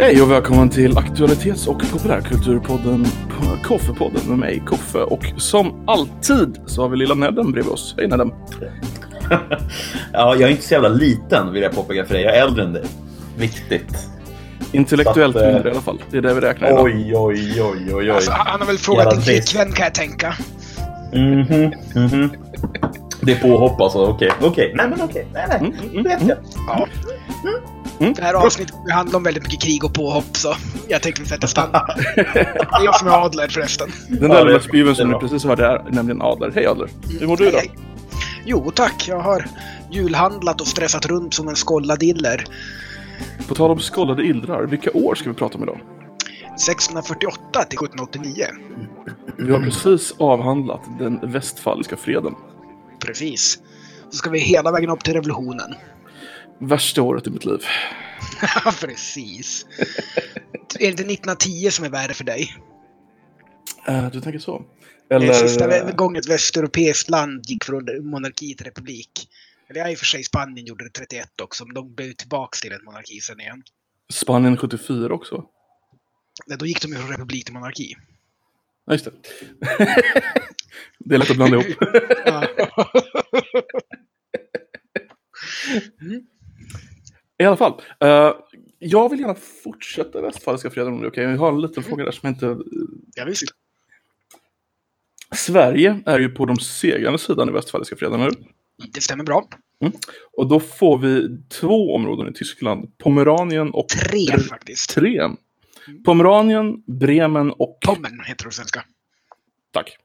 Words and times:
Hej 0.00 0.22
och 0.22 0.30
välkommen 0.30 0.70
till 0.70 0.98
aktualitets 0.98 1.66
och 1.66 1.82
populärkulturpodden 1.92 3.06
Koffepodden 3.62 4.22
med 4.28 4.38
mig, 4.38 4.62
Koffe. 4.66 4.98
Och 4.98 5.24
som 5.36 5.84
alltid 5.86 6.60
så 6.66 6.82
har 6.82 6.88
vi 6.88 6.96
lilla 6.96 7.14
Nedden 7.14 7.52
bredvid 7.52 7.72
oss. 7.72 7.94
Hej 7.98 8.08
Nedden! 8.08 8.32
ja, 10.12 10.34
jag 10.36 10.42
är 10.42 10.48
inte 10.48 10.62
så 10.62 10.74
jävla 10.74 10.88
liten 10.88 11.52
vill 11.52 11.62
jag 11.62 11.72
påpeka 11.72 12.04
för 12.04 12.14
dig. 12.14 12.22
Jag 12.22 12.36
är 12.36 12.42
äldre 12.42 12.64
än 12.64 12.72
dig. 12.72 12.84
Viktigt. 13.38 14.08
Intellektuellt 14.72 15.36
att, 15.36 15.42
eh, 15.42 15.52
mindre 15.52 15.68
i 15.68 15.72
alla 15.72 15.80
fall. 15.80 16.02
Det 16.10 16.18
är 16.18 16.22
det 16.22 16.34
vi 16.34 16.40
räknar 16.40 16.68
idag. 16.68 16.84
Oj, 16.84 17.12
oj, 17.16 17.62
oj, 17.62 17.62
oj, 17.62 17.94
oj. 17.94 18.10
Alltså, 18.10 18.30
han 18.32 18.60
har 18.60 18.66
väl 18.66 18.78
frågat 18.78 19.04
Jävla 19.04 19.20
din 19.20 19.24
flickvän 19.24 19.72
kan 19.72 19.84
jag 19.84 19.94
tänka. 19.94 20.34
Mhm, 21.12 21.72
mhm. 21.94 22.30
Det 23.22 23.32
är 23.32 23.40
påhopp 23.40 23.80
alltså. 23.80 23.98
Okej, 23.98 24.30
okej. 24.42 24.72
Nej, 24.76 24.88
men 24.90 25.00
okej. 25.02 25.26
Nej, 25.32 25.44
nej. 25.48 25.58
Mm, 25.58 26.02
Det 26.02 26.08
vet 26.08 26.28
jag. 26.28 26.38
Ja. 26.68 26.86
Mm. 28.00 28.14
Det 28.14 28.22
här 28.22 28.34
avsnittet 28.34 28.74
kommer 28.74 28.92
handla 28.92 29.16
om 29.16 29.22
väldigt 29.22 29.42
mycket 29.42 29.62
krig 29.62 29.84
och 29.84 29.94
påhopp 29.94 30.36
så 30.36 30.54
jag 30.88 31.02
tänkte 31.02 31.22
vi 31.22 31.28
sätta 31.28 31.46
är 32.72 32.84
jag 32.84 32.98
som 32.98 33.08
är 33.08 33.24
Adler 33.24 33.48
förresten. 33.48 33.90
Den 34.08 34.30
där 34.30 34.44
lilla 34.44 34.60
spyven 34.60 34.96
som 34.96 35.10
bra. 35.10 35.20
precis 35.20 35.44
hörde 35.44 35.66
är 35.66 35.84
nämligen 35.90 36.22
Adler. 36.22 36.52
Hej 36.54 36.66
Adler! 36.66 36.88
Hur 37.20 37.26
mår 37.26 37.36
du 37.36 37.50
hej. 37.50 37.70
Jo 38.44 38.70
tack, 38.74 39.04
jag 39.08 39.20
har 39.20 39.46
julhandlat 39.90 40.60
och 40.60 40.66
stressat 40.66 41.06
runt 41.06 41.34
som 41.34 41.48
en 41.48 41.54
skålladiller. 41.54 42.44
På 43.48 43.54
tal 43.54 43.70
om 43.70 43.78
skållade 43.78 44.26
illrar, 44.26 44.62
vilka 44.62 44.90
år 44.90 45.14
ska 45.14 45.28
vi 45.30 45.36
prata 45.36 45.58
om 45.58 45.62
idag? 45.62 45.80
1648 46.54 47.64
till 47.64 47.78
1789. 47.78 48.46
Vi 49.36 49.52
har 49.52 49.60
precis 49.60 50.14
avhandlat 50.18 50.80
den 50.98 51.20
västfaliska 51.22 51.96
freden. 51.96 52.34
Precis. 53.06 53.58
Så 54.10 54.16
ska 54.16 54.30
vi 54.30 54.38
hela 54.38 54.72
vägen 54.72 54.90
upp 54.90 55.04
till 55.04 55.14
revolutionen. 55.14 55.74
Värsta 56.60 57.02
året 57.02 57.26
i 57.26 57.30
mitt 57.30 57.44
liv. 57.44 57.64
Ja, 58.42 58.72
precis. 58.80 59.66
Är 60.78 60.78
det 60.78 60.86
inte 60.86 61.02
1910 61.02 61.70
som 61.70 61.84
är 61.84 61.90
värre 61.90 62.14
för 62.14 62.24
dig? 62.24 62.56
Eh, 63.88 64.10
du 64.10 64.20
tänker 64.20 64.38
så? 64.38 64.64
Det 65.08 65.14
är 65.14 65.20
Eller... 65.20 65.34
sista 65.34 65.92
gången 65.92 66.16
ett 66.16 66.28
västeuropeiskt 66.28 67.10
land 67.10 67.46
gick 67.46 67.64
från 67.64 68.10
monarki 68.10 68.54
till 68.54 68.66
republik. 68.66 69.28
Eller 69.70 69.80
ja, 69.80 69.90
i 69.90 69.94
och 69.94 69.98
för 69.98 70.06
sig 70.06 70.24
Spanien 70.24 70.66
gjorde 70.66 70.84
det 70.84 70.90
31 70.90 71.40
också, 71.40 71.64
men 71.64 71.74
de 71.74 71.94
blev 71.94 72.12
tillbaka 72.12 72.56
till 72.62 72.72
en 72.72 72.84
monarki 72.84 73.20
sen 73.20 73.40
igen. 73.40 73.62
Spanien 74.12 74.56
74 74.56 75.14
också. 75.14 75.44
Nej, 76.46 76.58
Då 76.58 76.66
gick 76.66 76.82
de 76.82 76.88
ju 76.88 76.98
från 76.98 77.10
republik 77.10 77.44
till 77.44 77.54
monarki. 77.54 77.96
Ja, 78.86 78.92
just 78.92 79.04
det. 79.04 79.12
det 80.98 81.14
är 81.14 81.18
lätt 81.18 81.30
att 81.30 81.36
blanda 81.36 81.56
ihop. 81.56 81.76
Ja. 82.26 82.46
I 87.40 87.44
alla 87.44 87.56
fall. 87.56 87.82
eh, 88.00 88.32
jag 88.78 89.08
vill 89.08 89.20
gärna 89.20 89.34
fortsätta 89.34 90.20
västfaliska 90.20 90.70
freden 90.70 90.92
om 90.92 91.00
det 91.00 91.06
är 91.06 91.10
okej. 91.10 91.24
Jag 91.24 91.36
har 91.38 91.52
en 91.52 91.60
liten 91.60 91.82
fråga 91.82 92.04
där 92.04 92.12
som 92.12 92.20
jag 92.22 92.32
inte... 92.32 92.64
ja, 93.14 93.24
visst. 93.24 93.44
Sverige 95.34 96.00
är 96.06 96.18
ju 96.18 96.28
på 96.28 96.46
de 96.46 96.56
segrande 96.56 97.18
sidan 97.18 97.48
i 97.48 97.52
västfaliska 97.52 97.96
freden, 97.96 98.20
eller? 98.20 98.34
Det 98.92 99.00
stämmer 99.00 99.24
bra. 99.24 99.48
Och 100.32 100.48
då 100.48 100.60
får 100.60 100.98
vi 100.98 101.38
två 101.48 101.94
områden 101.94 102.28
i 102.28 102.32
Tyskland. 102.32 102.98
Pomeranien 102.98 103.70
och... 103.70 103.88
Tre 103.88 104.38
faktiskt. 104.38 104.90
Tre. 104.90 105.28
Pomeranien, 106.04 106.82
Bremen 106.86 107.50
och... 107.50 107.78
Pommern 107.86 108.20
heter 108.26 108.44
det 108.44 108.48
på 108.48 108.54
svenska. 108.54 108.84
Tack. 109.70 109.96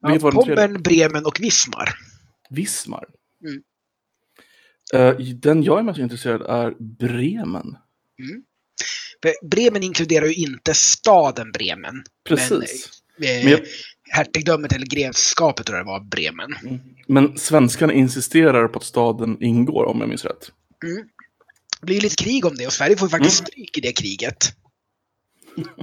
Ja? 0.00 0.18
Pommern, 0.18 0.82
Bremen 0.82 1.26
och 1.26 1.40
Wismar. 1.40 1.88
Wismar. 2.50 3.04
Mm. 3.48 3.62
Eh, 4.94 5.16
den 5.18 5.62
jag 5.62 5.78
är 5.78 5.82
mest 5.82 5.98
intresserad 5.98 6.42
är 6.42 6.74
Bremen. 6.98 7.76
För 9.22 9.46
Bremen 9.48 9.82
inkluderar 9.82 10.26
ju 10.26 10.34
inte 10.34 10.74
staden 10.74 11.52
Bremen. 11.52 12.04
Precis. 12.28 12.90
Men, 13.18 13.28
eh, 13.38 13.44
Men 13.44 13.52
jag- 13.52 13.60
Hertigdömet 14.10 14.72
eller 14.72 14.86
grevskapet 14.86 15.66
tror 15.66 15.78
jag 15.78 15.86
det 15.86 15.90
var, 15.90 16.00
Bremen. 16.00 16.54
Men 17.06 17.38
svenskarna 17.38 17.92
insisterar 17.92 18.68
på 18.68 18.78
att 18.78 18.84
staden 18.84 19.42
ingår, 19.42 19.84
om 19.84 20.00
jag 20.00 20.08
minns 20.08 20.24
rätt. 20.24 20.50
Det 21.80 21.86
blir 21.86 21.94
ju 21.96 22.00
lite 22.02 22.24
krig 22.24 22.44
om 22.46 22.54
det 22.54 22.66
och 22.66 22.72
Sverige 22.72 22.96
får 22.96 23.08
ju 23.08 23.10
faktiskt 23.10 23.40
Mm. 23.40 23.46
stryk 23.46 23.78
i 23.78 23.80
det 23.80 23.92
kriget. 23.92 24.36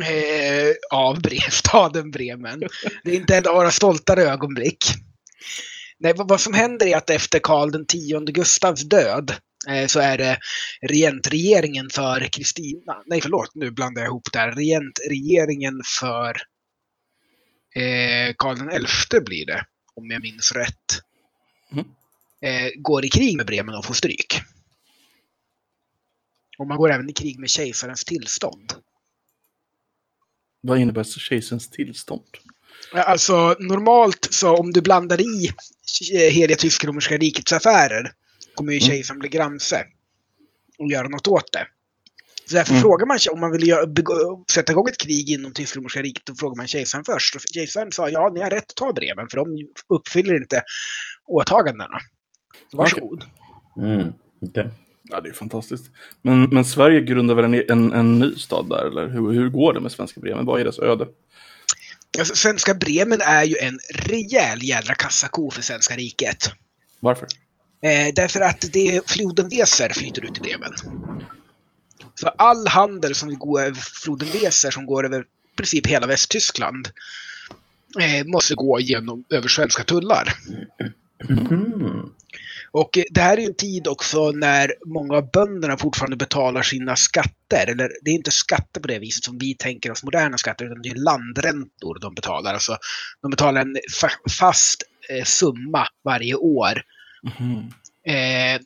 eh, 0.00 0.98
av 0.98 1.20
Bre- 1.20 1.50
staden 1.50 2.10
Bremen. 2.10 2.60
Det 3.04 3.10
är 3.10 3.14
inte 3.16 3.36
en 3.36 3.46
av 3.46 3.54
våra 3.54 3.70
stoltare 3.70 4.22
ögonblick. 4.22 4.84
Nej, 5.98 6.12
vad, 6.16 6.40
som 6.40 6.54
händer 6.54 6.86
är 6.86 6.96
att 6.96 7.10
efter 7.10 7.38
Karl 7.38 7.70
den 7.70 7.86
tionde 7.86 8.32
Gustavs 8.32 8.82
död 8.82 9.34
eh, 9.68 9.86
så 9.86 10.00
är 10.00 10.18
det 10.18 10.38
regentregeringen 10.80 11.90
för 11.90 12.28
Kristina, 12.32 13.02
nej 13.06 13.20
förlåt, 13.20 13.54
nu 13.54 13.70
blandar 13.70 14.02
jag 14.02 14.08
ihop 14.08 14.28
det 14.32 14.38
här. 14.38 14.52
Regentregeringen 14.52 15.82
för 16.00 16.36
eh, 17.74 18.34
Karl 18.36 18.58
den 18.58 18.70
elfte 18.70 19.20
blir 19.20 19.46
det, 19.46 19.64
om 19.94 20.10
jag 20.10 20.22
minns 20.22 20.52
rätt. 20.52 21.02
Mm. 21.72 21.84
Eh, 22.40 22.70
går 22.76 23.04
i 23.04 23.08
krig 23.08 23.36
med 23.36 23.46
Bremen 23.46 23.74
och 23.74 23.84
får 23.84 23.94
stryk. 23.94 24.40
Och 26.58 26.66
man 26.66 26.78
går 26.78 26.90
även 26.90 27.10
i 27.10 27.12
krig 27.12 27.38
med 27.38 27.50
kejsarens 27.50 28.04
tillstånd. 28.04 28.72
Vad 30.60 30.78
innebär 30.78 31.04
kejsarens 31.04 31.70
tillstånd? 31.70 32.36
Alltså 32.92 33.56
normalt 33.58 34.28
så 34.30 34.56
om 34.56 34.72
du 34.72 34.80
blandar 34.80 35.20
i 35.20 35.50
eh, 36.14 36.32
Heliga 36.34 36.56
Tysk-romerska 36.56 37.16
rikets 37.16 37.52
affärer 37.52 38.12
kommer 38.54 38.72
ju 38.72 38.78
Mm. 38.78 38.88
kejsaren 38.88 39.18
bli 39.18 39.28
gramse 39.28 39.84
och 40.78 40.90
göra 40.90 41.08
något 41.08 41.28
åt 41.28 41.52
det. 41.52 41.66
Så 42.46 42.54
därför 42.54 42.72
Mm. 42.72 42.82
frågar 42.82 43.06
man 43.06 43.18
om 43.32 43.40
man 43.40 43.52
vill 43.52 43.68
göra, 43.68 43.86
begå, 43.86 44.44
sätta 44.50 44.72
igång 44.72 44.88
ett 44.88 44.98
krig 44.98 45.30
inom 45.30 45.52
Tysk-romerska 45.52 46.02
riket, 46.02 46.26
då 46.26 46.34
frågar 46.34 46.56
man 46.56 46.66
kejsaren 46.66 47.04
först. 47.04 47.34
Och 47.34 47.40
kejsaren 47.54 47.92
sa 47.92 48.08
ja, 48.08 48.30
ni 48.34 48.40
har 48.40 48.50
rätt 48.50 48.70
att 48.70 48.76
ta 48.76 48.92
breven 48.92 49.28
för 49.28 49.36
de 49.36 49.68
uppfyller 49.88 50.36
inte 50.36 50.62
åtagandena. 51.26 51.98
Så 52.70 52.76
varsågod. 52.76 53.24
Mm. 53.76 54.12
okej. 54.42 54.70
Ja, 55.10 55.20
det 55.20 55.28
är 55.28 55.32
fantastiskt. 55.32 55.90
Men, 56.22 56.42
men 56.42 56.64
Sverige 56.64 57.00
grundar 57.00 57.34
väl 57.34 57.44
en, 57.44 57.54
en, 57.54 57.92
en 57.92 58.18
ny 58.18 58.34
stad 58.34 58.68
där, 58.68 58.86
eller 58.86 59.08
hur, 59.08 59.32
hur 59.32 59.48
går 59.48 59.72
det 59.72 59.80
med 59.80 59.92
svenska 59.92 60.20
Bremen? 60.20 60.46
Vad 60.46 60.60
är 60.60 60.64
dess 60.64 60.78
öde? 60.78 61.06
Alltså, 62.18 62.34
svenska 62.34 62.74
Bremen 62.74 63.20
är 63.20 63.44
ju 63.44 63.56
en 63.56 63.78
rejäl 63.94 64.62
jädra 64.62 64.94
kassako 64.94 65.50
för 65.50 65.62
svenska 65.62 65.96
riket. 65.96 66.52
Varför? 67.00 67.28
Eh, 67.82 68.14
därför 68.14 68.40
att 68.40 68.64
det, 68.72 69.10
floden 69.10 69.48
Weser 69.48 69.88
flyter 69.88 70.24
ut 70.24 70.38
i 70.38 70.40
Bremen. 70.40 70.72
Så 72.14 72.28
all 72.28 72.66
handel 72.68 73.14
som 73.14 73.38
går 73.38 73.60
över 73.60 73.80
floden 73.80 74.28
Weser, 74.32 74.70
som 74.70 74.86
går 74.86 75.04
över 75.06 75.20
i 75.20 75.56
princip 75.56 75.86
hela 75.86 76.06
Västtyskland, 76.06 76.88
eh, 78.00 78.26
måste 78.26 78.54
gå 78.54 78.80
genom, 78.80 79.24
över 79.30 79.48
svenska 79.48 79.84
tullar. 79.84 80.34
Mhm. 81.28 82.12
Och 82.70 82.98
eh, 82.98 83.04
det 83.10 83.20
här 83.20 83.38
är 83.38 83.46
en 83.46 83.54
tid 83.54 83.88
också 83.88 84.30
när 84.30 84.72
många 84.86 85.16
av 85.16 85.30
bönderna 85.30 85.76
fortfarande 85.76 86.16
betalar 86.16 86.62
sina 86.62 86.96
skatter. 86.96 87.66
Eller 87.66 87.90
det 88.02 88.10
är 88.10 88.14
inte 88.14 88.30
skatter 88.30 88.80
på 88.80 88.88
det 88.88 88.98
viset 88.98 89.24
som 89.24 89.38
vi 89.38 89.54
tänker 89.54 89.90
oss 89.90 90.02
moderna 90.04 90.38
skatter, 90.38 90.64
utan 90.64 90.82
det 90.82 90.88
är 90.88 90.94
landräntor 90.94 91.98
de 92.00 92.14
betalar. 92.14 92.54
Alltså, 92.54 92.76
de 93.22 93.30
betalar 93.30 93.60
en 93.60 93.76
fa- 94.02 94.30
fast 94.38 94.82
eh, 95.08 95.24
summa 95.24 95.86
varje 96.04 96.34
år 96.34 96.82
Mhm. 97.22 97.72
Eh, 98.06 98.60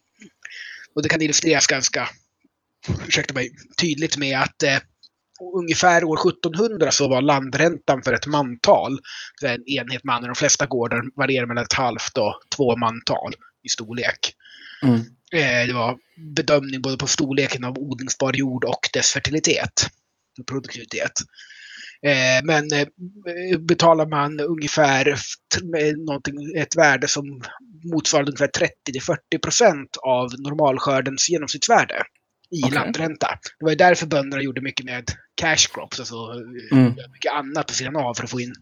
och 0.94 1.02
det 1.02 1.08
kan 1.08 1.22
illustreras 1.22 1.66
ganska, 1.66 2.08
ursäkta 3.08 3.34
mig, 3.34 3.50
tydligt 3.80 4.16
med 4.16 4.40
att 4.40 4.62
eh, 4.62 4.78
ungefär 5.54 6.04
år 6.04 6.28
1700 6.28 6.90
så 6.90 7.08
var 7.08 7.22
landräntan 7.22 8.02
för 8.02 8.12
ett 8.12 8.26
mantal, 8.26 8.98
en 9.42 9.68
enhet 9.68 10.04
man, 10.04 10.22
de 10.22 10.34
flesta 10.34 10.66
gårdar 10.66 11.02
varierar 11.16 11.46
mellan 11.46 11.64
ett 11.64 11.72
halvt 11.72 12.18
och 12.18 12.40
två 12.56 12.76
mantal 12.76 13.34
i 13.62 13.68
storlek. 13.68 14.34
Mm. 14.82 15.00
Eh, 15.32 15.66
det 15.66 15.72
var 15.72 15.98
bedömning 16.16 16.82
både 16.82 16.96
på 16.96 17.06
storleken 17.06 17.64
av 17.64 17.78
odlingsbar 17.78 18.32
jord 18.32 18.64
och 18.64 18.88
dess 18.92 19.12
fertilitet 19.12 19.86
och 20.40 20.46
produktivitet. 20.46 21.12
Eh, 22.06 22.44
men 22.44 22.72
eh, 22.72 23.58
betalar 23.58 24.06
man 24.06 24.40
ungefär 24.40 25.16
ett 26.56 26.76
värde 26.76 27.08
som 27.08 27.42
motsvarar 27.84 28.28
ungefär 28.28 28.50
30-40 28.88 29.38
procent 29.42 29.96
av 30.02 30.30
normalskördens 30.38 31.30
genomsnittsvärde 31.30 32.04
i 32.52 32.62
Okej. 32.64 32.74
landränta. 32.74 33.26
Det 33.58 33.64
var 33.64 33.70
ju 33.70 33.76
därför 33.76 34.06
bönderna 34.06 34.42
gjorde 34.42 34.60
mycket 34.60 34.86
med 34.86 35.04
cash 35.34 35.66
crops, 35.74 35.98
alltså 36.00 36.14
Mm. 36.72 36.84
mycket 37.12 37.32
annat 37.32 37.66
på 37.66 37.72
sidan 37.74 37.96
av 37.96 38.14
för 38.14 38.24
att 38.24 38.30
få 38.30 38.40
in 38.40 38.54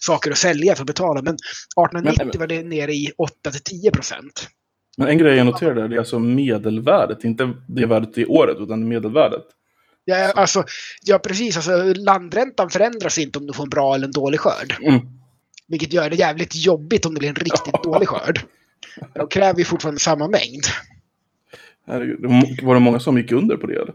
saker 0.00 0.30
att 0.30 0.38
sälja 0.38 0.74
för 0.74 0.82
att 0.82 0.86
betala. 0.86 1.22
Men 1.22 1.34
1890 1.34 2.26
Men- 2.32 2.38
var 2.40 2.46
det 2.46 2.62
nere 2.62 2.92
i 2.92 3.12
8-10 3.18 3.90
procent. 3.90 4.48
Men 4.96 5.08
en 5.08 5.18
grej 5.18 5.36
jag 5.36 5.46
noterade, 5.46 5.88
det 5.88 5.94
är 5.94 5.98
alltså 5.98 6.18
medelvärdet, 6.18 7.24
inte 7.24 7.52
det 7.68 7.86
värdet 7.86 8.18
i 8.18 8.26
året, 8.26 8.56
utan 8.60 8.88
medelvärdet. 8.88 9.42
Ja, 10.04 10.32
alltså, 10.32 10.64
ja, 11.02 11.18
precis. 11.18 11.56
Alltså, 11.56 11.94
landräntan 11.96 12.70
förändras 12.70 13.18
inte 13.18 13.38
om 13.38 13.46
du 13.46 13.52
får 13.52 13.62
en 13.64 13.68
bra 13.70 13.94
eller 13.94 14.04
en 14.06 14.12
dålig 14.12 14.40
skörd. 14.40 14.76
Mm. 14.82 15.00
Vilket 15.68 15.92
gör 15.92 16.10
det 16.10 16.16
jävligt 16.16 16.56
jobbigt 16.56 17.06
om 17.06 17.14
det 17.14 17.18
blir 17.18 17.28
en 17.28 17.34
riktigt 17.34 17.74
dålig 17.84 18.08
skörd. 18.08 18.40
De 19.14 19.28
kräver 19.28 19.58
ju 19.58 19.64
fortfarande 19.64 20.00
samma 20.00 20.28
mängd. 20.28 20.64
Herregud. 21.90 22.20
Var 22.62 22.74
det 22.74 22.80
många 22.80 23.00
som 23.00 23.18
gick 23.18 23.32
under 23.32 23.56
på 23.56 23.66
det? 23.66 23.74
Eller? 23.74 23.94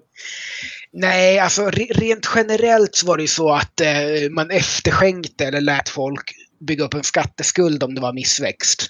Nej, 0.93 1.39
alltså 1.39 1.69
re 1.69 1.85
rent 1.89 2.29
generellt 2.35 2.95
så 2.95 3.07
var 3.07 3.17
det 3.17 3.23
ju 3.23 3.27
så 3.27 3.53
att 3.53 3.81
eh, 3.81 4.29
man 4.31 4.51
efterskänkte 4.51 5.45
eller 5.45 5.61
lät 5.61 5.89
folk 5.89 6.31
bygga 6.59 6.83
upp 6.83 6.93
en 6.93 7.03
skatteskuld 7.03 7.83
om 7.83 7.95
det 7.95 8.01
var 8.01 8.13
missväxt. 8.13 8.89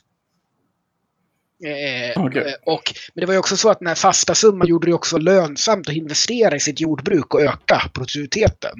Eh, 1.65 2.23
Okej. 2.23 2.41
eh, 2.41 2.73
och, 2.73 2.93
men 3.13 3.21
det 3.21 3.25
var 3.25 3.33
ju 3.33 3.39
också 3.39 3.57
så 3.57 3.69
att 3.69 3.79
den 3.79 3.87
här 3.87 3.95
fasta 3.95 4.35
summan 4.35 4.67
gjorde 4.67 4.87
det 4.87 4.93
också 4.93 5.17
lönsamt 5.17 5.89
att 5.89 5.95
investera 5.95 6.55
i 6.55 6.59
sitt 6.59 6.81
jordbruk 6.81 7.33
och 7.33 7.41
öka 7.41 7.81
produktiviteten. 7.93 8.75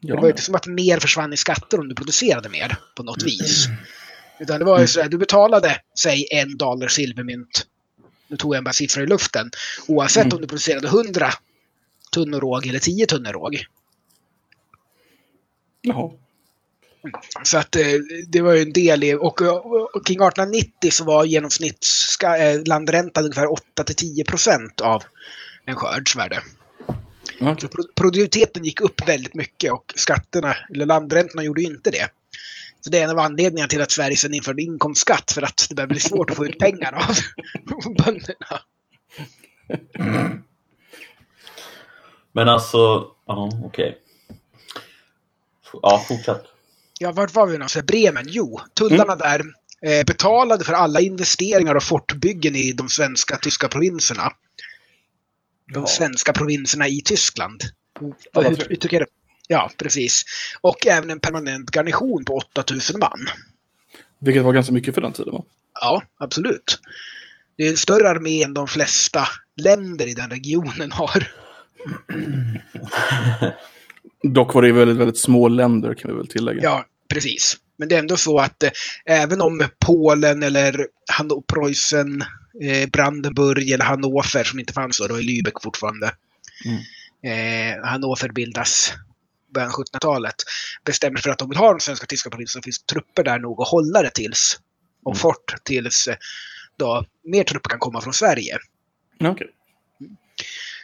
Ja, 0.00 0.14
Det 0.14 0.20
var 0.20 0.26
ju 0.26 0.30
inte 0.30 0.42
som 0.42 0.54
att 0.54 0.66
mer 0.66 0.98
försvann 0.98 1.32
i 1.32 1.36
skatter 1.36 1.80
om 1.80 1.88
du 1.88 1.94
producerade 1.94 2.48
mer 2.48 2.76
på 2.96 3.02
något 3.02 3.22
vis. 3.22 3.66
Utan 4.40 4.58
det 4.58 4.64
var 4.64 4.80
ju 4.80 4.86
så 4.86 5.00
att 5.00 5.10
du 5.10 5.18
betalade, 5.18 5.76
säg 5.98 6.26
en 6.30 6.56
dollar 6.56 6.88
silvermynt. 6.88 7.66
Nu 8.32 8.36
tog 8.38 8.54
jag 8.54 8.64
bara 8.64 8.72
siffror 8.72 9.04
i 9.04 9.06
luften. 9.06 9.50
Oavsett 9.88 10.24
Mm. 10.24 10.34
om 10.36 10.40
du 10.40 10.46
producerade 10.46 10.88
100 10.88 11.30
tunnor 12.12 12.40
råg 12.40 12.66
eller 12.66 12.78
10 12.78 13.06
tunnor 13.06 13.32
råg. 13.32 13.64
Jaha. 15.82 16.10
Så 17.44 17.58
att 17.58 17.76
eh, 17.76 17.82
det 18.28 18.40
var 18.40 18.52
ju 18.52 18.62
en 18.62 18.72
del 18.72 19.04
i, 19.04 19.14
och, 19.14 19.40
och, 19.42 20.06
kring 20.06 20.16
1890 20.22 20.90
så 20.90 21.04
var 21.04 21.24
genomsnittslandräntan 21.24 23.24
ungefär 23.24 23.46
8-10 23.46 24.24
procent 24.24 24.80
av 24.80 25.02
en 25.64 25.76
skörds 25.76 26.16
värde. 26.16 26.42
Pro- 27.68 27.92
produktiviteten 27.94 28.64
gick 28.64 28.80
upp 28.80 29.08
väldigt 29.08 29.34
mycket 29.34 29.72
och 29.72 29.92
skatterna, 29.96 30.56
eller 30.74 30.86
landräntorna 30.86 31.42
gjorde 31.44 31.62
inte 31.62 31.90
det. 31.90 32.08
Så 32.84 32.90
det 32.90 32.98
är 32.98 33.04
en 33.04 33.10
av 33.10 33.18
anledningarna 33.18 33.68
till 33.68 33.82
att 33.82 33.90
Sverige 33.90 34.16
sedan 34.16 34.34
införde 34.34 34.62
inkomstskatt 34.62 35.32
för 35.32 35.42
att 35.42 35.66
det 35.68 35.74
börjar 35.74 35.88
bli 35.88 36.00
svårt 36.00 36.30
att 36.30 36.36
få 36.36 36.46
ut 36.46 36.58
pengar 36.58 36.92
av 36.92 37.16
bönderna. 38.04 38.60
Men 42.32 42.48
alltså, 42.48 43.06
ja 43.26 43.50
okej. 43.64 43.98
Ja, 45.82 46.04
fortsätt. 46.08 46.42
Ja, 46.98 47.12
vart 47.12 47.34
var 47.34 47.46
vi 47.46 47.52
någonstans? 47.52 47.86
Bremen? 47.86 48.24
Jo, 48.28 48.60
tullarna 48.74 49.16
där 49.16 49.40
eh, 49.82 50.04
betalade 50.06 50.64
för 50.64 50.72
alla 50.72 51.00
investeringar 51.00 51.74
och 51.74 51.82
fortbyggen 51.82 52.56
i 52.56 52.72
de 52.72 52.88
svenska 52.88 53.36
tyska 53.36 53.68
provinserna. 53.68 54.32
De 55.74 55.80
Ja. 55.80 55.86
svenska 55.86 56.32
provinserna 56.32 56.88
i 56.88 57.02
Tyskland. 57.04 57.62
hur, 58.00 58.68
hur 58.68 58.76
tycker 58.76 59.00
du? 59.00 59.06
Ja, 59.52 59.70
precis. 59.76 60.24
Och 60.60 60.86
även 60.86 61.10
en 61.10 61.20
permanent 61.20 61.70
garnison 61.76 62.24
på 62.24 62.36
8000 62.36 63.00
man. 63.00 63.26
Vilket 64.18 64.42
var 64.42 64.52
ganska 64.52 64.72
mycket 64.72 64.94
för 64.94 65.00
den 65.00 65.12
tiden 65.12 65.32
va? 65.32 65.44
Ja, 65.80 66.02
absolut. 66.18 66.80
Det 67.56 67.66
är 67.66 67.70
en 67.70 67.76
större 67.76 68.08
armé 68.08 68.42
än 68.42 68.54
de 68.54 68.68
flesta 68.68 69.28
länder 69.56 70.06
i 70.06 70.14
den 70.14 70.30
regionen 70.30 70.92
har. 70.92 71.28
Dock 74.32 74.54
var 74.54 74.62
det 74.62 74.68
ju 74.68 74.74
väldigt, 74.74 74.96
väldigt 74.96 75.18
små 75.18 75.48
länder 75.48 75.94
kan 75.94 76.10
vi 76.10 76.16
väl 76.16 76.28
tillägga. 76.28 76.62
Ja, 76.62 76.84
precis. 77.08 77.56
Men 77.76 77.88
det 77.88 77.94
är 77.94 77.98
ändå 77.98 78.16
så 78.16 78.38
att 78.38 78.62
eh, 78.62 78.70
även 79.06 79.40
om 79.40 79.64
Polen 79.86 80.42
eller 80.42 80.86
Preussen, 81.52 82.24
eh, 82.62 82.90
Brandenburg 82.90 83.70
eller 83.70 83.84
Hannover 83.84 84.44
som 84.44 84.58
inte 84.60 84.72
fanns 84.72 84.98
då, 84.98 85.06
då 85.06 85.14
är 85.14 85.22
Lübeck 85.22 85.62
fortfarande. 85.62 86.06
Eh, 87.24 87.84
Hannover 87.84 88.32
bildas 88.32 88.94
början 89.52 89.68
av 89.70 89.74
1700-talet. 89.74 90.34
Bestämmer 90.84 91.18
för 91.18 91.30
att 91.30 91.38
de 91.38 91.48
vill 91.48 91.58
ha 91.58 91.70
de 91.70 91.80
svenska 91.80 92.06
tyska 92.06 92.30
provinserna 92.30 92.62
så 92.62 92.64
finns 92.64 92.82
trupper 92.82 93.24
där 93.24 93.38
nog 93.38 93.62
att 93.62 93.68
hålla 93.68 94.02
det 94.02 94.10
tills. 94.10 94.60
Och 95.04 95.18
fort 95.18 95.54
tills 95.64 96.08
eh, 96.08 96.16
då 96.76 97.04
mer 97.24 97.44
trupper 97.44 97.70
kan 97.70 97.78
komma 97.78 98.00
från 98.00 98.14
Sverige. 98.14 98.58
Okej. 99.20 99.50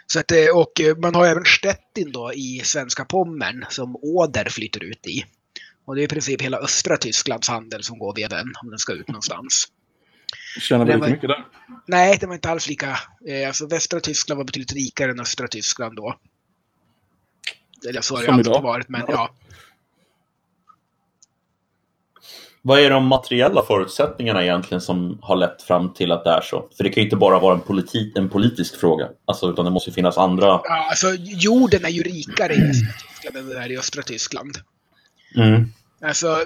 Så 0.06 0.20
att, 0.20 0.30
eh, 0.30 0.56
och 0.56 0.80
eh, 0.80 0.96
man 0.96 1.14
har 1.14 1.26
även 1.26 1.44
Stettin 1.44 2.12
då 2.12 2.32
i 2.34 2.60
svenska 2.64 3.04
Pommern 3.04 3.64
som 3.68 3.96
Oder 3.96 4.44
flyter 4.50 4.84
ut 4.84 5.06
i. 5.06 5.24
Och 5.84 5.94
det 5.94 6.00
är 6.02 6.04
i 6.04 6.08
princip 6.08 6.42
hela 6.42 6.58
östra 6.58 6.96
Tysklands 6.96 7.48
handel 7.48 7.82
som 7.82 7.98
går 7.98 8.14
via 8.14 8.28
den 8.28 8.52
om 8.62 8.70
den 8.70 8.78
ska 8.78 8.92
ut 8.92 9.08
någonstans. 9.08 9.66
Tjänar 10.60 10.84
väldigt 10.86 11.00
var- 11.00 11.08
mycket 11.08 11.28
där. 11.28 11.46
Nej, 11.86 12.16
det 12.20 12.26
var 12.26 12.34
inte 12.34 12.50
alls 12.50 12.68
lika. 12.68 12.98
Alltså 13.46 13.66
västra 13.66 14.00
Tyskland 14.00 14.38
var 14.38 14.44
betydligt 14.44 14.72
rikare 14.72 15.10
än 15.10 15.20
östra 15.20 15.48
Tyskland 15.48 15.96
då. 15.96 16.14
Eller 17.88 18.00
så 18.00 18.16
har 18.16 18.22
det 18.22 18.32
alltid 18.32 18.52
varit, 18.52 18.88
men 18.88 19.00
Ja. 19.08 19.14
ja. 19.14 19.30
Vad 22.62 22.80
är 22.80 22.90
de 22.90 23.06
materiella 23.06 23.64
förutsättningarna 23.66 24.42
egentligen 24.42 24.80
som 24.80 25.18
har 25.22 25.36
lett 25.36 25.62
fram 25.62 25.94
till 25.94 26.12
att 26.12 26.24
det 26.24 26.30
är 26.30 26.40
så? 26.40 26.68
För 26.76 26.84
det 26.84 26.90
kan 26.90 27.00
ju 27.00 27.06
inte 27.06 27.16
bara 27.16 27.38
vara 27.38 27.54
en, 27.54 27.60
politi 27.60 28.12
en 28.16 28.28
politisk 28.28 28.80
fråga, 28.80 29.08
alltså, 29.24 29.50
utan 29.50 29.64
det 29.64 29.70
måste 29.70 29.90
ju 29.90 29.94
finnas 29.94 30.18
andra... 30.18 30.46
ja. 30.46 30.86
Alltså 30.90 31.14
jorden 31.18 31.84
är 31.84 31.88
ju 31.88 32.02
rikare 32.02 32.54
i 32.54 32.60
västra 32.60 32.92
Tyskland 32.92 33.36
än 33.36 33.48
den 33.48 33.62
är 33.62 33.72
i 33.72 33.78
östra 33.78 34.02
Tyskland. 34.02 34.58
Mm. 35.36 35.72
Alltså, 36.02 36.44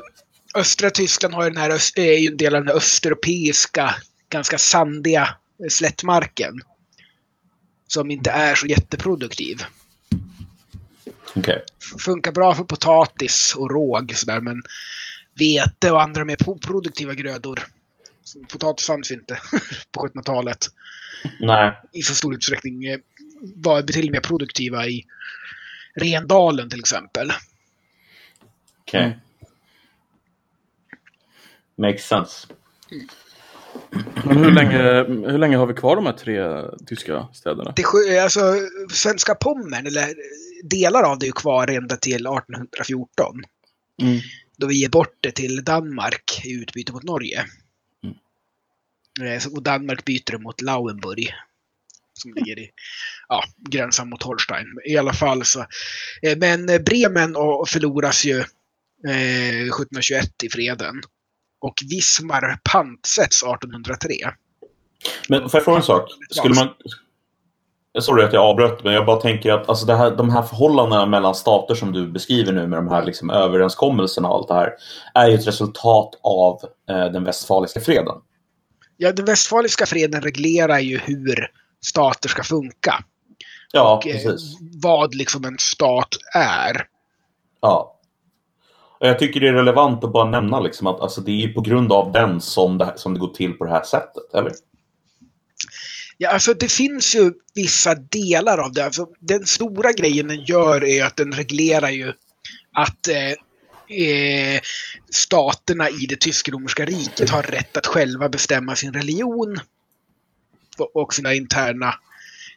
östra 0.55 0.91
Tyskland 0.91 1.35
har 1.35 1.45
ju 1.45 1.51
den 1.51 1.63
här, 1.63 1.99
är 1.99 2.19
ju 2.19 2.29
en 2.29 2.37
del 2.37 2.55
av 2.55 2.61
den 2.61 2.69
här 2.69 2.77
östeuropeiska, 2.77 3.95
ganska 4.29 4.59
sandiga 4.59 5.29
slättmarken. 5.71 6.55
Som 7.87 8.11
inte 8.11 8.31
är 8.31 8.55
så 8.55 8.67
jätteproduktiv. 8.67 9.63
Okej. 11.35 11.63
Funkar 11.99 12.33
bra 12.33 12.55
för 12.55 12.65
potatis 12.65 13.55
och 13.57 13.71
råg 13.71 14.13
sådär, 14.17 14.41
men 14.41 14.63
vete 15.35 15.91
och 15.91 16.03
andra 16.03 16.25
mer 16.25 16.37
produktiva 16.67 17.15
grödor. 17.15 17.61
Potatis 18.53 18.87
fanns 18.87 19.11
inte 19.11 19.39
på 19.93 20.07
1700-talet 20.09 20.67
Nej. 21.41 21.81
i 21.93 22.03
så 22.03 22.15
stor 22.15 22.35
utsträckning. 22.35 22.85
eh, 22.85 22.99
Var 23.55 23.83
betydligt 23.83 24.13
mer 24.13 24.21
produktiva 24.21 24.87
i 24.87 25.07
Rendalen 25.95 26.71
till 26.71 26.81
exempel. 26.81 27.33
Okej. 28.81 29.03
Mm. 29.05 29.19
Makes 31.77 32.07
sense. 32.07 32.47
Men 34.25 34.37
hur 34.45 34.51
länge, 34.51 34.79
hur 35.31 35.39
länge 35.39 35.57
har 35.57 35.67
vi 35.67 35.75
kvar 35.75 35.97
de 35.97 36.07
här 36.07 36.13
tre 36.13 36.63
tyska 36.87 37.29
städerna? 37.33 37.73
Det, 37.77 38.19
alltså, 38.19 38.41
svenska 38.93 39.35
Pommern, 39.35 39.87
eller 39.87 40.15
delar 40.65 41.03
av 41.03 41.19
det 41.19 41.25
är 41.25 41.29
ju 41.29 41.33
kvar 41.33 41.69
ända 41.69 41.97
till 41.97 42.27
1814. 42.27 43.43
Mm. 44.03 44.19
Då 44.57 44.67
vi 44.67 44.75
ger 44.75 44.89
bort 44.89 45.17
det 45.21 45.31
till 45.33 45.65
Danmark 45.65 46.41
i 46.45 46.53
utbyte 46.63 46.93
mot 46.93 47.03
Norge. 47.03 47.45
Eh, 49.23 49.39
så- 49.41 49.53
Och 49.57 49.63
Danmark 49.63 50.05
byter 50.05 50.31
det 50.33 50.39
mot 50.39 50.61
Lauenburg. 50.61 51.35
Som 52.15 52.35
ligger 52.35 52.59
i 52.59 52.71
ja, 53.29 53.45
gränsen 53.71 54.09
mot 54.09 54.23
Holstein. 54.23 54.67
I 54.87 54.97
alla 54.97 55.13
fall 55.13 55.45
så. 55.45 55.61
eh, 56.23 56.39
Men 56.39 56.69
eh, 56.69 56.79
Bremen 56.79 57.35
förloras 57.69 58.25
ju 58.25 58.39
eh, 59.09 59.67
1721 59.67 60.43
i 60.43 60.49
freden. 60.49 61.03
Och 61.63 61.75
Wismar 61.91 62.59
pantsätts 62.73 63.43
1803. 63.43 64.15
Men 65.29 65.49
får 65.49 65.59
jag 65.59 65.65
fråga 65.65 65.79
en 65.79 65.83
sak? 65.83 66.11
Skulle 66.31 66.55
man... 66.55 66.69
Sorry 68.01 68.25
att 68.25 68.33
jag 68.33 68.45
avbröt, 68.45 68.85
men 68.85 68.95
jag 68.95 69.07
bara 69.07 69.21
tänker 69.21 69.53
att 69.53 69.69
alltså 69.69 69.87
det 69.87 69.97
här, 69.97 70.11
de 70.11 70.31
här 70.31 70.43
förhållandena 70.43 71.07
mellan 71.07 71.35
stater 71.35 71.75
som 71.75 71.93
du 71.93 72.07
beskriver 72.07 72.53
nu 72.53 72.67
med 72.67 72.79
de 72.79 72.89
här 72.89 73.05
liksom 73.05 73.31
överenskommelserna 73.31 74.29
och 74.29 74.35
allt 74.35 74.49
det 74.49 74.55
här 74.55 74.75
är 75.15 75.29
ju 75.29 75.35
ett 75.35 75.47
resultat 75.47 76.11
av 76.23 76.61
eh, 76.91 77.13
den 77.13 77.25
västfaliska 77.25 77.81
freden. 77.81 78.15
Ja, 78.97 79.13
den 79.13 79.25
västfaliska 79.25 79.87
freden 79.87 80.23
reglerar 80.23 80.79
ju 80.79 80.99
hur 80.99 81.51
stater 81.85 82.29
ska 82.29 82.43
funka. 82.43 83.05
Ja, 83.73 83.97
och 83.97 84.07
eh, 84.07 84.13
precis. 84.13 84.57
vad 84.83 85.15
liksom 85.15 85.45
en 85.45 85.59
stat 85.59 86.17
är. 86.35 86.87
Ja. 87.61 87.92
Jag 89.05 89.19
tycker 89.19 89.41
det 89.41 89.49
är 89.49 89.53
relevant 89.53 90.05
att 90.05 90.13
bara 90.13 90.31
nämna 90.31 90.61
liksom 90.61 90.87
att 90.87 91.01
alltså, 91.01 91.21
det 91.21 91.45
är 91.45 91.49
på 91.49 91.61
grund 91.61 91.93
av 91.93 92.13
den 92.13 92.41
som 92.41 92.79
det, 92.79 92.93
som 92.97 93.15
det 93.15 93.21
går 93.21 93.35
till 93.35 93.53
på 93.53 93.65
det 93.65 93.71
här 93.71 93.85
sättet, 93.85 94.35
eller? 94.35 94.53
Ja, 96.19 96.31
alltså 96.31 96.55
det 96.55 96.73
finns 96.73 97.17
ju 97.17 97.33
vissa 97.55 97.95
delar 97.95 98.59
av 98.59 98.73
det. 98.73 98.85
Alltså, 98.85 99.07
den 99.21 99.47
stora 99.47 99.93
grejen 99.93 100.29
den 100.29 100.45
gör 100.45 100.85
är 100.85 101.05
att 101.05 101.17
den 101.17 101.33
reglerar 101.33 101.91
ju 101.91 102.13
att 102.73 103.09
eh, 103.09 103.31
eh 103.99 104.61
staterna 105.11 105.91
i 105.91 106.07
det 106.09 106.21
tysk-romerska 106.21 106.85
riket 106.85 107.31
har 107.31 107.43
rätt 107.43 107.77
att 107.77 107.87
själva 107.87 108.29
bestämma 108.29 108.77
sin 108.77 108.93
religion 108.93 109.61
och, 110.79 110.97
och 110.97 111.15
sina 111.15 111.35
interna 111.35 111.95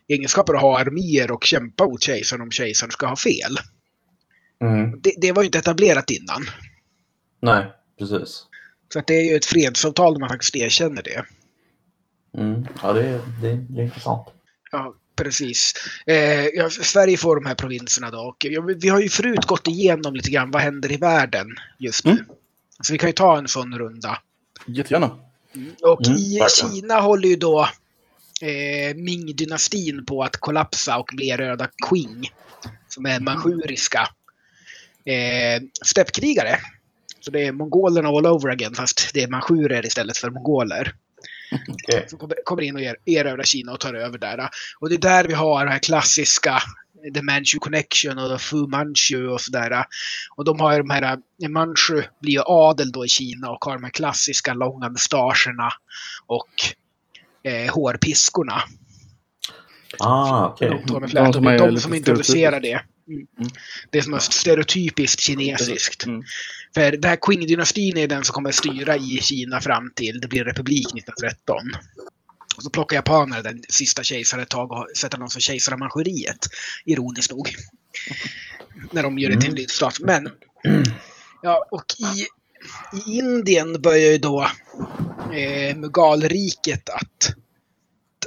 egenskaper 0.07 0.53
att 0.53 0.61
ha 0.61 0.79
arméer 0.79 1.31
och 1.31 1.43
kämpa 1.43 1.85
mot 1.85 2.03
kejsaren 2.03 2.41
om 2.41 2.51
kejsaren 2.51 2.91
ska 2.91 3.07
ha 3.07 3.15
fel. 3.15 3.57
Mm. 4.61 4.99
Det, 5.01 5.13
det 5.17 5.31
var 5.31 5.41
ju 5.41 5.45
inte 5.45 5.59
etablerat 5.59 6.09
innan. 6.09 6.45
Nej, 7.39 7.65
precis. 7.99 8.45
Så 8.93 8.99
att 8.99 9.07
det 9.07 9.13
är 9.13 9.31
ju 9.31 9.35
ett 9.35 9.45
fredsavtal 9.45 10.13
där 10.13 10.19
man 10.19 10.29
faktiskt 10.29 10.55
erkänner 10.55 11.03
det. 11.03 11.25
Mm. 12.37 12.67
Ja, 12.81 12.93
det 12.93 13.07
är, 13.07 13.21
det, 13.41 13.55
det 13.69 13.81
är 13.81 13.85
intressant. 13.85 14.27
Ja, 14.71 14.95
precis. 15.15 15.73
Eh, 16.05 16.45
ja, 16.45 16.69
Sverige 16.69 17.17
får 17.17 17.35
de 17.35 17.45
här 17.45 17.55
provinserna 17.55 18.11
då. 18.11 18.19
Och, 18.19 18.37
ja, 18.39 18.61
vi 18.61 18.89
har 18.89 18.99
ju 18.99 19.09
förut 19.09 19.45
gått 19.45 19.67
igenom 19.67 20.13
lite 20.13 20.29
grann 20.31 20.51
vad 20.51 20.61
händer 20.61 20.91
i 20.91 20.97
världen 20.97 21.47
just 21.79 22.05
nu. 22.05 22.11
Mm. 22.11 22.25
Så 22.81 22.93
vi 22.93 22.99
kan 22.99 23.09
ju 23.09 23.13
ta 23.13 23.37
en 23.37 23.47
sån 23.47 23.77
runda. 23.77 24.21
Jättegärna. 24.65 25.17
Och 25.81 26.07
Mm, 26.07 26.19
i 26.19 26.39
verkligen. 26.39 26.75
Kina 26.75 26.99
håller 26.99 27.29
ju 27.29 27.35
då 27.35 27.69
eh, 28.41 28.95
Ming-dynastin 28.95 30.05
på 30.05 30.23
att 30.23 30.37
kollapsa 30.37 30.97
och 30.97 31.09
bli 31.13 31.29
erövrad 31.29 31.69
Qing. 31.89 32.31
Som 32.87 33.05
är 33.05 33.19
manchuriska 33.19 34.09
eh, 35.05 35.61
steppkrigare. 35.85 36.59
Så 37.19 37.31
det 37.31 37.45
är 37.45 37.51
mongolerna 37.51 38.09
all 38.09 38.25
over 38.25 38.49
again 38.49 38.73
fast 38.73 39.13
det 39.13 39.23
är 39.23 39.27
manchurer 39.27 39.85
istället 39.85 40.17
för 40.17 40.29
mongoler. 40.29 40.93
Okej. 41.69 42.05
Som 42.09 42.31
kommer, 42.45 42.63
in 42.63 42.75
och 42.75 42.81
er- 42.81 42.97
erövrar 43.05 43.43
Kina 43.43 43.71
och 43.71 43.79
tar 43.79 43.93
över 43.93 44.17
där. 44.17 44.49
Och 44.79 44.89
det 44.89 44.95
är 44.95 44.99
där 44.99 45.23
vi 45.27 45.33
har 45.33 45.65
det 45.65 45.71
här 45.71 45.79
klassiska 45.79 46.61
The 47.13 47.21
Manchu 47.21 47.59
Connection 47.59 48.17
och 48.17 48.41
Fu 48.41 48.67
Manchu 48.67 49.27
och 49.27 49.41
sådär. 49.41 49.85
Och 50.35 50.45
de 50.45 50.59
har 50.59 50.71
ju 50.71 50.77
de 50.77 50.89
här, 50.89 51.17
eh, 51.43 51.49
Manchu 51.49 52.03
blir 52.21 52.33
ju 52.33 52.41
adel 52.45 52.91
då 52.91 53.05
i 53.05 53.07
Kina 53.07 53.49
och 53.49 53.65
har 53.65 53.73
de 53.73 53.83
här 53.83 53.91
klassiska 53.91 54.53
långa 54.53 54.89
mustascherna 54.89 55.69
och 56.27 56.49
eh, 57.43 57.73
hårpiskorna. 57.73 58.63
Ah, 59.99 60.47
okej. 60.47 60.69
De, 60.87 60.93
de, 60.93 61.31
De 61.31 61.57
de, 61.57 61.79
som 61.79 61.93
introducerar 61.93 62.59
det. 62.59 62.81
Mm. 63.07 63.27
Mm. 63.39 63.51
Det 63.89 64.01
som 64.01 64.13
är 64.13 64.19
stereotypiskt 64.19 65.21
kinesiskt. 65.21 66.05
Mm. 66.05 66.23
För 66.73 66.91
den 66.91 67.09
här 67.09 67.17
Qing-dynastin 67.17 67.97
är 67.97 68.07
den 68.07 68.23
som 68.23 68.33
kommer 68.33 68.51
styra 68.51 68.95
i 68.97 69.19
Kina 69.21 69.61
fram 69.61 69.91
till 69.95 70.19
det 70.21 70.27
blir 70.27 70.43
republik 70.43 70.87
1913. 70.87 71.57
Och 72.55 72.63
så 72.63 72.69
plockar 72.69 72.95
japanerna 72.95 73.41
den 73.41 73.63
sista 73.69 74.03
kejsaren 74.03 74.43
ett 74.43 74.49
tag 74.49 74.71
och 74.71 74.87
sätter 74.97 75.17
någon 75.17 75.29
som 75.29 75.41
kejsar 75.41 75.73
av 75.73 75.79
Manchuriet. 75.79 76.47
Ironiskt 76.85 77.31
nog. 77.31 77.55
När 78.91 79.03
de 79.03 79.19
gör 79.19 79.29
det 79.29 79.41
till 79.41 79.49
en 79.49 79.55
lydstat. 79.55 79.99
Men, 79.99 80.29
ja, 81.41 81.67
och 81.71 81.85
i, 81.99 82.25
i 82.97 83.17
Indien 83.17 83.81
börjar 83.81 84.11
ju 84.11 84.17
då 84.17 84.41
eh, 85.33 85.75
Mughal-riket 85.75 86.89
att 86.89 87.35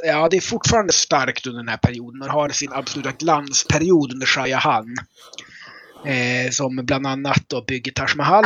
Ja, 0.04 0.28
det 0.28 0.36
är 0.36 0.40
fortfarande 0.40 0.92
starkt 0.92 1.46
under 1.46 1.58
den 1.60 1.68
här 1.68 1.76
perioden. 1.76 2.18
Man 2.18 2.28
har 2.30 2.48
sin 2.48 2.72
absoluta 2.72 3.12
glansperiod 3.12 4.12
under 4.12 4.26
Shah 4.26 4.48
Jahan. 4.48 4.96
Eh, 6.06 6.50
som 6.50 6.76
bland 6.76 7.06
annat 7.06 7.42
då 7.46 7.62
bygger 7.64 7.92
Taj 7.92 8.08
Mahal 8.16 8.44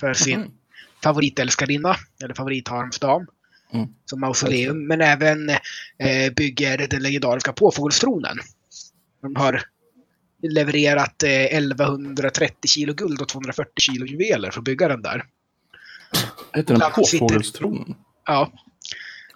för 0.00 0.14
sin 0.14 0.40
Mhm. 0.40 0.50
favoritälskarinna, 1.04 1.96
eller 2.22 2.34
favoritharmsdam, 2.34 3.26
Mm. 3.72 3.88
som 4.04 4.20
mausoleum. 4.20 4.86
Men 4.86 5.00
även 5.00 5.48
eh, 5.98 6.32
bygger 6.36 6.88
den 6.88 7.02
legendariska 7.02 7.52
påfågelstronen. 7.52 8.38
De 9.22 9.36
har 9.36 9.62
levererat 10.42 11.22
eh, 11.22 11.30
1130 11.30 12.68
kilo 12.68 12.94
guld 12.94 13.20
och 13.20 13.28
240 13.28 13.72
kilo 13.80 14.06
juveler 14.06 14.50
för 14.50 14.60
att 14.60 14.64
bygga 14.64 14.88
den 14.88 15.02
där. 15.02 15.24
Heter 16.54 16.78
den 16.78 16.90
Påfågelstronen? 16.92 17.94
Ja. 18.26 18.52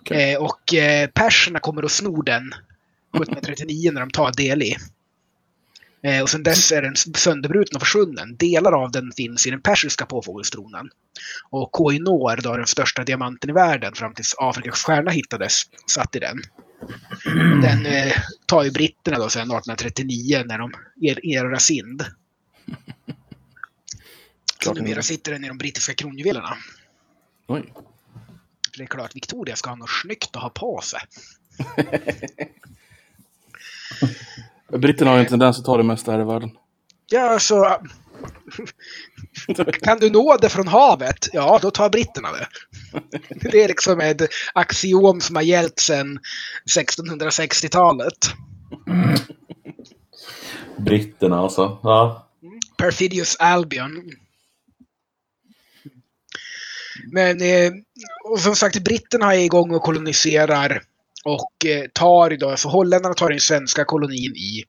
Okej. 0.03 0.33
Eh, 0.33 0.43
och 0.43 0.75
eh, 0.75 1.09
perserna 1.09 1.59
kommer 1.59 1.85
och 1.85 1.91
snor 1.91 2.23
den 2.23 2.53
1739 3.15 3.91
när 3.93 4.01
de 4.01 4.11
tar 4.11 4.33
Delhi. 4.37 4.77
Eh, 6.03 6.23
och 6.23 6.31
sen 6.31 6.43
dess 6.43 6.73
är 6.73 6.83
den 6.83 6.97
sönderbruten 6.97 7.77
och 7.77 7.83
försvunnen. 7.83 8.37
Delar 8.37 8.73
av 8.73 8.91
den 8.91 9.13
finns 9.17 9.47
i 9.47 9.51
den 9.51 9.61
persiska 9.63 10.07
påfågelstronen. 10.07 10.91
Och 11.51 11.73
Koh-i-Noor, 11.73 12.37
då 12.43 12.57
den 12.57 12.67
största 12.67 13.05
diamanten 13.05 13.51
i 13.51 13.53
världen 13.53 13.95
fram 13.95 14.15
tills 14.15 14.35
Afrikas 14.39 14.83
stjärna 14.83 15.11
hittades, 15.11 15.63
satt 15.87 16.17
i 16.17 16.19
den. 16.19 16.43
Den 17.63 17.87
eh, 17.87 18.13
tar 18.47 18.65
ju 18.65 18.71
britterna 18.71 19.19
då 19.19 19.29
sen 19.29 19.43
1839 19.43 20.43
när 20.47 20.59
de 20.59 20.73
er- 21.01 21.27
erövrar 21.27 21.59
Sind. 21.59 22.05
Numera 24.75 25.03
sitter 25.03 25.33
den 25.33 25.45
i 25.45 25.49
de 25.49 25.59
brittiska 25.59 25.95
kronjuvelerna. 25.95 26.57
Oj. 27.47 27.73
För 28.73 28.79
det 28.79 28.85
är 28.85 28.87
klart, 28.87 29.17
Victoria 29.17 29.57
ska 29.57 29.71
ha 29.71 29.77
något 29.77 29.91
snyggt 29.91 30.37
att 30.37 30.43
ha 30.43 30.49
på 30.49 30.81
sig. 30.81 31.01
Britterna 34.79 35.11
har 35.11 35.19
ju 35.19 35.23
en 35.23 35.29
tendens 35.29 35.59
att 35.59 35.65
ta 35.65 35.77
det 35.77 35.83
mesta 35.83 36.13
här 36.13 36.21
i 36.21 36.25
världen. 36.25 36.51
Ja, 37.07 37.39
så... 37.39 37.77
Kan 39.83 39.99
du 39.99 40.11
nå 40.11 40.37
det 40.41 40.49
från 40.49 40.69
havet? 40.69 41.29
Ja, 41.33 41.59
då 41.63 41.71
tar 41.71 41.91
britterna 41.91 42.29
det. 42.33 42.47
Det 43.51 43.65
är 43.65 43.69
liksom 43.69 44.01
ett 44.01 44.23
axiom 44.55 45.21
som 45.21 45.37
har 45.37 45.43
gällt 45.43 45.79
sedan 45.79 46.19
1660-talet. 46.77 48.19
Britterna 50.77 51.39
alltså. 51.39 51.79
Ja. 51.83 52.29
Perfidious 52.77 53.37
Albion. 53.37 54.13
Men, 57.13 57.41
eh, 57.41 57.73
och 58.25 58.41
som 58.41 58.57
sagt, 58.57 58.85
britterna 58.85 59.35
är 59.35 59.45
igång 59.45 59.75
och 59.75 59.83
koloniserar 59.83 60.83
och 61.25 61.67
eh, 61.67 61.89
tar 61.93 62.33
idag, 62.33 62.59
så 62.59 62.69
holländarna 62.69 63.15
tar 63.15 63.31
den 63.31 63.41
svenska 63.41 63.85
kolonin 63.85 64.37
i 64.37 64.65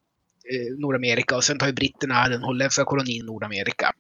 eh, 0.54 0.78
Nordamerika 0.78 1.36
och 1.36 1.44
sen 1.44 1.60
tar 1.60 1.68
ju 1.68 1.74
britterna 1.74 2.30
den 2.30 2.44
holländska 2.44 2.84
kolonin 2.84 3.24
i 3.24 3.26
Nordamerika. 3.26 3.94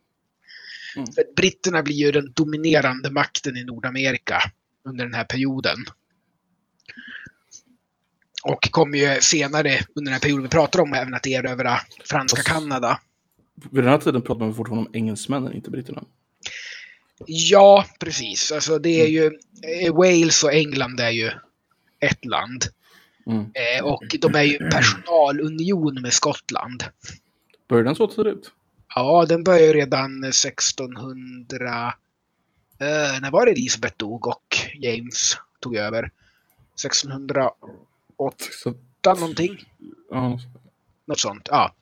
Mm. 0.95 1.09
Britterna 1.35 1.83
blir 1.83 1.95
ju 1.95 2.11
den 2.11 2.31
dominerande 2.33 3.11
makten 3.11 3.57
i 3.57 3.63
Nordamerika 3.63 4.39
under 4.85 5.05
den 5.05 5.13
här 5.13 5.23
perioden. 5.23 5.77
Och 8.43 8.71
kommer 8.71 8.97
ju 8.97 9.21
senare 9.21 9.79
under 9.95 10.11
den 10.11 10.13
här 10.13 10.19
perioden 10.19 10.43
vi 10.43 10.49
pratar 10.49 10.79
om 10.79 10.93
även 10.93 11.13
att 11.13 11.27
erövra 11.27 11.79
franska 12.09 12.41
Kanada. 12.43 12.99
Vid 13.71 13.83
den 13.83 13.91
här 13.91 13.97
tiden 13.97 14.21
pratar 14.21 14.39
man 14.39 14.55
fortfarande 14.55 14.87
om 14.87 14.95
engelsmännen, 14.95 15.53
inte 15.53 15.71
britterna. 15.71 16.03
Ja, 17.25 17.85
precis. 17.99 18.51
Alltså 18.51 18.79
det 18.79 19.01
är 19.01 19.07
ju, 19.07 19.25
eh, 19.85 19.93
Wales 19.93 20.43
och 20.43 20.53
England 20.53 20.99
är 20.99 21.09
ju 21.09 21.31
ett 21.99 22.25
land. 22.25 22.63
Mm. 23.27 23.39
Eh, 23.39 23.85
och 23.85 24.03
de 24.19 24.35
är 24.35 24.43
ju 24.43 24.57
personalunion 24.69 26.01
med 26.01 26.13
Skottland. 26.13 26.83
Började 27.69 27.89
den 27.89 27.95
så 27.95 28.07
tidigt? 28.07 28.51
Ja, 28.95 29.25
den 29.29 29.43
började 29.43 29.73
redan 29.73 30.23
1600... 30.23 31.93
Eh, 32.79 33.21
när 33.21 33.31
var 33.31 33.45
det 33.45 33.51
Elisabeth 33.51 33.97
dog 33.97 34.27
och 34.27 34.57
James 34.79 35.37
tog 35.59 35.75
över? 35.75 36.11
1608 36.85 37.55
Så, 38.61 38.73
någonting? 39.05 39.65
ja, 40.11 40.39
Något 41.05 41.19
sånt, 41.19 41.47
ja. 41.51 41.75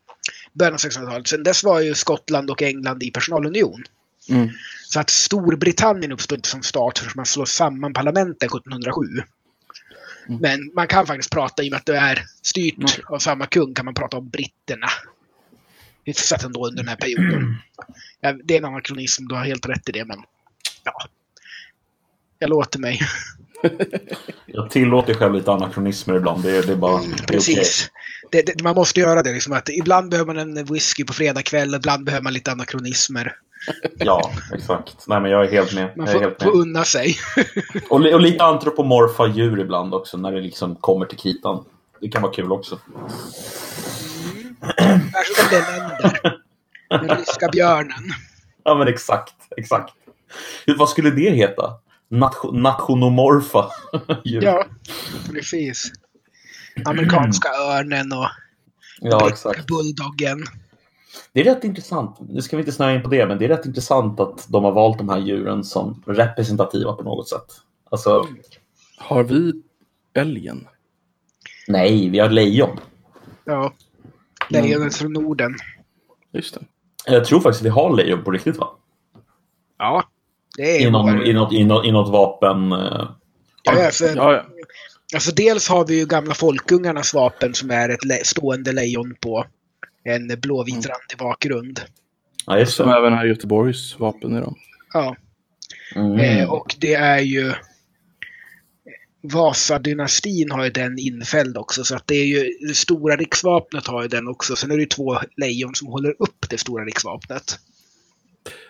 Början 0.54 0.74
av 0.74 0.80
1600-talet. 0.80 1.28
Sen 1.28 1.44
dess 1.44 1.64
var 1.64 1.82
ju 1.82 1.96
Skottland 1.96 2.50
och 2.50 2.62
England 2.62 3.04
i 3.04 3.12
personalunion. 3.12 3.84
Mm. 4.30 4.50
Så 4.88 5.00
att 5.00 5.10
Storbritannien 5.10 6.12
uppstod 6.12 6.38
inte 6.38 6.50
som 6.50 6.63
stat 6.63 7.00
förrän 7.00 7.13
man 7.16 7.25
slår 7.25 7.46
samman 7.46 7.94
parlamenten 7.94 8.48
1707. 8.48 9.01
Mm. 10.28 10.42
Men 10.42 10.72
man 10.75 10.88
kan 10.88 11.08
faktiskt 11.08 11.32
prata, 11.32 11.63
i 11.63 11.68
och 11.68 11.72
med 11.72 11.78
att 11.78 11.86
det 11.86 11.98
är 11.98 12.24
styrt 12.42 12.78
Mm. 12.78 12.90
av 13.08 13.20
samma 13.20 13.46
kung, 13.46 13.74
kan 13.74 13.86
man 13.86 13.94
prata 13.94 14.18
om 14.18 14.30
britterna. 14.30 14.88
Hyfsat 16.06 16.44
ändå 16.44 16.68
under 16.68 16.84
den 16.84 16.90
här 16.90 16.96
perioden. 16.96 17.58
Ja, 18.22 18.34
det 18.44 18.54
är 18.54 18.58
en 18.58 18.66
anakronism, 18.66 19.28
du 19.28 19.36
har 19.36 19.46
helt 19.46 19.66
rätt 19.66 19.90
i 19.90 19.92
det, 19.92 20.06
men 20.06 20.20
ja. 20.84 20.94
Jag 22.40 22.50
låter 22.50 22.80
mig. 22.80 23.00
Jag 24.46 24.70
tillåter 24.70 25.13
själv 25.13 25.34
lite 25.34 25.51
anakronismer 25.51 26.16
ibland. 26.16 26.44
Det 26.44 26.58
är, 26.58 26.63
det 26.63 26.72
är 26.72 26.75
bara... 26.75 27.01
det 27.01 27.24
är. 27.24 27.28
Precis. 27.28 27.90
Det, 28.32 28.42
det, 28.42 28.63
man 28.63 28.75
måste 28.75 29.00
göra 29.00 29.24
det. 29.24 29.34
Liksom, 29.34 29.54
att 29.54 29.70
ibland 29.70 30.10
behöver 30.10 30.34
man 30.34 30.58
en 30.58 30.66
whisky 30.66 31.04
på 31.04 31.13
fredagkväll, 31.13 31.75
ibland 31.75 32.06
behöver 32.06 32.24
man 32.24 32.34
lite 32.34 32.51
anakronismer. 32.51 33.36
Ja, 33.98 34.32
exakt. 34.53 35.08
Nej, 35.08 35.20
men 35.22 35.32
jag 35.32 35.46
är 35.46 35.51
helt 35.51 35.74
med. 35.74 35.98
Man 35.98 36.06
Jag 36.06 36.15
är 36.15 36.20
får, 36.20 36.20
helt 36.25 36.44
får 36.44 36.51
med. 36.51 36.62
unna 36.62 36.84
sig. 36.84 37.15
Och, 37.89 38.06
och 38.06 38.22
lite 38.22 38.44
antropomorfa 38.44 39.27
djur 39.27 39.60
ibland 39.60 39.94
också, 39.94 40.18
när 40.18 40.32
det 40.32 40.41
liksom 40.41 40.75
kommer 40.75 41.06
till 41.06 41.18
kritan. 41.18 41.65
Det 42.01 42.10
kan 42.10 42.22
vara 42.22 42.34
kul 42.34 42.51
också. 42.51 42.80
Länder. 45.51 46.38
Den 46.89 47.18
ryska 47.18 47.50
björnen. 47.51 48.03
Ja, 48.63 48.75
men 48.75 48.88
exakt. 48.88 49.34
Exakt. 49.58 49.94
Vad 50.77 50.89
skulle 50.89 51.10
det 51.12 51.30
heta? 51.30 51.74
Nation, 52.10 52.62
nationomorfa 52.62 53.72
djur. 54.25 54.44
Ja, 54.44 54.65
precis. 55.34 55.91
Amerikanska 56.86 57.50
örnen 57.50 58.12
och 58.13 58.27
ja, 59.00 59.30
exakt. 59.30 59.68
bulldoggen. 59.68 60.44
Det 61.34 61.39
är 61.39 61.44
rätt 61.44 61.63
intressant. 61.63 62.18
Nu 62.30 62.41
ska 62.41 62.58
vi 62.58 62.62
inte 62.62 62.72
snöa 62.72 62.96
in 62.96 63.01
på 63.03 63.10
det, 63.10 63.25
men 63.25 63.38
det 63.38 63.46
är 63.46 63.50
rätt 63.50 63.65
intressant 63.65 64.20
att 64.20 64.46
de 64.50 64.63
har 64.63 64.72
valt 64.72 64.98
de 64.98 65.10
här 65.10 65.20
djuren 65.20 65.63
som 65.63 66.03
representativa 66.08 66.94
på 66.94 67.03
något 67.03 67.30
sätt. 67.30 67.46
Alltså, 67.89 68.27
Har 68.98 69.24
vi 69.24 69.53
älgen? 70.13 70.68
nej, 71.68 72.10
vi 72.10 72.20
har 72.20 72.30
lejon. 72.30 72.80
Ja. 73.46 73.74
Lejonet 74.50 74.96
från 74.96 75.13
Norden. 75.13 75.56
Just 76.32 76.53
det. 76.53 76.62
Jag 77.06 77.25
tror 77.25 77.39
faktiskt 77.39 77.62
att 77.62 77.65
vi 77.65 77.70
har 77.70 77.96
lejon 77.96 78.24
på 78.24 78.32
riktigt, 78.32 78.58
va? 78.58 78.70
Ja, 79.77 80.03
det 80.58 80.75
är 80.84 80.88
I, 80.88 80.91
någon, 80.91 81.06
vår- 81.18 81.24
i, 81.25 81.34
något, 81.34 81.53
i, 81.53 81.63
något, 81.63 81.86
I 81.86 81.91
något 81.91 82.10
vapen... 82.12 82.72
eh, 82.72 83.10
Ja, 83.63 83.86
alltså, 83.86 84.06
Ja, 84.06 84.34
ja. 84.34 84.44
alltså 85.13 85.32
dels 85.32 85.70
har 85.70 85.86
vi 85.88 86.00
ju 86.00 86.06
gamla 86.06 86.34
folkungarnas 86.34 87.13
vapen 87.13 87.53
som 87.53 87.72
är 87.72 87.89
ett 87.89 88.06
le- 88.06 88.24
stående 88.25 88.72
lejon 88.74 89.15
på 89.22 89.46
en 90.03 90.27
blåvit 90.39 90.75
randig 90.75 91.17
bakgrund. 91.20 91.81
Ja, 92.46 92.60
just 92.60 92.75
Som 92.75 92.89
det. 92.89 92.96
även 92.98 93.13
är 93.13 93.25
Göteborgs 93.25 94.00
vapen 94.00 94.38
idag. 94.38 94.55
Ja, 94.93 95.15
Mm. 95.96 96.20
eh, 96.20 96.50
och 96.51 96.75
det 96.79 96.93
är 96.93 97.20
ju 97.20 97.53
Vasadynastin 99.24 100.51
har 100.51 100.63
ju 100.63 100.70
den 100.70 101.00
infälld 101.00 101.58
också, 101.58 101.84
så 101.84 101.96
att 101.96 102.08
det 102.08 102.15
är 102.15 102.25
ju 102.25 102.67
det 102.67 102.74
stora 102.75 103.15
riksvapnet 103.15 103.88
har 103.88 104.01
ju 104.01 104.08
den 104.08 104.27
också. 104.27 104.55
Sen 104.55 104.72
är 104.72 104.75
det 104.75 104.81
ju 104.81 104.88
två 104.88 105.17
lejon 105.38 105.75
som 105.75 105.88
håller 105.88 106.15
upp 106.22 106.50
det 106.50 106.58
stora 106.58 106.86
riksvapnet. 106.86 107.60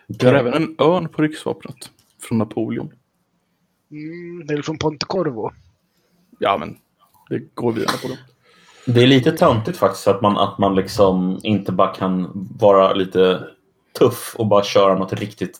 Vi 0.08 0.26
har 0.28 0.34
även 0.34 0.54
en 0.54 0.76
örn 0.80 1.10
på 1.10 1.22
riksvapnet 1.22 1.92
från 2.22 2.38
Napoleon. 2.38 2.94
Mm, 3.92 4.48
det 4.48 4.54
är 4.54 4.62
från 4.62 4.78
Pontecorvo. 4.78 5.52
Ja, 6.40 6.58
men 6.58 6.78
det 7.30 7.56
går 7.56 7.72
vidare 7.72 7.98
på 8.02 8.08
dem. 8.08 8.18
Det 8.86 9.04
är 9.04 9.08
lite 9.08 9.32
töntigt 9.32 9.78
faktiskt 9.78 10.08
att 10.08 10.22
man, 10.22 10.38
att 10.38 10.58
man 10.58 10.76
liksom 10.76 11.40
inte 11.44 11.72
bara 11.72 11.94
kan 11.94 12.32
vara 12.60 12.94
lite 12.94 13.48
tuff 14.00 14.36
och 14.38 14.48
bara 14.48 14.64
köra 14.64 14.96
något 14.96 15.14
riktigt 15.14 15.60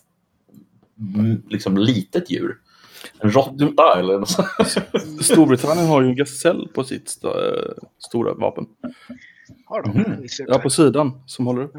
mm, 1.14 1.42
liksom, 1.48 1.76
litet 1.76 2.30
djur. 2.30 2.58
En 3.18 3.30
råtta 3.30 3.98
eller 3.98 4.18
något 4.18 4.28
sånt. 4.28 4.48
Storbritannien 5.20 5.86
har 5.86 6.02
ju 6.02 6.08
en 6.08 6.16
gasell 6.16 6.68
på 6.74 6.84
sitt 6.84 7.08
st 7.08 7.28
stora 7.98 8.34
vapen. 8.34 8.66
Har 9.64 9.82
de? 9.82 10.04
Jag 10.38 10.48
Ja, 10.48 10.58
på 10.58 10.70
sidan 10.70 11.22
som 11.26 11.46
håller 11.46 11.62
upp. 11.62 11.76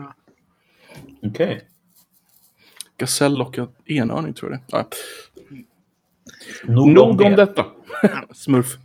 Okej. 1.24 1.68
Gasell 2.98 3.42
och 3.42 3.58
en 3.58 3.68
enhörning 3.86 4.34
tror 4.34 4.52
jag 4.52 4.60
det. 4.60 4.66
Ja. 4.78 4.88
Nog, 6.64 6.90
Nog 6.90 7.22
om 7.22 7.36
detta. 7.36 7.66
Smurf. 8.34 8.78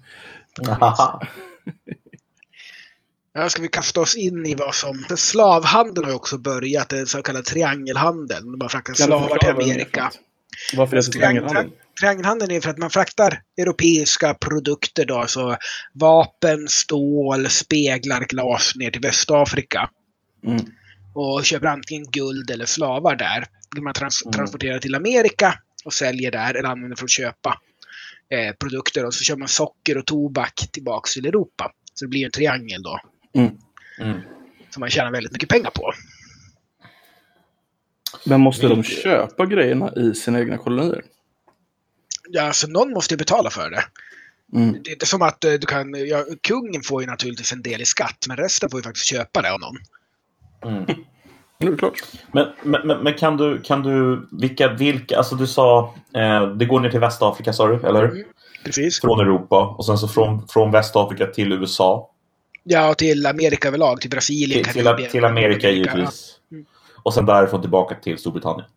Ja, 3.39 3.49
ska 3.49 3.63
vi 3.63 3.69
kasta 3.69 4.01
oss 4.01 4.17
in 4.17 4.47
i 4.47 4.55
vad 4.55 4.75
som... 4.75 5.05
Slavhandeln 5.17 6.05
har 6.05 6.11
ju 6.13 6.17
också 6.17 6.39
börjat, 6.39 6.89
den 6.89 7.07
så 7.07 7.23
kallade 7.23 7.45
triangelhandeln. 7.45 8.59
Man 8.59 8.69
fraktar 8.69 8.95
slavar 8.95 9.39
till 9.39 9.49
Amerika. 9.49 10.11
Varför 10.77 10.97
är 10.97 11.03
det 11.03 11.09
triangelhandel? 11.13 11.71
Triangelhandeln 12.01 12.51
är 12.53 12.61
för 12.61 12.71
att 12.71 12.79
man 12.79 12.91
fraktar 12.91 13.43
europeiska 13.61 14.35
produkter 14.35 15.05
då, 15.05 15.19
alltså 15.19 15.57
vapen, 15.95 16.69
stål, 16.69 17.49
speglar, 17.49 18.21
glas 18.21 18.73
ner 18.75 18.91
till 18.91 19.01
Västafrika. 19.01 19.91
Mm. 20.47 20.61
Och 21.15 21.45
köper 21.45 21.67
antingen 21.67 22.11
guld 22.11 22.51
eller 22.51 22.67
slavar 22.67 23.17
där. 23.17 23.45
Det 23.75 23.81
man 23.81 23.95
trans- 23.95 24.23
Mm. 24.25 24.33
transporterar 24.33 24.79
till 24.79 24.95
Amerika 24.95 25.55
och 25.85 25.93
säljer 25.93 26.31
där 26.31 26.55
eller 26.55 26.69
använder 26.69 26.97
för 26.97 27.05
att 27.05 27.11
köpa 27.11 27.59
eh, 28.31 28.55
produkter. 28.55 29.05
Och 29.07 29.15
så 29.15 29.25
kör 29.25 29.37
man 29.37 29.49
socker 29.49 29.99
och 29.99 30.07
tobak 30.07 30.69
tillbaks 30.73 31.15
till 31.15 31.27
Europa. 31.27 31.73
Så 31.95 32.05
det 32.05 32.09
blir 32.09 32.25
en 32.25 32.31
triangel 32.31 32.83
då. 32.83 33.01
Mm. 33.35 33.51
Mm. 34.01 34.21
Som 34.71 34.81
man 34.81 34.91
tjänar 34.91 35.11
väldigt 35.11 35.33
mycket 35.33 35.49
pengar 35.49 35.71
på. 35.71 35.93
Men 38.27 38.41
måste 38.41 38.69
de 38.69 38.83
köpa 38.83 39.47
grejerna 39.47 39.93
i 39.97 40.15
sina 40.15 40.41
egna 40.41 40.59
kolonier? 40.59 41.03
Ja, 42.29 42.43
alltså 42.43 42.67
någon 42.67 42.93
måste 42.93 43.15
ju 43.15 43.19
betala 43.19 43.51
för 43.51 43.71
det. 43.71 43.85
Mm. 44.53 44.73
Det 44.83 44.91
är 44.91 44.93
inte 44.93 45.07
som 45.07 45.23
att 45.23 45.45
eh, 45.45 45.53
du 45.53 45.67
kan, 45.67 45.95
ja, 46.09 46.25
kungen 46.43 46.83
får 46.83 47.01
ju 47.03 47.07
naturligtvis 47.07 47.53
en 47.53 47.63
del 47.63 47.81
i 47.81 47.85
skatt, 47.85 48.25
men 48.29 48.37
resten 48.37 48.71
får 48.71 48.81
ju 48.81 48.85
faktiskt 48.85 49.07
köpa 49.07 49.43
det 49.43 49.53
av 49.53 49.61
någon. 49.61 49.77
Mm. 50.75 50.85
Det 51.61 51.67
är 51.67 51.77
klart. 51.77 52.03
Men, 52.33 52.47
men, 52.63 52.87
men- 52.87 52.99
men 53.03 53.15
kan 53.15 53.37
du, 53.37 53.61
kan 53.61 53.83
du, 53.83 54.29
vilka, 54.41 54.69
vilka, 54.69 55.19
alltså 55.19 55.35
du 55.35 55.47
sa, 55.47 55.95
eh, 56.15 56.47
det 56.47 56.65
går 56.67 56.81
ner 56.81 56.91
till 56.91 57.01
Västafrika 57.01 57.53
sa 57.53 57.67
du, 57.67 57.87
eller? 57.89 58.05
Mm. 58.05 58.25
Precis. 58.65 59.01
Från 59.01 59.21
Europa 59.21 59.75
och 59.79 59.87
sen 59.87 59.99
så 59.99 60.09
från, 60.09 60.49
från 60.49 60.71
Västafrika 60.71 61.27
till 61.27 61.53
USA. 61.53 62.11
Ja, 62.71 62.95
till 62.95 63.27
Amerika 63.27 63.69
överlag, 63.69 64.01
till 64.01 64.11
Brasilien, 64.11 64.65
Till, 64.65 64.73
Karibien, 64.85 65.11
till 65.11 65.25
Amerika 65.25 65.71
givetvis. 65.71 66.35
Mm. 66.53 66.65
Och 67.03 67.15
sen 67.15 67.27
därifrån 67.27 67.61
tillbaka 67.61 67.95
till 67.95 68.19
Storbritannien. 68.19 68.69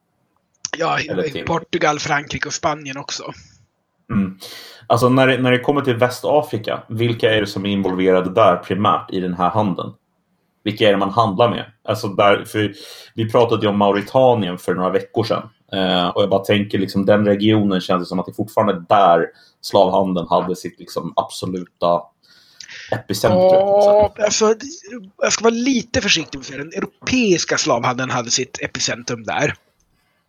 Ja, 0.77 0.97
till- 1.31 1.45
Portugal, 1.45 1.99
Frankrike 1.99 2.47
och 2.47 2.53
Spanien 2.53 2.97
också. 2.97 3.23
Mm. 4.13 4.37
Alltså 4.87 5.09
när 5.09 5.27
det, 5.27 5.37
när 5.37 5.51
det 5.51 5.59
kommer 5.59 5.81
till 5.81 5.95
Västafrika, 5.95 6.83
vilka 6.89 7.35
är 7.35 7.41
det 7.41 7.47
som 7.47 7.65
är 7.65 7.69
involverade 7.69 8.29
där 8.33 8.55
primärt 8.55 9.11
i 9.11 9.19
den 9.19 9.33
här 9.33 9.49
handeln? 9.49 9.93
Vilka 10.63 10.87
är 10.87 10.91
det 10.91 10.97
man 10.97 11.09
handlar 11.09 11.49
med? 11.49 11.65
Alltså 11.83 12.07
där, 12.07 12.45
för 12.45 12.73
vi 13.15 13.31
pratade 13.31 13.61
ju 13.61 13.67
om 13.69 13.77
Mauritanien 13.77 14.57
för 14.57 14.75
några 14.75 14.89
veckor 14.89 15.23
sedan. 15.23 15.49
Eh, 15.73 16.07
och 16.07 16.21
jag 16.21 16.29
bara 16.29 16.43
tänker, 16.43 16.77
liksom, 16.79 17.05
den 17.05 17.25
regionen 17.25 17.81
känns 17.81 18.01
det 18.03 18.05
som 18.05 18.19
att 18.19 18.25
det 18.25 18.33
fortfarande 18.33 18.73
är 18.73 18.85
där 18.89 19.27
slavhandeln 19.61 20.27
hade 20.27 20.55
sitt 20.55 20.79
liksom, 20.79 21.13
absoluta 21.15 22.01
epicentrum. 22.91 23.41
Ja, 23.41 24.13
alltså, 24.19 24.55
jag 25.17 25.33
ska 25.33 25.43
vara 25.43 25.53
lite 25.53 26.01
försiktig 26.01 26.37
med 26.37 26.41
att 26.41 26.45
säga 26.47 26.57
Den 26.57 26.73
europeiska 26.73 27.57
slavhandeln 27.57 28.09
hade 28.09 28.31
sitt 28.31 28.61
epicentrum 28.61 29.23
där. 29.23 29.55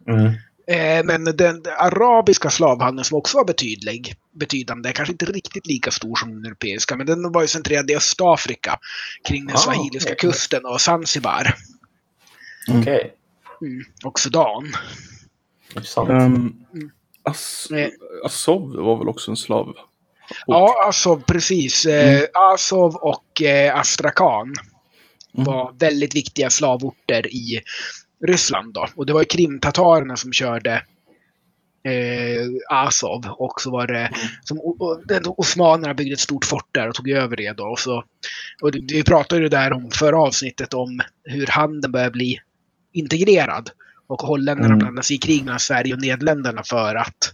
Mm. 0.09 0.27
Eh, 0.67 1.05
men 1.05 1.25
den, 1.37 1.63
arabiska 1.79 2.51
slavhandeln 2.51 3.05
som 3.05 3.19
också 3.19 3.37
var 3.37 3.45
betydlig, 3.45 4.15
betydande, 4.33 4.93
kanske 4.93 5.13
inte 5.13 5.25
riktigt 5.25 5.67
lika 5.67 5.91
stor 5.91 6.17
som 6.17 6.31
den 6.35 6.45
europeiska, 6.45 6.97
men 6.97 7.07
den 7.07 7.33
var 7.33 7.43
ju 7.43 7.49
centrerad 7.49 7.91
i 7.91 7.97
Östafrika 7.97 8.79
kring 9.29 9.47
den 9.47 9.57
Ah, 9.57 9.59
swahiliska 9.59 10.13
okej. 10.13 10.31
kusten 10.31 10.65
och 10.65 10.81
Zanzibar 10.81 11.55
Okej, 12.81 13.15
mm, 13.61 13.85
och 14.05 14.21
Sudan. 14.21 14.73
intressant. 15.75 16.11
Um, 16.11 16.65
As 17.25 17.69
Eh. 17.71 17.89
Azov 18.25 18.77
var 18.77 18.99
väl 18.99 19.09
också 19.09 19.31
en 19.31 19.37
slav? 19.37 19.75
Ja, 20.47 20.85
Azov, 20.89 21.23
precis. 21.27 21.87
Eh, 21.87 22.23
Azov 22.35 22.95
och 22.97 23.43
eh, 23.43 23.77
Astrakhan 23.79 24.55
var 25.33 25.73
väldigt 25.79 26.15
viktiga 26.17 26.51
slavorter 26.51 27.27
i 27.27 27.61
Ryssland. 28.27 28.75
Då. 28.75 28.87
Och 28.95 29.07
det 29.07 29.13
var 29.13 29.25
krimtatarerna 29.25 30.17
som 30.17 30.33
körde 30.33 30.73
eh, 31.85 32.47
Azov. 32.69 33.27
Och 33.39 33.61
så 33.61 33.71
var 33.71 33.87
det 33.87 34.11
som 34.45 34.59
o- 34.61 35.03
den- 35.05 35.23
osmanerna 35.27 35.95
byggde 35.95 36.13
ett 36.13 36.21
stort 36.21 36.45
fort 36.45 36.69
där 36.73 36.89
och 36.89 36.95
tog 36.95 37.09
över 37.11 37.37
det. 37.37 37.53
Då. 37.53 37.65
Och 37.65 37.79
så, 37.79 38.05
och 38.63 38.71
vi 38.75 39.03
pratade 39.05 39.43
ju 39.43 39.49
där 39.49 39.73
om 39.73 39.91
förra 39.91 40.21
avsnittet 40.21 40.75
om 40.75 41.01
hur 41.25 41.47
handeln 41.47 41.93
börjar 41.93 42.11
bli 42.11 42.39
integrerad. 42.93 43.71
Och 44.07 44.23
holländarna 44.23 44.67
Mm. 44.67 44.79
blandade 44.79 45.07
sig 45.07 45.17
i 45.17 45.19
krig 45.19 45.45
mellan 45.45 45.61
Sverige 45.61 45.95
och 45.95 46.01
Nederländerna 46.01 46.63
för 46.65 46.95
att 46.95 47.33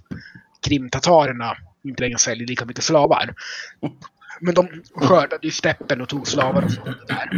krimtatarerna 0.67 1.57
inte 1.89 2.03
längre 2.03 2.19
säljer 2.19 2.47
lika 2.47 2.65
mycket 2.65 2.85
slavar. 2.85 3.35
Men 4.41 4.55
de 4.55 4.69
skördade 4.95 5.47
ju 5.47 5.51
steppen 5.51 6.01
och 6.01 6.09
tog 6.09 6.29
slavar 6.29 6.63
och 6.65 6.73
sånt 6.73 7.09
där. 7.09 7.31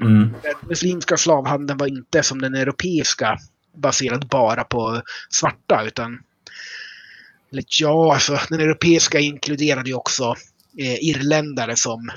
Mm. 0.00 0.34
Den 0.42 0.54
muslimska 0.68 1.16
slavhandeln 1.16 1.78
var 1.78 1.86
inte 1.86 2.22
som 2.22 2.40
den 2.40 2.54
europeiska 2.54 3.38
baserad 3.74 4.28
bara 4.28 4.64
på 4.64 5.02
svarta 5.30 5.84
utan 5.86 6.18
eller 7.52 7.64
ja, 7.80 8.14
alltså, 8.14 8.38
den 8.48 8.60
europeiska 8.60 9.18
inkluderade 9.18 9.88
ju 9.88 9.94
också 9.94 10.34
eh, 10.78 10.94
irländare 10.94 11.76
som 11.76 12.10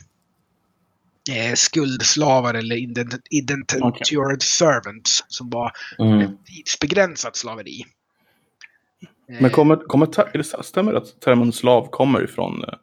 eh, 1.32 1.54
skuldslavar 1.56 2.54
eller 2.54 2.76
indentured 3.30 4.42
servants 4.42 5.26
som 5.28 5.50
var 5.50 5.72
Mm. 6.00 6.38
tidsbegränsat 6.46 7.36
slaveri. 7.36 7.86
Eh, 9.30 9.42
Men 9.42 9.52
kommer, 9.52 9.76
kommer 9.76 10.08
det, 10.34 10.64
stämmer 10.64 10.92
det 10.92 10.98
att 10.98 11.20
termen 11.22 11.52
slav 11.52 11.90
kommer 11.90 12.24
ifrån 12.24 12.64
eh, 12.64 12.74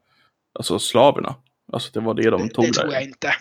alltså 0.58 0.78
slaverna? 0.78 1.34
Alltså 1.72 1.90
det 1.92 2.00
var 2.00 2.14
det 2.14 2.30
de 2.30 2.42
det, 2.48 2.54
tog 2.54 2.64
det 2.64 2.72
tror 2.72 2.92
jag 2.92 3.02
där? 3.02 3.08
inte. 3.08 3.32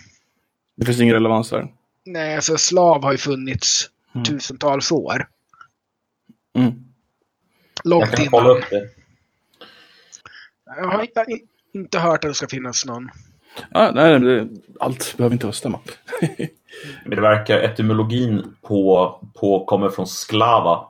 Det 0.77 0.85
finns 0.85 1.01
ingen 1.01 1.13
relevans 1.13 1.49
där? 1.49 1.67
Nej, 2.05 2.35
alltså 2.35 2.57
slav 2.57 3.03
har 3.03 3.11
ju 3.11 3.17
funnits 3.17 3.89
Mm. 4.15 4.25
tusentals 4.25 4.91
år. 4.91 5.27
Mm. 6.57 6.71
Jag 7.83 7.89
Långt 7.89 8.11
kan 8.15 8.25
kolla 8.27 8.43
innan. 8.49 8.57
upp 8.57 8.69
det. 8.69 8.89
Jag 10.65 10.87
har 10.87 11.01
inte, 11.01 11.25
inte 11.73 11.99
hört 11.99 12.23
att 12.23 12.29
det 12.29 12.33
ska 12.33 12.47
finnas 12.47 12.85
någon. 12.85 13.09
Ah, 13.71 13.91
nej, 13.91 14.19
det, 14.19 14.47
allt 14.79 15.17
behöver 15.17 15.33
inte 15.33 15.51
stämma. 15.53 15.79
Men 17.05 17.15
det 17.15 17.21
verkar 17.21 17.57
etymologin 17.59 18.55
på, 18.61 19.09
på 19.35 19.65
kommer 19.65 19.89
från 19.89 20.07
sklava, 20.07 20.73
eh, 20.73 20.85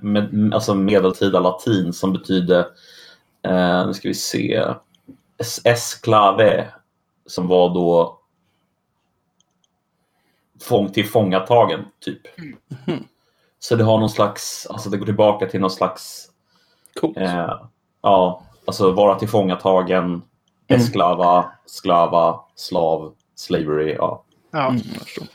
med, 0.00 0.50
alltså 0.54 0.74
medeltida 0.74 1.40
latin 1.40 1.92
som 1.92 2.12
betyder, 2.12 2.66
eh, 3.42 3.86
nu 3.86 3.94
ska 3.94 4.08
vi 4.08 4.14
se, 4.14 4.64
es- 5.38 5.60
esclave, 5.64 6.68
som 7.26 7.46
var 7.48 7.74
då 7.74 8.18
fång, 10.62 10.92
tillfångatagen, 10.92 11.84
typ. 12.00 12.20
Så 13.58 13.76
det 13.76 13.84
har 13.84 13.98
någon 13.98 14.10
slags, 14.10 14.66
alltså 14.70 14.90
det 14.90 14.96
går 14.96 15.06
tillbaka 15.06 15.46
till 15.46 15.60
någon 15.60 15.70
slags, 15.70 16.30
Coolt. 17.00 17.16
eh, 17.16 17.60
ja, 18.02 18.42
alltså 18.66 18.92
vara 18.92 19.14
tillfångatagen, 19.18 20.22
esklava, 20.68 21.50
sklava, 21.66 22.40
slav, 22.54 23.14
slavery, 23.34 23.94
ja. 23.94 24.24
Ja. 24.50 24.68
Mm, 24.68 24.80
jag 24.94 25.02
förstår. 25.02 25.26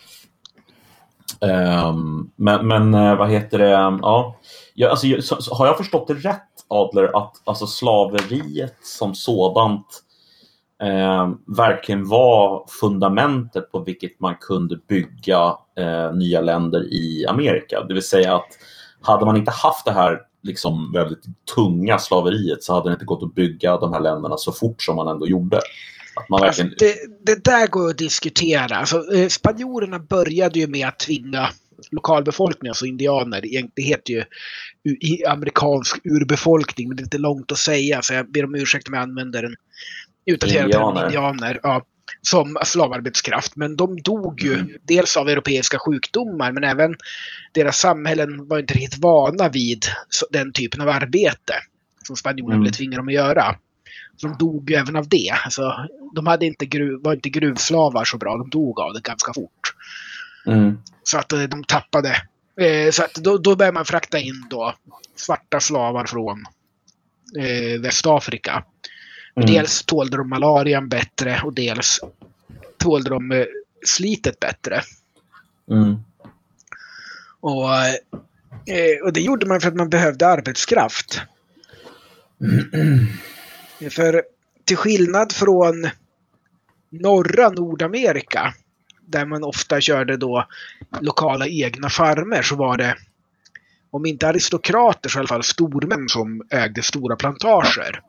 Um, 1.46 2.32
men, 2.36 2.68
men 2.68 2.94
eh, 2.94 3.16
vad 3.18 3.30
heter 3.30 3.58
det? 3.58 3.70
Ja, 3.70 4.36
jag, 4.74 4.92
alltså, 4.92 5.08
jag- 5.08 5.24
så, 5.24 5.42
så, 5.42 5.56
har 5.56 5.66
jag 5.68 5.78
förstått 5.78 6.08
det 6.08 6.14
rätt, 6.14 6.42
Adler, 6.68 7.12
att 7.18 7.42
alltså, 7.44 7.68
slaveriet 7.68 8.76
som 8.84 9.16
sådant 9.16 10.02
ehm, 10.84 11.38
verkligen 11.58 12.08
var 12.08 12.66
fundamentet 12.82 13.72
på 13.72 13.80
vilket 13.80 14.20
man 14.20 14.36
kunde 14.36 14.78
bygga 14.88 15.58
eh, 15.80 16.14
nya 16.14 16.42
länder 16.42 16.94
i 16.94 17.26
Amerika? 17.30 17.84
Det 17.88 17.94
vill 17.94 18.04
säga 18.08 18.36
att 18.36 18.48
hade 19.02 19.26
man 19.26 19.38
inte 19.38 19.52
haft 19.52 19.86
det 19.86 19.92
här 19.92 20.22
liksom 20.44 20.92
väldigt 20.94 21.24
tunga 21.56 22.00
slaveriet 22.00 22.64
så 22.64 22.74
hade 22.74 22.90
det 22.90 22.94
inte 22.94 23.06
gått 23.06 23.24
att 23.24 23.36
bygga 23.36 23.78
de 23.78 23.94
här 23.94 24.00
länderna 24.00 24.38
så 24.38 24.52
fort 24.52 24.82
som 24.82 24.96
man 24.96 25.08
ändå 25.08 25.28
gjorde. 25.28 25.60
Att 26.16 26.30
man 26.30 26.44
Alltså, 26.44 26.64
verkligen... 26.64 26.96
det, 27.26 27.34
det 27.34 27.44
där 27.44 27.68
går 27.68 27.90
att 27.90 27.98
diskutera. 27.98 28.76
Alltså, 28.76 29.14
eh, 29.16 29.28
spanjorerna 29.28 30.00
började 30.00 30.60
ju 30.60 30.68
med 30.68 30.88
att 30.88 31.00
tvinga 31.00 31.50
lokalbefolkningen, 31.92 32.72
alltså 32.72 32.86
indianer, 32.86 33.38
egentligen- 33.46 33.72
det 33.76 33.82
heter 33.82 34.14
ju 34.14 34.24
i 35.02 35.26
amerikansk 35.26 35.98
urbefolkning, 36.04 36.88
men 36.88 36.98
det 36.98 37.02
är 37.02 37.04
lite 37.06 37.18
långt 37.18 37.52
att 37.52 37.58
säga, 37.58 38.02
så 38.02 38.14
jag 38.14 38.32
ber 38.32 38.46
om 38.46 38.56
ursäkt 38.56 38.88
om 38.88 38.94
jag 38.94 39.04
använder 39.04 39.44
en 39.44 39.56
utdaterad 40.26 40.72
term 40.72 40.82
Indianer. 40.82 41.06
indianer. 41.06 41.60
Ja, 41.64 41.86
som 42.22 42.58
slavarbetskraft. 42.66 43.56
Men 43.56 43.76
de 43.76 43.98
dog 44.02 44.42
ju 44.42 44.78
dels 44.84 45.18
av 45.18 45.30
europeiska 45.30 45.80
sjukdomar, 45.80 46.52
men 46.52 46.64
även 46.64 46.96
deras 47.54 47.78
samhällen 47.78 48.48
var 48.48 48.60
inte 48.60 48.74
riktigt 48.74 49.00
vana 49.00 49.50
vid 49.50 49.86
den 50.32 50.54
typen 50.54 50.82
av 50.82 50.90
arbete 50.90 51.54
som 52.08 52.16
spanjorerna 52.16 52.54
Mm. 52.56 52.64
ville 52.64 52.74
tvinga 52.74 52.98
dem 52.98 53.08
att 53.08 53.14
göra. 53.14 53.56
Så 54.18 54.28
de 54.28 54.38
dog 54.38 54.70
ju 54.70 54.76
även 54.76 54.96
av 54.96 55.10
det. 55.10 55.30
Alltså, 55.46 55.88
de 56.16 56.28
hade 56.28 56.46
inte 56.46 56.66
gruv, 56.66 57.04
var 57.04 57.14
inte 57.14 57.30
gruvslavar 57.30 58.06
så 58.06 58.18
bra, 58.18 58.38
de 58.38 58.50
dog 58.50 58.80
av 58.80 58.94
det 58.94 59.04
ganska 59.04 59.34
fort. 59.34 59.74
Mm. 60.46 60.78
Så 61.04 61.18
att 61.18 61.34
eh, 61.34 61.44
de 61.44 61.64
tappade. 61.64 62.10
Eh, 62.62 62.92
så 62.92 63.04
att 63.04 63.14
då, 63.14 63.38
då 63.38 63.56
började 63.56 63.76
man 63.76 63.86
frakta 63.86 64.20
in 64.20 64.46
då 64.50 64.74
svarta 65.16 65.60
slavar 65.60 66.06
från 66.06 66.46
eh, 67.40 67.82
Västafrika. 67.82 68.64
Mm. 69.36 69.50
Dels 69.50 69.84
tålde 69.84 70.18
de 70.18 70.30
malarian 70.30 70.90
bättre 70.90 71.42
och 71.44 71.54
dels 71.54 72.00
tålde 72.78 73.10
de 73.10 73.32
eh, 73.32 73.46
slitet 73.86 74.40
bättre. 74.40 74.82
Mm. 75.72 75.96
Och, 77.40 77.76
eh, 77.76 79.04
och 79.04 79.14
det 79.14 79.22
gjorde 79.22 79.46
man 79.46 79.62
för 79.62 79.68
att 79.68 79.76
man 79.76 79.90
behövde 79.90 80.28
arbetskraft. 80.28 81.22
För 83.92 84.24
till 84.66 84.78
skillnad 84.78 85.32
från 85.32 85.90
norra 86.90 87.50
Nordamerika, 87.50 88.54
där 89.08 89.26
man 89.26 89.44
ofta 89.44 89.82
körde 89.82 90.18
då 90.18 90.48
lokala 91.02 91.48
egna 91.48 91.90
farmer, 91.90 92.42
så 92.42 92.56
var 92.56 92.78
det 92.78 92.96
om 93.92 94.06
inte 94.06 94.28
aristokrater 94.28 95.10
så 95.10 95.18
i 95.18 95.20
alla 95.20 95.28
fall 95.28 95.44
stormän 95.44 96.10
som 96.10 96.42
ägde 96.50 96.82
stora 96.82 97.16
plantager 97.16 98.02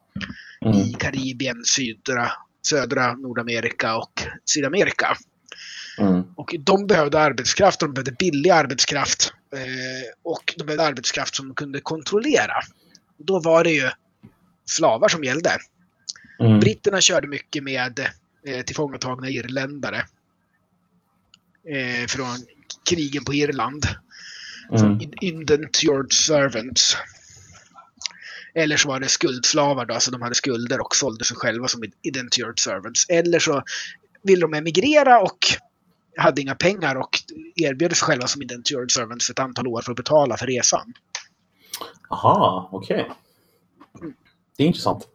Mm. 0.61 0.77
i 0.77 0.93
Karibien, 0.99 1.65
södra, 1.65 2.33
södra 2.67 3.13
Nordamerika 3.13 3.97
och 3.97 4.23
Sydamerika. 4.45 5.17
Mm. 5.99 6.23
Och 6.35 6.55
de 6.59 6.87
behövde 6.87 7.21
arbetskraft, 7.21 7.81
de 7.81 7.93
behövde 7.93 8.13
billig 8.13 8.51
arbetskraft 8.51 9.33
eh, 9.53 9.61
och 10.23 10.55
de 10.57 10.65
behövde 10.65 10.85
arbetskraft 10.85 11.35
som 11.35 11.49
de 11.49 11.55
kunde 11.55 11.81
kontrollera. 11.81 12.55
Då 13.19 13.41
var 13.41 13.65
det 13.65 13.71
ju 13.71 13.91
slavar 14.67 15.09
som 15.09 15.25
gällde. 15.25 15.51
Mm. 16.41 16.61
Britterna 16.61 17.01
körde 17.01 17.29
mycket 17.29 17.63
med 17.63 17.99
eh, 18.47 18.65
tillfångatagna 18.65 19.29
irländare 19.29 20.07
eh, 21.69 22.07
från 22.09 22.37
krigen 22.89 23.25
på 23.25 23.35
Irland. 23.35 23.87
Mm. 24.73 25.01
Indentured 25.21 26.13
servants. 26.13 26.97
Eller 28.55 28.77
så 28.77 28.89
var 28.89 29.01
det 29.01 29.09
skuldslavar 29.09 29.87
då, 29.87 29.95
alltså 29.95 30.11
de 30.11 30.23
hade 30.23 30.35
skulder 30.35 30.81
och 30.81 30.97
sålde 30.97 31.25
sig 31.25 31.37
själva 31.37 31.69
som 31.69 31.85
indentured 32.03 32.59
servants. 32.59 33.07
Eller 33.09 33.39
så 33.39 33.63
ville 34.23 34.41
de 34.41 34.55
emigrera 34.55 35.21
och 35.21 35.39
hade 36.17 36.41
inga 36.41 36.55
pengar 36.55 36.95
och 36.95 37.21
erbjöd 37.57 37.97
sig 37.97 38.07
själva 38.07 38.27
som 38.27 38.43
indentured 38.43 38.91
servants 38.91 39.31
ett 39.31 39.39
antal 39.39 39.67
år 39.67 39.83
för 39.83 39.93
att 39.93 39.97
betala 39.97 40.37
för 40.37 40.47
resan. 40.47 40.93
Aha, 42.11 42.69
okej. 42.73 43.11
Det 44.57 44.63
är 44.65 44.67
intressant. 44.67 45.07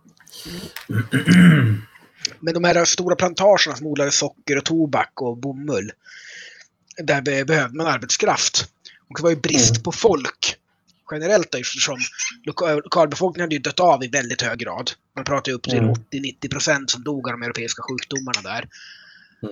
Men 2.39 2.53
de 2.53 2.63
här 2.63 2.85
stora 2.85 3.15
plantagerna 3.15 3.75
som 3.77 3.87
odlade 3.87 4.11
socker 4.11 4.57
och 4.57 4.65
tobak 4.65 5.21
och 5.21 5.37
bomull. 5.37 5.91
Där 6.97 7.21
be- 7.21 7.45
behövde 7.45 7.77
man 7.77 7.87
arbetskraft. 7.87 8.65
Och 9.09 9.15
det 9.17 9.23
var 9.23 9.29
ju 9.29 9.35
brist 9.35 9.71
Mm. 9.71 9.83
på 9.83 9.91
folk. 9.91 10.55
Generellt 11.11 11.51
då, 11.51 11.57
eftersom 11.57 11.97
loka- 12.45 12.75
lokalbefolkningen 12.75 13.45
hade 13.45 13.55
ju 13.55 13.61
dött 13.61 13.79
av 13.79 14.03
i 14.03 14.07
väldigt 14.07 14.41
hög 14.41 14.59
grad. 14.59 14.91
Man 15.15 15.25
pratar 15.25 15.51
ju 15.51 15.55
upp 15.55 15.63
till 15.63 15.77
Mm. 15.77 15.89
80-90 15.91 16.49
procent 16.49 16.89
som 16.91 17.03
dog 17.03 17.27
av 17.27 17.31
de 17.31 17.43
europeiska 17.43 17.83
sjukdomarna 17.83 18.41
där. 18.41 18.67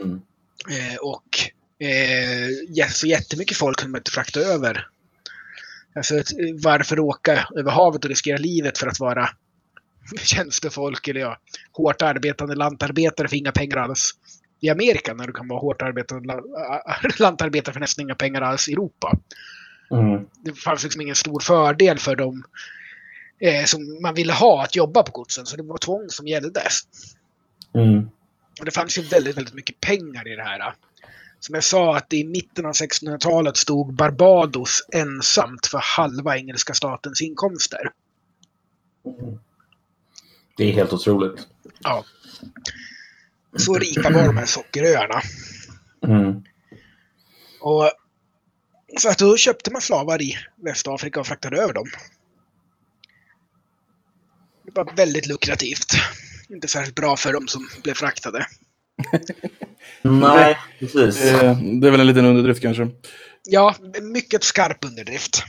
Mm. 0.01 0.21
Eh, 0.69 0.95
och 0.95 1.39
eh, 1.87 2.89
så 2.89 3.07
jättemycket 3.07 3.57
folk 3.57 3.77
kunde 3.79 3.91
man 3.91 3.99
inte 3.99 4.11
frakta 4.11 4.39
över. 4.39 4.87
Alltså, 5.95 6.15
varför 6.63 6.99
åka 6.99 7.47
över 7.55 7.71
havet 7.71 8.03
och 8.03 8.09
riskera 8.09 8.37
livet 8.37 8.77
för 8.77 8.87
att 8.87 8.99
vara 8.99 9.29
tjänstefolk 10.23 11.07
eller 11.07 11.21
ja, 11.21 11.37
hårt 11.71 12.01
arbetande 12.01 12.55
lantarbetare 12.55 13.27
för 13.27 13.35
inga 13.35 13.51
pengar 13.51 13.77
alls 13.77 14.11
i 14.59 14.69
Amerika 14.69 15.13
när 15.13 15.27
du 15.27 15.33
kan 15.33 15.47
vara 15.47 15.59
hårt 15.59 15.81
arbetande 15.81 16.27
la- 16.27 16.43
lantarbetare 17.19 17.73
för 17.73 17.79
nästan 17.79 18.03
inga 18.03 18.15
pengar 18.15 18.41
alls 18.41 18.69
i 18.69 18.73
Europa. 18.73 19.17
Mm. 19.91 20.25
Det 20.43 20.53
fanns 20.53 20.83
liksom 20.83 21.01
ingen 21.01 21.15
stor 21.15 21.39
fördel 21.39 21.99
för 21.99 22.15
dem 22.15 22.43
eh, 23.39 23.65
som 23.65 24.01
man 24.01 24.13
ville 24.13 24.33
ha 24.33 24.63
att 24.63 24.75
jobba 24.75 25.03
på 25.03 25.11
godsen, 25.11 25.45
så 25.45 25.57
det 25.57 25.63
var 25.63 25.77
tvång 25.77 26.09
som 26.09 26.27
gällde. 26.27 26.61
Mm. 27.73 28.09
Och 28.59 28.65
det 28.65 28.71
fanns 28.71 28.97
ju 28.97 29.01
väldigt, 29.01 29.37
väldigt 29.37 29.53
mycket 29.53 29.79
pengar 29.79 30.27
i 30.27 30.35
det 30.35 30.43
här. 30.43 30.73
Som 31.39 31.55
jag 31.55 31.63
sa 31.63 31.97
att 31.97 32.13
i 32.13 32.23
mitten 32.23 32.65
av 32.65 32.71
1600-talet 32.71 33.57
stod 33.57 33.93
Barbados 33.93 34.85
ensamt 34.93 35.65
för 35.65 35.79
halva 35.97 36.37
engelska 36.37 36.73
statens 36.73 37.21
inkomster. 37.21 37.91
Det 40.59 40.69
är 40.69 40.73
helt 40.73 40.93
otroligt. 40.93 41.47
Ja. 41.79 42.05
Så 43.57 43.73
rika 43.73 44.09
var 44.09 44.23
de 44.23 44.37
här 44.37 44.45
sockeröarna. 44.45 45.21
Mm. 46.07 46.43
Och 47.61 47.91
så 48.97 49.09
att 49.09 49.17
då 49.17 49.37
köpte 49.37 49.71
man 49.71 49.81
slavar 49.81 50.21
i 50.21 50.37
Västafrika 50.55 51.19
och 51.19 51.27
fraktade 51.27 51.57
över 51.57 51.73
dem. 51.73 51.87
Det 54.65 54.71
var 54.75 54.95
väldigt 54.95 55.27
lukrativt. 55.27 55.93
Inte 56.49 56.67
särskilt 56.67 56.95
bra 56.95 57.17
för 57.17 57.33
dem 57.33 57.47
som 57.47 57.69
blev 57.83 57.93
fraktade. 57.93 58.45
Nej, 60.01 60.57
precis. 60.79 61.19
Det 61.81 61.87
är 61.87 61.91
väl 61.91 61.99
en 61.99 62.07
liten 62.07 62.25
underdrift 62.25 62.61
kanske. 62.61 62.87
Ja, 63.43 63.75
mycket 64.01 64.43
skarp 64.43 64.85
underdrift. 64.85 65.43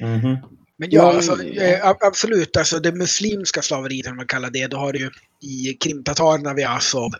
Mhm. 0.00 0.36
Men 0.80 0.88
ja, 0.90 1.12
alltså, 1.12 1.42
eh, 1.42 1.86
absolut. 1.86 2.56
Alltså 2.56 2.80
det 2.80 2.92
muslimska 2.92 3.62
slaveriet, 3.62 4.06
om 4.06 4.16
man 4.16 4.26
kallar 4.26 4.50
det, 4.50 4.66
då 4.66 4.76
har 4.76 4.92
du 4.92 5.10
i 5.40 5.74
Krimtatarerna 5.74 6.54
vid 6.54 6.66
Azov, 6.66 7.10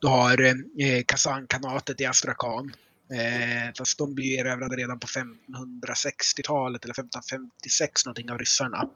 du 0.00 0.06
har 0.06 0.44
eh, 0.44 1.02
Kazan-kanatet 1.06 2.00
i 2.00 2.06
Astrakhan. 2.06 2.72
Eh, 3.12 3.74
fast 3.78 3.98
de 3.98 4.14
blir 4.14 4.38
erövrade 4.38 4.76
redan 4.76 4.98
på 4.98 5.06
1560-talet 5.06 6.84
eller 6.84 6.94
1556 6.94 8.06
någonting 8.06 8.30
av 8.30 8.38
ryssarna. 8.38 8.88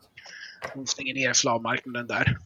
De 0.75 0.87
stänger 0.87 1.15
ner 1.15 1.33
slavmarknaden 1.33 2.07
där. 2.07 2.39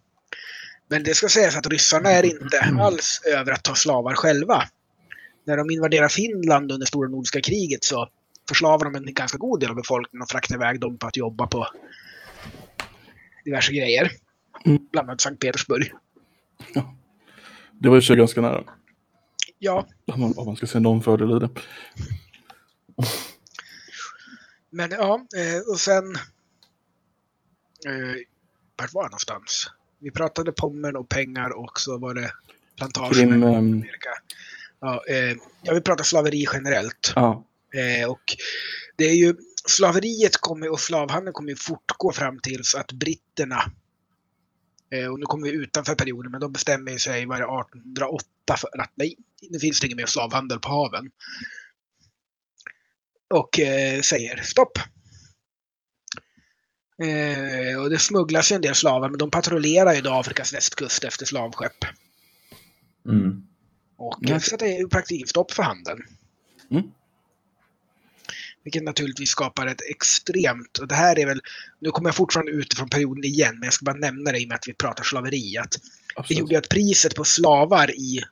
Men 0.89 1.03
det 1.03 1.15
ska 1.15 1.29
sägas 1.29 1.57
att 1.57 1.67
ryssarna 1.67 2.11
är 2.11 2.25
inte 2.25 2.61
alls 2.81 3.23
över 3.27 3.53
att 3.53 3.65
ta 3.65 3.75
slavar 3.75 4.15
själva. 4.15 4.69
När 5.47 5.57
de 5.57 5.71
invaderar 5.71 6.09
Finland 6.09 6.73
under 6.73 6.87
stora 6.87 7.09
nordiska 7.09 7.41
kriget 7.41 7.85
så 7.85 8.09
förslavar 8.49 8.85
de 8.85 8.95
en 8.95 9.15
ganska 9.15 9.39
god 9.39 9.61
del 9.61 9.71
av 9.71 9.77
befolkningen 9.77 10.23
och 10.23 10.31
fraktar 10.31 10.55
iväg 10.55 10.81
dem 10.81 10.99
på 10.99 11.07
att 11.07 11.17
jobba 11.17 11.47
på 11.47 11.67
diverse 13.45 13.73
grejer. 13.73 14.11
Mm. 14.65 14.79
Bland 14.93 15.09
annat 15.09 15.21
Sankt 15.21 15.41
Petersburg. 15.41 15.93
Det 17.73 17.89
var 17.89 17.97
ju 17.97 18.03
så 18.03 18.15
ganska 18.15 18.41
nära. 18.41 18.65
Ja, 19.59 19.87
Om 20.13 20.21
man, 20.21 20.35
om 20.37 20.47
man 20.47 20.57
ska 20.57 20.67
se 20.67 20.81
någon 20.81 21.03
fördel 21.03 21.37
i 21.37 21.39
det. 21.39 21.51
men 24.71 24.91
ja, 24.91 25.15
eh, 25.15 25.73
och 25.73 25.81
sen... 25.81 26.05
Eh, 27.87 28.17
vart 28.77 28.95
var 28.95 29.03
jag 29.03 29.11
någonstans? 29.11 29.71
Vi 29.99 30.11
pratade 30.11 30.53
Pommern 30.53 30.97
och 30.97 31.09
pengar 31.09 31.51
och 31.59 31.81
så 31.81 31.99
var 31.99 32.15
det 32.15 32.33
plantagen 32.77 33.13
Krim, 33.13 33.43
i 33.43 33.47
ehm, 33.47 33.55
Amerika. 33.55 34.11
Ja, 34.81 35.05
eh, 35.09 35.37
jag 35.63 35.75
vill 35.75 35.83
prata 35.83 36.05
slaveri 36.05 36.47
generellt. 36.53 37.13
ja. 37.15 37.45
Eh, 37.75 38.11
och 38.11 38.37
det 38.97 39.05
är 39.05 39.15
ju, 39.15 39.35
slaveriet 39.67 40.37
kommer, 40.37 40.69
och 40.73 40.81
slavhandeln 40.81 41.33
kommer 41.33 41.51
ju 41.51 41.57
fortgå 41.57 42.13
fram 42.13 42.39
tills 42.39 42.75
att 42.75 42.93
britterna, 42.93 43.73
eh, 44.91 45.07
och 45.07 45.19
nu 45.19 45.27
kommer 45.27 45.47
vi 45.47 45.53
utanför 45.53 45.95
perioden, 45.95 46.31
men 46.33 46.41
de 46.41 46.53
bestämmer 46.53 46.93
ju 46.93 46.99
sig, 46.99 47.27
det, 47.27 47.35
1808 47.35 48.57
för 48.57 48.81
att 48.81 48.93
nej, 48.95 49.17
nu 49.51 49.59
finns 49.59 49.81
det 49.81 49.87
ingen 49.87 49.97
mer 49.97 50.07
slavhandel 50.07 50.59
på 50.61 50.69
haven. 50.69 51.11
Och 53.35 53.61
eh, 53.61 54.01
säger 54.01 54.43
stopp. 54.43 54.79
Eh, 57.03 57.81
och 57.81 57.91
det 57.91 57.99
smugglas 57.99 58.53
ju 58.53 58.57
en 58.57 58.63
del 58.63 58.75
slavar, 58.75 59.09
men 59.09 59.19
de 59.19 59.31
patrullerar 59.31 59.95
ju 59.95 60.01
då 60.01 60.11
Afrikas 60.11 60.55
västkust 60.55 61.05
efter 61.05 61.27
slavskepp. 61.27 61.85
Mm. 63.09 63.43
Och 63.97 64.25
Mm. 64.29 64.41
så 64.41 64.57
det 64.57 64.67
är 64.67 64.87
i 64.87 64.89
praktiken 64.89 65.29
stopp 65.29 65.53
för 65.53 65.63
handeln. 65.63 66.03
Mm. 66.71 66.91
Vilket 68.69 68.83
naturligtvis 68.83 69.31
skapar 69.31 69.67
ett 69.67 69.81
extremt, 69.91 70.79
och 70.79 70.89
det 70.89 70.95
här 70.95 71.19
är 71.19 71.27
väl, 71.27 71.41
nu 71.81 71.91
kommer 71.91 72.09
jag 72.09 72.15
fortfarande 72.15 72.53
utifrån 72.53 72.89
perioden 72.89 73.25
igen, 73.25 73.55
men 73.55 73.65
jag 73.65 73.73
ska 73.73 73.85
bara 73.85 73.97
nämna 73.97 74.33
det 74.33 74.41
i 74.41 74.45
och 74.45 74.49
med 74.49 74.55
att 74.55 74.69
vi 74.69 74.75
pratar 74.75 75.05
slaveri. 75.05 75.59
Att 75.59 76.29
det 76.29 76.35
gjorde 76.35 76.59
att 76.59 76.69
priset 76.69 77.15
på 77.15 77.25
slavar 77.25 77.91
i 77.91 78.23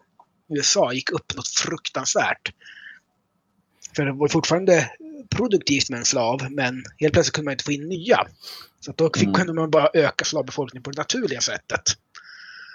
USA 0.48 0.92
gick 0.92 1.10
upp 1.10 1.36
något 1.36 1.48
fruktansvärt. 1.48 2.52
För 3.96 4.04
det 4.04 4.12
var 4.12 4.28
fortfarande 4.28 4.90
produktivt 5.36 5.90
med 5.90 5.98
en 5.98 6.04
slav, 6.04 6.46
men 6.50 6.84
helt 6.98 7.12
plötsligt 7.12 7.34
kunde 7.34 7.44
man 7.44 7.52
inte 7.52 7.64
få 7.64 7.72
in 7.72 7.88
nya. 7.88 8.26
Så 8.80 8.90
att 8.90 8.96
då 8.96 9.10
fick, 9.14 9.22
Mm. 9.22 9.34
kunde 9.34 9.52
man 9.52 9.70
bara 9.70 9.90
öka 9.94 10.24
slavbefolkningen 10.24 10.82
på 10.82 10.90
det 10.90 10.98
naturliga 10.98 11.40
sättet. 11.40 11.82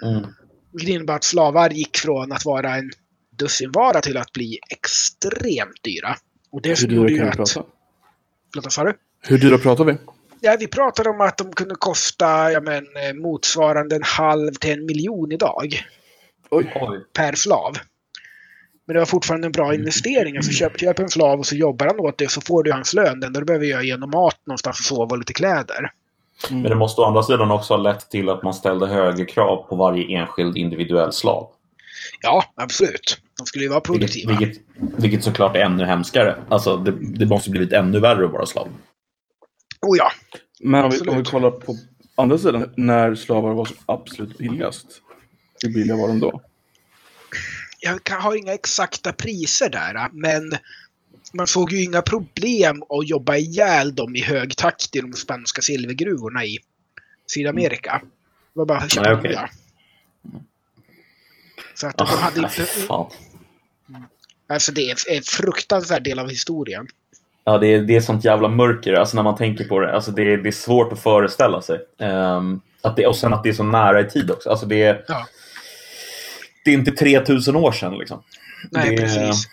Mm. 0.02 0.26
Vilket 0.72 0.90
innebär 0.94 1.14
att 1.14 1.24
slavar 1.24 1.70
gick 1.70 1.96
från 1.96 2.32
att 2.32 2.44
vara 2.44 2.76
en 2.76 2.90
dussinvara 3.38 4.00
till 4.00 4.16
att 4.16 4.32
bli 4.32 4.58
extremt 4.70 5.82
dyra. 5.82 6.16
Och 6.52 6.62
det 6.62 6.80
Hur 6.80 6.88
gjorde 6.88 7.12
ju 7.12 7.22
vi 7.22 7.28
att... 7.28 7.36
prata? 7.36 7.62
Vad 8.54 8.72
sa 8.72 8.84
du? 8.84 8.94
Hur 9.20 9.38
dyra 9.38 9.58
pratar 9.58 9.84
vi? 9.84 9.96
Ja, 10.40 10.56
vi 10.60 10.66
pratade 10.66 11.10
om 11.10 11.20
att 11.20 11.38
de 11.38 11.52
kunde 11.52 11.74
kosta 11.74 12.52
ja, 12.52 12.60
men, 12.60 12.84
eh, 12.84 13.14
motsvarande 13.22 13.96
en 13.96 14.02
halv 14.02 14.52
till 14.52 14.72
en 14.72 14.86
miljon 14.86 15.32
idag 15.32 15.84
Oj. 16.50 16.72
Per 17.12 17.32
slav. 17.34 17.72
Men 18.86 18.94
det 18.94 19.00
var 19.00 19.06
fortfarande 19.06 19.46
en 19.46 19.52
bra 19.52 19.74
investering. 19.74 20.36
Alltså 20.36 20.52
köp, 20.52 20.80
köp 20.80 20.98
en 20.98 21.08
slav 21.08 21.38
och 21.38 21.46
så 21.46 21.56
jobbar 21.56 21.86
han 21.86 22.00
åt 22.00 22.18
det 22.18 22.30
så 22.30 22.40
får 22.40 22.62
du 22.62 22.72
hans 22.72 22.94
lön. 22.94 23.20
Det 23.20 23.26
enda 23.26 23.40
du 23.40 23.46
behöver 23.46 23.66
göra 23.66 23.82
genom 23.82 24.10
mat 24.10 24.40
någonstans 24.44 24.80
och 24.80 24.84
sova 24.84 25.10
och 25.10 25.18
lite 25.18 25.32
kläder. 25.32 25.90
Men 26.50 26.62
det 26.62 26.74
måste 26.74 27.00
å 27.00 27.04
andra 27.04 27.22
sidan 27.22 27.50
också 27.50 27.74
ha 27.74 27.82
lett 27.82 28.10
till 28.10 28.28
att 28.28 28.42
man 28.42 28.54
ställde 28.54 28.86
högre 28.86 29.24
krav 29.24 29.66
på 29.68 29.76
varje 29.76 30.18
enskild 30.18 30.56
individuell 30.56 31.12
slav. 31.12 31.48
Ja, 32.22 32.44
absolut. 32.54 33.18
De 33.42 33.46
skulle 33.46 33.64
ju 33.64 33.68
vara 33.70 33.80
Vilket, 33.80 33.86
produktiva. 34.12 34.38
vilket, 34.38 34.62
vilket 34.98 35.24
såklart 35.24 35.56
är 35.56 35.60
ännu 35.60 35.84
hemskare. 35.84 36.42
Alltså, 36.48 36.76
det, 36.76 36.90
det 37.18 37.26
måste 37.26 37.50
blivit 37.50 37.72
ännu 37.72 38.00
värre 38.00 38.24
att 38.26 38.32
vara 38.32 38.46
slav. 38.46 38.68
Oh 39.86 39.96
ja. 39.98 40.12
Men 40.60 40.84
om 40.84 40.90
vi, 40.90 41.00
om 41.00 41.18
vi 41.18 41.24
kollar 41.24 41.50
på 41.50 41.76
andra 42.14 42.38
sidan, 42.38 42.70
när 42.76 43.14
slavar 43.14 43.54
var 43.54 43.64
som 43.64 43.76
absolut 43.86 44.38
billigast. 44.38 44.86
Hur 45.62 45.74
billiga 45.74 45.96
var 45.96 46.08
de 46.08 46.20
då? 46.20 46.40
Jag 47.80 48.04
kan- 48.04 48.20
har 48.22 48.36
inga 48.36 48.52
exakta 48.54 49.12
priser 49.12 49.70
där, 49.70 50.08
men 50.12 50.52
man 51.32 51.46
såg 51.46 51.72
ju 51.72 51.82
inga 51.82 52.02
problem 52.02 52.82
att 52.82 53.08
jobba 53.08 53.36
ihjäl 53.36 53.94
dem 53.94 54.16
i 54.16 54.20
hög 54.22 54.56
takt 54.56 54.96
i 54.96 55.00
de 55.00 55.12
spanska 55.12 55.62
silvergruvorna 55.62 56.44
i 56.44 56.58
Sydamerika. 57.26 58.00
Det 58.54 58.58
var 58.58 58.66
bara 58.66 58.78
att 58.78 58.92
köpa 58.92 59.08
Nej, 59.08 59.18
okej. 59.18 59.30
nya. 59.30 59.48
Så 61.74 61.86
att 61.86 61.98
de 61.98 62.06
hade 62.06 62.40
Ah, 62.40 62.44
inte... 62.44 62.66
Alltså 64.52 64.72
det 64.72 64.90
är 64.90 65.16
en 65.16 65.22
fruktansvärd 65.22 66.02
del 66.02 66.18
av 66.18 66.28
historien. 66.28 66.86
Ja, 67.44 67.58
det 67.58 67.66
är, 67.66 67.82
det 67.82 67.96
är 67.96 68.00
sånt 68.00 68.24
jävla 68.24 68.48
mörker 68.48 68.92
alltså 68.92 69.16
när 69.16 69.22
man 69.22 69.36
tänker 69.36 69.64
på 69.64 69.80
det. 69.80 69.94
Alltså 69.94 70.10
det, 70.10 70.22
är, 70.32 70.36
det 70.36 70.48
är 70.48 70.52
svårt 70.52 70.92
att 70.92 71.00
föreställa 71.00 71.62
sig. 71.62 71.78
Ehm, 72.00 72.60
att 72.82 72.96
det, 72.96 73.06
och 73.06 73.16
sen 73.16 73.32
att 73.32 73.42
det 73.42 73.48
är 73.48 73.52
så 73.52 73.62
nära 73.62 74.00
i 74.00 74.10
tid 74.10 74.30
också. 74.30 74.50
Alltså 74.50 74.66
det, 74.66 74.82
är, 74.82 75.04
Ja. 75.08 75.26
det 76.64 76.70
är 76.70 76.74
inte 76.74 76.90
3000 76.90 77.56
år 77.56 77.72
sedan. 77.72 77.98
Liksom. 77.98 78.22
Nej, 78.70 78.90
det, 78.90 78.96
precis. 78.96 79.48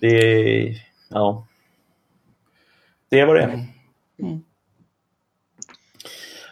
Det 0.00 0.06
är... 0.06 0.74
Ja. 1.08 1.46
Det 3.10 3.20
är 3.20 3.26
vad 3.26 3.36
det 3.36 3.42
är. 3.42 3.66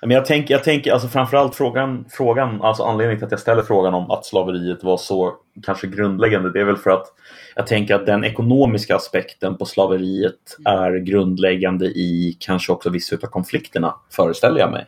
Men 0.00 0.11
jag 0.11 0.26
tänker, 0.26 0.54
jag 0.54 0.64
tänker 0.64 0.92
alltså 0.92 1.08
framförallt 1.08 1.54
frågan, 1.54 2.04
frågan, 2.11 2.62
alltså 2.62 2.82
anledningen 2.82 3.18
till 3.18 3.26
att 3.26 3.30
jag 3.30 3.40
ställer 3.40 3.62
frågan 3.62 3.94
om 3.94 4.11
att 4.11 4.26
slaveriet 4.26 4.84
var 4.84 4.96
så 4.96 5.37
kanske 5.62 5.87
grundläggande, 5.87 6.52
det 6.52 6.61
är 6.61 6.64
väl 6.64 6.76
för 6.76 6.90
att 6.90 7.06
jag 7.54 7.66
tänker 7.66 7.94
att 7.94 8.06
den 8.06 8.24
ekonomiska 8.24 8.96
aspekten 8.96 9.58
på 9.58 9.64
slaveriet 9.64 10.56
är 10.64 10.98
grundläggande 10.98 11.87
i 11.87 12.37
kanske 12.40 12.72
också 12.72 12.90
vissa 12.90 13.16
av 13.16 13.18
konflikterna, 13.18 13.94
föreställer 14.11 14.61
jag 14.61 14.70
mig, 14.70 14.87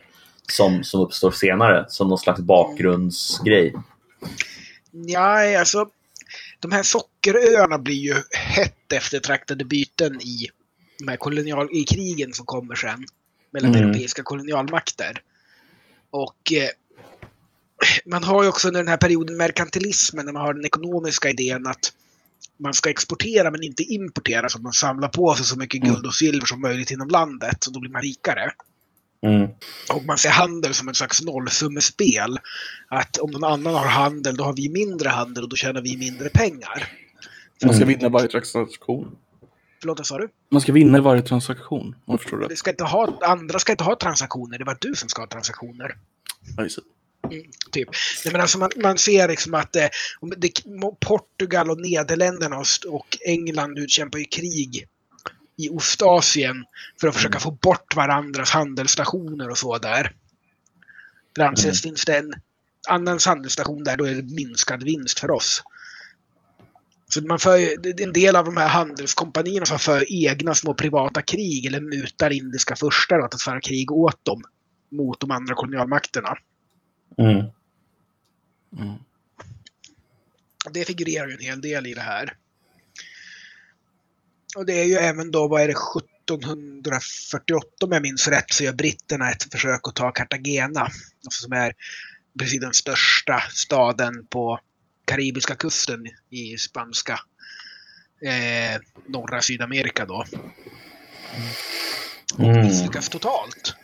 som, 0.51 0.83
som 0.83 1.01
uppstår 1.01 1.31
senare, 1.31 1.85
som 1.87 2.07
någon 2.07 2.17
slags 2.17 2.39
bakgrundsgrej. 2.39 3.73
Ja, 4.91 5.59
alltså 5.59 5.85
de 6.59 6.71
här 6.71 6.83
sockeröarna 6.83 7.77
blir 7.77 7.95
ju 7.95 8.15
hett 8.31 8.93
eftertraktade 8.93 9.65
byten 9.65 10.21
i 10.21 10.47
de 10.99 11.07
här 11.07 11.17
kolonial 11.17 11.69
i 11.71 11.83
krigen 11.83 12.33
som 12.33 12.45
kommer 12.45 12.75
sen 12.75 13.05
mellan 13.51 13.75
Mm. 13.75 13.83
europeiska 13.89 14.23
kolonialmakter. 14.23 15.21
Och 16.09 16.53
eh, 16.53 16.69
man 18.05 18.23
har 18.23 18.43
ju 18.43 18.49
också 18.49 18.67
under 18.67 18.79
den 18.79 18.87
här 18.87 18.97
perioden 18.97 19.37
merkantilismen 19.37 20.25
när 20.25 20.33
man 20.33 20.41
har 20.41 20.53
den 20.53 20.65
ekonomiska 20.65 21.29
idén 21.29 21.67
att 21.67 21.93
man 22.57 22.73
ska 22.73 22.89
exportera 22.89 23.51
men 23.51 23.63
inte 23.63 23.83
importera 23.83 24.49
så 24.49 24.57
att 24.57 24.63
man 24.63 24.73
samlar 24.73 25.07
på 25.07 25.33
sig 25.35 25.45
så 25.45 25.57
mycket 25.57 25.81
guld 25.81 26.05
och 26.05 26.13
silver 26.15 26.45
som 26.45 26.61
möjligt 26.61 26.91
inom 26.91 27.07
landet 27.09 27.65
och 27.65 27.73
då 27.73 27.79
blir 27.79 27.91
man 27.91 28.01
rikare. 28.01 28.51
Mm. 29.25 29.47
Och 29.93 30.05
man 30.05 30.17
ser 30.17 30.29
handel 30.29 30.73
som 30.73 30.87
ett 30.89 30.95
slags 30.95 31.21
nollsummespel. 31.21 32.37
Att 32.87 33.17
om 33.17 33.31
någon 33.31 33.43
annan 33.43 33.73
har 33.73 33.85
handel, 33.85 34.35
då 34.35 34.43
har 34.43 34.53
vi 34.53 34.69
mindre 34.69 35.09
handel 35.09 35.43
och 35.43 35.49
då 35.49 35.55
tjänar 35.55 35.81
vi 35.81 35.97
mindre 35.97 36.29
pengar. 36.29 36.87
Man 37.63 37.73
ska 37.73 37.83
Mm. 37.83 37.97
vinna 37.99 38.09
varje 38.09 38.27
transaktion. 38.27 39.15
Förlåt, 39.81 39.99
vad 39.99 40.07
sa 40.07 40.17
du? 40.17 40.29
Man 40.49 40.61
ska 40.61 40.71
vinna 40.71 40.97
i 40.97 41.01
varje 41.01 41.21
transaktion, 41.21 41.95
om 42.05 42.13
jag 42.13 42.21
förstår 42.21 42.37
rätt. 42.37 42.57
ska 42.57 42.69
inte 42.69 42.83
ha, 42.83 43.17
andra 43.21 43.59
ska 43.59 43.71
inte 43.71 43.83
ha 43.83 43.95
transaktioner, 43.95 44.57
det 44.57 44.65
var 44.65 44.77
du 44.81 44.95
som 44.95 45.09
ska 45.09 45.21
ha 45.21 45.27
transaktioner. 45.27 45.97
Ja, 46.57 46.63
just 46.63 46.75
det. 46.75 46.83
Mm, 47.35 47.51
typ. 47.71 47.89
Nej, 48.25 48.31
men 48.31 48.41
alltså 48.41 48.57
man, 48.57 48.69
man 48.75 48.97
ser 48.97 49.27
liksom 49.27 49.53
att 49.53 49.75
eh, 49.75 49.87
det, 50.37 50.51
Portugal 50.99 51.69
och 51.69 51.81
Nederländerna 51.81 52.57
och, 52.57 52.65
och 52.87 53.17
England 53.25 53.79
utkämpar 53.79 54.19
ju 54.19 54.25
krig 54.25 54.87
i 55.57 55.69
Ostasien 55.69 56.65
för 57.01 57.07
att 57.07 57.15
försöka 57.15 57.39
få 57.39 57.51
bort 57.51 57.95
varandras 57.95 58.51
handelsstationer 58.51 59.49
och 59.49 59.57
så 59.57 59.77
där. 59.77 60.15
För 61.35 61.43
anses 61.43 61.81
finns 61.81 62.05
det 62.05 62.17
en 62.17 62.33
annan 62.87 63.19
handelsstation 63.25 63.83
där, 63.83 63.97
då 63.97 64.05
är 64.05 64.15
det 64.15 64.35
minskad 64.35 64.83
vinst 64.83 65.19
för 65.19 65.31
oss. 65.31 65.63
Så 67.13 67.21
man 67.21 67.39
för, 67.39 67.57
en 68.01 68.13
del 68.13 68.35
av 68.35 68.45
de 68.45 68.57
här 68.57 68.67
handelskompanierna 68.67 69.65
som 69.65 69.79
för 69.79 70.05
egna 70.25 70.55
små 70.55 70.73
privata 70.73 71.21
krig 71.21 71.65
eller 71.65 71.81
mutar 71.81 72.29
indiska 72.29 72.75
furstar 72.75 73.19
att 73.19 73.41
föra 73.41 73.61
krig 73.61 73.91
åt 73.91 74.25
dem 74.25 74.43
mot 74.91 75.19
de 75.19 75.31
andra 75.31 75.55
kolonialmakterna. 75.55 76.37
Mm. 77.17 77.37
Mm. 77.37 78.95
Det 80.73 80.85
figurerar 80.85 81.27
ju 81.27 81.33
en 81.33 81.39
hel 81.39 81.61
del 81.61 81.87
i 81.87 81.93
det 81.93 82.01
här. 82.01 82.33
Och 84.55 84.65
det 84.65 84.81
är 84.81 84.85
ju 84.85 84.95
även 84.95 85.31
då, 85.31 85.47
vad 85.47 85.61
är 85.61 85.67
det, 85.67 85.73
1748 85.73 87.67
om 87.83 87.91
jag 87.91 88.01
minns 88.01 88.27
rätt, 88.27 88.53
så 88.53 88.63
gör 88.63 88.73
britterna 88.73 89.31
ett 89.31 89.51
försök 89.51 89.87
att 89.87 89.95
ta 89.95 90.11
Cartagena. 90.11 90.81
Alltså 91.25 91.43
som 91.43 91.53
är 91.53 91.73
precis 92.39 92.61
den 92.61 92.73
största 92.73 93.43
staden 93.49 94.27
på 94.29 94.59
karibiska 95.11 95.55
kusten 95.55 96.07
i 96.29 96.57
spanska 96.57 97.19
eh, 98.21 98.81
norra 99.07 99.41
Sydamerika 99.41 100.05
då. 100.05 100.25
Mm. 102.39 102.65
Misslyckas 102.65 103.09
totalt. 103.09 103.75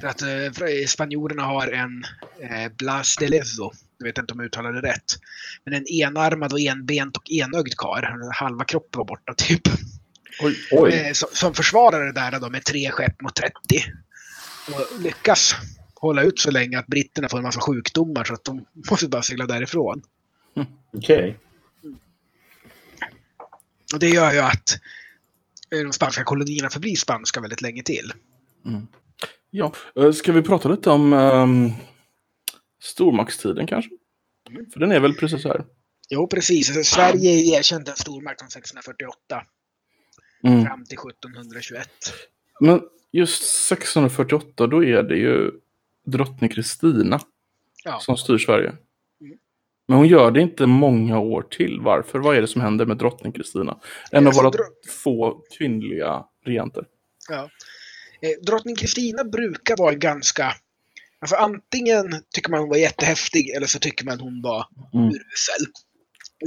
För 0.00 0.08
att 0.08 0.22
eh, 0.22 0.86
spanjorerna 0.86 1.42
har 1.42 1.68
en 1.68 2.04
eh, 2.40 2.72
Blas 2.72 3.16
de 3.16 3.28
Lezo, 3.28 3.72
jag 3.98 4.06
vet 4.06 4.18
inte 4.18 4.32
om 4.32 4.40
jag 4.40 4.46
uttalade 4.46 4.80
det 4.80 4.88
rätt, 4.88 5.12
men 5.64 5.74
en 5.74 5.86
enarmad 5.86 6.52
och 6.52 6.60
enbent 6.60 7.16
och 7.16 7.30
enögd 7.30 7.74
karl. 7.76 8.04
Halva 8.32 8.64
kroppen 8.64 8.98
var 8.98 9.04
borta 9.04 9.34
typ. 9.36 9.62
Oj. 10.40 10.56
Oj. 10.70 10.92
Eh, 10.92 11.12
som, 11.12 11.28
som 11.32 11.54
försvarar 11.54 12.06
det 12.06 12.12
där 12.12 12.40
då 12.40 12.50
med 12.50 12.64
tre 12.64 12.90
skepp 12.90 13.20
mot 13.20 13.36
30. 13.36 13.52
Och 14.66 15.02
lyckas 15.02 15.54
hålla 15.94 16.22
ut 16.22 16.38
så 16.38 16.50
länge 16.50 16.78
att 16.78 16.86
britterna 16.86 17.28
får 17.28 17.38
en 17.38 17.44
massa 17.44 17.60
sjukdomar 17.60 18.24
så 18.24 18.34
att 18.34 18.44
de 18.44 18.66
måste 18.90 19.08
bara 19.08 19.22
segla 19.22 19.46
därifrån. 19.46 20.02
Okej. 20.92 21.38
Och 23.94 23.98
det 24.00 24.08
gör 24.08 24.32
ju 24.32 24.38
att 24.38 24.70
eh, 25.74 25.78
de 25.82 25.92
spanska 25.92 26.24
kolonierna 26.24 26.70
förblir 26.70 26.96
spanska 26.96 27.40
väldigt 27.40 27.62
länge 27.62 27.82
till. 27.82 28.12
Ja, 29.50 29.72
eh, 29.96 30.12
ska 30.12 30.32
vi 30.32 30.42
prata 30.42 30.68
lite 30.68 30.90
om 30.90 31.12
um, 31.12 31.72
stormaktstiden 32.82 33.66
kanske? 33.66 33.90
För 34.72 34.80
den 34.80 34.92
är 34.92 35.00
väl 35.00 35.14
precis 35.14 35.44
här. 35.44 35.64
Jo, 36.10 36.26
precis. 36.26 36.76
Alltså, 36.76 36.94
Sverige 36.94 37.30
är 37.30 37.58
erkänt 37.58 37.88
en 37.88 37.96
stormakt 37.96 38.40
från 38.40 38.46
1648 38.46 39.42
Mm. 40.44 40.64
fram 40.64 40.84
till 40.84 40.98
1721. 40.98 41.88
Men 42.60 42.80
just 43.12 43.42
1648, 43.42 44.66
då 44.66 44.84
är 44.84 45.02
det 45.02 45.16
ju 45.16 45.50
drottning 46.06 46.50
Kristina 46.50 47.20
Ja. 47.84 48.00
som 48.00 48.16
styr 48.16 48.38
Sverige. 48.38 48.72
Men 49.88 49.96
hon 49.98 50.08
gör 50.08 50.30
det 50.30 50.40
inte 50.40 50.66
många 50.66 51.18
år 51.18 51.42
till. 51.42 51.80
Varför? 51.80 52.18
Vad 52.18 52.36
är 52.36 52.40
det 52.40 52.46
som 52.48 52.60
händer 52.60 52.86
med 52.86 52.96
drottning 52.96 53.32
Kristina? 53.32 53.78
En 54.10 54.22
av 54.22 54.26
Alltså, 54.26 54.42
våra 54.42 54.52
få 55.02 55.42
kvinnliga 55.58 56.24
regenter. 56.46 56.84
Ja. 57.28 57.50
Eh, 58.22 58.44
Drottning 58.46 58.76
Kristina 58.76 59.24
brukar 59.24 59.76
vara 59.76 59.94
ganska... 59.94 60.52
Alltså 61.20 61.36
antingen 61.36 62.22
tycker 62.34 62.50
man 62.50 62.60
hon 62.60 62.68
var 62.68 62.76
jättehäftig 62.76 63.50
eller 63.50 63.66
så 63.66 63.78
tycker 63.78 64.04
man 64.04 64.20
hon 64.20 64.42
var 64.42 64.66
Mm. 64.94 65.06
urusel. 65.06 65.66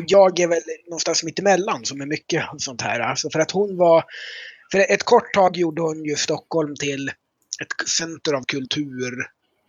Jag 0.07 0.39
är 0.39 0.47
väl 0.47 0.61
någonstans 0.89 1.23
mitt 1.23 1.39
emellan 1.39 1.85
som 1.85 2.01
är 2.01 2.05
mycket 2.05 2.43
sånt 2.57 2.81
här. 2.81 2.99
Alltså 2.99 3.29
för 3.29 3.39
att 3.39 3.51
hon 3.51 3.77
var 3.77 4.03
För 4.71 4.79
ett 4.79 5.03
kort 5.03 5.33
tag 5.33 5.57
gjorde 5.57 5.81
hon 5.81 6.05
ju 6.05 6.15
Stockholm 6.15 6.75
till 6.75 7.09
ett 7.61 7.89
center 7.89 8.33
av 8.33 8.43
kultur, 8.47 9.13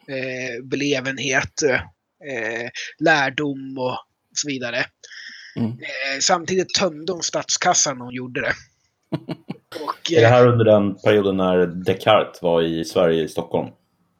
eh, 0.09 0.65
belevenhet, 0.65 1.63
eh, 2.31 2.71
lärdom 2.99 3.79
och 3.79 3.99
så 4.35 4.49
vidare. 4.49 4.85
Mm. 5.57 5.71
Eh, 5.71 6.21
samtidigt 6.21 6.75
tömde 6.75 7.13
hon 7.13 7.23
statskassan 7.23 7.99
när 7.99 8.05
hon 8.05 8.15
gjorde 8.15 8.41
det. 8.41 8.55
Och, 9.83 10.13
Är 10.13 10.21
det 10.21 10.27
eh, 10.27 10.31
här 10.31 10.47
under 10.47 10.65
den 10.65 10.95
perioden 10.95 11.37
när 11.37 11.67
Descartes 11.67 12.43
var 12.43 12.63
i 12.63 12.85
Sverige, 12.85 13.23
i 13.23 13.29
Stockholm? 13.29 13.69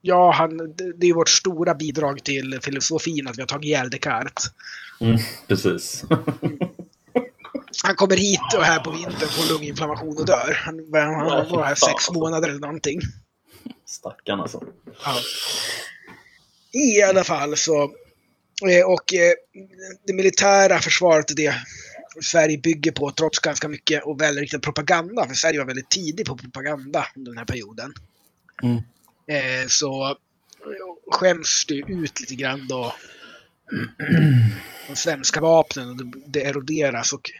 ja, 0.03 0.33
han, 0.33 0.57
det 0.57 0.93
det 0.97 1.07
är 1.07 1.15
vårt 1.15 1.29
stora 1.29 1.75
bidrag 1.75 2.25
till 2.25 2.59
filosofin 2.63 3.29
att 3.29 3.39
vi 3.39 3.43
har 3.43 3.47
tagit 3.47 3.65
ihjäl 3.65 3.91
Descartes. 3.91 4.45
Mm, 5.01 5.19
precis. 5.49 6.05
Han 7.85 7.97
kommer 7.97 8.17
hit 8.17 8.55
och 8.57 8.63
här 8.63 8.81
på 8.81 8.91
vintern 8.91 9.29
får 9.29 9.55
lunginflammation 9.55 10.19
och 10.19 10.27
dör. 10.27 10.59
Han, 10.65 10.75
han 10.93 11.51
var 11.51 11.65
här 11.65 11.75
sex 11.75 12.11
månader 12.11 12.49
eller 12.49 12.61
någonting. 12.61 13.01
Stackarn 13.87 14.41
alltså. 14.41 14.63
Ja. 15.05 15.15
I 16.73 17.03
alla 17.03 17.25
fall 17.25 17.57
så... 17.57 17.83
eh, 18.69 18.87
Och 18.87 19.15
eh, 19.15 19.33
det 20.07 20.13
militära 20.13 20.79
försvaret 20.79 21.31
är 21.31 21.35
det 21.35 21.55
Sverige 22.21 22.59
bygger 22.59 22.93
på 22.93 23.11
trots 23.11 23.39
ganska 23.39 23.69
mycket 23.69 24.05
och 24.05 24.21
välriktad 24.21 24.59
propaganda. 24.59 25.29
För 25.29 25.35
Sverige 25.35 25.59
var 25.59 25.67
väldigt 25.67 25.91
tidig 25.91 26.27
på 26.27 26.37
propaganda 26.37 27.07
under 27.17 27.31
den 27.31 27.39
här 27.39 27.45
perioden. 27.45 27.93
Mm. 28.63 28.77
Eh, 29.27 29.67
Så 29.69 30.19
skäms 31.11 31.65
det 31.69 31.75
ut 31.75 32.21
lite 32.21 32.35
grann 32.35 32.69
då. 32.69 32.95
De 34.89 34.97
svenska 34.97 35.41
vapnen 35.41 35.91
och 35.91 35.97
det, 36.27 36.45
eroderas. 36.45 37.13
Och, 37.13 37.31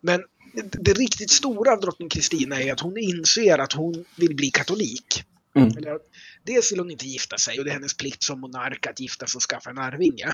men 0.00 0.24
det, 0.72 0.92
riktigt 0.92 1.30
stora 1.30 1.72
av 1.72 1.80
drottning 1.80 2.08
Kristina 2.08 2.62
är 2.62 2.72
att 2.72 2.80
hon 2.80 2.98
inser 2.98 3.58
att 3.58 3.72
hon 3.72 4.04
vill 4.16 4.36
bli 4.36 4.50
katolik. 4.50 5.24
Mm. 5.56 5.68
Eller, 5.68 5.98
dels 6.42 6.72
vill 6.72 6.78
hon 6.78 6.90
inte 6.90 7.06
gifta 7.06 7.38
sig 7.38 7.58
och 7.58 7.64
det 7.64 7.70
är 7.70 7.74
hennes 7.74 7.96
plikt 7.96 8.22
som 8.22 8.40
monark 8.40 8.86
att 8.86 9.00
gifta 9.00 9.26
sig 9.26 9.38
och 9.38 9.42
skaffa 9.42 9.70
en 9.70 9.78
arvinge. 9.78 10.32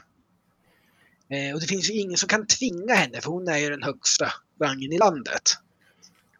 Eh, 1.28 1.54
och 1.54 1.60
det 1.60 1.66
finns 1.66 1.90
ju 1.90 1.94
ingen 1.94 2.16
som 2.16 2.28
kan 2.28 2.46
tvinga 2.46 2.94
henne 2.94 3.20
för 3.20 3.30
hon 3.30 3.48
är 3.48 3.58
ju 3.58 3.70
den 3.70 3.82
högsta 3.82 4.32
rangen 4.60 4.92
i 4.92 4.98
landet. 4.98 5.42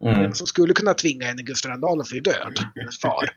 Mm. 0.01 0.23
Den 0.23 0.35
som 0.35 0.47
skulle 0.47 0.75
kunna 0.75 0.95
tvinga 0.95 1.27
henne, 1.27 1.43
Gustav 1.43 1.73
Adolf, 1.73 2.13
är 2.13 2.21
död, 2.21 2.59
hennes 2.75 3.01
far. 3.01 3.31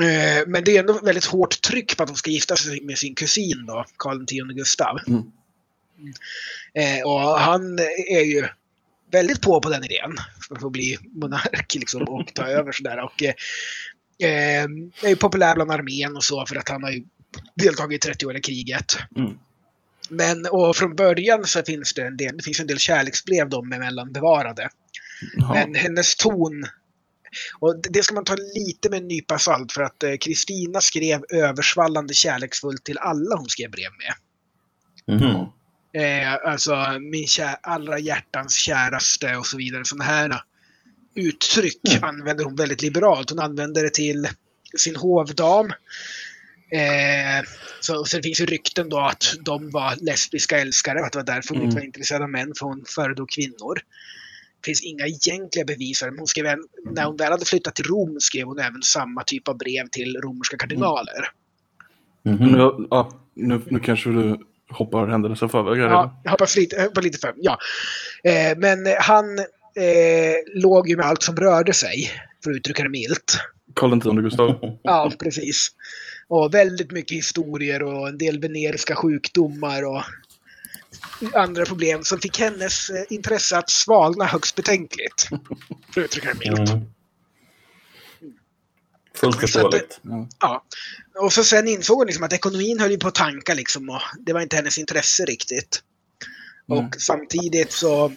Eh, 0.00 0.46
Men 0.46 0.64
det 0.64 0.76
är 0.76 0.80
ändå 0.80 1.00
väldigt 1.00 1.24
hårt 1.24 1.60
tryck 1.60 1.96
på 1.96 2.02
att 2.02 2.08
hon 2.08 2.16
ska 2.16 2.30
gifta 2.30 2.56
sig 2.56 2.80
med 2.80 2.98
sin 2.98 3.14
kusin 3.14 3.66
då, 3.66 3.84
Karl 3.96 4.22
X 4.22 4.32
Gustav. 4.54 4.98
Mm. 5.06 5.22
Eh, 6.74 7.06
Och 7.06 7.20
han 7.20 7.78
är 8.08 8.24
ju 8.24 8.48
väldigt 9.10 9.40
på 9.40 9.60
på 9.60 9.68
den 9.70 9.84
idén. 9.84 10.16
För 10.48 10.54
att 10.54 10.60
få 10.60 10.70
bli 10.70 10.98
monark 11.02 11.74
liksom, 11.74 12.02
och 12.02 12.34
ta 12.34 12.46
över 12.46 12.72
sådär. 12.72 13.04
Och, 13.04 13.22
eh, 13.22 13.34
eh, 14.22 14.64
är 15.02 15.08
ju 15.08 15.16
populär 15.16 15.54
bland 15.54 15.70
armén 15.70 16.16
och 16.16 16.24
så 16.24 16.46
för 16.46 16.56
att 16.56 16.68
han 16.68 16.82
har 16.82 16.90
ju 16.90 17.04
deltagit 17.54 18.06
i 18.06 18.10
30-åriga 18.10 18.42
kriget. 18.42 18.98
Mm. 19.16 19.32
Men 20.10 20.46
och 20.50 20.76
från 20.76 20.96
början 20.96 21.44
så 21.44 21.62
finns 21.62 21.94
det 21.94 22.02
en 22.06 22.16
del, 22.16 22.36
det 22.36 22.42
finns 22.42 22.60
en 22.60 22.66
del 22.66 22.78
kärleksbrev 22.78 23.48
dem 23.48 23.72
emellan 23.72 24.12
bevarade. 24.12 24.68
Ja. 25.36 25.54
Men 25.54 25.74
hennes 25.74 26.16
ton, 26.16 26.64
och 27.58 27.82
det- 27.90 28.02
ska 28.02 28.14
man 28.14 28.24
ta 28.24 28.36
lite 28.54 28.90
med 28.90 28.98
en 29.02 29.08
nypa 29.08 29.38
salt 29.38 29.72
för 29.72 29.82
att 29.82 30.02
eh, 30.02 30.16
Kristina 30.16 30.80
skrev 30.80 31.24
översvallande 31.32 32.14
kärleksfullt 32.14 32.84
till 32.84 32.98
alla 32.98 33.36
hon 33.36 33.48
skrev 33.48 33.70
brev 33.70 33.90
med. 33.98 34.14
Mhm. 35.20 35.46
Eh, 35.92 36.34
alltså 36.44 36.98
min 37.00 37.26
allra 37.62 37.98
hjärtans 37.98 38.54
käraste 38.56 39.36
och 39.36 39.46
så 39.46 39.56
vidare. 39.56 39.84
Sådana 39.84 40.04
här 40.04 40.40
uttryck 41.16 41.98
använder 42.02 42.44
hon 42.44 42.56
väldigt 42.56 42.82
liberalt. 42.82 43.30
Hon 43.30 43.38
använder 43.38 43.82
det 43.82 43.94
till 43.94 44.28
sin 44.76 44.96
hovdam. 44.96 45.70
Eh, 46.70 47.44
så, 47.80 48.04
så 48.04 48.16
det 48.16 48.22
finns 48.22 48.40
ju 48.40 48.46
rykten 48.46 48.88
då 48.88 48.98
att 48.98 49.34
de 49.40 49.70
var 49.70 49.94
lesbiska 50.04 50.58
älskare, 50.58 51.04
att 51.04 51.12
det 51.12 51.18
var 51.18 51.26
därför 51.26 51.48
hon 51.48 51.56
Mm. 51.56 51.66
inte 51.66 51.80
var 51.80 51.84
intresserad 51.86 52.22
av 52.22 52.30
män, 52.30 52.52
för 52.58 52.66
hon 52.66 52.84
föredrog 52.88 53.30
kvinnor. 53.30 53.74
Det 54.60 54.64
finns 54.64 54.82
inga 54.82 55.06
egentliga 55.06 55.64
bevis 55.64 55.98
för 55.98 56.18
hon 56.18 56.26
skrev 56.26 56.46
en, 56.46 56.64
när 56.90 57.04
hon 57.04 57.16
väl 57.16 57.32
hade 57.32 57.44
flyttat 57.44 57.74
till 57.74 57.84
Rom 57.84 58.20
skrev 58.20 58.46
hon 58.46 58.58
även 58.58 58.82
samma 58.82 59.22
typ 59.24 59.48
av 59.48 59.58
brev 59.58 59.88
till 59.88 60.16
romerska 60.16 60.56
kardinaler. 60.56 61.30
Mhm. 62.22 62.46
Nu, 62.46 62.86
ja, 62.90 63.10
nu, 63.34 63.60
nu 63.66 63.80
kanske 63.80 64.10
du 64.10 64.46
hoppar 64.70 65.06
händelser 65.08 65.48
förväg. 65.48 65.78
Ja, 65.78 66.20
jag 66.24 66.30
hoppar 66.30 66.56
lite, 66.60 66.76
jag 66.76 66.84
hoppar 66.84 67.02
lite 67.02 67.18
för. 67.18 67.34
Ja. 67.36 67.58
Eh, 68.24 68.58
men 68.58 68.78
han 69.00 69.24
eh, 69.76 70.34
låg 70.54 70.88
ju 70.88 70.96
med 70.96 71.06
allt 71.06 71.22
som 71.22 71.36
rörde 71.36 71.72
sig, 71.72 72.10
för 72.44 72.50
att 72.50 72.56
uttrycka 72.56 72.82
det 72.82 72.88
milt. 72.88 73.38
Karl 73.74 73.96
X 73.96 74.04
Gustav. 74.04 74.78
Ja, 74.82 75.12
precis. 75.18 75.68
Och 76.28 76.54
väldigt 76.54 76.92
mycket 76.92 77.16
historier 77.16 77.82
och 77.82 78.08
en 78.08 78.18
del 78.18 78.40
veneriska 78.40 78.94
sjukdomar 78.94 79.82
och 79.82 80.02
andra 81.34 81.64
problem 81.64 82.04
som 82.04 82.18
fick 82.18 82.38
hennes 82.38 82.90
eh, 82.90 83.04
intresse 83.08 83.58
att 83.58 83.70
svalna 83.70 84.24
högst 84.24 84.56
betänkligt. 84.56 85.28
För 85.94 86.00
att 86.00 86.04
uttrycka 86.04 86.34
det 86.34 86.50
milt. 86.50 86.70
Mm. 86.70 86.84
Fullt 89.14 89.40
förståeligt. 89.40 90.00
Ja. 90.02 90.28
Ja. 90.40 90.64
Och 91.18 91.32
så 91.32 91.44
sen 91.44 91.68
insåg 91.68 91.96
hon 91.96 92.06
liksom 92.06 92.24
att 92.24 92.32
ekonomin 92.32 92.80
höll 92.80 92.90
ju 92.90 92.98
på 92.98 93.08
att 93.08 93.14
tanka 93.14 93.54
liksom 93.54 93.90
och 93.90 94.00
det 94.26 94.32
var 94.32 94.40
inte 94.40 94.56
hennes 94.56 94.78
intresse 94.78 95.24
riktigt. 95.24 95.82
Mm. 96.70 96.84
Och 96.84 96.94
samtidigt 96.98 97.72
så 97.72 98.12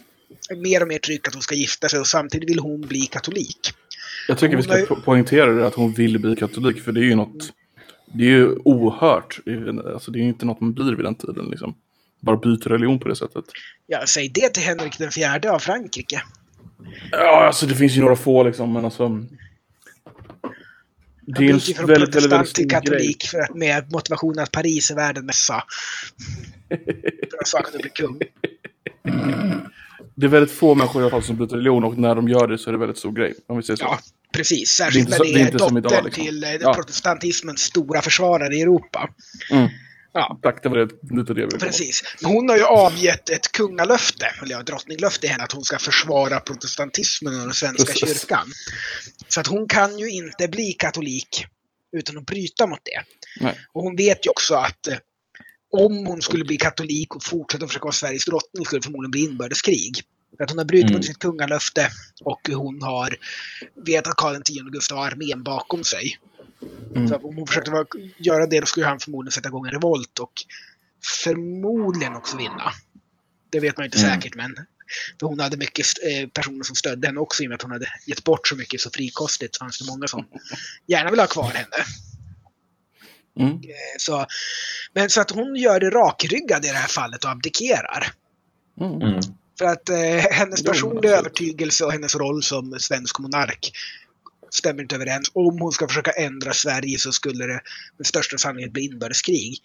mer 0.57 0.81
och 0.81 0.87
mer 0.87 0.97
tryck 0.99 1.27
att 1.27 1.33
hon 1.33 1.41
ska 1.41 1.55
gifta 1.55 1.89
sig 1.89 1.99
och 1.99 2.07
samtidigt 2.07 2.49
vill 2.49 2.59
hon 2.59 2.81
bli 2.81 2.99
katolik. 3.01 3.73
Jag 4.27 4.37
tycker 4.37 4.57
vi 4.57 4.63
Hon 4.63 4.71
har 4.71 4.85
ska 4.85 4.95
po- 4.95 5.01
poängtera 5.01 5.51
det 5.51 5.67
att 5.67 5.73
hon 5.75 5.93
vill 5.93 6.19
bli 6.19 6.35
katolik. 6.35 6.81
För 6.81 6.91
det 6.91 6.99
är 6.99 7.03
ju 7.03 7.15
något... 7.15 7.53
Det 8.13 8.23
är 8.23 8.29
ju 8.29 8.55
ohört. 8.65 9.39
Det 9.45 9.51
är- 9.51 9.93
Alltså, 9.93 10.11
det 10.11 10.19
är 10.19 10.21
ju 10.21 10.27
inte 10.27 10.45
något 10.45 10.61
man 10.61 10.73
blir 10.73 10.95
vid 10.95 11.05
den 11.05 11.15
tiden. 11.15 11.45
Liksom. 11.49 11.75
Bara 12.19 12.37
byter 12.37 12.69
religion 12.69 12.99
på 12.99 13.07
det 13.07 13.15
sättet. 13.15 13.45
Ja, 13.87 14.03
säg 14.07 14.29
det 14.29 14.49
till 14.49 14.63
Henrik 14.63 14.97
den 14.97 15.11
fjärde 15.11 15.51
av 15.51 15.59
Frankrike. 15.59 16.21
Ja, 17.11 17.45
alltså 17.45 17.65
det 17.65 17.75
finns 17.75 17.93
ju 17.97 18.01
några 18.01 18.15
få 18.15 18.43
liksom, 18.43 18.73
men 18.73 18.85
alltså... 18.85 19.25
Det 21.21 21.45
är 21.47 21.53
en 21.53 21.59
från 21.59 21.87
väldigt, 21.87 21.89
väldigt, 21.89 21.89
väldigt 21.89 22.11
protestant 22.13 22.47
stor 22.47 22.55
till 22.55 22.67
grej. 22.67 22.81
katolik 22.81 23.23
för 23.23 23.39
att, 23.39 23.55
med 23.55 23.91
motivationen 23.91 24.39
att 24.43 24.51
Paris 24.51 24.91
är 24.91 24.95
världens 24.95 25.25
mässa. 25.25 25.63
För 27.31 27.37
att 27.41 27.47
saken 27.47 27.81
bli 27.81 27.89
kung. 27.89 28.19
Det 30.19 30.25
är 30.25 30.29
väldigt 30.29 30.51
få 30.55 30.75
människor 30.75 31.01
i 31.01 31.03
alla 31.03 31.11
fall 31.11 31.23
som 31.23 31.35
byter 31.37 31.47
religion 31.47 31.83
och 31.83 31.97
när 31.97 32.15
de 32.15 32.27
gör 32.29 32.47
det 32.47 32.57
så 32.57 32.69
är 32.69 32.71
det 32.71 32.77
väldigt 32.79 32.97
stor 32.97 33.11
grej. 33.11 33.33
Om 33.47 33.57
vi 33.57 33.63
säger 33.63 33.77
så. 33.77 33.83
Ja, 33.83 33.99
precis. 34.33 34.77
Det 34.77 34.83
är 34.83 34.85
Särskilt 34.85 35.07
inte 35.07 35.17
när 35.17 35.25
det 35.25 35.33
det 35.33 35.39
är 35.39 35.43
är, 35.43 35.45
inte 35.45 35.59
som 35.59 35.81
dottern 35.81 35.93
idag, 35.93 36.05
liksom. 36.05 36.23
till 36.25 36.43
eh, 36.43 36.53
Ja. 36.53 36.73
protestantismens 36.73 37.59
stora 37.61 38.01
försvarare 38.01 38.55
i 38.55 38.61
Europa. 38.61 39.09
Mm. 39.51 39.69
Ja, 40.13 40.39
Tack, 40.43 40.63
det 40.63 40.69
var 40.69 40.77
det, 40.77 41.15
lite 41.15 41.33
det 41.33 41.45
vi 41.45 41.57
precis. 41.57 42.03
Men 42.21 42.31
hon 42.31 42.49
har 42.49 42.57
ju 42.57 42.63
avgett 42.63 43.29
ett 43.29 43.51
kungalöfte, 43.51 44.25
eller 44.43 44.55
ja, 44.55 44.63
drottninglöfte 44.63 45.27
henne, 45.27 45.43
att 45.43 45.51
hon 45.51 45.63
ska 45.63 45.79
försvara 45.79 46.39
protestantismen 46.39 47.33
och 47.35 47.41
den 47.41 47.53
svenska 47.53 47.93
Precis. 47.93 48.21
kyrkan. 48.21 48.51
Så 49.27 49.39
att 49.39 49.47
hon 49.47 49.67
kan 49.67 49.99
ju 49.99 50.09
inte 50.09 50.47
bli 50.47 50.73
katolik 50.73 51.45
utan 51.97 52.17
att 52.17 52.25
bryta 52.25 52.67
mot 52.67 52.79
det. 52.83 53.01
Nej. 53.43 53.59
Och 53.73 53.83
hon 53.83 53.95
vet 53.95 54.25
ju 54.25 54.29
också 54.29 54.55
att 54.55 54.87
eh, 54.87 54.93
om 55.71 56.05
hon 56.05 56.21
skulle 56.21 56.45
bli 56.45 56.57
katolik 56.57 57.15
och 57.15 57.23
fortsätta 57.23 57.67
försöka 57.67 57.83
vara 57.83 57.93
Sveriges 57.93 58.25
drottning 58.25 58.65
skulle 58.65 58.79
det 58.79 58.83
förmodligen 58.83 59.11
bli 59.11 59.23
inbördeskrig. 59.23 60.01
För 60.37 60.43
att 60.43 60.49
hon 60.49 60.57
har 60.57 60.65
brutit 60.65 60.85
Mm. 60.89 60.97
mot 60.97 61.05
sitt 61.05 61.19
kungalöfte 61.19 61.89
och 62.23 62.49
hon 62.53 62.81
har 62.81 63.15
vet 63.85 64.07
att 64.07 64.15
Karl 64.15 64.35
X 64.35 64.49
Gustav 64.71 64.97
har 64.97 65.07
armén 65.07 65.43
bakom 65.43 65.83
sig. 65.83 66.19
Mm. 66.95 67.07
Så 67.07 67.15
om 67.15 67.35
hon 67.35 67.47
försökte 67.47 67.71
vara, 67.71 67.85
göra 68.17 68.45
det 68.47 68.59
då 68.59 68.65
skulle 68.65 68.85
han 68.85 68.99
förmodligen 68.99 69.31
sätta 69.31 69.49
igång 69.49 69.65
en 69.65 69.71
revolt 69.71 70.19
och 70.19 70.33
förmodligen 71.23 72.15
också 72.15 72.37
vinna. 72.37 72.71
Det 73.49 73.59
vet 73.59 73.77
man 73.77 73.85
inte 73.85 73.99
Mm. 73.99 74.11
säkert 74.11 74.35
men 74.35 74.55
för 75.19 75.27
hon 75.27 75.39
hade 75.39 75.57
mycket 75.57 75.85
eh, 76.03 76.29
personer 76.29 76.63
som 76.63 76.75
stödde 76.75 77.07
henne 77.07 77.19
också 77.19 77.43
i 77.43 77.45
och 77.45 77.49
med 77.49 77.55
att 77.55 77.61
hon 77.61 77.71
hade 77.71 77.87
gett 78.05 78.23
bort 78.23 78.47
så 78.47 78.55
mycket 78.55 78.81
så 78.81 78.89
frikostigt 78.89 79.55
så 79.55 79.59
fanns 79.59 79.79
det 79.79 79.85
många 79.85 80.07
som 80.07 80.25
gärna 80.87 81.09
ville 81.09 81.21
ha 81.21 81.27
kvar 81.27 81.51
henne. 81.51 81.85
Mm. 83.39 83.53
Eh, 83.53 83.59
Så, 83.97 84.25
men 84.93 85.09
så 85.09 85.21
att 85.21 85.31
hon 85.31 85.55
gör 85.55 85.79
det 85.79 85.89
rakryggad 85.89 86.65
i 86.65 86.67
det 86.67 86.73
här 86.73 86.87
fallet 86.87 87.23
och 87.23 87.31
abdikerar. 87.31 88.07
Mm. 88.81 89.01
Mm. 89.01 89.19
För 89.59 89.65
att 89.65 89.89
eh, 89.89 90.31
hennes 90.31 90.63
personliga 90.63 91.17
övertygelse 91.17 91.85
och 91.85 91.91
hennes 91.91 92.15
roll 92.15 92.43
som 92.43 92.79
svensk 92.79 93.19
monark 93.19 93.71
stämmer 94.49 94.81
inte 94.81 94.95
överens. 94.95 95.31
Om 95.33 95.59
hon 95.59 95.71
ska 95.71 95.87
försöka 95.87 96.11
ändra 96.11 96.53
Sverige 96.53 96.97
så 96.99 97.11
skulle 97.11 97.45
det 97.45 97.61
med 97.97 98.07
största 98.07 98.37
sannolikhet 98.37 98.73
bli 98.73 98.85
inbördeskrig. 98.85 99.57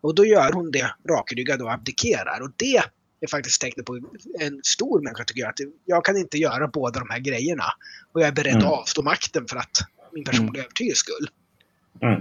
Och 0.00 0.14
då 0.14 0.26
gör 0.26 0.52
hon 0.52 0.70
det 0.70 0.94
rakryggad 1.10 1.62
och 1.62 1.72
abdikerar. 1.72 2.40
Och 2.42 2.50
det 2.56 2.82
är 3.20 3.26
faktiskt 3.30 3.60
tecknet 3.60 3.86
på 3.86 4.00
en 4.40 4.60
stor 4.64 5.00
människa 5.02 5.24
tycker 5.24 5.40
jag. 5.40 5.50
Att 5.50 5.60
jag 5.84 6.04
kan 6.04 6.16
inte 6.16 6.38
göra 6.38 6.68
båda 6.68 7.00
de 7.00 7.10
här 7.10 7.18
grejerna. 7.18 7.64
Och 8.12 8.20
jag 8.20 8.28
är 8.28 8.32
beredd 8.32 8.54
Mm. 8.54 8.66
att 8.66 8.72
avstå 8.72 9.02
makten 9.02 9.46
för 9.48 9.56
att 9.56 9.78
min 10.12 10.24
personliga 10.24 10.62
övertygelse 10.62 11.00
skull. 11.00 11.28
Mm. 12.02 12.20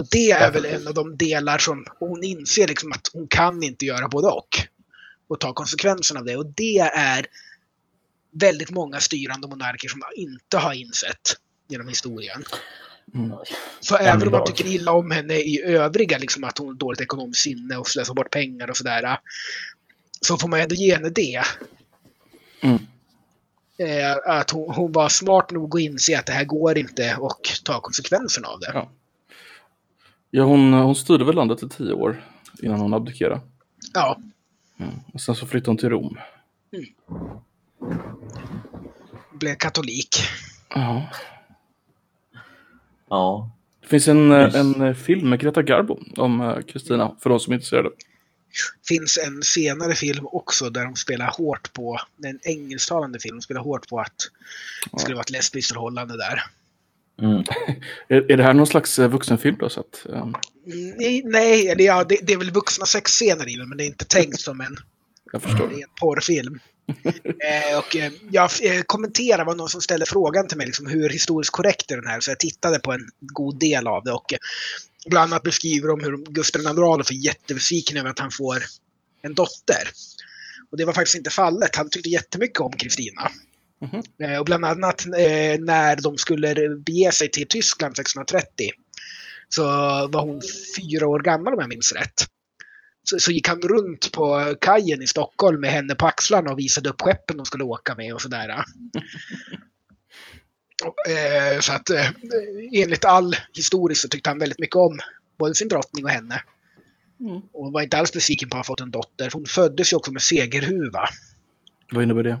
Och 0.00 0.06
det 0.10 0.30
är 0.30 0.50
väl 0.50 0.64
en 0.64 0.88
av 0.88 0.94
de 0.94 1.16
delar 1.16 1.58
som 1.58 1.86
hon 1.98 2.24
inser 2.24 2.68
liksom 2.68 2.92
att 2.92 3.10
hon 3.12 3.28
kan 3.28 3.62
inte 3.62 3.84
göra 3.84 4.08
både 4.08 4.28
och. 4.28 4.48
Och 5.28 5.40
ta 5.40 5.52
konsekvenserna 5.52 6.20
av 6.20 6.26
det. 6.26 6.36
Och 6.36 6.46
det 6.46 6.78
är 6.78 7.26
väldigt 8.30 8.70
många 8.70 9.00
styrande 9.00 9.48
monarker 9.48 9.88
som 9.88 10.02
inte 10.16 10.58
har 10.58 10.72
insett 10.72 11.36
genom 11.68 11.88
historien. 11.88 12.44
Mm. 13.14 13.32
Så 13.80 13.96
även 13.96 14.28
om 14.28 14.32
man 14.32 14.46
tycker 14.46 14.66
illa 14.66 14.92
om 14.92 15.10
henne 15.10 15.34
i 15.34 15.62
övriga, 15.62 16.18
liksom 16.18 16.44
att 16.44 16.58
hon 16.58 16.66
har 16.66 16.74
dåligt 16.74 17.00
ekonomiskt 17.00 17.42
sinne 17.42 17.76
och 17.76 17.88
slösar 17.88 18.14
bort 18.14 18.30
pengar 18.30 18.70
och 18.70 18.76
sådär, 18.76 19.18
så 20.20 20.38
får 20.38 20.48
man 20.48 20.60
ändå 20.60 20.74
ge 20.74 20.94
henne 20.94 21.08
det. 21.08 21.42
Mm. 22.60 22.78
Eh, 23.78 24.16
att 24.26 24.50
hon, 24.50 24.74
hon 24.74 24.92
var 24.92 25.08
smart 25.08 25.50
nog 25.50 25.76
att 25.76 25.82
inse 25.82 26.18
att 26.18 26.26
det 26.26 26.32
här 26.32 26.44
går 26.44 26.78
inte 26.78 27.16
och 27.16 27.50
ta 27.64 27.80
konsekvenserna 27.80 28.48
av 28.48 28.60
det. 28.60 28.70
Ja. 28.74 28.90
Ja, 30.30 30.42
hon, 30.44 30.72
hon 30.72 30.94
styrde 30.94 31.24
väl 31.24 31.34
landet 31.34 31.62
i 31.62 31.68
tio 31.68 31.92
år 31.92 32.22
innan 32.62 32.80
hon 32.80 32.94
abdikerade. 32.94 33.40
Ja, 33.94 34.18
Mm. 34.78 34.94
Och 35.12 35.20
sen 35.20 35.34
så 35.34 35.46
flyttade 35.46 35.70
hon 35.70 35.76
till 35.76 35.88
Rom. 35.90 36.18
blev 39.32 39.54
katolik. 39.54 40.16
Ja. 40.74 41.08
Ja. 43.08 43.50
Det 43.80 43.86
finns 43.86 44.08
en, 44.08 44.32
Yes. 44.32 44.54
eh, 44.54 44.60
en 44.60 44.80
eh, 44.82 44.94
film 44.94 45.28
med 45.30 45.40
Greta 45.40 45.62
Garbo 45.62 45.98
om 46.16 46.40
eh, 46.40 46.60
Kristina, 46.60 47.16
för 47.20 47.30
de 47.30 47.40
som 47.40 47.52
är 47.52 47.54
intresserade. 47.54 47.90
finns 48.88 49.18
en 49.26 49.42
senare 49.42 49.94
film 49.94 50.26
också 50.26 50.70
där 50.70 50.84
de 50.84 50.96
spelar 50.96 51.34
hårt 51.38 51.72
på, 51.72 51.98
en 52.24 52.40
engelsktalande 52.42 53.18
film, 53.20 53.40
spelar 53.40 53.60
hårt 53.60 53.88
på 53.88 54.00
att 54.00 54.16
det 54.92 54.98
skulle 55.00 55.14
vara 55.14 55.22
ett 55.22 55.30
lesbiskt 55.30 55.72
förhållande 55.72 56.16
där. 56.16 56.42
Mm. 57.20 57.44
Är, 58.08 58.32
är 58.32 58.36
det 58.36 58.42
här 58.42 58.54
någon 58.54 58.66
slags 58.66 58.98
eh, 58.98 59.08
vuxenfilm 59.08 59.56
har 59.60 59.68
sett? 59.68 60.06
Eh, 60.12 60.26
Mm, 60.66 61.22
Nej, 61.24 61.68
eller 61.68 61.84
ja, 61.84 62.04
det, 62.04 62.18
det 62.22 62.32
är 62.32 62.36
väl 62.36 62.50
vuxna 62.50 62.86
sexscener 62.86 63.48
i 63.48 63.56
den, 63.56 63.68
men 63.68 63.78
det 63.78 63.84
är 63.84 63.86
inte 63.86 64.04
tänkt 64.04 64.40
som 64.40 64.60
en, 64.60 64.76
Jag 65.32 65.42
förstår. 65.42 65.68
det 65.68 65.74
är 65.74 65.82
en 65.82 65.94
porrfilm. 66.00 66.60
eh, 67.24 67.78
och 67.78 67.96
eh, 67.96 68.12
jag 68.30 68.50
eh, 68.62 68.82
kommenterade, 68.86 69.44
var 69.44 69.54
någon 69.54 69.68
som 69.68 69.80
ställde 69.80 70.06
frågan 70.06 70.48
till 70.48 70.56
mig, 70.56 70.66
liksom, 70.66 70.86
hur 70.86 71.08
historiskt 71.08 71.50
korrekt 71.52 71.90
är 71.90 71.96
den 71.96 72.06
här? 72.06 72.20
Så 72.20 72.30
jag 72.30 72.38
tittade 72.38 72.78
på 72.78 72.92
en 72.92 73.08
god 73.20 73.58
del 73.58 73.86
av 73.86 74.04
det 74.04 74.12
och 74.12 74.32
eh, 74.32 74.38
bland 75.06 75.32
annat 75.32 75.42
beskriver 75.42 75.88
de 75.88 76.00
hur 76.00 76.16
Gustav 76.16 76.62
II 76.62 76.68
Adolf 76.68 77.10
är 77.10 77.14
jättebesviken 77.14 77.96
över 77.96 78.10
att 78.10 78.18
han 78.18 78.30
får 78.30 78.62
en 79.22 79.34
dotter. 79.34 79.88
Och 80.70 80.76
det 80.76 80.84
var 80.84 80.92
faktiskt 80.92 81.16
inte 81.16 81.30
fallet. 81.30 81.76
Han 81.76 81.90
tyckte 81.90 82.08
jättemycket 82.08 82.60
om 82.60 82.72
Kristina. 82.72 83.30
Mhm. 83.80 84.02
Eh, 84.22 84.38
Och 84.38 84.44
bland 84.44 84.64
annat 84.64 85.06
eh, 85.06 85.60
när 85.60 86.02
de 86.02 86.18
skulle 86.18 86.54
bege 86.86 87.12
sig 87.12 87.30
till 87.30 87.48
Tyskland 87.48 87.92
1630 87.92 88.70
så 89.48 89.62
var 90.08 90.20
hon 90.20 90.40
fyra 90.76 91.06
år 91.06 91.20
gammal 91.20 91.54
om 91.54 91.60
jag 91.60 91.68
minns 91.68 91.92
rätt. 91.92 92.26
Så, 93.02 93.18
så 93.18 93.32
gick 93.32 93.48
han 93.48 93.60
runt 93.60 94.12
på 94.12 94.54
kajen 94.60 95.02
i 95.02 95.06
Stockholm 95.06 95.60
med 95.60 95.70
henne 95.70 95.94
på 95.94 96.06
axlarna 96.06 96.50
och 96.52 96.58
visade 96.58 96.88
upp 96.88 97.00
skeppen 97.02 97.36
de 97.36 97.46
skulle 97.46 97.64
åka 97.64 97.94
med 97.94 98.14
och 98.14 98.22
sådär. 98.22 98.64
Och, 100.84 101.10
eh, 101.10 101.60
så 101.60 101.72
att 101.72 101.90
eh, 101.90 102.06
enligt 102.72 103.04
all 103.04 103.36
historiskt 103.52 104.00
så 104.00 104.08
tyckte 104.08 104.30
han 104.30 104.38
väldigt 104.38 104.58
mycket 104.58 104.76
om 104.76 104.98
både 105.38 105.54
sin 105.54 105.68
drottning 105.68 106.04
och 106.04 106.10
henne. 106.10 106.42
Mm. 107.20 107.40
Och 107.52 107.72
var 107.72 107.82
inte 107.82 107.98
alls 107.98 108.12
besviken 108.12 108.48
på 108.48 108.56
att 108.56 108.66
ha 108.66 108.72
fått 108.74 108.80
en 108.80 108.90
dotter. 108.90 109.30
Hon 109.32 109.46
föddes 109.46 109.92
ju 109.92 109.96
också 109.96 110.12
med 110.12 110.22
segerhuva. 110.22 111.08
Vad 111.92 112.02
innebär 112.02 112.22
det? 112.22 112.38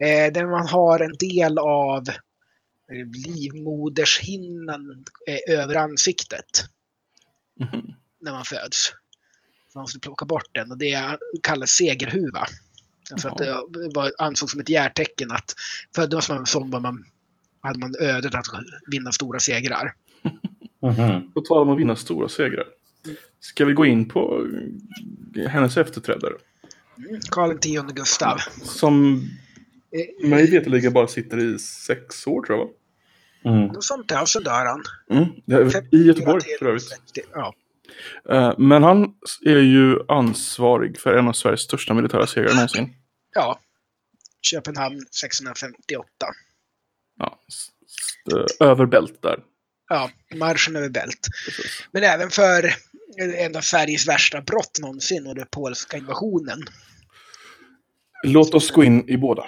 Eh, 0.00 0.32
där 0.32 0.46
man 0.46 0.66
har 0.68 1.00
en 1.00 1.14
del 1.18 1.58
av 1.58 2.08
eh, 2.08 3.06
livmodershinnan 3.26 5.04
eh, 5.28 5.58
över 5.58 5.74
ansiktet 5.74 6.64
Mhm. 7.60 7.92
när 8.20 8.32
man 8.32 8.44
föds. 8.44 8.92
Så 9.72 9.78
man 9.78 9.82
måste 9.82 10.00
plocka 10.00 10.24
bort 10.24 10.48
den 10.52 10.70
och 10.70 10.78
det 10.78 11.18
kallas 11.42 11.70
segerhuva. 11.70 12.46
För 13.22 13.28
att 13.28 13.38
det 13.38 13.62
var, 13.94 14.12
ansågs 14.18 14.52
som 14.52 14.60
ett 14.60 14.68
hjärtecken 14.68 15.30
att 15.30 15.54
föddes 15.94 16.28
man 16.28 16.46
som 16.46 16.70
var 16.70 16.80
man, 16.80 17.04
hade 17.60 17.78
man 17.78 17.94
ödet 18.00 18.34
att 18.34 18.46
vinna 18.90 19.12
stora 19.12 19.40
segrar. 19.40 19.94
Mhm. 20.82 21.32
På 21.34 21.40
tal 21.40 21.62
om 21.62 21.70
att 21.70 21.78
vinna 21.78 21.96
stora 21.96 22.28
segrar. 22.28 22.66
Ska 23.40 23.64
vi 23.64 23.72
gå 23.72 23.86
in 23.86 24.08
på 24.08 24.46
hennes 25.48 25.76
efterträdare? 25.76 26.34
Karl 27.30 27.50
X 27.50 27.92
Gustav. 27.94 28.38
Som 28.62 29.28
mig 30.24 30.50
veterligen 30.50 30.92
bara 30.92 31.08
sitter 31.08 31.38
i 31.54 31.58
sex 31.58 32.26
år 32.26 32.42
tror 32.42 32.58
jag 32.58 32.66
va? 32.66 32.72
Mm. 33.44 33.66
Något 33.66 33.84
sånt 33.84 34.08
där, 34.08 34.22
och 34.22 34.28
så 34.28 34.40
dör 34.40 34.66
han. 34.66 34.82
Mm. 35.10 35.28
I 35.92 36.06
Göteborg 36.06 36.42
för 36.58 36.66
övrigt. 36.66 36.98
Ja. 37.34 37.54
Eh, 38.30 38.54
Men 38.58 38.82
han 38.82 39.14
är 39.46 39.58
ju 39.58 39.98
ansvarig 40.08 40.98
för 41.00 41.14
en 41.16 41.28
av 41.28 41.32
Sveriges 41.32 41.60
största 41.60 41.94
militära 41.94 42.26
segrar 42.26 42.54
någonsin. 42.54 42.94
ja. 43.34 43.60
Köpenhamn 44.42 44.96
1658. 44.96 46.06
Ja, 47.18 47.38
eh, 48.32 48.68
över 48.68 48.86
bält 48.86 49.22
där. 49.22 49.38
Ja, 49.88 50.10
marschen 50.34 50.76
över 50.76 50.88
bält. 50.88 51.26
Precis. 51.46 51.84
Men 51.92 52.02
även 52.04 52.30
för 52.30 52.74
en 53.38 53.56
av 53.56 53.60
Sveriges 53.60 54.08
värsta 54.08 54.40
brott 54.40 54.78
någonsin 54.80 55.26
och 55.26 55.34
den 55.34 55.46
polska 55.50 55.96
invasionen. 55.96 56.58
Låt 58.22 58.54
oss 58.54 58.70
gå 58.70 58.84
in 58.84 59.08
i 59.08 59.16
båda. 59.16 59.46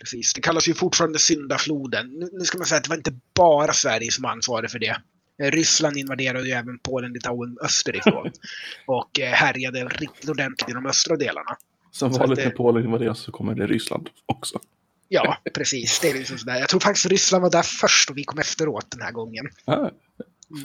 Precis. 0.00 0.32
Det 0.34 0.40
kallas 0.40 0.68
ju 0.68 0.74
fortfarande 0.74 1.18
syndafloden. 1.18 2.28
Nu, 2.32 2.44
ska 2.44 2.58
man 2.58 2.66
säga 2.66 2.78
att 2.78 2.84
det 2.84 2.90
var 2.90 2.96
inte 2.96 3.14
bara 3.34 3.72
Sverige 3.72 4.10
som 4.12 4.22
var 4.22 4.30
ansvarig 4.30 4.70
för 4.70 4.78
det. 4.78 4.96
Eh, 5.42 5.50
Ryssland 5.50 5.96
invaderade 5.96 6.46
ju 6.48 6.52
även 6.52 6.78
Polen, 6.78 7.12
Litauen 7.12 7.58
österifrån. 7.62 8.30
och 8.86 9.20
eh, 9.20 9.30
härjade 9.32 9.84
riktigt 9.84 10.30
ordentligt 10.30 10.70
i 10.70 10.72
de 10.72 10.86
östra 10.86 11.16
delarna. 11.16 11.56
Som 11.90 12.12
vanligt 12.12 12.38
när 12.38 12.44
det- 12.44 12.50
Polen 12.50 12.84
invaderas 12.84 13.18
så 13.18 13.32
kommer 13.32 13.54
det 13.54 13.66
Ryssland 13.66 14.08
också. 14.26 14.60
Ja, 15.08 15.38
precis. 15.54 16.00
Det 16.00 16.10
är 16.10 16.14
liksom 16.14 16.38
sådär. 16.38 16.56
Jag 16.58 16.68
tror 16.68 16.80
faktiskt 16.80 17.06
Ryssland 17.06 17.42
var 17.42 17.50
där 17.50 17.62
först 17.62 18.10
och 18.10 18.16
vi 18.18 18.24
kom 18.24 18.38
efteråt 18.38 18.86
den 18.90 19.00
här 19.00 19.12
gången. 19.12 19.48
Ah, 19.64 19.90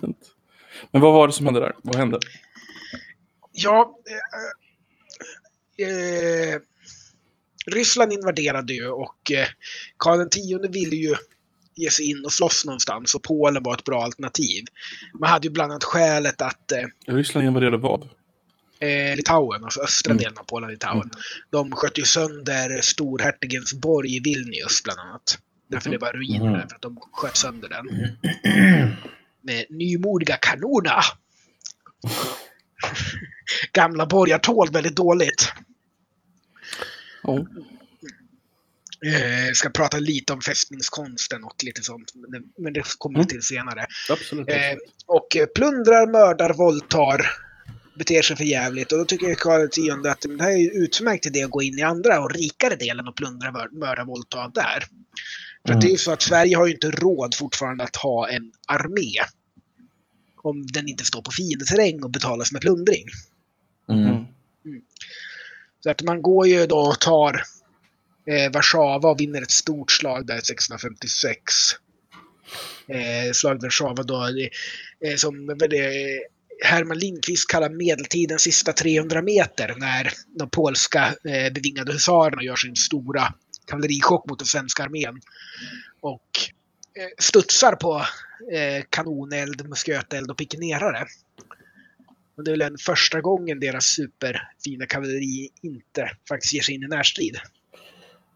fint. 0.01 0.17
Men 0.91 1.01
vad 1.01 1.13
var 1.13 1.27
det 1.27 1.33
som 1.33 1.45
hände 1.45 1.59
där? 1.59 1.75
Vad 1.81 1.95
hände? 1.95 2.19
Ja, 3.51 3.99
eh, 5.77 5.87
eh, 5.87 6.61
Ryssland 7.71 8.13
invaderade 8.13 8.73
ju 8.73 8.87
och 8.87 9.31
eh, 9.31 9.47
Karl 9.97 10.21
X 10.27 10.37
ville 10.69 10.95
ju 10.95 11.15
ge 11.75 11.89
sig 11.89 12.09
in 12.09 12.25
och 12.25 12.33
slåss 12.33 12.65
någonstans 12.65 13.15
och 13.15 13.23
Polen 13.23 13.63
var 13.63 13.73
ett 13.73 13.83
bra 13.83 14.03
alternativ. 14.03 14.63
Man 15.19 15.29
hade 15.29 15.47
ju 15.47 15.53
bland 15.53 15.71
annat 15.71 15.83
skälet 15.83 16.41
att 16.41 16.71
eh, 16.71 17.13
Ryssland 17.13 17.47
invaderade 17.47 17.77
vad? 17.77 18.09
eh, 18.79 19.15
Litauen, 19.15 19.63
alltså 19.63 19.81
östra 19.81 20.11
Mm. 20.11 20.21
delen 20.23 20.37
av 20.37 20.43
Polen 20.43 20.65
och 20.67 20.71
Litauen, 20.73 21.09
de 21.49 21.71
sköt 21.71 21.97
ju 21.99 22.03
sönder 22.03 22.81
storhertigens 22.81 23.73
borg 23.73 24.15
i 24.15 24.19
Vilnius 24.19 24.83
bland 24.83 24.99
annat. 24.99 25.39
Därför 25.69 25.89
det 25.89 25.97
var 25.97 26.11
ruiner, 26.13 26.47
Mm. 26.55 26.67
för 26.67 26.75
att 26.75 26.81
de 26.81 26.97
sköt 27.11 27.37
sönder 27.37 27.69
den. 27.69 27.85
Med 29.41 29.65
nymodiga 29.69 30.37
kanoner. 30.37 31.03
Gamla 33.73 34.05
borgar 34.05 34.37
tål 34.39 34.69
väldigt 34.71 34.95
dåligt. 34.95 35.51
Ja. 37.27 37.45
Eh, 39.05 39.53
ska 39.53 39.69
prata 39.69 39.97
lite 39.97 40.33
om 40.33 40.41
fästningskonsten 40.41 41.43
och 41.43 41.63
lite 41.63 41.81
sånt, 41.83 42.13
men 42.57 42.73
det, 42.73 42.83
kommer 42.97 43.19
vi 43.19 43.21
Mm. 43.23 43.27
till 43.27 43.41
senare. 43.41 43.85
Absolut. 44.09 44.49
Eh, 44.49 44.55
och 45.05 45.27
plundrar, 45.55 46.07
mördar, 46.11 46.53
våldtar, 46.53 47.25
beter 47.97 48.21
sig 48.21 48.37
för 48.37 48.43
jävligt. 48.43 48.91
Och 48.91 48.97
då 48.97 49.05
tycker 49.05 49.35
Karl 49.35 49.65
X 49.65 49.77
att 50.07 50.21
det 50.37 50.43
här 50.43 50.51
är 50.51 50.57
ju 50.57 50.69
utmärkt 50.69 51.25
idé 51.25 51.43
att 51.43 51.49
gå 51.51 51.61
in 51.61 51.79
i 51.79 51.81
andra 51.81 52.19
och 52.19 52.31
rikare 52.33 52.75
delen 52.75 53.07
och 53.07 53.15
plundra, 53.15 53.51
mör- 53.51 53.69
mörda, 53.79 54.03
våldta 54.03 54.51
där. 54.53 54.83
För 55.67 55.73
att 55.73 55.81
det 55.81 55.87
är 55.87 55.91
ju 55.91 55.97
så 55.97 56.11
att 56.11 56.21
Sverige 56.21 56.57
har 56.57 56.65
ju 56.67 56.73
inte 56.73 56.91
råd 56.91 57.35
fortfarande 57.35 57.83
att 57.83 57.95
ha 57.95 58.29
en 58.29 58.51
armé. 58.67 59.11
Om 60.41 60.67
den 60.67 60.87
inte 60.89 61.05
står 61.05 61.21
på 61.21 61.31
fiendeterräng 61.31 62.03
och 62.03 62.09
betalas 62.09 62.51
med 62.51 62.61
plundring. 62.61 63.05
Mm. 63.89 64.25
Så 65.85 65.91
att 65.91 66.03
man 66.03 66.21
går 66.21 66.47
ju 66.47 66.65
då 66.65 66.77
och 66.77 66.99
tar 66.99 67.43
eh, 68.27 68.51
Warszawa 68.51 69.09
och 69.09 69.19
vinner 69.19 69.41
ett 69.41 69.51
stort 69.51 69.91
slag 69.91 70.27
där 70.27 70.37
1656. 70.37 71.41
Eh, 72.87 73.31
slaget 73.33 73.63
Warszawa 73.63 74.03
då, 74.03 74.23
eh, 74.23 75.09
eh 75.09 75.15
som 75.15 75.49
eh, 75.49 75.55
Herman 76.63 76.97
Lindqvist 76.97 77.49
kallar 77.49 77.69
medeltidens 77.69 78.41
sista 78.41 78.73
300 78.73 79.21
meter 79.21 79.75
när 79.77 80.11
de 80.39 80.49
polska 80.49 81.05
eh, 81.05 81.53
bevingade 81.53 81.93
husarerna 81.93 82.43
gör 82.43 82.55
sin 82.55 82.75
stora 82.75 83.33
kavallerichock 83.67 84.29
mot 84.29 84.39
den 84.39 84.45
svenska 84.45 84.83
armén. 84.83 85.21
Och 86.01 86.29
eh, 86.99 87.09
studsar 87.19 87.75
på 87.75 88.05
eh, 88.53 88.83
kanoneld, 88.89 89.69
musköteld 89.69 90.31
och 90.31 90.37
pikenerare. 90.37 91.07
Och 92.35 92.43
det 92.43 92.51
är 92.51 92.53
väl 92.53 92.59
den 92.59 92.77
första 92.77 93.21
gången 93.21 93.59
deras 93.59 93.85
superfina 93.85 94.85
kavalleri 94.85 95.49
inte 95.61 96.11
faktiskt 96.29 96.53
ger 96.53 96.61
sig 96.61 96.75
in 96.75 96.83
i 96.83 96.87
närstrid. 96.87 97.37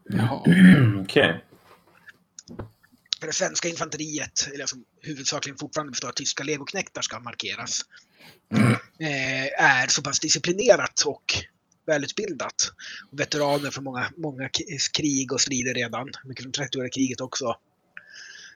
Jaha. 0.08 0.44
Okej. 1.02 1.44
För 3.20 3.26
det 3.26 3.32
svenska 3.32 3.68
infanteriet, 3.68 4.48
eller 4.54 4.66
som 4.66 4.84
huvudsakligen 5.02 5.58
fortfarande 5.58 5.90
består 5.90 6.08
av 6.08 6.12
tyska 6.12 6.44
legoknektar 6.44 7.02
ska 7.02 7.20
markeras, 7.20 7.80
eh, 8.98 9.64
är 9.64 9.86
så 9.86 10.02
pass 10.02 10.20
disciplinerat 10.20 11.02
och 11.06 11.34
välutbildat. 11.86 12.72
Och 13.12 13.20
veteraner 13.20 13.70
från 13.70 13.84
många, 13.84 14.10
många 14.16 14.48
krig 14.92 15.32
och 15.32 15.40
strider 15.40 15.74
redan. 15.74 16.10
Mycket 16.24 16.42
från 16.42 16.52
30-åriga 16.52 16.90
kriget 16.90 17.20
också. 17.20 17.56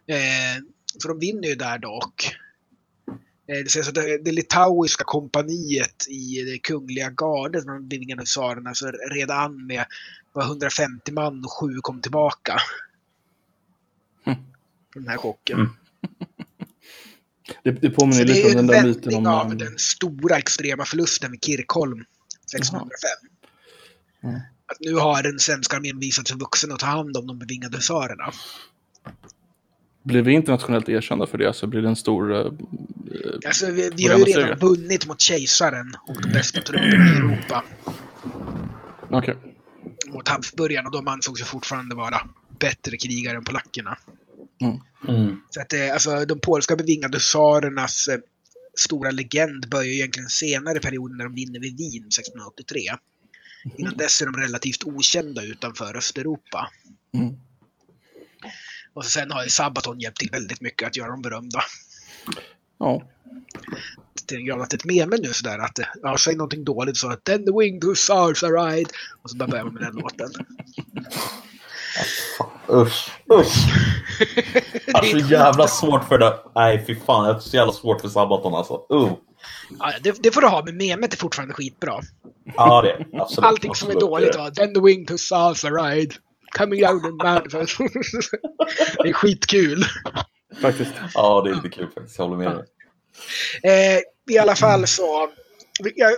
Eh, 0.06 0.62
så 0.98 1.08
de 1.08 1.18
vinner 1.18 1.48
ju 1.48 1.54
där 1.54 1.78
dock. 1.78 2.36
Eh, 3.46 3.64
det, 3.74 3.94
det, 3.94 4.24
det 4.24 4.32
litauiska 4.32 5.04
kompaniet 5.04 6.08
i 6.08 6.42
det 6.42 6.58
kungliga 6.58 7.10
gardet, 7.10 7.66
de 7.66 7.88
bevingade 7.88 8.22
husarerna, 8.22 8.74
så 8.74 8.86
red 8.90 9.30
an 9.30 9.66
med 9.66 9.84
var 10.32 10.44
150 10.44 11.12
man 11.12 11.44
och 11.44 11.52
sju 11.52 11.78
kom 11.80 12.00
tillbaka. 12.00 12.60
Mm. 14.24 14.38
Den 14.94 15.08
här 15.08 15.16
chocken. 15.16 15.58
Mm. 15.58 15.70
Det, 17.62 17.70
det 17.70 17.90
påminner 17.90 18.24
lite 18.24 18.48
om 18.48 18.56
den 18.56 18.66
där 18.66 18.82
myten 18.82 19.14
om... 19.14 19.26
av 19.26 19.56
den 19.56 19.78
stora 19.78 20.36
extrema 20.36 20.84
förlusten 20.84 21.30
vid 21.30 21.44
Kirkholm 21.44 22.04
1605. 22.54 22.88
Mm. 24.22 24.40
Att 24.66 24.80
nu 24.80 24.94
har 24.94 25.22
den 25.22 25.38
svenska 25.38 25.76
armén 25.76 25.98
visat 25.98 26.28
sig 26.28 26.36
vuxen 26.36 26.72
att 26.72 26.78
ta 26.78 26.86
hand 26.86 27.16
om 27.16 27.26
de 27.26 27.38
bevingade 27.38 27.76
husarerna. 27.76 28.32
Blir 30.04 30.22
vi 30.22 30.32
internationellt 30.32 30.88
erkända 30.88 31.26
för 31.26 31.38
det? 31.38 31.46
Alltså 31.46 31.66
blir 31.66 31.82
det 31.82 31.88
en 31.88 31.96
stor... 31.96 32.32
Uh, 32.32 32.52
alltså, 33.46 33.70
vi, 33.70 33.90
vi 33.96 34.06
har 34.06 34.18
ju 34.18 34.24
redan 34.24 34.42
seger. 34.42 34.56
vunnit 34.56 35.06
mot 35.06 35.20
kejsaren 35.20 35.94
och 36.06 36.22
de 36.22 36.32
bästa 36.32 36.60
trupperna 36.60 37.04
i 37.04 37.16
Europa. 37.16 37.64
Okej. 39.10 39.18
Okay. 39.18 39.34
Mot 40.12 40.28
Habsburgarna, 40.28 40.90
de 40.90 41.08
ansågs 41.08 41.40
ju 41.40 41.44
fortfarande 41.44 41.94
vara 41.94 42.20
bättre 42.58 42.96
krigare 42.96 43.36
än 43.36 43.44
polackerna. 43.44 43.98
Mm. 44.62 44.78
Mm. 45.08 45.40
Så 45.50 45.60
att, 45.60 45.72
eh, 45.72 45.92
alltså, 45.92 46.24
de 46.24 46.40
polska 46.40 46.76
bevingade 46.76 47.18
tsarernas 47.18 48.08
eh, 48.08 48.18
stora 48.74 49.10
legend 49.10 49.68
börjar 49.68 49.84
ju 49.84 49.94
egentligen 49.94 50.28
senare 50.28 50.80
perioden 50.80 51.16
när 51.16 51.24
de 51.24 51.34
vinner 51.34 51.60
vid 51.60 51.76
Wien 51.76 52.06
1683. 52.06 52.80
Mm. 52.88 53.76
Innan 53.78 53.96
dess 53.96 54.22
är 54.22 54.26
de 54.26 54.36
relativt 54.36 54.84
okända 54.84 55.42
utanför 55.42 55.96
Östeuropa. 55.96 56.70
Mm. 57.14 57.34
Och 58.94 59.04
sen 59.04 59.30
har 59.30 59.44
ju 59.44 59.50
Sabaton 59.50 60.00
hjälpt 60.00 60.18
till 60.18 60.30
väldigt 60.32 60.60
mycket 60.60 60.88
att 60.88 60.96
göra 60.96 61.10
dem 61.10 61.22
berömda. 61.22 61.60
Ja. 62.78 63.02
Till 64.26 64.36
en 64.36 64.46
grad 64.46 64.60
att 64.60 64.72
ett 64.72 64.84
meme 64.84 65.16
nu 65.16 65.32
sådär 65.32 65.58
att 65.58 65.78
ja, 66.02 66.18
säg 66.18 66.36
någonting 66.36 66.64
dåligt 66.64 66.96
så 66.96 67.10
att 67.10 67.24
then 67.24 67.44
the 67.44 67.52
winged 67.52 67.84
hussars 67.84 68.42
are 68.42 68.52
ride. 68.52 68.90
Och 69.22 69.30
så 69.30 69.36
börjar 69.36 69.64
man 69.64 69.74
med 69.74 69.82
den 69.82 69.94
låten. 69.94 70.30
Usch, 72.68 73.10
usch. 73.32 73.66
Jag 74.86 74.94
har 74.94 75.04
så 75.04 75.18
jävla 75.18 75.68
svårt 75.68 76.04
för 76.04 76.18
det. 76.18 76.38
Nej, 76.54 76.84
fy 76.86 76.96
fan. 76.96 77.26
Jag 77.26 77.34
har 77.34 77.40
så 77.40 77.56
jävla 77.56 77.72
svårt 77.72 78.00
för 78.00 78.08
Sabaton 78.08 78.54
alltså. 78.54 78.74
Uh. 78.74 79.12
Ja, 79.78 79.92
det, 80.02 80.22
det, 80.22 80.30
får 80.30 80.40
du 80.40 80.46
ha, 80.46 80.62
men 80.64 80.76
memet 80.76 81.12
är 81.12 81.16
fortfarande 81.16 81.54
skitbra. 81.54 82.00
Ja, 82.56 82.82
det 82.82 82.90
är 82.90 83.20
absolut. 83.20 83.48
Allting 83.48 83.70
absolut, 83.70 83.76
som 83.76 83.90
är 83.90 84.08
dåligt 84.10 84.36
var 84.36 84.50
Then 84.50 84.74
the 84.74 84.80
winged 84.80 85.10
hussars 85.10 85.64
are 85.64 85.82
ride 85.82 86.14
coming 86.58 86.86
out 86.86 87.04
and 87.04 87.22
mad. 87.22 87.50
det 89.02 89.08
är 89.08 89.12
skitkul. 89.12 89.84
Faktiskt. 90.60 90.92
Ja, 91.14 91.42
det 91.44 91.50
är 91.50 91.54
lite 91.54 91.68
kul 91.68 91.88
faktiskt. 91.94 92.18
Jag 92.18 92.28
håller 92.28 92.44
med 92.44 92.56
dig. 92.56 92.64
Eh, 93.62 94.00
I 94.34 94.38
alla 94.38 94.56
fall 94.56 94.86
så, 94.86 95.28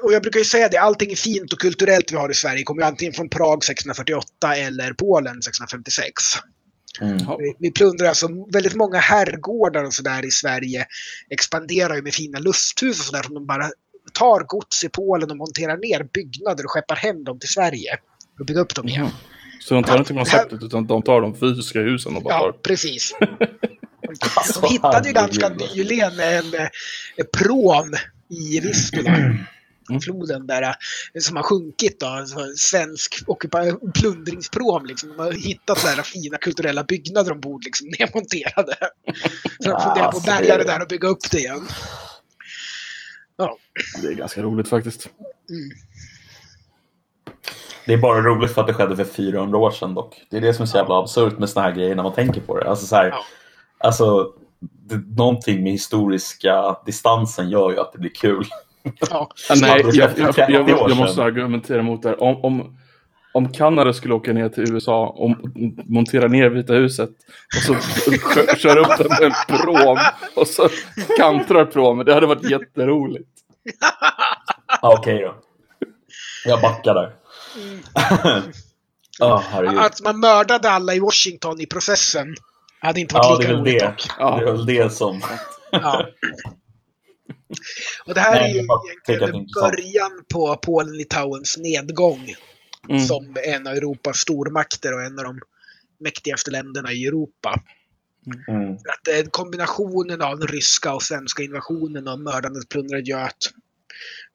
och 0.03 0.13
jag 0.13 0.23
brukar 0.23 0.39
ju 0.39 0.45
säga 0.45 0.69
det, 0.69 0.77
allting 0.77 1.17
fint 1.17 1.53
och 1.53 1.59
kulturellt 1.59 2.13
vi 2.13 2.17
har 2.17 2.31
i 2.31 2.35
Sverige 2.35 2.63
kommer 2.63 2.83
ju 2.83 2.87
antingen 2.87 3.15
från 3.15 3.29
Prag 3.29 3.57
1648 3.57 4.57
eller 4.57 4.93
Polen 4.93 5.39
1656. 5.39 6.13
Mm. 7.01 7.19
Vi, 7.39 7.55
vi 7.59 7.71
plundrar 7.71 8.09
alltså 8.09 8.29
väldigt 8.53 8.75
många 8.75 8.99
herrgårdar 8.99 9.85
och 9.85 9.95
sådär 9.95 10.25
i 10.25 10.31
Sverige 10.31 10.87
expanderar 11.31 11.95
ju 11.95 12.03
med 12.03 12.15
fina 12.15 12.39
lusthus 12.39 13.01
och 13.01 13.05
sådär 13.05 13.23
som 13.23 13.35
de 13.35 13.47
bara 13.47 13.71
tar 14.13 14.41
gods 14.47 14.85
i 14.85 14.89
Polen 14.89 15.31
och 15.31 15.37
monterar 15.37 15.77
ner 15.77 16.09
byggnader 16.13 16.65
och 16.65 16.71
skeppar 16.71 16.97
hem 16.97 17.25
dem 17.25 17.39
till 17.39 17.49
Sverige 17.49 17.99
och 18.41 18.47
bygger 18.47 18.61
upp 18.61 18.75
dem 18.75 18.89
igen. 18.89 19.01
Mm. 19.01 19.13
Så 19.61 19.75
de 19.75 19.85
tar 19.85 19.99
inte 19.99 20.15
konceptet 20.15 20.63
utan 20.63 20.87
de 20.87 21.03
tar 21.03 21.21
de 21.21 21.35
fysiska 21.35 21.81
husen 21.81 22.17
och 22.17 22.23
bara 22.23 22.39
tar... 22.39 22.47
Ja, 22.47 22.59
precis. 22.63 23.15
De 24.61 24.69
hittade 24.69 25.09
ju 25.09 25.15
ganska 25.15 25.49
nyligen 25.49 26.21
en, 26.21 26.55
en 27.17 27.27
prom 27.33 27.95
i 28.29 28.61
Vistula. 28.61 29.11
Mm. 29.91 30.01
Floden 30.01 30.47
där, 30.47 30.75
som 31.21 31.37
har 31.37 31.43
sjunkit 31.43 32.01
då, 32.01 32.07
alltså 32.07 32.39
svensk 32.57 33.25
plundringsprom 33.95 34.87
liksom. 34.87 35.09
De 35.09 35.19
har 35.19 35.33
hittat 35.33 35.79
så 35.79 36.03
fina 36.03 36.39
kulturella 36.39 36.85
byggnader 36.85 37.33
ombord 37.33 37.65
liksom 37.65 37.89
nedmonterade. 37.99 38.77
Så 39.61 39.71
de 39.71 39.81
funderar 39.81 40.13
på 40.13 40.19
att 40.19 40.25
bärga 40.25 40.59
det 40.59 40.65
där 40.65 40.83
och 40.83 40.89
bygga 40.89 41.09
upp 41.09 41.31
det 41.31 41.39
igen. 41.39 41.69
Ja. 43.37 43.59
Det 44.03 44.09
är 44.09 44.15
ganska 44.15 44.43
roligt 44.43 44.69
faktiskt. 44.69 45.09
Mm. 45.51 45.71
Det 47.87 47.93
är 47.93 47.99
bara 47.99 48.21
roligt 48.21 48.55
för 48.55 48.61
att 48.61 48.67
det 48.67 48.75
skedde 48.75 48.97
för 48.97 49.05
400 49.05 49.59
år 49.59 49.71
sedan 49.71 49.95
dock. 49.95 50.23
Det 50.31 50.37
är 50.37 50.41
det 50.41 50.55
som 50.55 50.63
är 50.63 50.67
så 50.67 50.77
jävla 50.77 50.99
absurt 50.99 51.39
med 51.39 51.49
såna 51.49 51.67
här 51.67 51.73
grejer 51.75 51.95
när 51.95 52.03
man 52.03 52.13
tänker 52.13 52.41
på 52.41 52.59
det. 52.59 52.71
Alltså, 52.71 52.87
så 52.87 52.97
här, 52.97 53.09
ja. 53.09 53.19
alltså 53.79 54.33
det, 54.61 55.17
någonting 55.17 55.63
med 55.63 55.73
historiska 55.73 56.77
distansen 56.87 57.51
gör 57.51 57.71
ju 57.71 57.81
att 57.81 57.93
det 57.93 57.99
blir 57.99 58.11
kul. 58.11 58.45
Ja. 59.11 59.31
Nej, 59.61 59.85
jag, 59.93 60.11
jag, 60.19 60.51
jag, 60.51 60.69
jag, 60.69 60.97
måste 60.97 61.23
argumentera 61.23 61.83
mot 61.83 62.03
det 62.03 62.09
här. 62.09 62.23
Om, 62.23 62.45
om, 62.45 62.79
om 63.33 63.53
Kanada 63.53 63.93
skulle 63.93 64.15
åka 64.15 64.33
ner 64.33 64.49
till 64.49 64.73
USA 64.73 65.07
och 65.07 65.31
montera 65.85 66.29
ner 66.29 66.49
Vita 66.49 66.73
huset 66.73 67.11
och 67.57 67.63
så 67.63 67.75
kör 68.57 68.77
upp 68.77 68.99
den 68.99 69.09
med 69.09 69.23
en 69.23 69.59
prom 69.59 69.99
och 70.37 70.47
så 70.47 70.69
kantrar 71.19 71.65
promen. 71.65 72.07
Det 72.07 72.15
hade 72.15 72.27
varit 72.27 72.51
jätteroligt. 72.51 73.31
Okej 74.83 75.15
okay, 75.15 75.27
då. 75.27 75.35
Jag 76.45 76.61
backar 76.61 76.95
där. 76.95 77.13
Oh, 79.21 79.85
att 79.85 80.03
man 80.03 80.21
mördade 80.21 80.71
alla 80.71 80.95
i 80.95 81.01
Washington 81.01 81.61
i 81.61 81.67
processen 81.67 82.35
hade 82.81 83.01
inte 83.01 83.15
varit 83.15 83.25
ja, 83.25 83.39
lika 83.39 83.53
roligt 83.53 83.81
det. 83.81 83.95
Ja. 84.19 84.37
Det 84.37 84.49
är 84.49 84.53
väl 84.53 84.67
det 84.67 84.93
som... 84.93 85.23
ja. 85.71 86.07
Och 88.07 88.15
det 88.15 88.21
här 88.21 88.35
Nej, 88.35 88.51
är 88.51 88.55
ju 88.55 88.67
egentligen 89.09 89.47
början 89.55 90.25
på 90.33 90.57
Polen-Litauens 90.57 91.59
nedgång 91.59 92.35
mm. 92.89 93.07
som 93.07 93.37
en 93.45 93.67
av 93.67 93.73
Europas 93.73 94.17
stormakter 94.17 94.95
och 94.95 95.03
en 95.03 95.19
av 95.19 95.25
de 95.25 95.41
mäktigaste 96.01 96.51
länderna 96.51 96.93
i 96.93 97.07
Europa. 97.07 97.61
Mm. 98.49 98.73
Att 98.73 99.33
kombinationen 99.33 100.23
av 100.23 100.39
den 100.39 100.49
ryska 100.49 100.95
och 100.95 101.03
svenska 101.03 101.43
invasionen 101.43 102.09
och 102.09 102.21
mördandet 102.21 102.69
plundrade 102.69 103.03
göt 103.03 103.51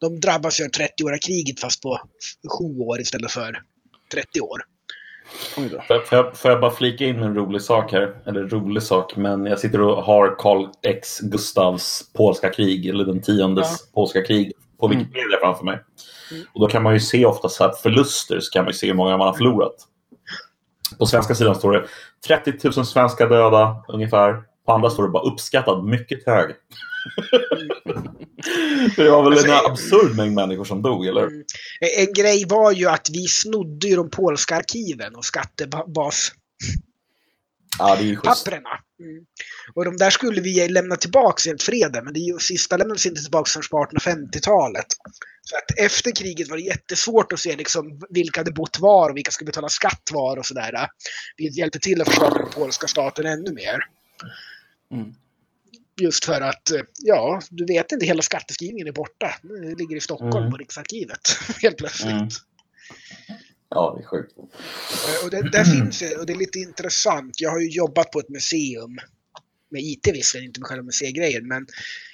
de 0.02 0.20
drabbas 0.20 0.60
ju 0.60 0.64
av 0.64 0.70
30-åriga 0.70 1.20
kriget 1.20 1.60
fast 1.60 1.82
på 1.82 1.99
7 2.60 2.80
år 2.80 3.02
istället 3.02 3.32
för 3.32 3.62
30 4.12 4.41
år. 4.41 4.62
Får 5.56 6.18
jag, 6.18 6.38
får 6.38 6.52
jag 6.52 6.62
bara 6.62 6.72
flika 6.72 7.06
in 7.06 7.24
en 7.24 7.36
rolig 7.36 7.62
sak 7.62 7.91
här? 7.91 8.22
Eller 8.26 8.43
rolig 8.43 8.84
sak, 8.84 9.16
men 9.16 9.45
jag 9.45 9.60
sitter 9.60 9.82
och 9.82 10.04
har 10.04 10.36
Karl 10.39 10.68
X 10.84 11.20
Gustavs 11.20 12.14
polska 12.14 12.49
krig, 12.49 12.86
eller 12.88 13.06
den 13.06 13.22
tiondes 13.22 13.68
ja. 13.70 13.91
polska 13.93 14.22
krig, 14.22 14.52
på 14.80 14.86
mm. 14.86 14.97
Wikipedia 14.97 15.38
mm. 15.38 15.39
framför 15.41 15.66
mig. 15.66 15.80
Mm. 16.32 16.43
Och 16.54 16.60
då 16.60 16.68
kan 16.68 16.84
man 16.84 16.93
ju 16.93 16.99
se 16.99 17.26
ofta 17.26 17.49
så 17.49 17.64
här 17.64 17.74
förluster, 17.84 18.39
så 18.39 18.52
kan 18.52 18.64
man 18.64 18.72
ju 18.72 18.78
se 18.78 18.88
hur 18.88 18.93
många 18.93 19.18
man 19.18 19.28
har 19.28 19.34
förlorat. 19.34 19.76
På 20.99 21.06
svenska 21.06 21.36
sidan 21.36 21.56
står 21.56 21.72
det 21.72 21.88
30 22.28 22.54
000 22.76 22.86
svenska 22.86 23.26
döda 23.26 23.86
ungefär. 23.88 24.43
På 24.66 24.72
andra 24.72 24.89
står 24.89 25.04
det 25.04 25.10
bara 25.10 25.24
uppskattad 25.24 25.84
mycket 25.84 26.26
hög. 26.26 26.56
det 28.95 29.10
var 29.10 29.24
väl 29.24 29.34
alltså, 29.34 29.47
en 29.47 29.72
absurd 29.72 30.16
mängd 30.16 30.36
människor 30.36 30.66
som 30.66 30.82
dog, 30.82 31.06
eller? 31.08 31.28
Mm. 31.28 31.43
En 31.97 32.14
grej 32.14 32.45
var 32.49 32.72
ju 32.72 32.86
att 32.86 33.10
vi 33.10 33.28
snodde 33.28 33.88
ju 33.88 33.95
de 33.95 34.10
polska 34.10 34.56
arkiven 34.56 35.16
och 35.16 35.26
skattebas 35.26 36.32
Ja, 37.80 37.95
det 37.95 38.12
är 38.12 38.16
papperna. 38.16 38.70
Mm. 38.99 39.26
Och 39.74 39.86
de 39.86 39.97
där 39.97 40.10
skulle 40.10 40.41
vi 40.41 40.68
lämna 40.68 40.95
tillbaka 40.95 41.49
helt 41.49 41.64
freden, 41.64 42.04
men 42.04 42.14
det 42.14 42.20
är 42.20 42.34
ju, 42.34 42.39
sista 42.39 42.78
lämnades 42.78 43.06
inte 43.06 43.22
tillbaka 43.22 43.49
förrän 43.49 43.89
på 43.89 43.97
1850-talet. 43.97 44.86
Så 45.41 45.56
att 45.56 45.80
efter 45.80 46.12
kriget 46.12 46.49
var 46.49 46.58
det 46.58 46.64
jättesvårt 46.64 47.34
att 47.34 47.39
se 47.39 47.56
liksom 47.56 48.02
vilka 48.10 48.39
hade 48.39 48.52
bott 48.52 48.80
var 48.80 49.10
och 49.10 49.18
vilka 49.18 49.32
skulle 49.32 49.45
betala 49.45 49.70
skatt 49.70 50.10
var 50.12 50.38
och 50.38 50.45
sådär. 50.45 50.88
Vilket 51.38 51.58
hjälpte 51.58 51.80
till 51.80 52.02
att 52.02 52.08
försvaga 52.10 52.38
den 52.38 52.49
polska 52.49 52.88
staten 52.88 53.26
ännu 53.26 53.54
mer. 53.54 53.80
Mm. 54.91 55.14
Just 56.02 56.26
för 56.26 56.42
att, 56.42 56.72
eh, 56.72 56.82
ja, 57.00 57.42
du 57.50 57.66
vet 57.66 57.92
inte, 57.92 58.06
hela 58.06 58.22
skatteskrivningen 58.22 58.88
är 58.88 58.92
borta. 58.92 59.36
Det 59.42 59.80
ligger 59.80 59.96
i 59.96 60.00
Stockholm 60.00 60.38
mm. 60.38 60.52
på 60.52 60.58
Riksarkivet, 60.58 61.38
helt 61.62 61.78
plötsligt. 61.78 62.12
Mm. 62.12 62.30
Ja, 63.70 63.96
det 63.98 64.04
är 64.04 64.08
sjukt. 64.08 64.38
Eh, 64.38 65.26
och 65.26 65.32
det, 65.32 65.50
där 65.52 65.64
finns 65.64 66.04
och 66.20 66.26
det 66.26 66.34
är 66.34 66.38
lite 66.38 66.60
intressant. 66.60 67.42
Jag 67.42 67.52
har 67.52 67.60
ju 67.60 67.70
jobbat 67.70 68.12
på 68.12 68.20
ett 68.20 68.30
museum 68.30 68.98
med 69.70 69.82
IT 69.82 70.08
visserligen, 70.14 70.50
inte 70.50 70.60
med 70.60 70.68
själva 70.68 70.84
museigrejen, 70.84 71.48
men 71.48 71.68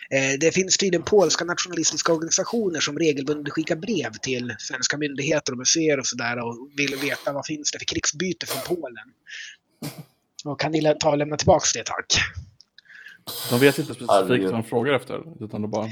eh, 0.10 0.40
det 0.40 0.52
finns 0.52 0.78
tydligen 0.78 1.04
polska 1.04 1.46
nationalistiska 1.46 2.14
organisationer 2.14 2.80
som 2.80 3.00
regelbundet 3.00 3.54
skickar 3.54 3.76
brev 3.76 4.12
till 4.22 4.56
svenska 4.60 4.98
myndigheter 4.98 5.52
och 5.52 5.58
museer 5.58 6.00
och 6.00 6.08
sådär 6.08 6.40
och 6.40 6.70
vill 6.78 6.96
veta 6.96 7.34
vad 7.34 7.46
finns 7.46 7.72
det 7.72 7.80
för 7.80 7.86
krigsbyte 7.86 8.46
från 8.46 8.78
Polen. 8.78 9.14
Och 10.46 10.60
kan 10.60 10.72
ni 10.72 10.96
ta 11.00 11.10
och 11.12 11.18
lämna 11.18 11.38
tillbaka 11.38 11.66
det 11.74 11.84
tack? 11.86 12.14
De 13.50 13.60
vet 13.60 13.78
inte 13.78 13.94
specifikt 13.94 14.44
vad 14.44 14.54
de 14.54 14.64
frågar 14.64 14.94
efter, 14.94 15.44
utan 15.44 15.62
de 15.62 15.72
bara... 15.72 15.90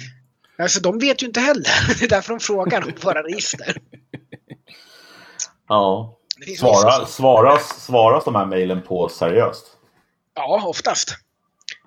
Alltså 0.57 0.79
de 0.79 0.99
vet 0.99 1.23
ju 1.23 1.27
inte 1.27 1.39
heller. 1.39 1.97
Det 1.99 2.05
är 2.05 2.09
därför 2.09 2.33
de 2.33 2.39
frågar 2.39 2.83
om 2.83 2.91
våra 3.01 3.23
register. 3.23 3.77
Ja. 5.67 6.17
Svara, 6.57 7.05
svaras, 7.05 7.85
svaras 7.85 8.25
de 8.25 8.35
här 8.35 8.45
mejlen 8.45 8.81
på 8.81 9.09
seriöst? 9.09 9.65
Ja, 10.33 10.63
oftast. 10.67 11.17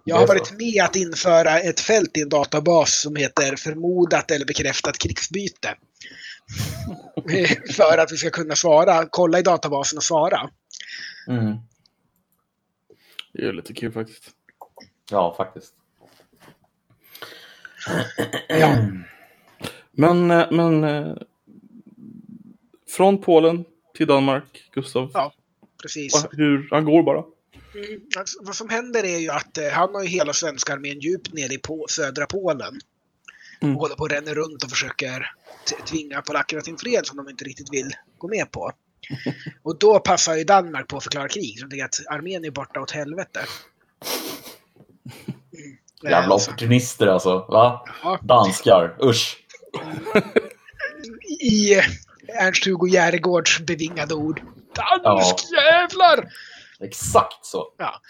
Jag 0.04 0.16
har 0.16 0.26
varit 0.26 0.52
med 0.52 0.84
att 0.84 0.96
införa 0.96 1.60
ett 1.60 1.80
fält 1.80 2.16
i 2.16 2.20
en 2.20 2.28
databas 2.28 3.00
som 3.00 3.16
heter 3.16 3.56
förmodat 3.56 4.30
eller 4.30 4.46
bekräftat 4.46 4.98
krigsbyte. 4.98 5.74
För 7.76 7.98
att 7.98 8.12
vi 8.12 8.16
ska 8.16 8.30
kunna 8.30 8.56
svara, 8.56 9.06
kolla 9.10 9.38
i 9.38 9.42
databasen 9.42 9.96
och 9.96 10.04
svara. 10.04 10.50
Mm. 11.28 11.56
Det 13.32 13.48
är 13.48 13.52
lite 13.52 13.74
kul 13.74 13.92
faktiskt. 13.92 14.30
Ja, 15.10 15.34
faktiskt. 15.36 15.74
Ja. 18.48 18.76
Men, 19.92 20.30
eh, 20.30 20.46
men 20.50 20.84
eh, 20.84 21.16
från 22.88 23.20
Polen 23.20 23.64
till 23.94 24.06
Danmark, 24.06 24.70
Gustav. 24.72 25.10
Ja, 25.14 25.32
precis. 25.82 26.26
Hur, 26.30 26.68
han 26.70 26.84
går 26.84 27.02
bara. 27.02 27.24
Mm, 27.74 28.00
alltså, 28.18 28.38
vad 28.42 28.54
som 28.54 28.68
händer 28.68 29.04
är 29.04 29.18
ju 29.18 29.30
att 29.30 29.58
eh, 29.58 29.68
han 29.68 29.94
har 29.94 30.02
ju 30.02 30.08
hela 30.08 30.32
svenska 30.32 30.72
armén 30.72 31.00
djupt 31.00 31.32
nere 31.32 31.52
i 31.52 31.58
på, 31.58 31.86
södra 31.88 32.26
Polen. 32.26 32.80
Mm. 33.60 33.76
Och 33.76 33.82
håller 33.82 33.94
på 33.94 34.04
att 34.04 34.12
ränna 34.12 34.34
runt 34.34 34.64
och 34.64 34.70
försöker 34.70 35.30
tvinga 35.86 36.22
polackerna 36.22 36.62
till 36.62 36.72
en 36.72 36.78
fred 36.78 37.06
som 37.06 37.16
de 37.16 37.28
inte 37.28 37.44
riktigt 37.44 37.72
vill 37.72 37.90
gå 38.18 38.28
med 38.28 38.50
på. 38.50 38.72
Och 39.62 39.78
då 39.78 40.00
passar 40.00 40.34
ju 40.34 40.44
Danmark 40.44 40.88
på 40.88 40.96
att 40.96 41.02
förklara 41.02 41.28
krig. 41.28 41.58
De 41.60 41.70
tänker 41.70 41.84
att 41.84 42.06
armén 42.06 42.44
är 42.44 42.50
borta 42.50 42.80
åt 42.80 42.90
helvete. 42.90 43.40
Jävla 46.02 46.34
opportunister 46.34 47.06
alltså. 47.06 47.38
Va? 47.48 47.84
Ja. 48.02 48.18
Danskar. 48.22 48.96
Usch. 49.02 49.36
I 51.40 51.74
Ernst-Hugo 52.28 52.88
Järegårds 52.88 53.60
bevingade 53.60 54.14
ord. 54.14 54.42
Danskjävlar! 54.74 56.16
Ja. 56.78 56.86
Exakt 56.86 57.46
så. 57.46 57.64
Ja. 57.78 58.00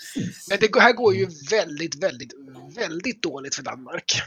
Men 0.50 0.58
det 0.60 0.80
här 0.80 0.92
går 0.92 1.14
ju 1.14 1.28
väldigt, 1.50 2.02
väldigt, 2.02 2.32
väldigt 2.76 3.22
dåligt 3.22 3.54
för 3.54 3.62
Danmark. 3.62 4.22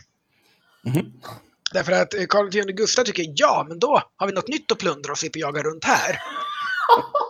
Mm. 0.86 1.06
Därför 1.74 1.92
att 1.92 2.14
eh, 2.14 2.26
Karl 2.26 2.48
X 2.48 2.66
Gustav 2.78 3.04
tycker 3.04 3.26
ja, 3.36 3.66
men 3.70 3.80
då 3.80 4.02
har 4.16 4.28
vi 4.28 4.34
något 4.34 4.48
nytt 4.48 4.72
att 4.72 4.78
plundra 4.78 5.12
och 5.12 5.18
slipper 5.18 5.40
jaga 5.40 5.64
runt 5.64 5.84
här. 5.84 6.16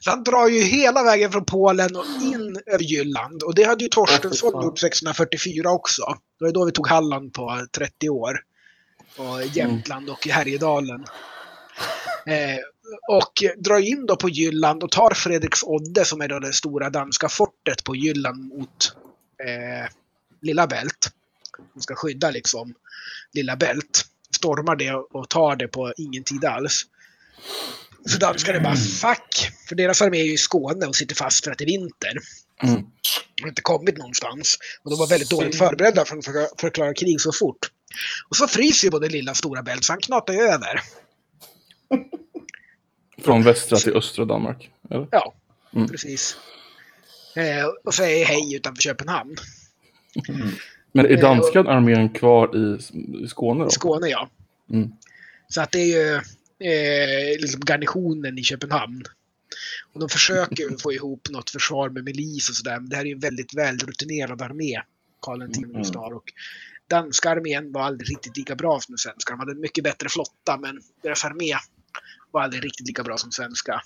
Så 0.00 0.10
han 0.10 0.24
drar 0.24 0.48
ju 0.48 0.62
hela 0.62 1.02
vägen 1.02 1.32
från 1.32 1.44
Polen 1.44 1.96
och 1.96 2.04
in 2.22 2.56
över 2.66 2.84
Jylland. 2.84 3.42
Och 3.42 3.54
det 3.54 3.64
hade 3.64 3.84
ju 3.84 3.88
Torstensson 3.88 4.64
gjort 4.64 4.78
1644 4.78 5.70
också. 5.70 6.02
Det 6.38 6.44
var 6.44 6.52
då 6.52 6.64
vi 6.64 6.72
tog 6.72 6.88
Halland 6.88 7.32
på 7.32 7.66
30 7.76 8.08
år. 8.08 8.40
Och 9.16 9.42
Jämtland 9.44 10.10
och 10.10 10.26
Härjedalen. 10.26 11.04
Eh, 12.26 12.58
och 13.08 13.42
drar 13.56 13.78
in 13.78 14.06
då 14.06 14.16
på 14.16 14.28
Jylland 14.28 14.82
och 14.82 14.90
tar 14.90 15.14
Fredriksodde 15.14 16.04
som 16.04 16.20
är 16.20 16.28
då 16.28 16.38
det 16.38 16.52
stora 16.52 16.90
danska 16.90 17.28
fortet 17.28 17.84
på 17.84 17.96
Jylland 17.96 18.44
mot 18.44 18.96
eh, 19.44 19.90
Lilla 20.42 20.66
Bält. 20.66 21.10
De 21.74 21.80
ska 21.80 21.94
skydda 21.94 22.30
liksom 22.30 22.74
Lilla 23.32 23.56
Bält. 23.56 24.04
Stormar 24.36 24.76
det 24.76 24.92
och 24.92 25.28
tar 25.28 25.56
det 25.56 25.68
på 25.68 25.92
ingen 25.96 26.24
tid 26.24 26.44
alls. 26.44 26.86
Så 28.06 28.18
danskarna 28.18 28.60
bara 28.60 28.76
fuck. 28.76 29.52
För 29.68 29.74
deras 29.74 30.02
armé 30.02 30.20
är 30.20 30.24
ju 30.24 30.32
i 30.32 30.36
Skåne 30.36 30.86
och 30.86 30.96
sitter 30.96 31.14
fast 31.14 31.44
för 31.44 31.50
att 31.50 31.58
det 31.58 31.64
är 31.64 31.66
vinter. 31.66 32.12
Mm. 32.62 32.74
De 33.36 33.42
har 33.42 33.48
inte 33.48 33.62
kommit 33.62 33.98
någonstans. 33.98 34.58
Och 34.82 34.90
de 34.90 34.98
var 34.98 35.06
väldigt 35.06 35.30
dåligt 35.30 35.58
förberedda 35.58 36.04
för 36.04 36.16
att 36.16 36.60
förklara 36.60 36.94
krig 36.94 37.20
så 37.20 37.32
fort. 37.32 37.70
Och 38.28 38.36
så 38.36 38.48
fryser 38.48 38.86
ju 38.86 38.90
både 38.90 39.08
lilla 39.08 39.30
och 39.30 39.36
stora 39.36 39.62
bält, 39.62 39.84
så 39.84 39.92
han 39.92 40.00
knatar 40.00 40.34
ju 40.34 40.40
över. 40.40 40.80
Från 43.22 43.42
västra 43.42 43.78
till 43.78 43.96
östra 43.96 44.24
Danmark? 44.24 44.70
Eller? 44.90 45.08
Ja, 45.10 45.34
mm. 45.74 45.88
precis. 45.88 46.36
Eh, 47.36 47.66
och 47.84 47.94
säger 47.94 48.26
hej 48.26 48.54
utanför 48.54 48.82
Köpenhamn. 48.82 49.36
Mm. 50.28 50.48
Men 50.92 51.06
är 51.06 51.16
danska 51.16 51.58
eh, 51.58 51.66
armén 51.66 52.08
kvar 52.08 52.56
i, 52.56 52.78
i 53.24 53.28
Skåne 53.28 53.64
då? 53.64 53.70
Skåne, 53.70 54.08
ja. 54.08 54.30
Mm. 54.70 54.90
Så 55.48 55.60
att 55.60 55.72
det 55.72 55.78
är 55.78 56.12
ju 56.12 56.20
eh, 56.64 57.40
liksom 57.40 57.60
garnisonen 57.60 58.38
i 58.38 58.42
Köpenhamn. 58.42 59.04
Och 59.92 60.00
de 60.00 60.08
försöker 60.08 60.82
få 60.82 60.92
ihop 60.92 61.28
något 61.30 61.50
försvar 61.50 61.88
med 61.90 62.04
milis 62.04 62.48
och 62.48 62.56
sådär, 62.56 62.80
men 62.80 62.88
det 62.88 62.96
här 62.96 63.02
är 63.02 63.06
ju 63.06 63.12
en 63.12 63.20
väldigt 63.20 63.54
välrutinerad 63.54 64.42
armé, 64.42 64.80
Karl 65.20 65.42
X. 65.42 65.58
Mm. 65.58 66.12
Och 66.14 66.32
danska 66.88 67.30
armén 67.30 67.72
var 67.72 67.82
aldrig 67.82 68.10
riktigt 68.10 68.36
lika 68.36 68.54
bra 68.54 68.80
som 68.80 68.92
den 68.92 68.98
svenska. 68.98 69.32
De 69.32 69.38
hade 69.38 69.52
en 69.52 69.60
mycket 69.60 69.84
bättre 69.84 70.08
flotta, 70.08 70.56
men 70.56 70.80
deras 71.02 71.24
armé 71.24 71.54
var 72.30 72.42
aldrig 72.42 72.64
riktigt 72.64 72.86
lika 72.86 73.02
bra 73.02 73.16
som 73.16 73.32
svenska. 73.32 73.82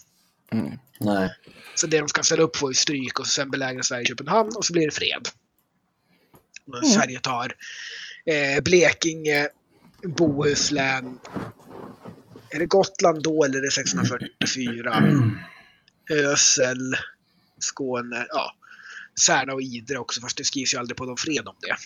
Mm. 0.51 0.79
Nej. 1.01 1.35
Så 1.75 1.87
det 1.87 1.99
de 1.99 2.09
ska 2.09 2.23
ställa 2.23 2.43
upp 2.43 2.57
får 2.57 2.71
är 2.71 2.75
stryk 2.75 3.21
och 3.21 3.27
sen 3.27 3.51
belägra 3.51 3.83
Sverige 3.83 4.07
Köpenhamn 4.07 4.57
och 4.57 4.65
så 4.65 4.73
blir 4.73 4.87
det 4.87 4.95
fred. 4.95 5.29
Mm. 6.69 6.91
Sverige 6.91 7.21
tar 7.21 7.55
eh, 8.27 8.63
Blekinge, 8.63 9.49
Bohuslän, 10.03 11.19
är 12.59 12.61
det 12.61 12.67
Gotland 12.67 13.23
då 13.23 13.45
eller 13.45 13.59
är 13.59 13.63
det 13.63 13.71
644? 13.71 14.95
Mm. 14.95 15.39
Ösel, 16.11 16.97
Skåne, 17.59 18.27
ja. 18.29 18.55
Särna 19.21 19.53
och 19.53 19.63
Idre 19.63 19.99
också, 19.99 20.21
fast 20.21 20.37
det 20.37 20.45
skrivs 20.45 20.75
ju 20.75 20.79
aldrig 20.79 20.97
på 20.97 21.05
någon 21.05 21.17
fred 21.17 21.49
om 21.49 21.57
det. 21.61 21.77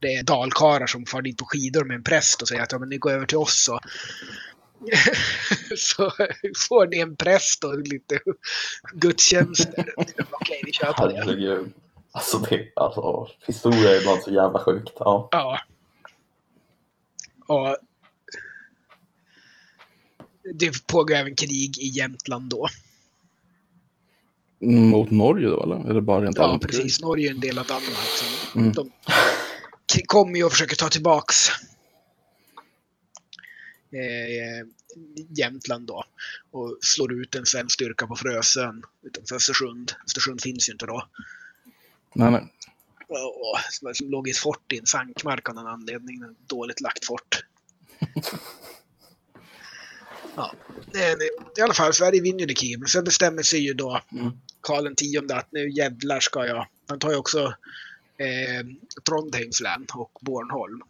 Det 0.00 0.14
är 0.14 0.22
dalkarlar 0.22 0.86
som 0.86 1.06
far 1.06 1.22
dit 1.22 1.38
på 1.38 1.44
skidor 1.44 1.84
med 1.84 1.94
en 1.94 2.04
präst 2.04 2.42
och 2.42 2.48
säger 2.48 2.62
att 2.62 2.72
ja, 2.72 2.78
men 2.78 2.88
ni 2.88 2.98
går 2.98 3.10
över 3.10 3.26
till 3.26 3.36
oss 3.36 3.64
så, 3.64 3.80
så 5.76 6.10
får 6.68 6.86
ni 6.86 6.98
en 6.98 7.16
präst 7.16 7.64
och 7.64 7.78
lite 7.78 8.20
gudstjänster. 8.92 9.94
Okej, 10.30 10.62
vi 10.66 10.72
kör 10.72 10.92
på 10.92 11.06
det. 11.06 11.16
Herregud. 11.16 11.72
Alltså, 12.12 12.38
det, 12.38 12.72
alltså, 12.76 13.28
historia 13.46 13.90
är 13.90 14.00
ibland 14.00 14.22
så 14.22 14.30
jävla 14.30 14.58
sjukt. 14.58 14.92
Ja. 14.98 15.28
ja. 15.32 15.60
Och 17.46 17.76
det 20.54 20.86
pågår 20.86 21.14
även 21.14 21.36
krig 21.36 21.78
i 21.78 21.86
Jämtland 21.86 22.50
då. 22.50 22.68
Mot 24.60 25.10
Norge 25.10 25.48
då 25.48 25.62
eller? 25.62 25.90
Eller 25.90 26.00
bara 26.00 26.24
rent 26.24 26.36
Ja, 26.36 26.58
precis. 26.62 27.00
Norge 27.00 27.28
är 27.28 27.34
en 27.34 27.40
del 27.40 27.58
av 27.58 27.66
Danmark. 27.66 28.08
Så 28.52 28.58
mm. 28.58 28.72
De 28.72 28.90
kommer 30.06 30.36
ju 30.36 30.44
och 30.44 30.52
försöker 30.52 30.76
ta 30.76 30.88
tillbaks 30.88 31.48
eh, 33.92 34.66
Jämtland 35.28 35.86
då. 35.86 36.04
Och 36.50 36.78
slår 36.80 37.12
ut 37.12 37.34
en 37.34 37.46
svensk 37.46 37.74
styrka 37.74 38.06
på 38.06 38.16
Frösön 38.16 38.82
utanför 39.02 39.36
Östersund. 39.36 39.92
Östersund 40.06 40.40
finns 40.40 40.68
ju 40.68 40.72
inte 40.72 40.86
då. 40.86 41.08
Nej, 42.14 42.30
nej. 42.30 42.52
Och, 43.08 43.58
som, 43.70 43.94
som 43.94 44.10
låg 44.10 44.28
i 44.28 44.30
ett 44.30 44.36
fort 44.36 44.72
i 44.72 44.78
en 44.78 44.86
sankmark 44.86 45.48
av 45.48 45.54
någon 45.54 45.66
anledning. 45.66 46.22
Dåligt 46.46 46.80
lagt 46.80 47.04
fort. 47.04 47.44
Ja. 50.34 50.54
I 51.56 51.60
alla 51.60 51.74
fall, 51.74 51.94
Sverige 51.94 52.22
vinner 52.22 52.46
det 52.46 52.54
krig. 52.54 52.78
Men 52.78 52.88
sen 52.88 53.04
bestämmer 53.04 53.42
sig 53.42 53.60
ju 53.60 53.74
då 53.74 54.00
mm. 54.12 54.32
Karl 54.60 54.86
X 54.86 55.32
att 55.32 55.48
nu 55.52 55.70
jävlar 55.70 56.20
ska 56.20 56.46
jag. 56.46 56.66
Han 56.88 56.98
tar 56.98 57.10
ju 57.10 57.16
också 57.16 57.54
eh, 58.16 58.66
Trondheims 59.08 59.60
län 59.60 59.86
och 59.94 60.18
Bornholm. 60.20 60.80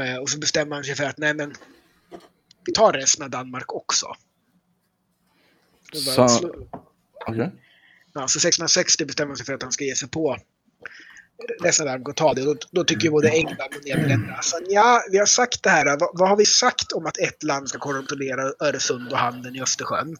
Eh, 0.00 0.16
och 0.16 0.30
så 0.30 0.38
bestämmer 0.38 0.76
han 0.76 0.84
sig 0.84 0.94
för 0.94 1.04
att 1.04 1.18
nej 1.18 1.34
men 1.34 1.54
vi 2.66 2.72
tar 2.72 2.92
resten 2.92 3.24
av 3.24 3.30
Danmark 3.30 3.72
också. 3.72 4.06
Så... 5.92 6.24
Okay. 7.28 7.48
Ja, 8.12 8.28
så 8.28 8.38
1660 8.38 9.04
bestämmer 9.04 9.28
han 9.28 9.36
sig 9.36 9.46
för 9.46 9.54
att 9.54 9.62
han 9.62 9.72
ska 9.72 9.84
ge 9.84 9.94
sig 9.94 10.08
på 10.08 10.36
resten 11.62 11.88
av 11.88 11.92
världen 11.92 12.14
ta 12.14 12.34
det. 12.34 12.44
Då, 12.44 12.56
då 12.70 12.84
tycker 12.84 13.10
både 13.10 13.28
England 13.28 13.70
och 13.76 13.84
Nederländerna 13.84 14.34
alltså, 14.34 14.56
ja, 14.68 15.02
vi 15.10 15.18
har 15.18 15.26
sagt 15.26 15.62
det 15.62 15.70
här. 15.70 15.86
Vad, 16.00 16.10
vad, 16.12 16.28
har 16.28 16.36
vi 16.36 16.46
sagt 16.46 16.92
om 16.92 17.06
att 17.06 17.18
ett 17.18 17.42
land 17.42 17.68
ska 17.68 17.78
kontrollera 17.78 18.42
Öresund 18.60 19.12
och 19.12 19.18
handeln 19.18 19.56
i 19.56 19.62
Östersjön? 19.62 20.16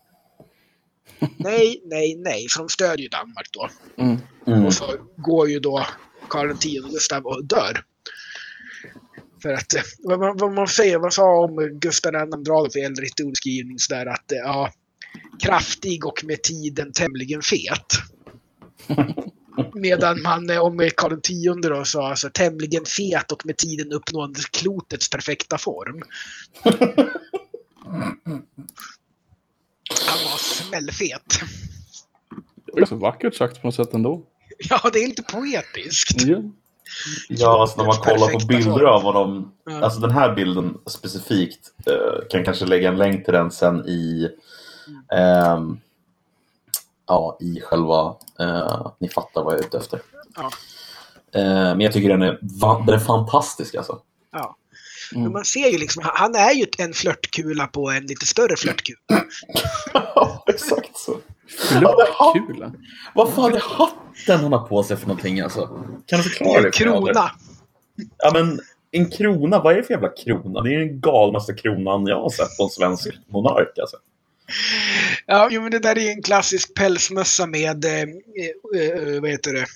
nej, 1.36 1.80
nej, 1.84 2.16
nej, 2.16 2.48
för 2.48 2.58
de 2.58 2.68
stödjer 2.68 3.02
ju 3.02 3.08
Danmark 3.08 3.48
då. 3.50 3.68
Mm. 3.98 4.18
Mm. 4.46 4.66
Och 4.66 4.74
så 4.74 4.96
går 5.16 5.48
ju 5.48 5.60
då 5.60 5.86
Karl 6.28 6.50
X 6.50 6.64
Gustav 6.90 7.26
och 7.26 7.44
dör. 7.44 7.84
För 9.42 9.52
att, 9.52 9.72
vad, 9.98 10.40
vad 10.40 10.52
man 10.52 10.68
säger, 10.68 10.98
vad 10.98 11.12
sa 11.12 11.44
om 11.44 11.78
Gustav 11.80 12.14
II 12.14 12.20
Adolf 12.20 12.76
i 12.76 12.80
äldre 12.80 13.02
historieskrivning 13.02 13.78
sådär 13.78 14.06
att, 14.06 14.24
ja, 14.26 14.72
kraftig 15.42 16.06
och 16.06 16.24
med 16.24 16.42
tiden 16.42 16.92
tämligen 16.92 17.42
fet. 17.42 17.86
Medan 19.74 20.22
man 20.22 20.50
eh, 20.50 20.58
om 20.58 20.90
Karl 20.96 21.12
X 21.12 21.28
då 21.62 21.84
sa 21.84 22.08
alltså, 22.08 22.30
tämligen 22.30 22.84
fet 22.84 23.32
och 23.32 23.46
med 23.46 23.56
tiden 23.56 23.92
uppnående 23.92 24.40
klotets 24.52 25.10
perfekta 25.10 25.58
form. 25.58 26.02
Han 30.06 30.24
var 30.24 30.38
smällfet. 30.38 31.40
Det 32.74 32.80
är 32.80 32.86
så 32.86 32.96
vackert 32.96 33.34
sagt 33.34 33.60
på 33.60 33.66
något 33.66 33.74
sätt 33.74 33.94
ändå. 33.94 34.22
Ja, 34.58 34.90
det 34.92 34.98
är 34.98 35.08
lite 35.08 35.22
poetiskt. 35.22 36.22
Ja. 36.22 36.42
Ja, 37.28 37.60
alltså 37.60 37.76
när 37.76 37.86
man 37.86 37.96
kollar 37.96 38.28
på 38.28 38.46
bilder 38.46 38.84
av 38.84 39.02
honom. 39.02 39.52
Ja. 39.64 39.80
Alltså 39.80 40.00
den 40.00 40.10
här 40.10 40.34
bilden 40.34 40.78
specifikt. 40.86 41.72
Uh, 41.90 42.28
kan 42.30 42.44
kanske 42.44 42.66
lägga 42.66 42.88
en 42.88 42.96
länk 42.96 43.24
till 43.24 43.34
den 43.34 43.50
sen 43.50 43.88
i 43.88 44.28
um, 45.56 45.80
ja, 47.06 47.38
i 47.40 47.60
själva, 47.60 48.16
uh, 48.40 48.92
ni 48.98 49.08
fattar 49.08 49.44
vad 49.44 49.54
jag 49.54 49.60
är 49.60 49.66
ute 49.66 49.78
efter. 49.78 50.00
Ja. 50.36 50.50
Uh, 51.36 51.76
men 51.76 51.80
jag 51.80 51.92
tycker 51.92 52.08
den 52.08 52.22
är, 52.22 52.38
den 52.86 52.94
är 52.94 52.98
fantastisk 52.98 53.74
alltså. 53.74 54.00
Ja. 54.32 54.56
Mm. 55.14 55.32
Man 55.32 55.44
ser 55.44 55.68
ju 55.70 55.78
liksom, 55.78 56.02
han 56.06 56.34
är 56.34 56.52
ju 56.52 56.66
en 56.78 56.92
flörtkula 56.92 57.66
på 57.66 57.90
en 57.90 58.06
lite 58.06 58.26
större 58.26 58.56
flörtkula. 58.56 58.98
ja, 59.92 60.44
exakt 60.48 60.98
så. 60.98 61.16
Flörtkula? 61.68 62.72
Vad 63.14 63.32
fan 63.34 63.54
är 63.54 63.60
hatten 63.60 64.40
han 64.40 64.52
har 64.52 64.68
på 64.68 64.82
sig 64.82 64.96
för 64.96 65.06
någonting 65.06 65.40
alltså? 65.40 65.66
Kan 66.06 66.18
du 66.18 66.22
förklara 66.22 66.60
det? 66.60 66.66
En 66.66 66.72
krona. 66.72 67.30
Ja, 68.18 68.30
men 68.32 68.60
en 68.90 69.10
krona, 69.10 69.62
vad 69.62 69.72
är 69.72 69.76
det 69.76 69.82
för 69.82 69.94
jävla 69.94 70.08
krona? 70.08 70.60
Det 70.60 70.74
är 70.74 70.78
den 70.78 71.00
galnaste 71.00 71.54
kronan 71.54 72.06
jag 72.06 72.20
har 72.20 72.30
sett 72.30 72.56
på 72.58 72.64
en 72.64 72.70
svensk 72.70 73.18
monark 73.26 73.78
alltså. 73.78 73.96
Ja, 75.26 75.48
jo, 75.50 75.62
men 75.62 75.70
det 75.70 75.78
där 75.78 75.98
är 75.98 76.10
en 76.10 76.22
klassisk 76.22 76.74
pälsmössa 76.74 77.46
med, 77.46 77.84
eh, 77.84 78.00
eh, 78.00 79.20
vad 79.20 79.30
heter 79.30 79.52
det, 79.52 79.66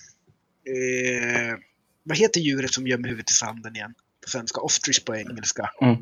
eh, 0.71 1.57
vad 2.03 2.19
heter 2.19 2.41
djuret 2.41 2.75
som 2.75 2.87
gömmer 2.87 3.09
huvudet 3.09 3.31
i 3.31 3.35
sanden 3.35 3.77
igen? 3.77 3.95
På 4.25 4.31
svenska, 4.31 4.61
ostrich 4.61 5.05
på 5.05 5.17
engelska. 5.17 5.71
Mm. 5.81 5.97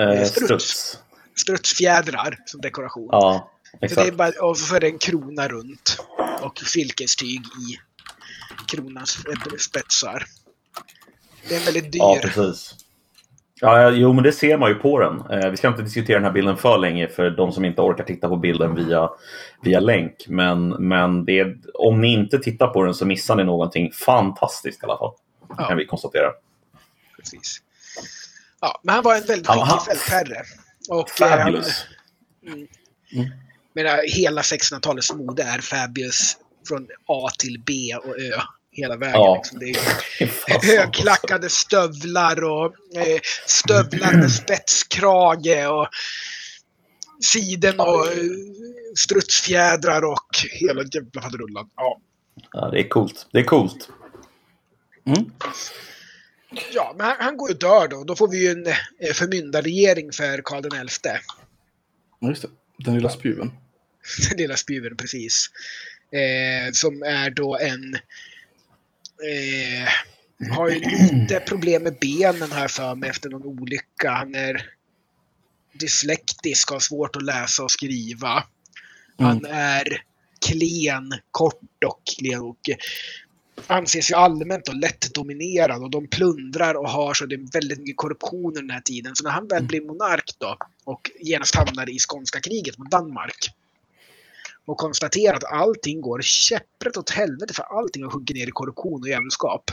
Eh, 0.00 0.24
struts. 0.24 0.44
struts. 0.44 0.98
Strutsfjädrar 1.36 2.38
som 2.46 2.60
dekoration. 2.60 3.08
Ja, 3.12 3.52
exakt. 3.80 3.94
Så 3.94 4.00
det 4.00 4.08
är 4.08 4.12
bara, 4.12 4.48
och 4.48 4.58
så 4.58 4.74
är 4.74 4.80
det 4.80 4.86
en 4.86 4.98
krona 4.98 5.48
runt 5.48 5.98
och 6.40 6.58
silkestyg 6.58 7.40
i 7.40 7.78
kronans 8.68 9.18
spetsar. 9.58 10.26
Det 11.48 11.54
är 11.54 11.58
en 11.58 11.64
väldigt 11.64 11.92
dyr. 11.92 11.98
Ja, 11.98 12.18
precis. 12.22 12.74
Ja, 13.60 13.90
jo, 13.90 14.12
men 14.12 14.24
det 14.24 14.32
ser 14.32 14.58
man 14.58 14.68
ju 14.68 14.74
på 14.74 15.00
den. 15.00 15.20
Eh, 15.30 15.50
vi 15.50 15.56
ska 15.56 15.68
inte 15.68 15.82
diskutera 15.82 16.16
den 16.16 16.24
här 16.24 16.32
bilden 16.32 16.56
för 16.56 16.78
länge 16.78 17.08
för 17.08 17.30
de 17.30 17.52
som 17.52 17.64
inte 17.64 17.80
orkar 17.80 18.04
titta 18.04 18.28
på 18.28 18.36
bilden 18.36 18.74
via, 18.74 19.10
via 19.62 19.80
länk. 19.80 20.24
Men, 20.28 20.68
men 20.68 21.30
är, 21.30 21.56
om 21.74 22.00
ni 22.00 22.12
inte 22.12 22.38
tittar 22.38 22.66
på 22.66 22.82
den 22.82 22.94
så 22.94 23.06
missar 23.06 23.36
ni 23.36 23.44
någonting 23.44 23.92
fantastiskt 23.92 24.82
i 24.82 24.86
alla 24.86 24.98
fall. 24.98 25.12
Ja. 25.48 25.68
Kan 25.68 25.76
vi 25.76 25.86
konstatera. 25.86 26.32
Precis. 27.16 27.62
Ja, 28.60 28.80
men 28.82 28.94
han 28.94 29.04
var 29.04 29.14
en 29.14 29.26
väldigt 29.26 29.46
skicklig 29.46 29.98
fältherre. 29.98 30.42
Och, 30.90 31.10
Fabulous. 31.10 31.84
Eh, 32.46 32.52
mm. 32.52 32.66
Mm. 33.12 33.30
Men 33.72 33.86
hela 34.08 34.40
1600-talets 34.40 35.14
mode 35.14 35.42
är 35.42 35.58
Fabius 35.58 36.36
från 36.68 36.88
A 37.06 37.28
till 37.38 37.62
B 37.66 37.72
och 38.04 38.18
Ö 38.20 38.40
hela 38.76 38.96
vägen. 38.96 39.14
Ja. 39.14 39.34
Liksom. 39.36 39.58
Det 39.58 39.70
är 40.54 40.76
högklackade 40.76 41.48
stövlar 41.48 42.44
och 42.44 42.66
eh, 42.96 43.20
stövlar 43.46 44.12
med 44.20 44.32
spetskrage 44.32 45.68
och 45.70 45.88
siden 47.20 47.80
och 47.80 48.06
eh, 48.06 48.18
strutsfjädrar 48.96 50.04
och 50.04 50.28
hela 50.52 50.82
jävla 50.92 51.22
faderullan. 51.22 51.70
Ja. 51.76 52.00
ja, 52.52 52.70
det 52.70 52.80
är 52.80 52.88
coolt. 52.88 53.26
Det 53.32 53.38
är 53.38 53.44
coolt. 53.44 53.88
Mm. 55.06 55.30
Ja, 56.72 56.94
men 56.96 57.06
han, 57.06 57.16
han 57.18 57.36
går 57.36 57.50
och 57.50 57.58
dör 57.58 57.88
då. 57.88 58.04
Då 58.04 58.16
får 58.16 58.28
vi 58.28 58.44
ju 58.44 58.50
en 58.50 58.66
eh, 58.66 59.12
förmyndarregering 59.14 60.12
för 60.12 60.42
Karl 60.44 60.88
XI. 60.88 61.08
Ja, 62.20 62.28
just 62.28 62.42
det. 62.42 62.48
Den 62.78 62.94
lilla 62.94 63.08
spjuven. 63.08 63.50
Den 64.30 64.38
lilla 64.38 64.56
spjuven, 64.56 64.96
precis. 64.96 65.50
Eh, 66.12 66.72
som 66.72 67.02
är 67.02 67.30
då 67.30 67.56
en 67.56 67.98
Eh, 69.22 69.88
har 70.56 70.68
ju 70.68 70.80
lite 70.80 71.40
problem 71.46 71.82
med 71.82 71.96
benen 72.00 72.52
här 72.52 72.68
för 72.68 72.94
mig 72.94 73.10
efter 73.10 73.30
någon 73.30 73.60
olycka. 73.60 74.10
Han 74.10 74.34
är 74.34 74.70
dyslektisk, 75.72 76.70
har 76.70 76.80
svårt 76.80 77.16
att 77.16 77.24
läsa 77.24 77.64
och 77.64 77.70
skriva. 77.70 78.44
Han 79.18 79.38
mm. 79.38 79.52
är 79.52 80.02
klen, 80.46 81.14
kort 81.30 81.84
och 81.86 82.02
klen 82.16 82.40
och 82.40 82.60
anses 83.66 84.10
ju 84.10 84.14
allmänt 84.14 84.68
och 84.68 84.76
lätt 84.76 85.14
dominerad 85.14 85.82
och 85.82 85.90
de 85.90 86.06
plundrar 86.06 86.74
och 86.74 86.90
har 86.90 87.14
så 87.14 87.26
det 87.26 87.34
är 87.34 87.52
väldigt 87.52 87.78
mycket 87.78 87.96
korruption 87.96 88.46
under 88.46 88.62
den 88.62 88.70
här 88.70 88.80
tiden. 88.80 89.16
Så 89.16 89.24
när 89.24 89.30
han 89.30 89.48
väl 89.48 89.58
mm. 89.58 89.66
blir 89.66 89.80
monark 89.80 90.34
då 90.38 90.56
och 90.84 91.10
genast 91.20 91.54
hamnar 91.54 91.90
i 91.90 91.98
skånska 91.98 92.40
kriget 92.40 92.78
mot 92.78 92.90
Danmark 92.90 93.50
och 94.66 94.76
konstatera 94.76 95.36
att 95.36 95.44
allting 95.44 96.00
går 96.00 96.20
käpprätt 96.22 96.96
åt 96.96 97.10
helvete 97.10 97.54
för 97.54 97.62
allting 97.78 98.02
har 98.02 98.10
sjunkit 98.10 98.36
ner 98.36 98.48
i 98.48 98.50
korruption 98.50 99.00
och 99.00 99.08
jävelskap. 99.08 99.70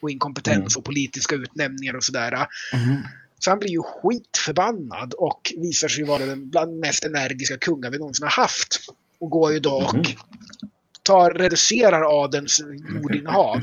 Och 0.00 0.10
inkompetens 0.10 0.56
mm. 0.76 0.78
och 0.78 0.84
politiska 0.84 1.34
utnämningar 1.34 1.96
och 1.96 2.04
sådär. 2.04 2.32
Mm. 2.32 2.96
Så 3.38 3.50
han 3.50 3.58
blir 3.58 3.70
ju 3.70 3.82
skitförbannad 3.82 5.14
och 5.14 5.52
visar 5.56 5.88
sig 5.88 6.04
vara 6.04 6.26
den 6.26 6.50
bland 6.50 6.78
mest 6.78 7.04
energiska 7.04 7.56
kungar 7.56 7.90
vi 7.90 7.98
någonsin 7.98 8.24
har 8.24 8.42
haft. 8.42 8.78
Och 9.18 9.30
går 9.30 9.52
ju 9.52 9.60
då 9.60 9.74
och 9.74 9.94
mm. 9.94 10.06
tar, 11.02 11.30
reducerar 11.30 12.24
adelns 12.24 12.60
jordinnehav. 13.02 13.60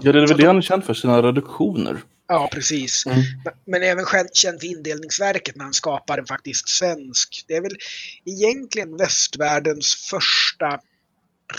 Ja, 0.00 0.12
det 0.12 0.18
är 0.18 0.26
väl 0.26 0.36
det 0.36 0.46
han 0.46 0.56
är 0.56 0.62
känd 0.62 0.84
för, 0.84 0.94
sina 0.94 1.22
reduktioner. 1.22 2.02
Ja, 2.26 2.48
precis. 2.52 3.06
Mm. 3.06 3.22
Men 3.64 3.82
även 3.82 4.06
känd 4.32 4.60
för 4.60 4.66
indelningsverket 4.66 5.56
när 5.56 5.64
han 5.64 5.74
skapar 5.74 6.18
en 6.18 6.26
faktiskt 6.26 6.68
svensk. 6.68 7.44
Det 7.48 7.54
är 7.56 7.60
väl 7.60 7.76
egentligen 8.24 8.96
västvärldens 8.96 9.94
första 9.94 10.80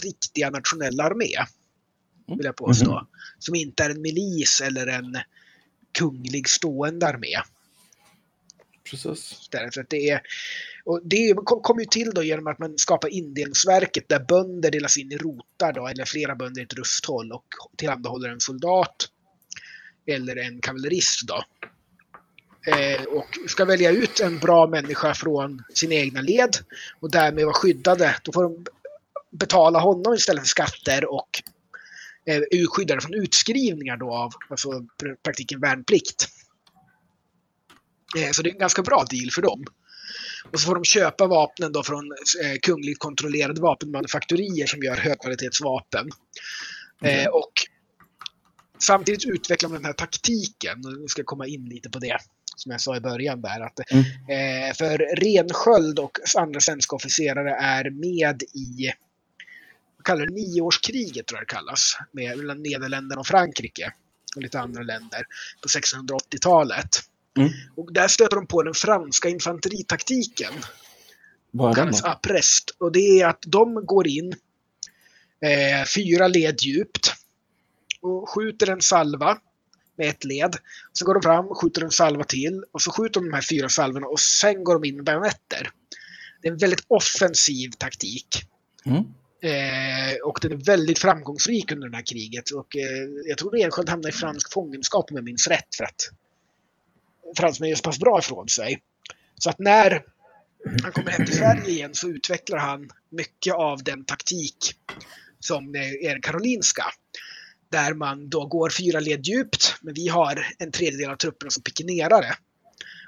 riktiga 0.04 0.50
nationella 0.50 1.04
armé. 1.04 1.36
Vill 2.28 2.46
jag 2.46 2.56
påstå. 2.56 2.92
Mm. 2.92 3.06
Som 3.40 3.56
inte 3.56 3.84
är 3.84 3.90
en 3.90 4.02
milis 4.02 4.62
eller 4.62 4.88
en 4.88 5.18
kunglig 5.98 6.50
stående 6.50 7.08
armé. 7.08 7.36
Precis. 8.90 9.48
Därför 9.52 9.86
det 9.90 10.10
är, 10.10 10.22
och 10.86 11.02
det 11.04 11.34
kom 11.46 11.80
ju 11.80 11.86
till 11.86 12.12
då 12.14 12.24
genom 12.24 12.48
att 12.48 12.60
man 12.60 12.78
skapar 12.78 13.10
indelningsverket 13.10 14.10
där 14.10 14.20
bönder 14.20 14.72
delas 14.72 14.98
in 14.98 15.12
i 15.12 15.18
rotar 15.18 15.74
då, 15.74 15.88
eller 15.88 16.06
flera 16.06 16.36
bönder 16.36 16.62
i 16.62 16.66
ett 16.66 16.74
rusthåll 16.74 17.32
och 17.32 17.46
tillhandahåller 17.78 18.30
en 18.30 18.40
soldat 18.40 19.10
eller 20.08 20.36
en 20.36 20.62
kavallerist 20.62 21.22
då. 21.28 21.44
Eh, 22.68 23.04
och 23.04 23.38
ska 23.48 23.66
välja 23.66 23.92
ut 23.92 24.20
en 24.20 24.40
bra 24.40 24.68
människa 24.68 25.14
från 25.14 25.64
sina 25.74 25.94
egna 25.96 26.22
led 26.22 26.58
och 27.00 27.12
därmed 27.12 27.46
vara 27.46 27.56
skyddade. 27.56 28.16
Då 28.24 28.32
får 28.32 28.44
de 28.44 28.66
betala 29.32 29.80
honom 29.80 30.14
istället 30.14 30.42
för 30.42 30.48
skatter 30.48 31.14
och 31.14 31.30
eh, 32.26 32.68
skyddade 32.70 33.02
från 33.02 33.14
utskrivningar 33.14 33.98
då 33.98 34.14
av 34.14 34.34
alltså, 34.50 34.86
praktiken 35.24 35.60
värnplikt. 35.60 36.28
Eh, 38.18 38.32
så 38.32 38.42
det 38.42 38.50
är 38.50 38.54
en 38.54 38.60
ganska 38.60 38.82
bra 38.82 39.06
deal 39.10 39.32
för 39.32 39.42
dem. 39.42 39.66
Och 40.52 40.60
så 40.60 40.66
får 40.66 40.76
de 40.76 40.84
köpa 40.84 41.28
vapnen 41.28 41.72
då 41.72 41.84
från 41.84 42.12
eh, 42.44 42.60
kungligt 42.62 43.00
kontrollerade 43.00 43.62
vapenmanufaktorier 43.62 44.68
som 44.68 44.84
gör 44.84 44.96
högkvalitetsvapen. 44.96 46.10
Mm. 47.02 47.34
och 47.34 47.52
samtidigt 48.84 49.26
utvecklar 49.26 49.70
man 49.70 49.78
den 49.78 49.86
här 49.86 49.94
taktiken. 49.94 50.82
Nu 50.82 51.08
ska 51.08 51.24
komma 51.24 51.48
in 51.48 51.66
lite 51.66 51.90
på 51.90 52.00
det 52.00 52.18
som 52.56 52.72
jag 52.72 52.82
sa 52.82 52.96
i 52.96 53.00
början 53.00 53.42
där. 53.42 53.62
Att, 53.62 53.92
mm. 53.92 54.04
eh, 54.04 54.74
för 54.74 54.98
Rensköld 54.98 56.00
och 56.00 56.18
andra 56.38 56.60
svenska 56.60 56.96
officerare 56.96 57.52
är 57.52 57.90
med 57.90 58.44
i 58.44 58.92
vad 59.98 60.06
kallar 60.06 60.26
det, 60.26 60.34
nioårskriget 60.34 61.28
tror 61.28 61.40
jag 61.40 61.48
det 61.48 61.54
kallas, 61.54 61.98
med, 62.12 62.38
mellan 62.38 62.64
Nederländerna 62.64 63.20
och 63.20 63.28
Frankrike 63.28 63.94
och 64.36 64.42
lite 64.42 64.60
andra 64.60 64.84
länder 64.84 65.24
på 65.62 65.68
1680-talet. 65.68 66.90
Mm. 67.38 67.50
Och 67.76 67.94
där 67.94 68.08
stöter 68.08 68.36
de 68.36 68.48
på 68.48 68.64
den 68.64 68.74
franska 68.74 69.30
infanteritaktiken. 69.30 70.54
Vad 71.52 71.72
är 71.72 71.76
kallas 71.76 72.04
Aprest. 72.04 72.76
Och 72.78 72.92
det 72.92 73.22
är 73.22 73.28
att 73.28 73.44
de 73.48 73.86
går 73.86 74.08
in 74.08 74.34
eh, 75.42 75.86
fyra 75.96 76.28
led 76.28 76.62
djupt 76.62 77.14
och 78.04 78.30
skjuter 78.30 78.70
en 78.70 78.82
salva 78.82 79.38
med 79.98 80.10
ett 80.10 80.24
led. 80.24 80.56
Så 80.94 81.06
går 81.06 81.14
de 81.14 81.22
fram, 81.22 81.48
skjuter 81.48 81.84
en 81.84 81.92
salva 81.92 82.24
till 82.24 82.64
och 82.72 82.82
så 82.82 82.92
skjuter 82.92 83.20
de 83.20 83.30
de 83.30 83.36
här 83.36 83.46
fyra 83.50 83.70
salvorna 83.70 84.08
och 84.08 84.20
sen 84.20 84.64
går 84.64 84.74
de 84.74 84.88
in 84.88 84.96
med 84.96 85.06
bajonetter. 85.06 85.70
Det 86.42 86.48
är 86.48 86.52
en 86.52 86.58
väldigt 86.58 86.86
offensiv 86.88 87.70
taktik. 87.70 88.28
Mm. 88.86 89.04
Eh, 89.44 90.16
och 90.24 90.40
den 90.42 90.52
är 90.52 90.66
väldigt 90.66 91.00
framgångsrik 91.00 91.72
under 91.72 91.90
det 91.90 91.96
här 91.96 92.04
kriget. 92.04 92.50
Och, 92.50 92.76
eh, 92.76 93.10
jag 93.28 93.38
tror 93.38 93.52
Rensköld 93.52 93.90
hamnar 93.90 94.10
i 94.10 94.12
fransk 94.12 94.54
fångenskap 94.54 95.12
om 95.12 95.16
jag 95.16 95.26
minns 95.26 95.48
rätt. 95.48 95.76
För 95.78 95.84
att 95.84 96.10
fransmännen 97.38 97.70
gör 97.70 97.76
så 97.76 97.84
pass 97.84 98.00
bra 98.00 98.20
ifrån 98.20 98.50
sig. 98.50 98.82
Så 99.40 99.50
att 99.50 99.60
när 99.60 100.04
han 100.84 100.92
kommer 100.92 101.12
hem 101.12 101.26
till 101.26 101.38
Sverige 101.38 101.70
igen 101.70 101.94
så 101.94 102.10
utvecklar 102.10 102.58
han 102.58 102.90
mycket 103.10 103.54
av 103.54 103.84
den 103.84 104.06
taktik 104.06 104.58
som 105.40 105.76
är 105.76 106.22
karolinska 106.22 106.86
där 107.74 107.94
man 107.94 108.30
då 108.30 108.46
går 108.46 108.70
fyra 108.70 109.00
led 109.00 109.28
djupt, 109.28 109.76
men 109.82 109.94
vi 109.94 110.08
har 110.08 110.48
en 110.58 110.72
tredjedel 110.72 111.10
av 111.10 111.16
trupperna 111.16 111.52
som 111.52 111.64
pikenerare. 111.64 112.36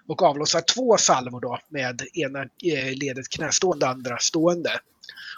Och 0.08 0.24
avlossar 0.24 0.62
två 0.62 0.98
salvor 0.98 1.42
då 1.42 1.60
med 1.70 2.02
ena 2.14 2.42
eh, 2.42 2.94
ledet 2.94 3.30
knästående, 3.30 3.88
andra 3.88 4.18
stående. 4.18 4.80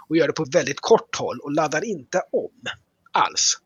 Och 0.10 0.18
gör 0.18 0.28
det 0.28 0.34
på 0.34 0.46
väldigt 0.54 0.80
kort 0.80 1.16
håll 1.16 1.40
och 1.40 1.52
laddar 1.52 1.84
inte 1.84 2.22
om 2.32 2.52
alls. 3.12 3.58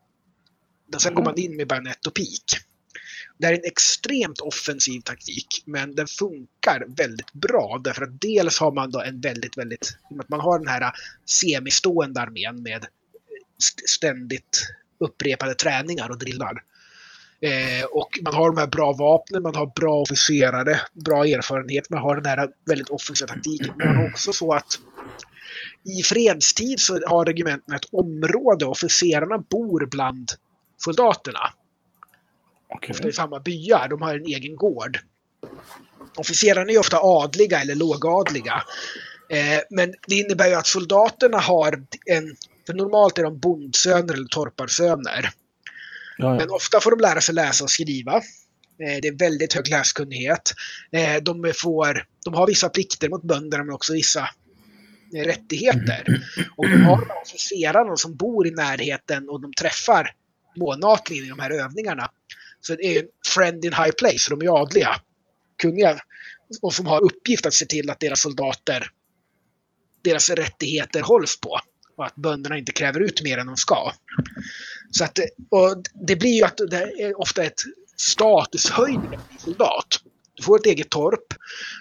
Sen 0.98 1.14
går 1.14 1.24
man 1.24 1.40
in 1.40 1.58
med 1.58 1.68
bajonett 1.68 2.08
och 2.08 2.14
pik. 2.14 2.44
Det 3.38 3.48
är 3.48 3.54
en 3.54 3.64
extremt 3.64 4.40
offensiv 4.40 5.02
taktik, 5.02 5.64
men 5.66 5.96
den 5.96 6.08
funkar 6.08 6.86
väldigt 6.88 7.34
bra 7.34 7.82
därför 7.84 8.04
att 8.04 8.22
dels 8.22 8.60
har 8.60 8.72
man 8.72 8.92
då 8.92 9.02
en 9.02 9.22
väldigt, 9.22 9.58
väldigt, 9.58 9.98
man 10.30 10.40
har 10.40 10.60
den 10.60 10.68
här 10.68 10.92
semistående 11.26 12.22
armén 12.22 12.64
med 12.64 12.86
ständigt 13.88 14.68
upprepade 15.02 15.56
träningar 15.56 16.10
och 16.10 16.18
drillar. 16.18 16.64
Eh, 17.42 17.86
och 17.86 18.20
man 18.22 18.34
har 18.34 18.52
de 18.52 18.58
här 18.58 18.68
bra 18.68 18.94
vapnen, 18.94 19.44
man 19.44 19.56
har 19.56 19.72
bra 19.76 20.02
officerare, 20.02 20.82
bra 20.94 21.26
erfarenhet, 21.26 21.90
man 21.90 22.02
har 22.02 22.16
den 22.16 22.26
här 22.26 22.50
väldigt 22.66 22.90
offensiva 22.90 23.28
taktiken. 23.28 23.74
Men 23.78 23.88
man 23.88 23.96
har 23.98 24.10
också 24.10 24.34
så 24.34 24.54
att 24.54 24.80
i 26.00 26.04
fredstid 26.04 26.80
så 26.80 27.08
har 27.08 27.26
regementen 27.26 27.76
ett 27.76 27.86
område 27.92 28.66
och 28.66 28.72
officerarna 28.72 29.38
bor 29.38 29.86
bland 29.86 30.32
soldaterna. 30.78 31.54
Okay. 32.70 32.90
Ofta 32.90 33.08
i 33.08 33.14
samma 33.14 33.40
byar, 33.40 33.88
de 33.90 34.02
har 34.02 34.16
en 34.16 34.26
egen 34.26 34.56
gård. 34.56 35.00
Officerarna 36.18 36.72
är 36.72 36.80
ofta 36.80 36.98
adliga 36.98 37.62
eller 37.62 37.76
lågadliga. 37.76 38.64
Eh, 39.30 39.60
men 39.70 39.94
det 40.08 40.16
innebär 40.16 40.48
ju 40.48 40.56
att 40.56 40.68
soldaterna 40.68 41.38
har 41.38 41.84
en, 42.06 42.36
för 42.72 42.78
normalt 42.78 43.18
är 43.18 43.24
de 43.24 43.40
bondsöner 43.40 44.14
eller 44.14 44.28
torparsöner. 44.28 45.30
Ja, 46.18 46.26
ja. 46.26 46.36
Men 46.36 46.50
ofta 46.50 46.80
får 46.80 46.92
de 46.92 47.00
lära 47.00 47.22
sig 47.22 47.36
läsa 47.36 47.64
och 47.64 47.70
skriva. 47.70 48.16
Eh, 48.16 49.00
det 49.02 49.08
är 49.08 49.18
väldigt 49.18 49.54
hög 49.54 49.70
läskunnighet. 49.70 50.54
Eh, 50.92 51.24
de, 51.24 51.54
får, 51.56 52.06
de 52.26 52.34
har 52.34 52.48
vissa 52.48 52.70
plikter 52.70 53.10
mot 53.10 53.24
bönderna 53.24 53.64
men 53.64 53.74
också 53.74 53.94
vissa 53.94 54.30
eh, 55.16 55.26
rättigheter. 55.26 56.24
Och 56.58 56.70
de 56.70 56.84
har 56.84 56.98
de 56.98 57.12
officerarna 57.22 57.98
som 57.98 58.16
bor 58.16 58.48
i 58.48 58.52
närheten 58.52 59.30
och 59.30 59.42
de 59.42 59.54
träffar 59.54 60.12
månatligen 60.58 61.26
i 61.26 61.30
de 61.30 61.40
här 61.40 61.52
övningarna. 61.52 62.12
Så 62.62 62.76
det 62.76 62.84
är 62.84 63.00
en 63.00 63.08
friend 63.34 63.66
in 63.66 63.74
high 63.74 63.92
place, 63.92 64.30
de 64.30 64.42
är 64.42 64.62
adliga, 64.62 64.96
kunniga 65.62 66.00
och 66.62 66.74
som 66.74 66.86
har 66.86 67.04
uppgift 67.04 67.46
att 67.46 67.54
se 67.54 67.66
till 67.66 67.90
att 67.90 68.00
deras 68.00 68.22
soldater, 68.22 68.88
deras 70.04 70.30
rättigheter 70.30 71.02
hålls 71.02 71.40
på 71.40 71.60
och 72.02 72.08
att 72.08 72.16
bönderna 72.16 72.58
inte 72.58 72.72
kräver 72.72 73.00
ut 73.00 73.24
mer 73.24 73.38
än 73.38 73.48
de 73.48 73.58
ska. 73.58 73.92
Så 74.92 75.04
att, 75.04 75.20
och 75.50 75.84
det 76.08 76.16
blir 76.16 76.38
ju 76.38 76.44
att 76.44 76.58
det 76.70 76.84
är 76.84 77.22
ofta 77.22 77.44
ett 77.44 77.62
statushöjning 77.98 79.20
soldat. 79.38 79.88
Du 80.34 80.44
får 80.44 80.60
ett 80.60 80.66
eget 80.66 80.90
torp, 80.90 81.34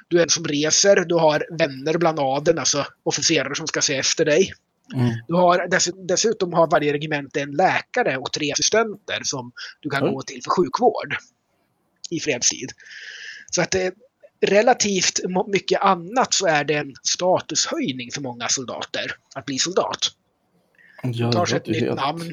du 0.09 0.19
är 0.19 0.23
en 0.23 0.29
som 0.29 0.45
reser, 0.45 1.05
du 1.05 1.15
har 1.15 1.47
vänner 1.59 1.99
bland 1.99 2.21
adeln, 2.21 2.59
alltså 2.59 2.87
officerare 3.03 3.55
som 3.55 3.67
ska 3.67 3.81
se 3.81 3.97
efter 3.97 4.25
dig. 4.25 4.53
Mm. 4.95 5.11
Du 5.29 5.35
har, 5.35 5.69
dessutom 6.07 6.53
har 6.53 6.71
varje 6.71 6.93
regemente 6.93 7.41
en 7.41 7.51
läkare 7.51 8.17
och 8.17 8.33
tre 8.33 8.53
assistenter 8.53 9.21
som 9.23 9.53
du 9.81 9.91
kan 9.91 10.03
mm. 10.03 10.15
gå 10.15 10.23
till 10.23 10.41
för 10.45 10.51
sjukvård 10.51 11.17
i 12.11 12.21
fredstid. 12.21 12.71
Så 13.51 13.63
att 13.63 13.71
det, 13.71 13.95
relativt 14.41 15.21
mycket 15.47 15.81
annat 15.81 16.35
så 16.35 16.47
är 16.47 16.65
det 16.65 16.75
en 16.75 16.95
statushöjning 17.03 18.11
för 18.13 18.21
många 18.21 18.49
soldater 18.49 19.13
att 19.35 19.47
bli 19.47 19.59
soldat. 19.59 19.99
Ja, 21.03 21.33
tar 21.33 21.47
sig 21.47 21.57
ett 21.57 21.67
nytt 21.67 21.81
helt... 21.81 21.97
namn 21.97 22.33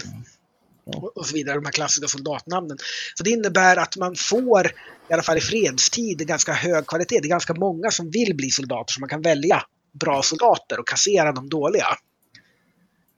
och 1.15 1.25
så 1.25 1.33
vidare, 1.33 1.55
de 1.55 1.65
här 1.65 1.71
klassiska 1.71 2.07
soldatnamnen. 2.07 2.77
Så 3.15 3.23
det 3.23 3.29
innebär 3.29 3.77
att 3.77 3.97
man 3.97 4.15
får, 4.15 4.67
i 5.09 5.13
alla 5.13 5.23
fall 5.23 5.37
i 5.37 5.41
fredstid, 5.41 6.27
ganska 6.27 6.53
hög 6.53 6.87
kvalitet. 6.87 7.19
Det 7.19 7.27
är 7.27 7.29
ganska 7.29 7.53
många 7.53 7.91
som 7.91 8.09
vill 8.09 8.35
bli 8.35 8.49
soldater 8.49 8.93
så 8.93 8.99
man 8.99 9.09
kan 9.09 9.21
välja 9.21 9.63
bra 9.99 10.21
soldater 10.21 10.79
och 10.79 10.87
kassera 10.87 11.31
de 11.31 11.49
dåliga. 11.49 11.87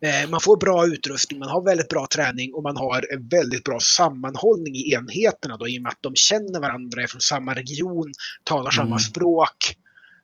Eh, 0.01 0.29
man 0.29 0.41
får 0.41 0.57
bra 0.57 0.87
utrustning, 0.87 1.39
man 1.39 1.49
har 1.49 1.61
väldigt 1.61 1.89
bra 1.89 2.07
träning 2.07 2.53
och 2.53 2.63
man 2.63 2.77
har 2.77 3.13
en 3.13 3.27
väldigt 3.27 3.63
bra 3.63 3.79
sammanhållning 3.79 4.75
i 4.75 4.93
enheterna 4.93 5.57
då, 5.57 5.67
i 5.67 5.77
och 5.77 5.81
med 5.81 5.89
att 5.89 6.01
de 6.01 6.15
känner 6.15 6.59
varandra, 6.59 7.03
är 7.03 7.07
från 7.07 7.21
samma 7.21 7.55
region, 7.55 8.13
talar 8.43 8.71
samma 8.71 8.87
mm. 8.87 8.99
språk, 8.99 9.75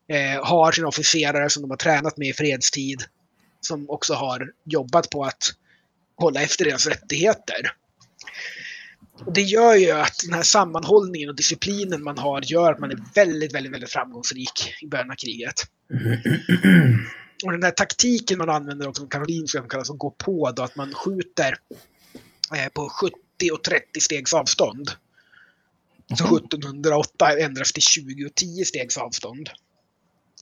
eh, 0.10 0.46
har 0.46 0.72
sina 0.72 0.88
officerare 0.88 1.50
som 1.50 1.62
de 1.62 1.70
har 1.70 1.78
tränat 1.78 2.18
med 2.18 2.28
i 2.28 2.34
fredstid, 2.34 3.04
som 3.62 3.90
också 3.90 4.14
har 4.14 4.52
jobbat 4.66 5.10
på 5.10 5.24
att 5.24 5.54
hålla 6.18 6.42
efter 6.42 6.66
deras 6.66 6.88
rättigheter. 6.88 7.72
Och 9.26 9.34
det 9.34 9.42
gör 9.42 9.76
ju 9.76 9.92
att 9.92 10.20
den 10.26 10.34
här 10.34 10.44
sammanhållningen 10.44 11.30
och 11.30 11.36
disciplinen 11.36 12.04
man 12.04 12.18
har 12.18 12.42
gör 12.42 12.72
att 12.72 12.80
man 12.80 12.92
är 12.92 13.00
väldigt, 13.16 13.56
väldigt, 13.56 13.74
väldigt 13.74 13.92
framgångsrik 13.92 14.74
i 14.82 14.88
början 14.88 15.12
av 15.12 15.16
kriget. 15.16 15.56
Och 17.44 17.52
den 17.52 17.64
här 17.64 17.72
taktiken 17.72 18.38
man 18.38 18.50
använder 18.50 18.88
också, 18.88 19.00
som 19.02 19.10
Caroline 19.10 19.48
som 19.48 19.70
kallas 19.70 19.90
att 19.90 19.98
gå 19.98 20.12
på, 20.12 20.52
då, 20.52 20.64
att 20.64 20.76
man 20.76 20.94
skjuter 20.94 21.58
eh, 22.56 22.70
på 22.74 22.90
70 22.90 23.16
och 23.54 23.64
30 23.64 24.02
stegs 24.02 24.34
avstånd. 24.34 24.92
Så 26.18 26.38
1708 26.38 27.26
mhm. 27.26 27.46
ändras 27.46 27.74
till 27.74 27.84
20 27.84 28.26
och 28.26 28.36
10 28.36 28.66
stegs 28.66 28.98
avstånd. 28.98 29.50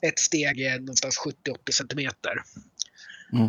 Ett 0.02 0.20
steg 0.20 0.62
är 0.62 0.80
någonstans 0.80 1.20
70-80 1.46 1.72
centimeter. 1.72 2.44
Mm. 3.34 3.48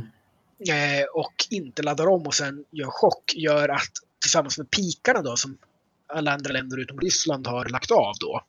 Eh, 0.69 1.05
och 1.15 1.47
inte 1.51 1.83
laddar 1.83 2.07
om 2.07 2.27
och 2.27 2.35
sen 2.35 2.65
gör 2.71 2.91
chock 2.91 3.35
gör 3.35 3.69
att 3.69 3.93
tillsammans 4.21 4.59
med 4.59 4.71
pikarna 4.71 5.23
då 5.23 5.37
som 5.37 5.59
alla 6.07 6.33
andra 6.33 6.53
länder 6.53 6.81
utom 6.81 7.01
Ryssland 7.01 7.47
har 7.47 7.69
lagt 7.69 7.91
av 7.91 8.15
då 8.21 8.45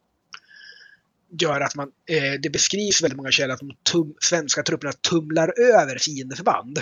gör 1.42 1.62
att 1.62 1.76
man, 1.76 1.88
eh, 2.10 2.34
det 2.42 2.50
beskrivs 2.50 3.04
väldigt 3.04 3.18
många 3.18 3.32
källor 3.32 3.54
att 3.54 3.60
de 3.60 3.72
tum, 3.92 4.14
svenska 4.20 4.64
trupperna 4.64 4.94
tumlar 4.94 5.54
över 5.60 5.98
fiendeförband. 5.98 6.82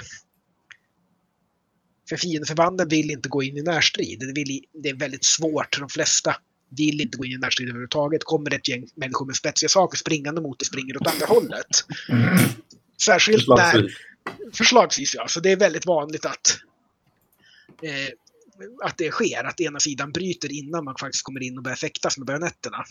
För 2.10 2.18
fiendeförbanden 2.18 2.88
vill 2.88 3.12
inte 3.12 3.30
gå 3.30 3.44
in 3.44 3.58
i 3.58 3.62
närstrid. 3.62 4.20
Det, 4.20 4.34
vill, 4.34 4.66
det 4.84 4.90
är 4.90 4.96
väldigt 4.96 5.24
svårt. 5.24 5.80
De 5.80 5.90
flesta 5.90 6.36
vill 6.70 7.02
inte 7.02 7.18
gå 7.18 7.26
in 7.26 7.32
i 7.32 7.38
närstrid 7.38 7.70
överhuvudtaget. 7.70 8.24
Kommer 8.24 8.54
ett 8.54 8.68
gäng 8.68 8.88
människor 8.96 9.26
med 9.26 9.36
spetsiga 9.36 9.70
saker 9.70 9.98
springande 9.98 10.42
mot 10.42 10.60
det 10.60 10.66
springer 10.66 11.02
åt 11.02 11.08
andra 11.08 11.26
hållet. 11.26 11.68
Särskilt 13.02 13.48
när... 13.48 13.98
Förslagsvis 14.54 15.16
ja. 15.16 15.28
Så 15.28 15.40
det 15.40 15.52
är 15.52 15.56
väldigt 15.56 15.86
vanligt 15.86 16.26
att, 16.26 16.58
eh, 17.84 18.14
att 18.84 18.98
det 18.98 19.12
sker. 19.12 19.44
Att 19.44 19.62
ena 19.62 19.80
sidan 19.80 20.12
bryter 20.12 20.52
innan 20.52 20.86
man 20.86 20.96
faktiskt 21.00 21.24
kommer 21.24 21.44
in 21.44 21.58
och 21.58 21.64
börjar 21.64 21.76
fäktas 21.76 22.18
med 22.18 22.28
bajonetterna. 22.28 22.86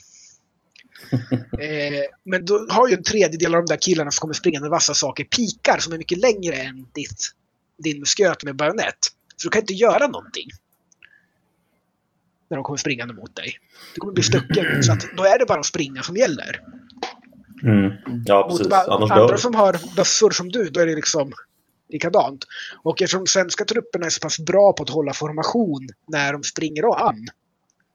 eh, 1.60 2.02
men 2.24 2.44
då 2.44 2.66
har 2.70 2.88
ju 2.88 2.94
en 2.94 3.02
tredjedel 3.02 3.54
av 3.54 3.64
de 3.64 3.72
där 3.72 3.80
killarna 3.80 4.10
som 4.10 4.20
kommer 4.20 4.34
springande 4.34 4.64
med 4.64 4.70
vassa 4.70 4.94
saker 4.94 5.24
pikar 5.24 5.78
som 5.78 5.92
är 5.92 5.98
mycket 5.98 6.18
längre 6.18 6.56
än 6.56 6.86
ditt, 6.92 7.30
din 7.78 7.98
musköt 7.98 8.44
med 8.44 8.56
bajonett. 8.56 8.98
Så 9.36 9.48
du 9.48 9.50
kan 9.50 9.60
inte 9.60 9.74
göra 9.74 10.06
någonting. 10.06 10.48
När 12.48 12.56
de 12.56 12.64
kommer 12.64 12.76
springande 12.76 13.14
mot 13.14 13.36
dig. 13.36 13.58
Du 13.94 14.00
kommer 14.00 14.12
bli 14.12 14.22
stucken. 14.22 14.82
Så 14.82 14.92
att 14.92 15.06
då 15.16 15.24
är 15.24 15.38
det 15.38 15.46
bara 15.46 15.60
att 15.60 15.66
springa 15.66 16.02
som 16.02 16.16
gäller. 16.16 16.60
Mm. 17.62 17.92
Ja, 18.24 18.48
precis. 18.48 18.66
Mot 18.66 18.72
Annars 18.72 19.10
andra 19.10 19.38
som 19.38 19.54
har 19.54 19.96
bössor 19.96 20.30
som 20.30 20.48
du, 20.48 20.70
då 20.70 20.80
är 20.80 20.86
det 20.86 20.94
liksom 20.94 21.32
likadant. 21.88 22.44
Och 22.82 23.02
eftersom 23.02 23.26
svenska 23.26 23.64
trupperna 23.64 24.06
är 24.06 24.10
så 24.10 24.20
pass 24.20 24.38
bra 24.38 24.72
på 24.72 24.82
att 24.82 24.90
hålla 24.90 25.12
formation 25.12 25.88
när 26.08 26.32
de 26.32 26.42
springer 26.42 27.06
an 27.06 27.28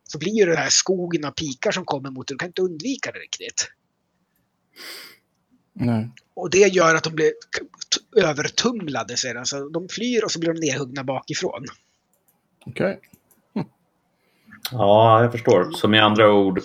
så 0.07 0.17
blir 0.17 0.33
ju 0.33 0.45
den 0.45 0.57
här 0.57 0.69
skogen 0.69 1.25
av 1.25 1.31
pikar 1.31 1.71
som 1.71 1.85
kommer 1.85 2.09
mot 2.09 2.27
dig, 2.27 2.35
du 2.35 2.37
kan 2.37 2.47
inte 2.47 2.61
undvika 2.61 3.11
det 3.11 3.19
riktigt. 3.19 3.71
Nej. 5.73 6.09
Och 6.33 6.49
det 6.49 6.57
gör 6.57 6.95
att 6.95 7.03
de 7.03 7.13
blir 7.13 7.31
övertumlade 8.15 9.17
sedan. 9.17 9.45
Så 9.45 9.69
de 9.69 9.89
flyr 9.89 10.23
och 10.23 10.31
så 10.31 10.39
blir 10.39 10.53
de 10.53 10.59
nedhuggna 10.59 11.03
bakifrån. 11.03 11.65
Okej. 12.65 12.85
Okay. 12.85 12.97
Hm. 13.55 13.69
Ja, 14.71 15.21
jag 15.21 15.31
förstår. 15.31 15.71
Så 15.71 15.87
med 15.87 16.03
andra 16.03 16.33
ord, 16.33 16.61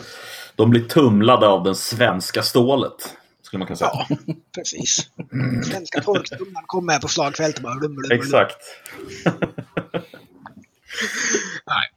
de 0.57 0.71
blir 0.71 0.85
tumlade 0.85 1.49
av 1.49 1.65
den 1.65 1.75
svenska 1.75 2.43
stålet. 2.43 3.17
Skulle 3.43 3.59
man 3.59 3.67
kunna 3.67 3.77
säga. 3.77 3.91
Ja, 4.09 4.17
precis. 4.55 5.11
Svenska 5.71 6.01
torktumlaren 6.01 6.67
kommer 6.67 6.99
på 6.99 7.09
slagfältet 7.09 7.57
och 7.57 7.63
bara... 7.63 7.79
Blum, 7.79 7.95
blum, 7.95 8.09
blum. 8.09 8.19
Exakt. 8.19 8.59
Nej. 11.67 11.91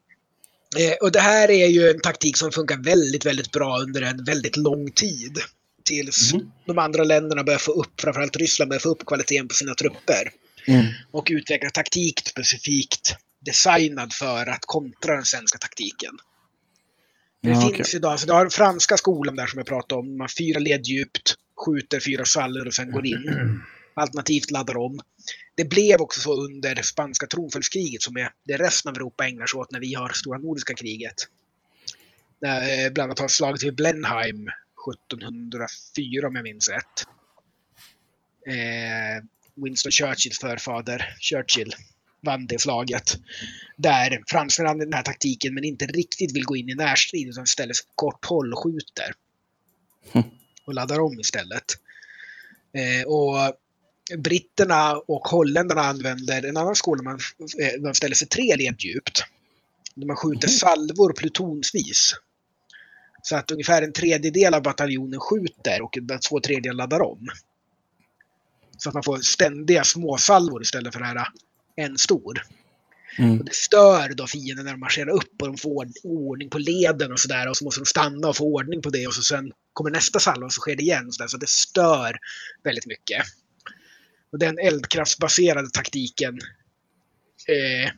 Eh, 0.75 0.93
och 1.01 1.11
det 1.11 1.19
här 1.19 1.51
är 1.51 1.67
ju 1.67 1.89
en 1.89 2.01
taktik 2.01 2.37
som 2.37 2.51
funkar 2.51 2.77
väldigt, 2.77 3.25
väldigt 3.25 3.51
bra 3.51 3.79
under 3.79 4.01
en 4.01 4.23
väldigt 4.23 4.57
lång 4.57 4.91
tid. 4.91 5.39
Tills 5.83 6.33
mm. 6.33 6.51
de 6.65 6.77
andra 6.77 7.03
länderna 7.03 7.43
börjar 7.43 7.59
få 7.59 7.71
upp, 7.71 8.01
framförallt 8.01 8.35
Ryssland, 8.35 8.69
börjar 8.69 8.79
få 8.79 8.89
upp 8.89 9.05
kvaliteten 9.05 9.47
på 9.47 9.53
sina 9.53 9.73
trupper. 9.73 10.31
Mm. 10.67 10.85
Och 11.11 11.27
utveckla 11.31 11.69
taktik 11.69 12.19
specifikt 12.27 13.15
designad 13.45 14.13
för 14.13 14.49
att 14.49 14.65
kontra 14.65 15.15
den 15.15 15.25
svenska 15.25 15.57
taktiken. 15.57 16.17
Det 17.43 17.49
ja, 17.49 17.61
finns 17.61 17.73
okay. 17.73 17.85
idag, 17.95 18.19
så 18.19 18.27
du 18.27 18.33
har 18.33 18.49
franska 18.49 18.97
skolan 18.97 19.35
där 19.35 19.47
som 19.47 19.57
jag 19.57 19.67
pratade 19.67 19.99
om. 19.99 20.17
Man 20.17 20.29
fyra 20.37 20.59
led 20.59 20.85
djupt, 20.85 21.35
skjuter 21.65 21.99
fyra 21.99 22.25
svallar 22.25 22.65
och 22.65 22.73
sen 22.73 22.91
går 22.91 23.05
in. 23.05 23.61
Alternativt 23.95 24.51
laddar 24.51 24.77
om 24.77 24.99
det 25.55 25.65
blev 25.65 26.01
också 26.01 26.21
så 26.21 26.43
under 26.45 26.81
spanska 26.81 27.27
tronföljdskriget 27.27 28.01
som 28.01 28.17
är 28.17 28.29
det 28.43 28.57
resten 28.57 28.89
av 28.89 28.95
Europa 28.95 29.27
ägnar 29.27 29.45
sig 29.45 29.59
åt 29.59 29.71
när 29.71 29.79
vi 29.79 29.93
har 29.93 30.09
stora 30.09 30.37
nordiska 30.37 30.73
kriget. 30.73 31.15
När, 32.41 32.85
eh, 32.85 32.91
bland 32.91 33.07
annat 33.07 33.19
har 33.19 33.27
slaget 33.27 33.63
vid 33.63 33.75
Blenheim 33.75 34.49
1704 34.75 36.27
om 36.27 36.35
jag 36.35 36.43
minns 36.43 36.69
rätt. 36.69 37.05
Eh, 38.47 39.23
Winston 39.55 39.91
Churchills 39.91 40.39
förfader, 40.39 41.15
Churchill, 41.19 41.75
vann 42.21 42.47
det 42.47 42.61
slaget. 42.61 43.17
Där 43.77 44.23
fransmännen 44.27 44.71
använder 44.71 44.91
den 44.91 44.97
här 44.97 45.03
taktiken 45.03 45.53
men 45.53 45.63
inte 45.63 45.85
riktigt 45.85 46.35
vill 46.35 46.45
gå 46.45 46.55
in 46.55 46.69
i 46.69 46.75
närstrid 46.75 47.27
utan 47.27 47.43
istället 47.43 47.77
kort 47.95 48.25
håll 48.25 48.53
och 48.53 48.63
skjuter. 48.63 49.13
Mm. 50.11 50.27
Och 50.65 50.73
laddar 50.73 50.99
om 50.99 51.19
istället. 51.19 51.65
Eh, 52.73 53.07
och 53.07 53.55
britterna 54.17 54.93
och 55.07 55.27
holländarna 55.27 55.81
använder 55.81 56.45
en 56.45 56.57
annan 56.57 56.75
skola 56.75 57.03
man, 57.03 57.19
eh, 57.59 57.81
man 57.81 57.95
ställer 57.95 58.15
sig 58.15 58.27
tre 58.27 58.55
led 58.55 58.75
djupt. 58.79 59.23
Där 59.95 60.07
man 60.07 60.15
skjuter 60.15 60.47
mm. 60.47 60.57
salvor 60.57 61.13
plutonsvis. 61.13 62.13
Så 63.21 63.35
att 63.35 63.51
ungefär 63.51 63.81
en 63.81 63.93
tredjedel 63.93 64.53
av 64.53 64.63
bataljonen 64.63 65.19
skjuter 65.19 65.81
och 65.81 65.97
två 66.29 66.39
tredjedelar 66.39 66.75
laddar 66.75 67.01
om. 67.01 67.27
Så 68.77 68.89
att 68.89 68.93
man 68.93 69.03
får 69.03 69.17
ständiga 69.17 69.83
småsalvor 69.83 70.61
istället 70.61 70.93
för 70.93 70.99
det 70.99 71.05
här 71.05 71.27
en 71.75 71.97
stor. 71.97 72.43
Mm. 73.17 73.39
Och 73.39 73.45
det 73.45 73.55
stör 73.55 74.09
då 74.09 74.27
fienden 74.27 74.65
när 74.65 74.71
de 74.71 74.79
marscherar 74.79 75.09
upp 75.09 75.41
och 75.41 75.47
de 75.47 75.57
får 75.57 75.87
ordning 76.03 76.49
på 76.49 76.57
leden 76.57 77.11
och 77.11 77.19
sådär. 77.19 77.49
Och 77.49 77.57
så 77.57 77.65
måste 77.65 77.81
de 77.81 77.85
stanna 77.85 78.27
och 78.27 78.37
få 78.37 78.45
ordning 78.45 78.81
på 78.81 78.89
det 78.89 79.07
och 79.07 79.13
så 79.13 79.21
sen 79.21 79.51
kommer 79.73 79.91
nästa 79.91 80.19
salva 80.19 80.45
och 80.45 80.53
så 80.53 80.61
sker 80.61 80.75
det 80.75 80.83
igen. 80.83 81.11
Så, 81.11 81.23
där, 81.23 81.27
så 81.27 81.37
det 81.37 81.49
stör 81.49 82.17
väldigt 82.63 82.85
mycket. 82.85 83.25
Och 84.31 84.39
den 84.39 84.59
eldkraftsbaserade 84.59 85.69
taktiken 85.69 86.39
eh, 87.47 87.91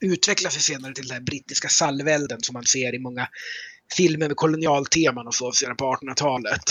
utvecklas 0.00 0.52
sig 0.52 0.62
senare 0.62 0.94
till 0.94 1.06
den 1.06 1.14
här 1.14 1.20
brittiska 1.24 1.68
salvelden 1.68 2.40
som 2.42 2.52
man 2.52 2.64
ser 2.64 2.94
i 2.94 2.98
många 2.98 3.28
filmer 3.96 4.28
med 4.28 4.36
kolonialteman 4.36 5.26
och 5.26 5.34
så 5.34 5.52
sedan 5.52 5.76
på 5.76 5.94
1800-talet. 5.94 6.62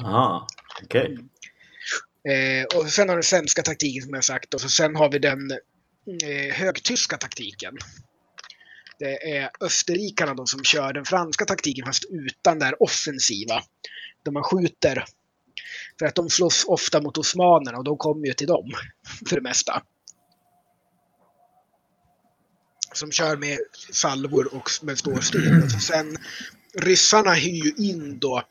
Aha, 0.00 0.46
okej. 0.82 1.02
Okay. 1.02 1.24
Eh, 2.34 2.64
och 2.64 2.88
sen 2.88 3.08
har 3.08 3.16
den 3.16 3.22
svenska 3.22 3.62
taktiken 3.62 4.02
som 4.02 4.14
jag 4.14 4.24
sagt 4.24 4.54
och 4.54 4.60
så 4.60 4.68
sen 4.68 4.96
har 4.96 5.10
vi 5.10 5.18
den 5.18 5.50
eh, 6.22 6.54
högtyska 6.54 7.16
taktiken. 7.16 7.78
Det 8.98 9.36
är 9.36 9.50
österrikarna 9.60 10.34
då 10.34 10.46
som 10.46 10.64
kör 10.64 10.92
den 10.92 11.04
franska 11.04 11.44
taktiken 11.44 11.86
fast 11.86 12.04
utan 12.10 12.58
det 12.58 12.76
offensiva. 12.80 13.62
Där 14.22 14.32
man 14.32 14.42
skjuter. 14.42 15.04
För 15.98 16.06
att 16.06 16.14
de 16.14 16.30
slåss 16.30 16.64
ofta 16.64 17.00
mot 17.00 17.18
osmanerna 17.18 17.78
och 17.78 17.84
de 17.84 17.96
kommer 17.96 18.26
ju 18.26 18.32
till 18.32 18.46
dem 18.46 18.72
för 19.28 19.36
det 19.36 19.42
mesta. 19.42 19.82
Som 22.92 23.12
kör 23.12 23.36
med 23.36 23.58
salvor 23.92 24.54
och 24.54 24.70
med 24.82 24.98
stålstrid. 24.98 25.82
Sen 25.82 26.16
ryssarna 26.74 27.34
hyr 27.34 27.64
ju 27.64 27.72
in 27.90 28.18
då 28.18 28.42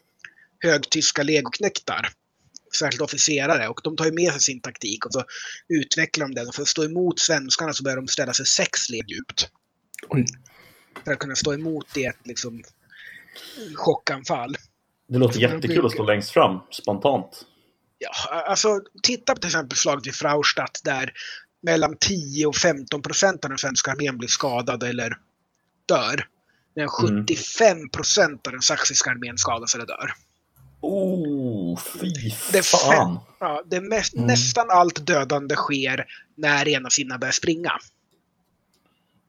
högtyska 0.60 1.24
legoknektar 1.24 2.10
särskilt 2.76 3.02
officerare 3.02 3.68
och 3.68 3.82
de 3.84 3.96
tar 3.96 4.06
ju 4.06 4.12
med 4.12 4.32
sig 4.32 4.42
sin 4.42 4.62
taktik 4.62 5.06
och 5.06 5.14
så 5.14 5.24
utvecklar 5.68 6.28
de 6.28 6.36
den. 6.36 6.48
Och 6.48 6.56
för 6.56 6.62
att 6.62 6.68
stå 6.68 6.84
emot 6.84 7.20
svenskarna 7.20 7.74
så 7.74 7.84
börjar 7.84 7.96
de 7.98 8.08
ställa 8.08 8.34
sig 8.34 8.46
sex 8.46 8.90
led 8.90 9.10
djupt. 9.10 9.50
Oj. 10.10 10.26
För 11.04 11.12
att 11.12 11.20
kunna 11.20 11.36
stå 11.36 11.54
emot 11.54 11.88
det 11.94 12.14
liksom 12.24 12.64
chockanfall. 13.76 14.58
Det 15.08 15.18
låter 15.18 15.40
jättekul 15.40 15.86
att 15.86 15.92
stå 15.92 16.04
längst 16.04 16.32
fram, 16.32 16.60
spontant. 16.72 17.46
Ja, 17.98 18.44
alltså 18.46 18.82
titta 19.04 19.34
på 19.34 19.40
till 19.40 19.48
exempel 19.48 19.78
slaget 19.78 20.08
vid 20.08 20.16
Fraustadt 20.16 20.82
där 20.84 21.14
mellan 21.64 21.98
10 22.00 22.46
och 22.46 22.56
15 22.56 23.02
procent 23.02 23.46
av 23.46 23.50
den 23.50 23.58
svenska 23.58 23.92
armén 23.92 24.18
blir 24.18 24.28
skadade 24.28 24.88
eller 24.88 25.18
dör. 25.86 26.28
Medan 26.76 26.90
75 26.90 27.90
procent 27.90 28.48
av 28.48 28.54
den 28.54 28.62
saxiska 28.62 29.12
armén 29.12 29.38
skadas 29.38 29.76
eller 29.76 29.86
dör. 29.86 30.12
Oh, 30.82 31.80
fy 31.80 32.32
fan! 32.64 33.20
ja, 33.40 33.64
det 33.66 33.82
mest, 33.82 34.14
mm. 34.14 34.28
Nästan 34.28 34.70
allt 34.70 35.08
dödande 35.08 35.56
sker 35.56 36.06
när 36.36 36.68
en 36.68 36.86
av 36.86 36.90
sina 36.90 37.18
börjar 37.18 37.32
springa. 37.32 37.72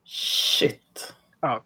Shit. 0.05 1.13
Ja. 1.41 1.65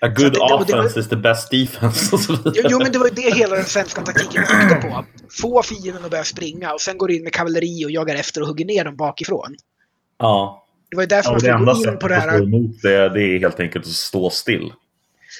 A 0.00 0.08
good 0.08 0.32
det, 0.32 0.38
offense 0.38 0.76
var, 0.76 0.98
is 0.98 1.08
the 1.08 1.16
best 1.16 1.50
defense. 1.50 2.16
jo, 2.54 2.62
jo, 2.70 2.78
men 2.78 2.92
det 2.92 2.98
var 2.98 3.06
ju 3.06 3.14
det 3.14 3.34
hela 3.34 3.56
den 3.56 3.64
svenska 3.64 4.02
taktiken 4.02 4.44
byggde 4.50 4.74
på. 4.74 5.04
Få 5.30 5.62
fienden 5.62 6.04
att 6.04 6.10
börja 6.10 6.24
springa 6.24 6.72
och 6.72 6.80
sen 6.80 6.98
går 6.98 7.08
du 7.08 7.16
in 7.16 7.24
med 7.24 7.32
kavalleri 7.32 7.86
och 7.86 7.90
jagar 7.90 8.14
efter 8.14 8.40
och 8.40 8.48
hugger 8.48 8.64
ner 8.64 8.84
dem 8.84 8.96
bakifrån. 8.96 9.56
Ja. 10.18 10.66
Det 10.90 10.96
var 10.96 11.02
ju 11.02 11.06
därför 11.06 11.46
ja, 11.46 11.58
man 11.58 11.76
fick 11.76 11.84
gå 11.84 11.92
in 11.92 11.98
på 11.98 12.08
det 12.08 12.14
här. 12.14 12.26
Det 12.26 12.36
att 12.36 12.42
emot 12.42 12.82
det, 12.82 13.08
det 13.08 13.22
är 13.22 13.38
helt 13.38 13.60
enkelt 13.60 13.86
att 13.86 13.92
stå 13.92 14.30
still. 14.30 14.72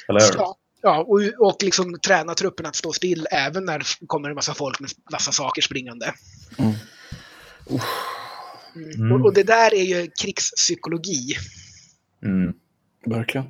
Eller 0.09 0.21
hur? 0.21 0.35
Ja, 0.39 0.57
Ja, 0.87 1.05
och, 1.09 1.49
och 1.49 1.63
liksom 1.63 1.99
träna 2.07 2.35
truppen 2.35 2.67
att 2.67 2.77
stå 2.77 2.93
still 2.93 3.27
även 3.31 3.65
när 3.65 3.79
det 3.79 3.85
kommer 4.07 4.29
en 4.29 4.35
massa 4.35 4.55
folk 4.55 4.81
med 4.81 4.91
massa 5.13 5.33
saker 5.33 5.63
springande. 5.63 6.15
Mm. 6.59 6.73
Mm. 8.95 9.13
Och, 9.13 9.27
och, 9.27 9.35
det 9.35 9.43
där 9.43 9.75
är 9.75 9.83
ju 9.83 10.11
krigspsykologi. 10.23 11.35
Mm. 12.23 12.53
Verkligen. 13.07 13.47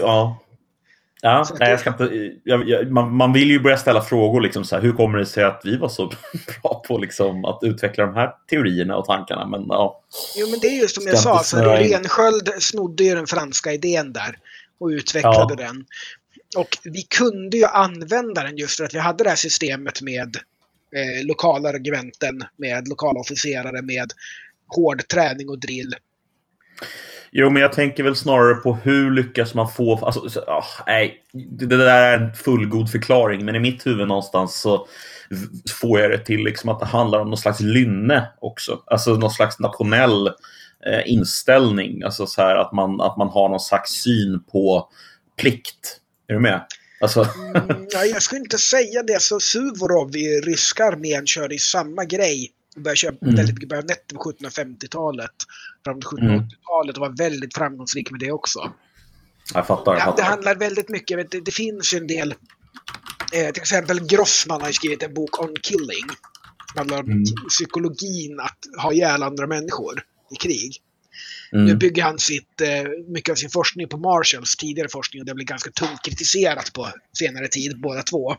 Ja. 0.00 0.38
Ja, 1.24 1.46
nej, 1.60 1.70
jag 1.70 1.80
ska 1.80 1.90
inte, 1.90 2.34
jag, 2.44 2.68
jag, 2.68 2.90
man, 2.92 3.16
man, 3.16 3.32
vill 3.32 3.50
ju 3.50 3.60
börja 3.60 3.76
ställa 3.76 4.02
frågor. 4.02 4.40
Liksom 4.40 4.64
så 4.64 4.76
här, 4.76 4.82
hur 4.82 4.92
kommer 4.92 5.18
det 5.18 5.26
sig 5.26 5.44
att 5.44 5.60
vi 5.64 5.76
var 5.76 5.88
så 5.88 6.06
bra 6.62 6.82
på 6.88 6.98
liksom, 6.98 7.44
att 7.44 7.58
utveckla 7.62 8.06
de 8.06 8.14
här 8.14 8.30
teorierna 8.50 8.96
och 8.96 9.04
tankarna? 9.04 9.46
Men, 9.46 9.66
ja. 9.68 10.00
Jo, 10.36 10.46
men 10.50 10.60
det 10.60 10.66
är 10.66 10.82
ju 10.82 10.88
som 10.88 11.06
jag 11.06 11.18
sa, 11.18 11.38
så 11.38 11.56
Rensköld 11.56 12.50
snodde 12.58 13.04
ju 13.04 13.14
den 13.14 13.26
franska 13.26 13.72
idén 13.72 14.12
där 14.12 14.38
och 14.78 14.86
utvecklade 14.86 15.54
ja. 15.58 15.66
den. 15.66 15.84
Och 16.56 16.78
vi 16.84 17.02
kunde 17.02 17.56
ju 17.56 17.64
använda 17.64 18.42
den 18.42 18.56
just 18.56 18.76
för 18.76 18.84
att 18.84 18.94
vi 18.94 18.98
hade 18.98 19.24
det 19.24 19.30
här 19.30 19.36
systemet 19.36 20.02
med 20.02 20.36
eh, 20.96 21.26
lokala 21.26 21.72
regementen, 21.72 22.44
med 22.56 22.88
lokala 22.88 23.20
officerare, 23.20 23.82
med 23.82 24.12
hård 24.66 25.08
träning 25.08 25.48
och 25.48 25.58
drill. 25.58 25.94
Jo, 27.34 27.50
men 27.50 27.62
jag 27.62 27.72
tänker 27.72 28.02
väl 28.02 28.16
snarare 28.16 28.54
på 28.54 28.74
hur 28.74 29.10
lyckas 29.10 29.54
man 29.54 29.72
få... 29.72 30.04
Alltså, 30.04 30.20
oh, 30.38 30.64
nej, 30.86 31.22
det 31.32 31.66
där 31.66 31.86
är 31.86 32.18
en 32.18 32.34
fullgod 32.34 32.90
förklaring, 32.90 33.44
men 33.44 33.56
i 33.56 33.60
mitt 33.60 33.86
huvud 33.86 34.08
någonstans 34.08 34.60
så 34.60 34.86
får 35.80 36.00
jag 36.00 36.10
det 36.10 36.18
till 36.18 36.44
liksom 36.44 36.70
att 36.70 36.80
det 36.80 36.86
handlar 36.86 37.20
om 37.20 37.28
någon 37.28 37.38
slags 37.38 37.60
lynne 37.60 38.28
också. 38.40 38.82
Alltså 38.86 39.14
någon 39.14 39.30
slags 39.30 39.58
nationell 39.58 40.26
eh, 40.86 41.02
inställning. 41.06 42.02
Alltså 42.02 42.26
så 42.26 42.42
här 42.42 42.56
att 42.56 42.72
man, 42.72 43.00
att 43.00 43.16
man 43.16 43.28
har 43.28 43.48
någon 43.48 43.60
slags 43.60 43.90
syn 43.90 44.42
på 44.52 44.88
plikt. 45.38 46.00
Är 46.28 46.34
du 46.34 46.40
med? 46.40 46.66
Alltså... 47.00 47.26
mm, 47.54 47.86
jag 47.92 48.22
skulle 48.22 48.40
inte 48.40 48.58
säga 48.58 49.02
det. 49.02 49.22
Så 49.22 49.40
Suvorov 49.40 50.16
i 50.16 50.40
ryska 50.40 50.84
armén 50.84 51.26
körde 51.26 51.54
i 51.54 51.58
samma 51.58 52.04
grej. 52.04 52.50
Började 52.76 52.96
köra 52.96 53.14
mm. 53.22 53.34
väldigt 53.34 53.54
mycket 53.54 53.68
bajonetter 53.68 54.16
på 54.16 54.32
1750-talet. 54.32 55.30
Fram 55.84 56.00
till 56.00 56.08
1780-talet 56.08 56.96
och 56.96 57.00
var 57.00 57.16
väldigt 57.16 57.54
framgångsrik 57.54 58.10
med 58.10 58.20
det 58.20 58.32
också. 58.32 58.72
Jag 59.54 59.66
fattar. 59.66 59.92
Jag 59.92 60.02
fattar. 60.02 60.16
det 60.16 60.22
handlar 60.22 60.54
väldigt 60.54 60.88
mycket, 60.88 61.18
vet, 61.18 61.30
det, 61.30 61.40
det 61.40 61.50
finns 61.50 61.94
ju 61.94 61.98
en 61.98 62.06
del 62.06 62.34
Eh, 63.32 63.50
till 63.52 63.62
exempel 63.62 64.06
Grossman 64.06 64.62
har 64.62 64.72
skrivit 64.72 65.02
en 65.02 65.14
bok 65.14 65.40
On 65.40 65.54
Killing. 65.62 66.06
Det 66.74 66.80
handlar 66.80 67.00
om 67.00 67.10
mm. 67.10 67.24
psykologin 67.48 68.40
att 68.40 68.82
ha 68.82 68.92
ihjäl 68.92 69.22
andra 69.22 69.46
människor 69.46 70.02
i 70.30 70.36
krig. 70.36 70.76
Mm. 71.52 71.64
Nu 71.64 71.76
bygger 71.76 72.02
han 72.02 72.18
sitt, 72.18 72.60
eh, 72.60 72.84
mycket 73.08 73.32
av 73.32 73.34
sin 73.34 73.50
forskning 73.50 73.88
på 73.88 73.96
Marshalls 73.96 74.56
tidigare 74.56 74.88
forskning 74.88 75.22
och 75.22 75.26
det 75.26 75.34
blir 75.34 75.46
ganska 75.46 75.70
tungt 75.70 76.02
kritiserat 76.04 76.72
på 76.72 76.88
senare 77.18 77.48
tid, 77.48 77.80
båda 77.80 78.02
två. 78.02 78.36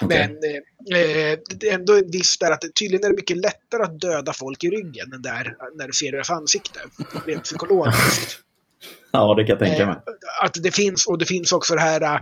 Okay. 0.00 0.18
Men 0.18 0.30
eh, 0.30 1.38
det 1.48 1.68
är 1.68 1.74
ändå 1.74 2.00
visst 2.12 2.40
där 2.40 2.50
att 2.50 2.64
tydligen 2.74 3.04
är 3.04 3.08
det 3.08 3.16
mycket 3.16 3.36
lättare 3.36 3.82
att 3.82 4.00
döda 4.00 4.32
folk 4.32 4.64
i 4.64 4.70
ryggen 4.70 5.12
än 5.12 5.22
där 5.22 5.56
när 5.74 5.86
du 5.86 5.92
ser 5.92 6.12
deras 6.12 6.30
ansikte. 6.30 6.80
Rent 7.26 7.44
psykologiskt. 7.44 8.38
ja, 9.12 9.34
det 9.34 9.44
kan 9.44 9.56
jag 9.58 9.58
tänka 9.58 9.86
mig. 9.86 9.94
Eh, 9.94 10.44
att 10.44 10.62
det 10.62 10.70
finns, 10.70 11.06
och 11.06 11.18
det 11.18 11.26
finns 11.26 11.52
också 11.52 11.74
det 11.74 11.80
här 11.80 12.02
uh, 12.02 12.20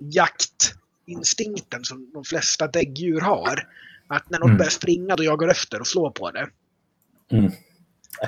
jaktinstinkten 0.00 1.84
som 1.84 2.10
de 2.14 2.24
flesta 2.24 2.66
däggdjur 2.66 3.20
har. 3.20 3.68
Att 4.08 4.30
när 4.30 4.38
något 4.38 4.46
mm. 4.46 4.58
börjar 4.58 4.70
springa 4.70 5.16
då 5.16 5.24
jagar 5.24 5.48
efter 5.48 5.80
och 5.80 5.86
slår 5.86 6.10
på 6.10 6.30
det. 6.30 6.48
Mm. 7.32 7.52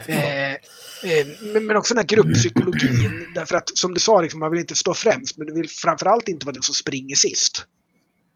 Eh, 0.06 0.52
eh, 0.52 1.26
men 1.62 1.76
också 1.76 1.94
den 1.94 2.00
här 2.00 2.06
grupppsykologin. 2.06 3.26
Därför 3.34 3.56
att 3.56 3.78
som 3.78 3.94
du 3.94 4.00
sa, 4.00 4.20
liksom, 4.20 4.40
man 4.40 4.50
vill 4.50 4.60
inte 4.60 4.74
stå 4.74 4.94
främst, 4.94 5.38
men 5.38 5.46
du 5.46 5.54
vill 5.54 5.68
framförallt 5.68 6.28
inte 6.28 6.46
vara 6.46 6.54
den 6.54 6.62
som 6.62 6.74
springer 6.74 7.16
sist. 7.16 7.66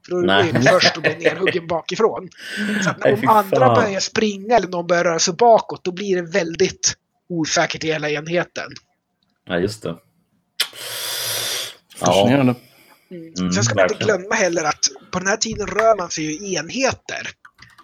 För 0.07 0.13
då 0.13 0.33
är 0.33 0.53
du 0.53 0.63
först 0.63 0.97
och 0.97 1.03
blir 1.03 1.17
nerhuggen 1.17 1.67
bakifrån. 1.67 2.29
Så 2.85 2.91
att 2.91 3.05
om 3.05 3.29
andra 3.29 3.75
börjar 3.75 4.01
springa 4.01 4.57
eller 4.57 4.69
någon 4.69 4.87
börjar 4.87 5.05
röra 5.05 5.19
sig 5.19 5.35
bakåt, 5.35 5.85
då 5.85 5.93
blir 5.93 6.17
det 6.17 6.23
väldigt 6.23 6.95
osäkert 7.29 7.85
i 7.85 7.87
hela 7.87 8.11
enheten. 8.11 8.71
Ja, 9.47 9.59
just 9.59 9.83
det. 9.83 9.97
Fascinerande. 11.97 12.55
Mm. 13.11 13.33
mm. 13.41 13.53
Sen 13.53 13.65
ska 13.65 13.75
man 13.75 13.85
inte 13.85 14.05
glömma 14.05 14.35
heller 14.35 14.65
att 14.65 14.89
på 15.13 15.19
den 15.19 15.29
här 15.29 15.37
tiden 15.37 15.67
rör 15.67 15.97
man 15.99 16.11
sig 16.11 16.25
ju 16.25 16.33
i 16.33 16.55
enheter. 16.55 17.29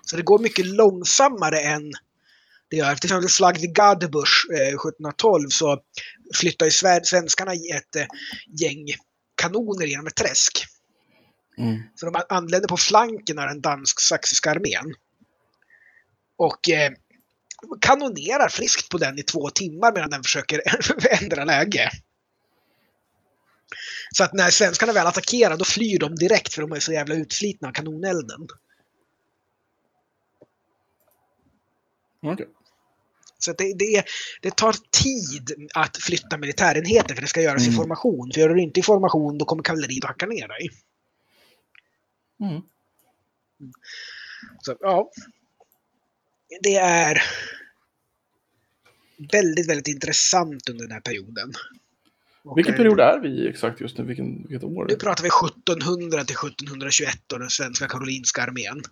Så 0.03 0.17
det 0.17 0.23
går 0.23 0.39
mycket 0.39 0.67
långsammare 0.67 1.61
än 1.61 1.93
det 2.71 2.77
gör. 2.77 2.95
Till 2.95 3.09
exempel 3.09 3.29
slag 3.29 3.59
vid 3.61 3.75
Gadebusch 3.75 4.47
eh, 4.53 4.57
1712 4.59 5.49
så 5.49 5.79
flyttar 6.35 6.67
ju 6.67 6.73
svenskarna 7.05 7.53
ett 7.53 7.97
eh, 7.97 8.07
gäng 8.61 8.87
kanoner 9.43 9.87
genom 9.87 10.07
ett 10.07 10.17
träsk. 10.17 10.65
Mm. 11.59 11.83
Så 11.95 12.11
de 12.11 12.23
anländer 12.29 12.69
på 12.69 12.77
flanken 12.77 13.39
av 13.39 13.47
den 13.47 13.61
dansk-saxiska 13.61 14.51
armén. 14.51 14.95
Och 16.37 16.69
eh, 16.69 16.93
kanonerar 17.81 18.49
friskt 18.49 18.89
på 18.89 18.99
den 18.99 19.19
i 19.19 19.23
två 19.23 19.51
timmar 19.51 19.93
medan 19.93 20.11
den 20.11 20.23
försöker 20.23 20.63
ändra 21.23 21.45
läge. 21.45 21.91
Så 24.15 24.25
att 24.25 24.33
när 24.33 24.51
svenskarna 24.51 24.93
väl 24.93 25.07
attackerar 25.07 25.57
då 25.57 25.65
flyr 25.65 25.99
de 25.99 26.15
direkt 26.15 26.55
för 26.55 26.63
de 26.63 26.73
är 26.73 26.81
så 26.81 26.93
jävla 26.93 27.15
utslitna 27.15 27.69
av 27.69 27.73
kanonelden. 27.73 28.47
Okay. 32.23 32.47
Så 33.39 33.53
det, 33.53 33.75
det, 33.79 34.05
det, 34.43 34.57
tar 34.57 34.75
tid 35.03 35.69
att 35.75 35.97
flytta 35.97 36.39
militärenheter 36.39 37.15
för 37.15 37.23
det 37.23 37.29
ska 37.29 37.43
göras 37.43 37.63
mm. 37.63 37.75
i 37.75 37.77
formation. 37.77 38.31
För 38.35 38.41
gör 38.41 38.49
du 38.49 38.63
inte 38.63 38.81
i 38.81 38.83
formation 38.83 39.39
då 39.39 39.45
kommer 39.45 39.63
kavalleriet 39.63 40.05
att 40.05 40.11
hacka 40.11 40.27
ner 40.27 40.49
dig. 40.49 40.69
Mm. 42.41 42.63
Så 44.63 44.77
ja. 44.81 45.11
Det 46.63 46.75
är 46.77 47.23
väldigt, 49.33 49.69
väldigt 49.69 49.89
intressant 49.89 50.69
under 50.69 50.85
den 50.85 50.93
här 50.93 51.01
perioden. 51.01 51.53
Vilken 52.57 52.75
period 52.75 53.01
är 53.01 53.21
vi 53.21 53.29
i 53.29 53.49
exakt 53.49 53.81
just 53.81 53.99
nu? 53.99 54.05
Vilken, 54.05 54.43
vilket 54.49 54.65
år? 54.65 54.87
Nu 54.89 54.97
pratar 54.97 55.23
vi 55.23 55.29
1700 55.29 56.25
till 56.25 56.37
1721 56.37 57.33
och 57.33 57.39
den 57.39 57.51
svenska 57.51 57.89
karolinska 57.89 58.43
armén. 58.43 58.83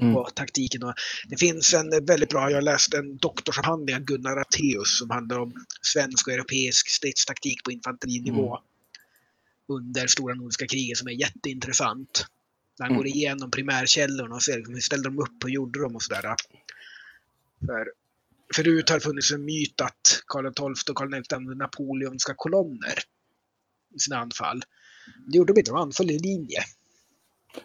Mm. 0.00 0.16
Och 0.16 0.34
taktiken. 0.34 0.82
Och 0.82 0.94
det 1.28 1.36
finns 1.36 1.74
en 1.74 2.06
väldigt 2.06 2.28
bra, 2.28 2.50
jag 2.50 2.56
har 2.56 2.62
läst 2.62 2.94
en 2.94 3.16
doktorsavhandling 3.16 3.96
av 3.96 4.02
Gunnar 4.02 4.36
Atteus 4.36 4.98
som 4.98 5.10
handlar 5.10 5.38
om 5.38 5.52
svensk 5.82 6.26
och 6.28 6.34
europeisk 6.34 6.88
stridstaktik 6.88 7.64
på 7.64 7.72
infanterinivå. 7.72 8.56
Mm. 8.56 8.62
Under 9.68 10.06
stora 10.06 10.34
nordiska 10.34 10.66
kriget 10.66 10.98
som 10.98 11.08
är 11.08 11.12
jätteintressant. 11.12 12.26
Där 12.78 12.84
han 12.84 12.90
mm. 12.90 12.96
går 12.96 13.06
igenom 13.06 13.50
primärkällorna 13.50 14.34
och 14.34 14.42
ser 14.42 14.56
liksom 14.56 14.74
hur 14.74 14.80
ställde 14.80 15.08
de 15.08 15.18
upp 15.18 15.44
och 15.44 15.50
gjorde 15.50 15.82
de 15.82 15.94
och 15.94 16.02
sådär. 16.02 16.34
För 17.66 17.92
förut 18.54 18.88
har 18.88 18.96
det 18.96 19.04
funnits 19.04 19.32
en 19.32 19.44
myt 19.44 19.80
att 19.80 20.22
Karl 20.26 20.52
XII 20.52 20.92
och 20.92 20.96
Karl 20.96 21.22
XI 21.22 21.34
använde 21.34 21.64
napoleonska 21.64 22.34
kolonner 22.36 22.98
i 23.94 23.98
sina 23.98 24.18
anfall. 24.18 24.62
Det 25.26 25.36
gjorde 25.36 25.52
de 25.52 25.60
inte, 25.60 25.70
de 25.70 25.76
anföll 25.76 26.10
i 26.10 26.18
linje. 26.18 26.58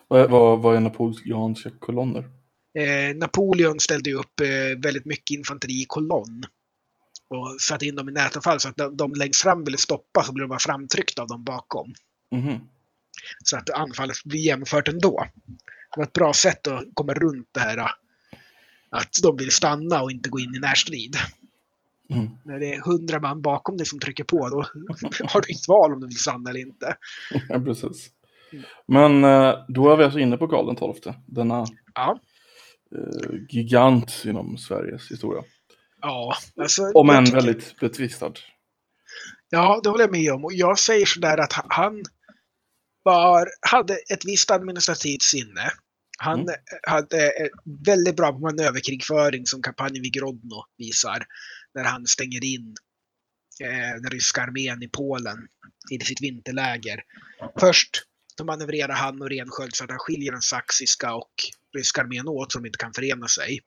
Vad, 0.07 0.29
vad, 0.29 0.61
vad 0.61 0.75
är 0.75 0.79
napoleonska 0.79 1.71
kolonner? 1.79 2.29
Eh, 2.73 3.15
Napoleon 3.15 3.79
ställde 3.79 4.13
upp 4.13 4.39
eh, 4.39 4.81
väldigt 4.83 5.05
mycket 5.05 5.37
infanteri 5.37 5.73
i 5.73 5.85
kolonn. 5.87 6.43
Och 7.27 7.61
satte 7.61 7.85
in 7.85 7.95
dem 7.95 8.09
i 8.09 8.11
nätanfall 8.11 8.59
så 8.59 8.69
att 8.69 8.77
de, 8.77 8.97
de 8.97 9.13
längst 9.13 9.41
fram 9.41 9.63
ville 9.63 9.77
stoppa 9.77 10.23
så 10.23 10.33
blev 10.33 10.43
de 10.43 10.49
bara 10.49 10.59
framtryckta 10.59 11.21
av 11.21 11.27
dem 11.27 11.43
bakom. 11.43 11.93
Mm. 12.35 12.59
Så 13.43 13.57
att 13.57 13.69
anfallet 13.69 14.23
blir 14.25 14.39
genomfört 14.39 14.87
ändå. 14.87 15.25
Det 15.95 15.99
var 15.99 16.03
ett 16.03 16.13
bra 16.13 16.33
sätt 16.33 16.67
att 16.67 16.83
komma 16.93 17.13
runt 17.13 17.47
det 17.51 17.59
här 17.59 17.91
att 18.89 19.19
de 19.23 19.37
vill 19.37 19.51
stanna 19.51 20.01
och 20.01 20.11
inte 20.11 20.29
gå 20.29 20.39
in 20.39 20.55
i 20.55 20.59
närstrid. 20.59 21.15
Mm. 22.09 22.29
När 22.43 22.59
det 22.59 22.73
är 22.73 22.81
hundra 22.81 23.19
man 23.19 23.41
bakom 23.41 23.77
dig 23.77 23.85
som 23.85 23.99
trycker 23.99 24.23
på, 24.23 24.49
då 24.49 24.57
har 25.27 25.41
du 25.41 25.53
ett 25.53 25.67
val 25.67 25.93
om 25.93 25.99
du 25.99 26.07
vill 26.07 26.17
stanna 26.17 26.49
eller 26.49 26.59
inte. 26.59 26.95
Ja, 27.49 27.59
precis. 27.59 28.09
Men 28.87 29.23
eh, 29.23 29.55
då 29.67 29.91
är 29.91 29.97
vi 29.97 30.03
alltså 30.03 30.19
inne 30.19 30.37
på 30.37 30.47
Karl 30.47 30.93
XII, 30.93 31.13
denna 31.25 31.65
ja. 31.95 32.19
eh, 32.95 33.39
gigant 33.49 34.23
inom 34.25 34.57
Sveriges 34.57 35.11
historia. 35.11 35.43
Ja, 36.01 36.35
alltså, 36.57 36.91
Om 36.93 37.09
än 37.09 37.25
väldigt 37.25 37.79
betvistad. 37.79 38.33
Ja, 39.49 39.79
det 39.83 39.89
håller 39.89 40.03
jag 40.03 40.11
med 40.11 40.33
om. 40.33 40.45
Och 40.45 40.53
jag 40.53 40.79
säger 40.79 41.05
sådär 41.05 41.37
att 41.37 41.53
han 41.53 42.03
var, 43.03 43.49
hade 43.61 43.93
ett 43.93 44.25
visst 44.25 44.51
administrativt 44.51 45.21
sinne. 45.21 45.71
Han 46.17 46.39
mm. 46.39 46.55
hade 46.87 47.49
väldigt 47.85 48.15
bra 48.15 48.31
manöverkrigföring 48.39 49.45
som 49.45 49.61
kampanjen 49.61 50.03
vid 50.03 50.13
Grodno 50.13 50.65
visar. 50.77 51.25
När 51.75 51.83
han 51.83 52.07
stänger 52.07 52.43
in 52.43 52.75
eh, 53.63 54.01
den 54.01 54.11
ryska 54.11 54.41
armén 54.41 54.83
i 54.83 54.87
Polen 54.87 55.37
i 55.91 56.05
sitt 56.05 56.21
vinterläger. 56.21 57.01
Först 57.59 57.89
då 58.37 58.45
manövrerar 58.45 58.93
han 58.93 59.21
och 59.21 59.29
Rensköld 59.29 59.75
så 59.75 59.83
att 59.83 59.89
han 59.89 59.99
skiljer 59.99 60.31
den 60.31 60.41
saxiska 60.41 61.13
och 61.13 61.31
ryska 61.77 62.01
armén 62.01 62.27
åt 62.27 62.51
så 62.51 62.59
de 62.59 62.65
inte 62.65 62.77
kan 62.77 62.93
förena 62.93 63.27
sig. 63.27 63.59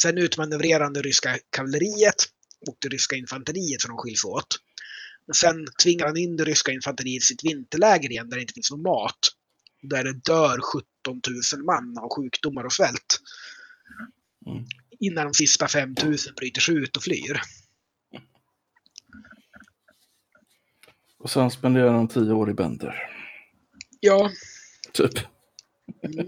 Sen 0.00 0.18
utmanövrerar 0.18 0.84
han 0.84 0.92
det 0.92 1.02
ryska 1.02 1.38
kavalleriet 1.50 2.24
och 2.68 2.76
det 2.80 2.88
ryska 2.88 3.16
infanteriet 3.16 3.80
så 3.80 3.88
de 3.88 3.96
skiljs 3.96 4.24
åt. 4.24 4.46
Sen 5.34 5.66
tvingar 5.82 6.06
han 6.06 6.16
in 6.16 6.36
det 6.36 6.44
ryska 6.44 6.72
infanteriet 6.72 7.22
i 7.22 7.26
sitt 7.26 7.44
vinterläger 7.44 8.10
igen 8.10 8.28
där 8.28 8.36
det 8.36 8.42
inte 8.42 8.54
finns 8.54 8.70
någon 8.70 8.82
mat 8.82 9.18
där 9.82 10.04
det 10.04 10.12
dör 10.12 10.60
17 10.60 11.20
000 11.54 11.64
man 11.64 11.98
av 11.98 12.08
sjukdomar 12.16 12.64
och 12.64 12.72
svält. 12.72 13.20
Mm. 14.46 14.64
Innan 15.00 15.24
de 15.24 15.34
sista 15.34 15.68
5 15.68 15.94
000 16.02 16.16
bryter 16.36 16.60
sig 16.60 16.74
ut 16.74 16.96
och 16.96 17.02
flyr. 17.02 17.40
Och 21.18 21.30
sen 21.30 21.50
spenderar 21.50 21.92
de 21.92 22.08
tio 22.08 22.32
år 22.32 22.50
i 22.50 22.54
Bender. 22.54 22.94
Ja. 24.00 24.30
Typ. 24.92 25.18
Mm. 26.02 26.26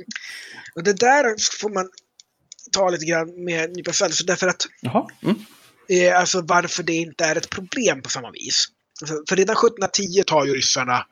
Och 0.75 0.83
det 0.85 0.93
där 0.93 1.37
får 1.61 1.71
man 1.71 1.89
ta 2.73 2.91
lite 2.91 3.05
grann 3.05 3.45
med 3.45 3.65
en 3.65 3.73
nypa 3.73 3.93
salt, 3.93 4.27
därför 4.27 4.49
att 4.49 4.67
Jaha. 4.81 5.09
Mm. 5.23 5.37
Eh, 5.89 6.21
alltså 6.21 6.41
varför 6.41 6.83
det 6.83 6.93
inte 6.93 7.25
är 7.25 7.37
ett 7.37 7.51
problem 7.51 8.03
på 8.03 8.11
samma 8.11 8.31
vis. 8.31 8.67
För 9.29 9.37
redan 9.37 9.57
1710 9.57 10.23
tar 10.27 10.45
ju 10.45 10.55
ryssarna 10.55 11.07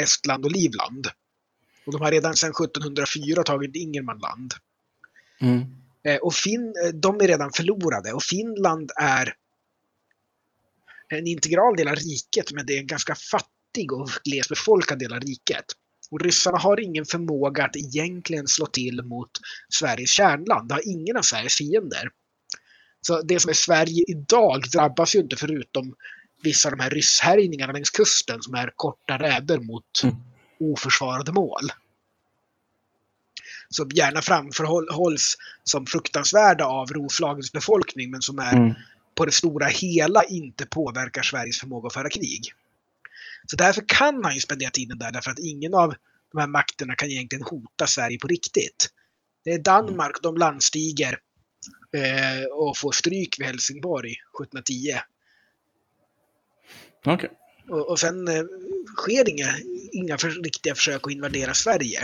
Estland 0.00 0.44
och 0.44 0.52
Livland. 0.52 1.06
Och 1.86 1.92
de 1.92 2.00
har 2.00 2.10
redan 2.10 2.36
sedan 2.36 2.50
1704 2.50 3.42
tagit 3.42 3.76
Ingermanland. 3.76 4.54
Mm. 5.40 5.64
Eh, 6.02 6.16
och 6.16 6.34
fin, 6.34 6.74
eh, 6.84 6.94
de 6.94 7.20
är 7.20 7.28
redan 7.28 7.52
förlorade 7.52 8.12
och 8.12 8.22
Finland 8.22 8.90
är 8.96 9.34
en 11.08 11.26
integral 11.26 11.76
del 11.76 11.88
av 11.88 11.94
riket 11.94 12.52
men 12.52 12.66
det 12.66 12.72
är 12.76 12.80
en 12.80 12.86
ganska 12.86 13.14
fattig 13.14 13.92
och 13.92 14.08
glesbefolkad 14.24 14.98
del 14.98 15.12
av 15.12 15.20
riket. 15.20 15.64
Och 16.10 16.20
ryssarna 16.20 16.58
har 16.58 16.80
ingen 16.80 17.04
förmåga 17.04 17.64
att 17.64 17.76
egentligen 17.76 18.48
slå 18.48 18.66
till 18.66 19.02
mot 19.02 19.30
Sveriges 19.68 20.10
kärnland. 20.10 20.68
Det 20.68 20.74
har 20.74 20.88
ingen 20.88 21.16
av 21.16 21.22
Sveriges 21.22 21.56
fiender. 21.56 22.10
Så 23.00 23.22
det 23.22 23.40
som 23.40 23.48
är 23.48 23.54
Sverige 23.54 24.04
idag 24.06 24.62
drabbas 24.72 25.14
ju 25.14 25.18
inte 25.18 25.36
förutom 25.36 25.94
vissa 26.42 26.68
av 26.68 26.76
de 26.76 26.82
här 26.82 26.90
rysshärjningarna 26.90 27.72
längs 27.72 27.90
kusten 27.90 28.42
som 28.42 28.54
är 28.54 28.72
korta 28.76 29.18
räder 29.18 29.58
mot 29.58 30.02
mm 30.02 30.16
oförsvarade 30.60 31.32
mål. 31.32 31.72
Som 33.68 33.88
gärna 33.94 34.22
framförhålls 34.22 35.36
som 35.64 35.86
fruktansvärda 35.86 36.64
av 36.64 36.92
Roslagens 36.92 37.52
befolkning 37.52 38.10
men 38.10 38.22
som 38.22 38.38
är 38.38 38.56
mm. 38.56 38.74
på 39.14 39.24
det 39.24 39.32
stora 39.32 39.66
hela 39.66 40.24
inte 40.24 40.66
påverkar 40.66 41.22
Sveriges 41.22 41.60
förmåga 41.60 41.86
att 41.86 41.94
föra 41.94 42.10
krig. 42.10 42.52
Så 43.46 43.56
därför 43.56 43.84
kan 43.86 44.24
han 44.24 44.34
ju 44.34 44.40
spendera 44.40 44.70
tiden 44.70 44.98
där 44.98 45.12
därför 45.12 45.30
att 45.30 45.38
ingen 45.38 45.74
av 45.74 45.94
de 46.32 46.38
här 46.40 46.46
makterna 46.46 46.94
kan 46.94 47.08
egentligen 47.08 47.44
hota 47.44 47.86
Sverige 47.86 48.18
på 48.18 48.28
riktigt. 48.28 48.88
Det 49.44 49.50
är 49.50 49.58
Danmark, 49.58 50.22
de 50.22 50.36
landstiger 50.36 51.18
eh, 51.92 52.44
och 52.52 52.78
får 52.78 52.92
stryk 52.92 53.40
vid 53.40 53.46
Helsingborg 53.46 54.10
1710. 54.10 55.00
Okay. 57.06 57.30
Och, 57.68 57.90
och 57.90 57.98
sen 57.98 58.28
eh, 58.28 58.44
sker 58.96 59.28
inga, 59.28 59.48
inga 59.92 60.18
för, 60.18 60.30
riktiga 60.30 60.74
försök 60.74 61.06
att 61.06 61.12
invadera 61.12 61.54
Sverige. 61.54 62.00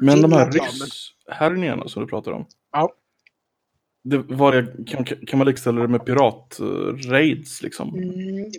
Men 0.00 0.14
Finland, 0.14 0.52
de 0.52 0.60
här 0.60 0.70
rysshärjningarna 0.70 1.88
som 1.88 2.02
du 2.02 2.08
pratar 2.08 2.32
om. 2.32 2.46
Ja. 2.72 2.92
Det 4.04 4.18
var 4.18 4.86
kan, 4.86 5.04
kan 5.04 5.38
man 5.38 5.46
likställa 5.46 5.82
det 5.82 5.88
med 5.88 6.04
piratraids 6.04 7.62
liksom? 7.62 7.94
Mm, 7.94 8.52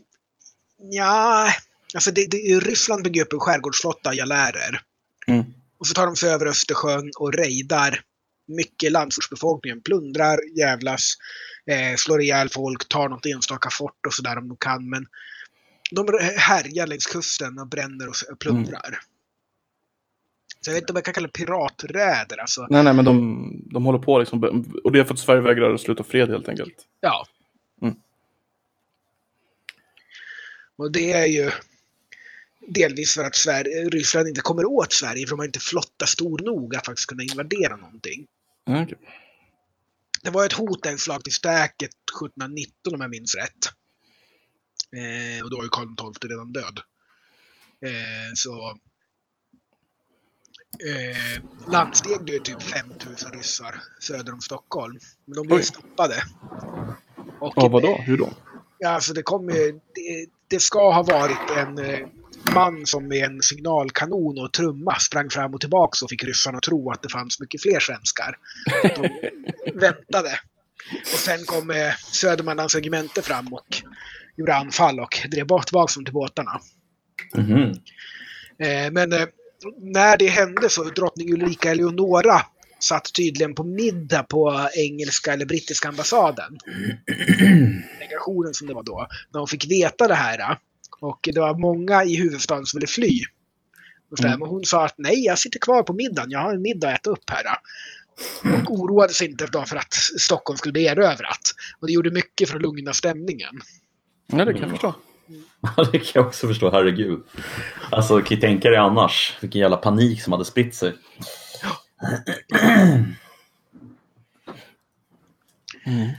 ja, 0.77 1.49
alltså 1.93 2.11
det, 2.11 2.31
det, 2.31 2.37
Ryssland 2.59 3.03
bygger 3.03 3.21
upp 3.21 3.33
en 3.33 3.39
skärgårdsflotta 3.39 4.15
galärer. 4.15 4.81
Mm. 5.27 5.43
Och 5.77 5.87
så 5.87 5.93
tar 5.93 6.05
de 6.05 6.15
sig 6.15 6.29
över 6.29 6.45
Östersjön 6.45 7.11
och 7.19 7.33
rejdar 7.33 8.01
mycket 8.47 8.91
landsortsbefolkningen. 8.91 9.81
Plundrar, 9.81 10.39
jävlas, 10.57 11.13
eh, 11.69 11.95
slår 11.97 12.21
ihjäl 12.21 12.49
folk, 12.49 12.89
tar 12.89 13.09
något 13.09 13.25
enstaka 13.25 13.69
fort 13.69 14.05
och 14.07 14.13
sådär 14.13 14.37
om 14.37 14.47
de 14.47 14.57
kan. 14.57 14.89
Men 14.89 15.07
de 15.91 16.07
härjar 16.37 16.87
längs 16.87 17.05
kusten 17.05 17.59
och 17.59 17.67
bränner 17.67 18.07
och 18.07 18.39
plundrar. 18.39 18.87
Mm. 18.87 18.99
Så 20.61 20.69
jag 20.69 20.73
vet 20.73 20.81
inte 20.81 20.93
om 20.93 20.97
jag 20.97 21.05
kan 21.05 21.13
kalla 21.13 21.27
det 21.27 21.33
piraträder. 21.33 22.37
Alltså. 22.37 22.67
Nej, 22.69 22.83
nej, 22.83 22.93
men 22.93 23.05
de, 23.05 23.61
de 23.65 23.85
håller 23.85 23.99
på 23.99 24.19
liksom. 24.19 24.65
Och 24.83 24.91
det 24.91 24.99
är 24.99 25.03
för 25.03 25.13
att 25.13 25.19
Sverige 25.19 25.41
vägrar 25.41 25.77
sluta 25.77 26.03
fred 26.03 26.29
helt 26.29 26.49
enkelt. 26.49 26.75
Ja. 26.99 27.25
Mm. 27.81 27.95
Och 30.75 30.91
det 30.91 31.11
är 31.11 31.25
ju 31.25 31.51
delvis 32.67 33.13
för 33.13 33.23
att 33.23 33.35
Sverige, 33.35 33.89
Ryssland 33.89 34.27
inte 34.27 34.41
kommer 34.41 34.65
åt 34.65 34.93
Sverige 34.93 35.27
för 35.27 35.29
de 35.29 35.39
har 35.39 35.45
inte 35.45 35.59
flotta 35.59 36.05
stor 36.05 36.39
nog 36.39 36.75
att 36.75 36.85
faktiskt 36.85 37.09
kunna 37.09 37.23
invadera 37.23 37.75
någonting. 37.75 38.27
Mm, 38.67 38.83
okay. 38.83 38.97
Det 40.23 40.29
var 40.29 40.45
ett 40.45 40.53
hot 40.53 40.85
en 40.85 40.97
slag 40.97 41.23
till 41.23 41.33
Stäket 41.33 41.91
1719 42.25 42.93
om 42.93 43.01
jag 43.01 43.09
minns 43.09 43.35
rätt. 43.35 43.65
Eh, 44.95 45.43
och 45.43 45.49
då 45.49 45.57
var 45.57 45.63
ju 45.63 45.69
Karl 45.69 46.13
XII 46.13 46.29
redan 46.29 46.51
död. 46.51 46.79
Eh, 47.81 48.33
så 48.35 48.77
eh, 50.79 51.43
landsteg 51.71 52.25
det 52.25 52.39
typ 52.39 52.61
5000 52.61 53.31
ryssar 53.31 53.81
söder 53.99 54.33
om 54.33 54.41
Stockholm. 54.41 54.99
Men 55.25 55.35
de 55.35 55.47
blev 55.47 55.59
Oj. 55.59 55.63
stoppade. 55.63 56.23
Och, 57.39 57.53
ja, 57.55 57.67
vadå? 57.67 57.95
Hur 57.97 58.17
då? 58.17 58.33
Ja, 58.79 58.89
alltså 58.89 59.13
det 59.13 59.23
kommer 59.23 59.53
det, 59.53 60.29
det 60.47 60.59
ska 60.59 60.93
ha 60.93 61.03
varit 61.03 61.49
en 61.57 61.77
eh, 61.79 62.07
man 62.53 62.85
som 62.85 63.07
med 63.07 63.25
en 63.25 63.41
signalkanon 63.41 64.39
och 64.39 64.53
trumma 64.53 64.99
sprang 64.99 65.29
fram 65.29 65.53
och 65.53 65.61
tillbaka 65.61 66.05
och 66.05 66.09
fick 66.09 66.23
ryssarna 66.23 66.57
att 66.57 66.63
tro 66.63 66.91
att 66.91 67.01
det 67.01 67.09
fanns 67.09 67.39
mycket 67.39 67.61
fler 67.61 67.79
svenskar. 67.79 68.37
De 68.83 69.09
väntade. 69.79 70.39
Och 71.13 71.19
sen 71.19 71.45
kom 71.45 71.69
eh, 71.69 71.93
Södermanlands 72.11 72.75
regemente 72.75 73.21
fram 73.21 73.53
och 73.53 73.67
gjorde 74.37 74.55
anfall 74.55 74.99
och 74.99 75.19
drev 75.31 75.47
tillbaka 75.65 75.93
dem 75.95 76.05
till 76.05 76.13
båtarna. 76.13 76.59
Mm 77.35 77.47
-hmm. 77.47 77.71
eh, 78.59 78.91
men 78.91 79.13
eh, 79.13 79.27
när 79.79 80.17
det 80.17 80.27
hände 80.27 80.69
så 80.69 80.83
drottning 80.83 81.33
Ulrika 81.33 81.71
Eleonora 81.71 82.41
satt 82.79 83.13
tydligen 83.13 83.55
på 83.55 83.63
middag 83.63 84.23
på 84.23 84.69
engelska 84.73 85.33
eller 85.33 85.45
brittiska 85.45 85.87
ambassaden. 85.87 86.57
Delegationen 87.99 88.53
som 88.53 88.67
det 88.67 88.73
var 88.73 88.83
då. 88.83 89.07
När 89.33 89.39
hon 89.39 89.47
fick 89.47 89.71
veta 89.71 90.07
det 90.07 90.15
här. 90.15 90.57
Och 91.03 91.29
det 91.33 91.39
var 91.39 91.57
många 91.57 92.03
i 92.03 92.15
huvudstaden 92.15 92.65
som 92.65 92.79
ville 92.79 92.87
fly. 92.87 93.19
Mm. 94.19 94.39
Men 94.39 94.49
hon 94.49 94.65
sa 94.65 94.85
att 94.85 94.95
nej, 94.97 95.25
jag 95.25 95.39
sitter 95.39 95.59
kvar 95.59 95.83
på 95.83 95.93
middagen. 95.93 96.31
Jag 96.31 96.39
har 96.39 96.53
en 96.53 96.61
middag 96.61 96.89
att 96.89 96.99
äta 96.99 97.09
upp 97.09 97.29
här. 97.29 97.43
Och 98.43 98.71
oroade 98.71 99.13
sig 99.13 99.29
inte 99.29 99.47
för 99.47 99.75
att 99.75 99.93
Stockholm 100.19 100.57
skulle 100.57 100.73
bli 100.73 100.87
erövrat. 100.87 101.39
Och 101.79 101.87
det 101.87 101.93
gjorde 101.93 102.11
mycket 102.11 102.49
för 102.49 102.55
att 102.55 102.61
lugna 102.61 102.93
stämningen. 102.93 103.61
Ja, 104.27 104.45
det 104.45 104.53
kan 104.53 104.61
jag 104.61 104.69
förstå. 104.69 104.95
Ja, 105.77 105.83
det 105.91 105.99
kan 105.99 106.11
jag 106.13 106.27
också 106.27 106.47
förstå. 106.47 106.71
Herregud. 106.71 107.23
Alltså, 107.91 108.21
kan 108.21 108.35
ju 108.35 108.41
tänka 108.41 108.69
dig 108.69 108.77
annars. 108.77 109.37
Vilken 109.41 109.61
jävla 109.61 109.77
panik 109.77 110.21
som 110.21 110.33
hade 110.33 110.45
spritt 110.45 110.75
sig. 110.75 110.93
Mm. 115.85 116.09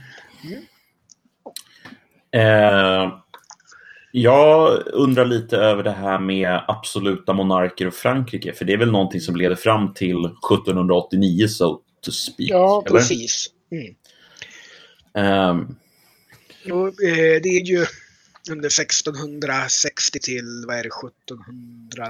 Eh, 2.31 3.24
jag 4.17 4.87
undrar 4.93 5.25
lite 5.25 5.57
över 5.57 5.83
det 5.83 5.91
här 5.91 6.19
med 6.19 6.61
absoluta 6.67 7.33
monarker 7.33 7.87
och 7.87 7.93
Frankrike, 7.93 8.53
för 8.53 8.65
det 8.65 8.73
är 8.73 8.77
väl 8.77 8.91
någonting 8.91 9.21
som 9.21 9.35
leder 9.35 9.55
fram 9.55 9.93
till 9.93 10.25
1789, 10.25 11.47
so 11.47 11.81
to 12.01 12.11
speak? 12.11 12.49
Ja, 12.49 12.83
eller? 12.87 12.99
precis. 12.99 13.49
Mm. 13.71 15.49
Um, 15.49 15.75
och, 16.71 16.87
eh, 16.87 17.41
det 17.41 17.49
är 17.49 17.65
ju 17.65 17.85
under 18.51 18.69
1660 18.69 20.19
till, 20.19 20.63
vad 20.67 20.77
är 20.77 20.83
det, 20.83 20.89
1700 20.89 22.07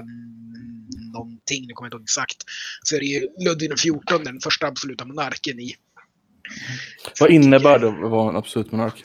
någonting, 1.12 1.66
nu 1.66 1.72
kommer 1.74 1.86
jag 1.86 1.88
inte 1.88 1.96
ihåg 1.96 2.02
exakt, 2.02 2.36
så 2.82 2.96
är 2.96 3.00
det 3.00 3.06
ju 3.06 3.28
Ludvig 3.44 3.76
XIV, 3.76 4.24
den 4.24 4.40
första 4.40 4.66
absoluta 4.66 5.04
monarken 5.04 5.60
i 5.60 5.74
vad 7.20 7.30
innebär 7.30 7.78
det 7.78 7.88
att 7.88 8.10
vara 8.10 8.30
en 8.30 8.36
absolut 8.36 8.72
monark? 8.72 9.02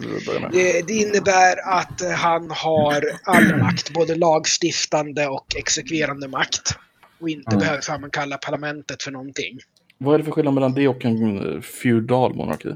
Det, 0.52 0.88
det, 0.88 0.94
innebär 0.94 1.80
att 1.80 2.02
han 2.16 2.52
har 2.52 3.04
all 3.24 3.58
makt, 3.58 3.94
både 3.94 4.16
lagstiftande 4.16 5.28
och 5.28 5.56
exekverande 5.56 6.28
makt. 6.28 6.76
Och 7.22 7.30
inte 7.30 7.52
mm. 7.52 7.60
behöver 7.60 7.82
sammankalla 7.82 8.38
parlamentet 8.38 9.04
för 9.04 9.12
någonting. 9.12 9.60
Vad 9.98 10.14
är 10.14 10.18
det 10.18 10.24
för 10.24 10.32
skillnad 10.32 10.54
mellan 10.54 10.74
det 10.74 10.88
och 10.88 11.06
en 11.06 11.56
eh, 11.56 11.62
feudal 11.62 12.36
monarki? 12.36 12.70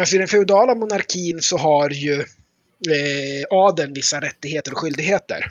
Alltså 0.00 0.16
i 0.16 0.18
den 0.18 0.28
feudala 0.28 0.74
monarkin 0.74 1.38
så 1.42 1.56
har 1.56 1.90
ju 1.90 2.14
eh, 2.14 3.46
adeln 3.50 3.92
vissa 3.92 4.20
rättigheter 4.20 4.72
och 4.72 4.78
skyldigheter. 4.78 5.46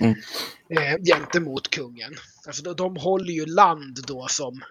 Mm. 0.00 0.14
Eh, 0.70 0.96
gentemot 1.04 1.70
kungen. 1.70 2.12
Alltså 2.46 2.62
de, 2.62 2.76
de 2.76 2.96
håller 2.96 3.32
ju 3.32 3.46
land 3.46 3.98
då 4.06 4.26
som 4.28 4.62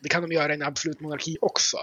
det 0.00 0.08
kan 0.08 0.22
de 0.22 0.32
göra 0.32 0.52
i 0.52 0.54
en 0.54 0.62
absolut 0.62 1.00
monarki 1.00 1.36
också. 1.40 1.76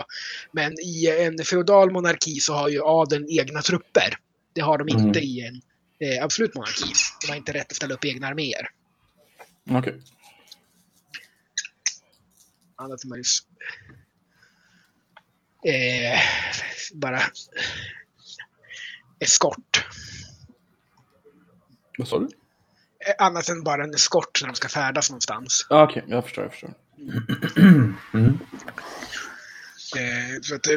Men 0.52 0.74
i 0.80 1.08
en 1.08 1.38
feodal 1.46 1.92
monarki 1.92 2.40
så 2.40 2.54
har 2.54 2.70
ju 2.70 2.82
adeln 2.84 3.26
egna 3.30 3.62
trupper. 3.62 4.18
Det 4.54 4.62
har 4.62 4.78
de 4.78 4.90
inte 4.90 5.20
mm. 5.20 5.24
i 5.24 5.42
en 5.48 5.62
eh, 6.00 6.24
absolut 6.24 6.56
monarki. 6.56 6.94
De 7.22 7.28
har 7.30 7.36
inte 7.36 7.54
rätt 7.54 7.72
att 7.72 7.76
ställa 7.76 7.94
upp 7.94 8.06
egna 8.06 8.28
arméer. 8.28 8.70
Okej. 9.70 9.80
Okay. 9.80 10.02
Annat 12.76 13.04
än 13.04 13.12
eh, 15.74 16.20
bara 16.94 17.22
eskort. 19.20 19.86
Vad 21.98 22.08
sa 22.08 22.20
du? 22.20 22.26
Eh, 22.26 23.26
annat 23.26 23.50
än 23.50 23.64
bara 23.64 23.84
en 23.84 23.94
eskort 23.94 24.42
när 24.42 24.48
de 24.48 24.56
ska 24.56 24.68
färdas 24.68 25.10
någonstans. 25.10 25.68
Ah, 25.70 25.84
Okej, 25.84 26.04
okay. 26.04 26.16
jag 26.16 26.24
förstår. 26.24 26.44
Jag 26.44 26.52
förstår. 26.52 26.74
Mm. 28.14 28.40
så 30.42 30.56
att, 30.56 30.68
eh, 30.68 30.74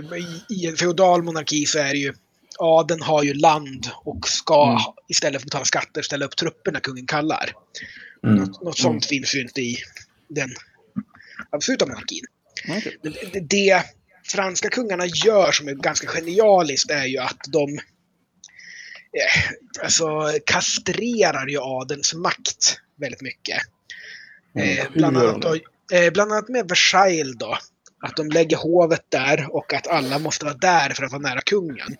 i, 0.48 0.66
en 0.66 0.76
feodal 0.76 1.22
monarki 1.22 1.66
så 1.66 1.78
är 1.78 1.92
det 1.92 1.98
ju 1.98 2.14
adeln 2.58 3.02
har 3.02 3.22
ju 3.22 3.34
land 3.34 3.90
och 4.04 4.28
ska 4.28 4.64
mm. 4.64 4.78
istället 5.08 5.40
för 5.40 5.46
att 5.46 5.50
betala 5.50 5.64
skatter 5.64 6.02
ställa 6.02 6.24
upp 6.24 6.36
trupper 6.36 6.72
när 6.72 6.80
kungen 6.80 7.06
kallar. 7.06 7.52
Mm. 8.24 8.36
Något, 8.36 8.62
något 8.62 8.78
sånt 8.78 9.04
mm. 9.04 9.08
finns 9.08 9.34
ju 9.34 9.40
inte 9.40 9.60
i 9.60 9.76
den 10.28 10.50
absoluta 11.50 11.86
monarkin. 11.86 12.24
Okay. 12.68 12.96
Det, 13.02 13.40
det, 13.40 13.84
franska 14.24 14.68
kungarna 14.68 15.06
gör 15.06 15.52
som 15.52 15.68
är 15.68 15.74
ganska 15.74 16.06
genialiskt 16.06 16.90
är 16.90 17.04
ju 17.04 17.18
att 17.18 17.40
de 17.48 17.78
eh, 19.18 19.52
alltså, 19.82 20.32
kastrerar 20.46 21.46
ju 21.46 21.58
adelns 21.60 22.14
makt 22.14 22.80
väldigt 22.96 23.22
mycket. 23.22 23.58
Mm. 24.54 24.78
Eh, 24.78 24.86
bland 24.92 25.16
annat 25.16 25.44
Eh, 25.90 26.12
bland 26.12 26.32
annat 26.32 26.48
med 26.48 26.68
Versailles 26.68 27.36
då. 27.38 27.58
Att 28.02 28.16
de 28.16 28.28
lägger 28.28 28.56
hovet 28.56 29.04
där 29.08 29.54
och 29.54 29.74
att 29.74 29.86
alla 29.86 30.18
måste 30.18 30.44
vara 30.44 30.54
där 30.54 30.90
för 30.90 31.04
att 31.04 31.12
vara 31.12 31.22
nära 31.22 31.40
kungen. 31.40 31.96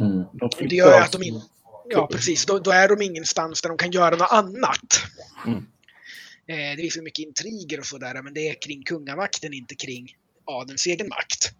Mm. 0.00 0.24
Det 0.68 0.76
gör 0.76 1.00
att 1.00 1.12
de 1.12 1.22
inte... 1.22 1.46
Ja, 1.88 2.06
precis. 2.06 2.46
Då, 2.46 2.58
då, 2.58 2.70
är 2.70 2.88
de 2.88 3.02
ingenstans 3.02 3.62
där 3.62 3.68
de 3.68 3.78
kan 3.78 3.90
göra 3.90 4.16
något 4.16 4.30
annat. 4.30 5.02
Mm. 5.46 5.58
Eh, 6.48 6.76
det 6.76 6.82
finns 6.82 6.96
mycket 6.96 7.26
intriger 7.26 7.78
och 7.78 7.86
sådär, 7.86 8.22
men 8.22 8.34
det 8.34 8.48
är 8.48 8.62
kring 8.62 8.82
kungamakten, 8.82 9.54
inte 9.54 9.74
kring 9.74 10.16
adelns 10.44 10.86
egen 10.86 11.08
makt. 11.08 11.52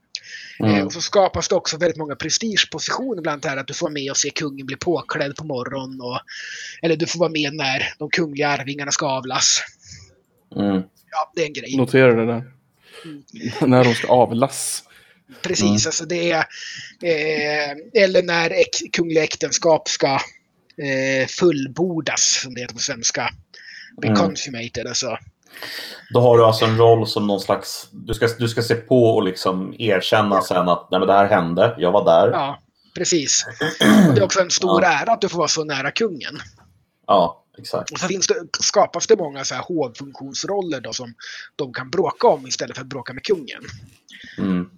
Mm. 0.61 0.75
Eh, 0.75 0.87
och 0.87 0.93
så 0.93 1.01
skapas 1.01 1.49
det 1.49 1.55
också 1.55 1.77
väldigt 1.77 1.99
många 1.99 2.17
prestigepositioner, 2.17 3.23
bland 3.23 3.35
annat 3.35 3.45
här 3.45 3.57
att 3.57 3.67
du 3.67 3.75
får 3.75 3.87
vara 3.87 3.93
med 3.93 4.11
och 4.11 4.17
se 4.17 4.31
kungen 4.31 4.67
bli 4.67 4.77
påklädd 4.77 5.37
på 5.37 5.45
morgonen. 5.45 6.01
Och, 6.01 6.21
eller 6.83 6.97
du 6.97 7.07
får 7.07 7.19
vara 7.19 7.31
med 7.31 7.55
när 7.55 7.95
de 7.99 8.11
kungliga 8.11 8.49
arvingarna 8.49 8.93
ska 8.93 9.07
avlas. 9.07 9.61
Mm 10.57 10.83
ja, 11.17 11.33
det 11.35 11.43
är 11.43 11.47
en 11.47 11.53
grej. 11.53 11.77
Notera 11.77 12.15
det 12.15 12.27
där. 12.27 12.45
Mm. 13.05 13.23
när 13.71 13.85
de 13.85 13.95
ska 13.95 14.09
avlas. 14.09 14.83
Precis, 15.43 15.63
mm. 15.63 15.75
alltså 15.87 16.05
det 16.05 16.33
är... 16.33 16.39
Eh, 17.03 18.03
eller 18.03 18.23
när 18.23 18.51
äk, 18.51 18.93
kungliga 18.93 19.25
äktenskap 19.25 19.89
ska 19.89 20.07
eh, 20.83 21.27
fullbordas, 21.29 22.41
som 22.43 22.55
det 22.55 22.61
heter 22.61 22.75
på 22.75 22.81
svenska. 22.81 23.31
Be 24.01 24.09
mm. 24.09 24.19
consummated, 24.19 24.87
alltså. 24.87 25.19
Då 26.11 26.21
har 26.21 26.39
du 26.39 26.45
alltså 26.45 26.65
en 26.65 26.79
roll 26.79 27.07
som 27.07 27.27
någon 27.27 27.41
slags... 27.41 27.89
Du 27.93 28.15
ska, 28.15 28.29
du 28.39 28.49
ska 28.49 28.63
se 28.63 28.75
på 28.75 29.05
och 29.05 29.23
liksom 29.23 29.75
erkänna 29.79 30.43
sen 30.43 30.69
att 30.69 30.89
Nej, 30.91 31.01
men 31.01 31.07
det 31.07 31.15
här 31.15 31.29
hände, 31.29 31.75
jag 31.79 31.93
var 31.93 32.05
där. 32.05 32.31
Ja, 32.31 32.63
precis. 32.95 33.47
Och 34.09 34.15
det 34.15 34.21
är 34.21 34.25
också 34.25 34.41
en 34.41 34.51
stor 34.51 34.83
ja. 34.83 34.89
ära 34.89 35.13
att 35.13 35.21
du 35.21 35.29
får 35.29 35.39
vara 35.39 35.49
så 35.49 35.65
nära 35.65 35.91
kungen. 35.91 36.39
Ja. 37.07 37.46
Exakt. 37.59 37.91
Och 37.93 37.99
så 37.99 38.07
finns 38.07 38.27
det, 38.27 38.35
skapas 38.61 39.07
det 39.07 39.17
många 39.17 39.45
så 39.45 39.55
här 39.55 39.63
hovfunktionsroller 39.63 40.81
då 40.81 40.93
som 40.93 41.15
de 41.57 41.73
kan 41.73 41.91
bråka 41.91 42.27
om 42.27 42.47
istället 42.47 42.77
för 42.77 42.83
att 42.83 42.89
bråka 42.89 43.13
med 43.13 43.25
kungen. 43.25 43.63
Mm. 44.39 44.71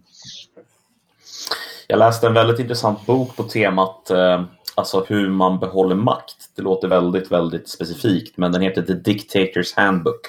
Jag 1.86 1.98
läste 1.98 2.26
en 2.26 2.34
väldigt 2.34 2.59
intressant 2.59 3.06
bok 3.06 3.36
på 3.36 3.42
temat 3.42 4.10
eh, 4.10 4.44
alltså 4.74 5.05
hur 5.09 5.28
man 5.28 5.59
behåller 5.59 5.94
makt. 5.94 6.50
Det 6.56 6.62
låter 6.62 6.88
väldigt, 6.88 7.32
väldigt 7.32 7.68
specifikt, 7.68 8.36
men 8.36 8.52
den 8.52 8.62
heter 8.62 8.82
The 8.82 8.92
Dictators 8.92 9.72
Handbook. 9.74 10.20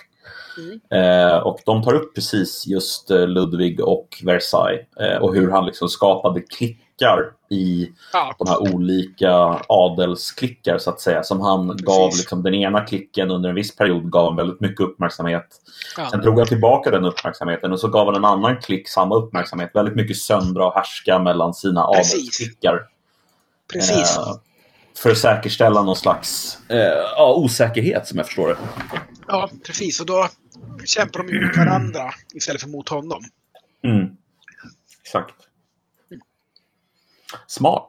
Mm. 0.58 0.80
Eh, 0.90 1.38
och 1.38 1.60
de 1.66 1.84
tar 1.84 1.94
upp 1.94 2.16
precis 2.16 2.68
just 2.68 3.12
eh, 3.12 3.28
Ludvig 3.28 3.80
och 3.80 4.22
Versailles 4.24 4.86
eh, 5.00 5.18
och 5.18 5.36
hur 5.36 5.52
han 5.52 5.66
liksom 5.66 5.90
skapade 5.90 6.42
klick 6.42 6.82
klickar 7.00 7.32
i 7.50 7.92
ja. 8.14 8.36
de 8.40 8.48
här 8.48 8.76
olika 8.76 9.32
adelsklickar 9.68 10.78
så 10.78 10.90
att 10.90 11.00
säga. 11.00 11.24
Som 11.24 11.42
han 11.42 11.68
Precis. 11.68 11.86
gav 11.86 12.12
liksom, 12.18 12.44
den 12.44 12.54
ena 12.54 12.82
klicken 12.82 13.32
under 13.32 13.50
en 13.50 13.56
viss 13.56 13.76
period 13.76 14.12
gav 14.12 14.36
väldigt 14.36 14.60
mycket 14.60 14.80
uppmärksamhet. 14.80 15.48
Ja. 15.98 16.10
Sen 16.12 16.22
drog 16.22 16.38
han 16.38 16.48
tillbaka 16.48 16.92
den 16.92 17.06
uppmärksamheten 17.06 17.72
och 17.72 17.80
så 17.80 17.88
gav 17.88 18.06
han 18.06 18.16
en 18.16 18.26
annan 18.26 18.62
klick 18.62 18.90
samma 18.90 19.16
uppmärksamhet. 19.16 19.72
Väldigt 19.74 19.96
mycket 19.96 20.18
söndra 20.18 20.68
och 20.68 20.74
härska 20.74 21.20
mellan 21.20 21.54
sina 21.54 21.88
Precis. 21.94 22.14
adelsklickar. 22.14 22.82
Precis. 23.74 24.18
Eh, 24.18 24.36
för 24.98 25.12
att 25.12 25.18
säkerställa 25.18 25.82
någon 25.82 25.96
slags 25.96 26.58
eh, 26.70 27.30
osäkerhet 27.36 28.08
som 28.08 28.18
jag 28.18 28.26
förstår 28.26 28.48
det. 28.48 28.58
Ja, 29.28 29.50
precis. 29.66 30.00
Och 30.00 30.06
då 30.06 30.28
kämpar 30.86 31.24
de 31.24 31.46
mot 31.46 31.58
varandra 31.58 32.12
istället 32.36 32.62
för 32.62 32.70
mot 32.70 32.90
honom. 32.90 33.24
Mm. 33.84 34.08
Exakt. 35.04 35.49
Smart. 37.48 37.88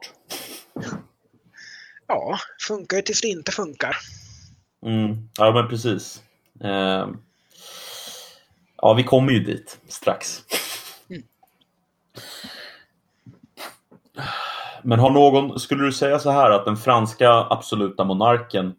Ja, 2.07 2.37
funkar 2.67 2.97
ju 2.97 3.03
tills 3.03 3.21
det 3.21 3.27
inte 3.27 3.51
funkar. 3.51 3.97
Mm. 4.85 5.29
Ja, 5.37 5.51
men 5.51 5.69
precis. 5.69 6.21
Eh, 6.63 7.07
Ja, 8.81 8.93
vi 8.93 9.03
kommer 9.03 9.31
ju 9.31 9.39
dit 9.39 9.79
strax. 9.87 10.41
Mm. 11.09 11.23
Men 14.83 14.99
har 14.99 15.09
någon, 15.09 15.59
skulle 15.59 15.83
du 15.83 15.91
säga 15.91 16.19
så 16.19 16.31
här 16.31 16.51
att 16.51 16.65
den 16.65 16.77
franska 16.77 17.29
absoluta 17.31 18.03
monarken 18.03 18.75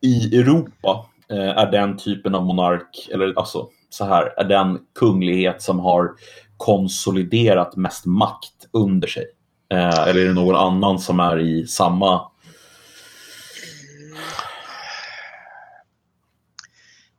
i 0.00 0.38
Europa 0.38 1.06
eh, 1.30 1.48
är 1.48 1.70
den 1.70 1.96
typen 1.96 2.34
av 2.34 2.44
monark, 2.44 3.08
eller 3.12 3.38
alltså 3.38 3.68
så 3.90 4.04
här, 4.04 4.34
är 4.36 4.44
den 4.44 4.78
kunglighet 4.94 5.62
som 5.62 5.78
har 5.80 6.10
konsoliderat 6.58 7.76
mest 7.76 8.06
makt 8.06 8.68
under 8.72 9.08
sig? 9.08 9.24
Eh, 9.72 9.98
eller 10.08 10.20
är 10.20 10.26
det 10.26 10.34
någon 10.34 10.56
annan 10.56 10.98
som 10.98 11.20
är 11.20 11.38
i 11.38 11.66
samma 11.66 12.30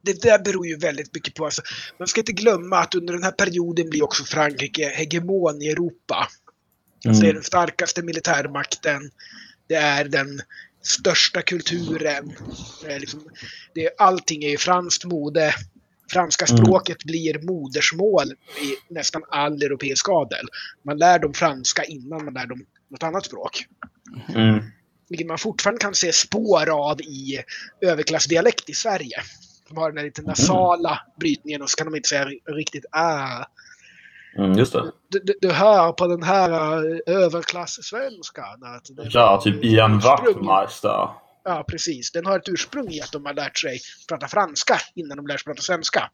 det 0.01 0.21
där 0.21 0.39
beror 0.39 0.67
ju 0.67 0.77
väldigt 0.77 1.13
mycket 1.13 1.33
på, 1.33 1.45
alltså, 1.45 1.61
man 1.99 2.07
ska 2.07 2.21
inte 2.21 2.31
glömma 2.31 2.77
att 2.77 2.95
under 2.95 3.13
den 3.13 3.23
här 3.23 3.31
perioden 3.31 3.89
blir 3.89 4.03
också 4.03 4.23
Frankrike 4.23 4.89
hegemon 4.89 5.61
i 5.61 5.67
Europa. 5.67 6.27
Alltså, 7.05 7.21
Det 7.21 7.27
är 7.27 7.29
mm. 7.29 7.35
den 7.35 7.43
starkaste 7.43 8.03
militärmakten, 8.03 9.11
det 9.67 9.75
är 9.75 10.05
den 10.05 10.41
största 10.81 11.41
kulturen. 11.41 12.33
Det 12.83 12.91
är 12.91 12.99
liksom, 12.99 13.29
det 13.73 13.89
allting 13.97 14.43
är 14.43 14.49
ju 14.49 14.57
franskt 14.57 15.05
mode. 15.05 15.53
Franska 16.09 16.45
mm. 16.45 16.57
språket 16.57 16.97
mm. 17.03 17.11
blir 17.11 17.47
modersmål 17.47 18.27
i 18.61 18.93
nästan 18.93 19.21
all 19.29 19.63
europeisk 19.63 20.09
adel. 20.09 20.45
Man 20.85 20.97
lär 20.97 21.19
dem 21.19 21.33
franska 21.33 21.83
innan 21.83 22.25
man 22.25 22.33
lär 22.33 22.45
dem 22.45 22.65
något 22.89 23.03
annat 23.03 23.25
språk. 23.25 23.65
Mm. 24.35 24.63
Vilket 25.09 25.27
man 25.27 25.37
fortfarande 25.37 25.81
kan 25.81 25.95
se 25.95 26.13
spår 26.13 26.69
av 26.69 27.01
i 27.01 27.43
överklassdialekt 27.81 28.69
i 28.69 28.73
Sverige. 28.73 29.17
De 29.69 29.77
har 29.77 29.89
den 29.89 29.97
här 29.97 30.05
lite 30.05 30.21
nasala 30.21 30.89
mm. 30.89 31.13
brytningen 31.19 31.61
och 31.61 31.69
så 31.69 31.77
kan 31.77 31.87
de 31.87 31.95
inte 31.95 32.09
säga 32.09 32.25
riktigt 32.45 32.85
äh. 32.95 33.45
Mm, 34.37 34.57
just 34.57 34.73
det. 34.73 34.91
Du, 35.09 35.19
du, 35.19 35.33
du, 35.41 35.51
hör 35.51 35.91
på 35.91 36.07
den 36.07 36.23
här 36.23 36.51
uh, 36.51 36.99
överklass-svenskan 37.05 38.63
att... 38.63 39.13
Ja, 39.13 39.41
typ 39.43 39.63
Ian 39.63 39.99
Wachtmeister. 39.99 41.09
Ja, 41.49 41.65
precis. 41.67 42.11
Den 42.11 42.25
har 42.25 42.39
ett 42.39 42.49
ursprung 42.49 42.89
i 42.89 43.01
att 43.01 43.11
de 43.11 43.25
har 43.25 43.33
lärt 43.33 43.57
sig 43.57 43.79
prata 44.07 44.27
franska 44.27 44.81
innan 44.95 45.17
de 45.17 45.27
lär 45.27 45.37
sig 45.37 45.45
prata 45.45 45.61
svenska. 45.61 46.11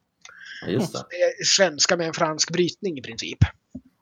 Just 0.68 0.94
det. 0.94 1.06
det 1.10 1.16
är 1.16 1.46
svenska 1.46 1.98
med 1.98 2.08
en 2.08 2.14
fransk 2.14 2.52
brytning 2.52 2.98
i 2.98 3.02
princip. 3.02 3.38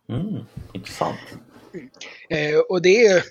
Mm, 0.10 0.44
intressant. 0.74 1.20
Mm. 1.74 1.90
Eh, 2.30 2.60
och 2.60 2.82
det 2.82 3.06
är 3.06 3.24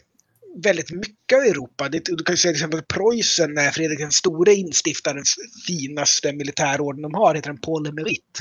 väldigt 0.56 0.90
mycket 0.90 1.38
av 1.38 1.42
Europa. 1.42 1.88
Det, 1.88 2.04
du 2.04 2.24
kan 2.24 2.32
ju 2.32 2.36
säga 2.36 2.52
till 2.52 2.58
exempel 2.58 2.82
Preussen, 2.82 3.54
när 3.54 3.70
Fredrik 3.70 3.98
den 3.98 4.12
store 4.12 4.54
instiftar 4.54 5.14
den 5.14 5.24
finaste 5.66 6.32
militärorden 6.32 7.02
de 7.02 7.14
har, 7.14 7.34
heter 7.34 7.50
den 7.50 7.60
Paul 7.60 7.92
Merit. 7.92 8.38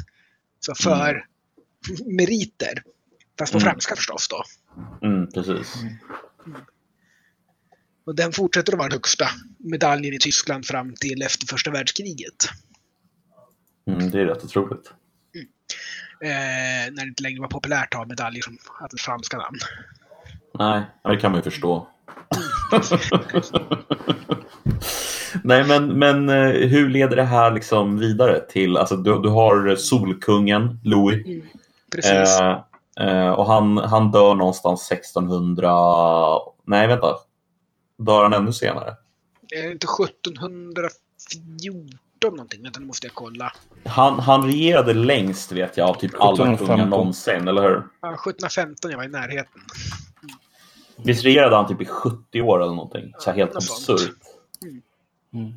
Så 0.59 0.75
för 0.75 1.11
mm. 1.11 2.15
meriter. 2.15 2.83
Fast 3.39 3.51
på 3.51 3.57
mm. 3.57 3.65
franska 3.65 3.95
förstås 3.95 4.27
då. 4.27 4.43
Mm, 5.07 5.31
precis. 5.31 5.75
Mm. 6.45 6.61
Och 8.05 8.15
den 8.15 8.31
fortsätter 8.31 8.73
att 8.73 8.77
vara 8.77 8.89
den 8.89 8.95
högsta 8.95 9.25
medaljen 9.57 10.13
i 10.13 10.19
Tyskland 10.19 10.65
fram 10.65 10.93
till 10.93 11.21
efter 11.21 11.47
första 11.47 11.71
världskriget. 11.71 12.49
Mm, 13.87 14.11
det 14.11 14.19
är 14.19 14.25
rätt 14.25 14.43
otroligt. 14.43 14.91
Mm. 15.35 15.47
Eh, 16.21 16.93
när 16.93 17.03
det 17.03 17.09
inte 17.09 17.23
längre 17.23 17.41
var 17.41 17.47
populärt 17.47 17.93
att 17.93 17.97
ha 17.97 18.05
medaljer 18.05 18.41
som 18.41 18.57
hade 18.79 18.97
franska 18.97 19.37
namn. 19.37 19.57
Nej, 20.59 20.83
det 21.03 21.17
kan 21.17 21.31
man 21.31 21.39
ju 21.39 21.43
förstå. 21.43 21.87
Nej, 25.43 25.63
men, 25.67 25.87
men 25.99 26.29
eh, 26.29 26.69
hur 26.69 26.89
leder 26.89 27.15
det 27.15 27.23
här 27.23 27.51
liksom 27.51 27.99
vidare 27.99 28.39
till, 28.39 28.77
alltså 28.77 28.95
du, 28.95 29.21
du 29.21 29.29
har 29.29 29.75
Solkungen, 29.75 30.79
Louis. 30.83 31.25
Mm, 31.25 31.41
precis. 31.91 32.39
Eh, 32.39 32.57
eh, 32.99 33.29
och 33.29 33.45
han, 33.45 33.77
han 33.77 34.11
dör 34.11 34.35
någonstans 34.35 34.91
1600, 34.91 35.71
nej 36.65 36.87
vänta, 36.87 37.15
dör 38.05 38.23
han 38.23 38.33
ännu 38.33 38.53
senare? 38.53 38.95
Är 39.55 39.71
inte 39.71 39.87
1714 39.87 41.99
någonting? 42.21 42.63
Vänta, 42.63 42.79
nu 42.79 42.85
måste 42.85 43.07
jag 43.07 43.13
kolla. 43.13 43.53
Han, 43.85 44.19
han 44.19 44.43
regerade 44.43 44.93
längst 44.93 45.51
vet 45.51 45.77
jag 45.77 45.89
av 45.89 45.95
typ 45.95 46.11
alla 46.19 46.57
kungar 46.57 46.85
någonsin, 46.85 47.47
eller 47.47 47.61
hur? 47.61 47.83
Ja, 48.01 48.13
1715, 48.13 48.91
jag 48.91 48.97
var 48.97 49.05
i 49.05 49.07
närheten. 49.07 49.61
Visst 50.95 51.25
regerade 51.25 51.55
han 51.55 51.67
typ 51.67 51.81
i 51.81 51.85
70 51.85 52.41
år 52.41 52.63
eller 52.63 52.75
någonting? 52.75 53.13
Så 53.19 53.31
helt 53.31 53.55
absurt. 53.55 54.11
Mm. 54.63 54.81
Mm. 55.33 55.53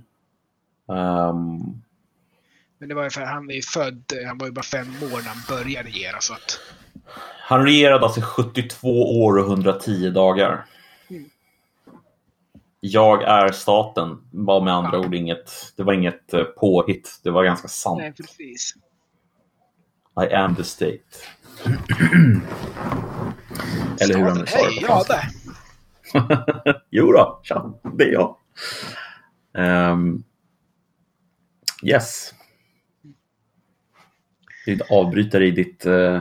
Um... 1.29 1.81
Men 2.79 2.89
det 2.89 2.95
var 2.95 3.05
ju 3.05 3.11
för 3.11 3.21
han 3.21 3.51
är 3.51 3.55
ju 3.55 3.63
född, 3.63 4.13
han 4.27 4.39
var 4.39 4.47
ju 4.47 4.53
bara 4.53 4.63
fem 4.63 4.89
år 5.03 5.17
när 5.17 5.29
han 5.29 5.43
började 5.49 5.89
regera 5.89 6.21
så 6.21 6.35
att... 6.35 6.61
Han 7.41 7.65
regerade 7.65 8.05
alltså 8.05 8.21
72 8.21 9.25
år 9.25 9.39
och 9.39 9.47
110 9.47 10.11
dagar. 10.11 10.67
Jag 12.87 13.23
är 13.23 13.53
staten 13.53 14.19
var 14.31 14.61
med 14.61 14.75
andra 14.75 14.91
ja. 14.93 14.99
ord 14.99 15.15
inget, 15.15 15.73
det 15.77 15.83
var 15.83 15.93
inget 15.93 16.35
eh, 16.35 16.45
påhitt, 16.45 17.21
det 17.23 17.31
var 17.31 17.45
ganska 17.45 17.69
sant. 17.69 17.99
Nej, 17.99 18.13
precis. 18.13 18.75
I 20.31 20.35
am 20.35 20.57
the 20.57 20.65
state. 20.65 21.01
Eller 24.01 24.15
hur 24.15 24.25
han 24.25 24.39
nu 24.39 24.47
sa 24.47 24.59
det 24.59 24.65
Hej, 24.65 24.85
ja 24.89 25.05
det. 25.09 25.23
jo 26.91 27.13
då, 27.13 27.41
tja, 27.43 27.73
det 27.95 28.05
är 28.05 28.13
jag. 28.13 28.37
Um, 29.93 30.25
yes. 31.83 32.35
Ditt 34.67 34.91
avbrytare 34.91 35.47
i 35.47 35.51
ditt 35.51 35.87
uh, 35.87 36.21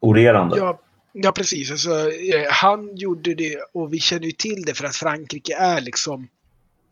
orerande. 0.00 0.58
Ja, 0.58 0.80
ja, 1.12 1.32
precis. 1.32 1.70
Alltså, 1.70 2.10
eh, 2.10 2.50
han 2.50 2.96
gjorde 2.96 3.34
det 3.34 3.58
och 3.72 3.92
vi 3.94 4.00
känner 4.00 4.26
ju 4.26 4.32
till 4.32 4.62
det 4.62 4.74
för 4.74 4.84
att 4.84 4.96
Frankrike 4.96 5.56
är 5.56 5.80
liksom 5.80 6.28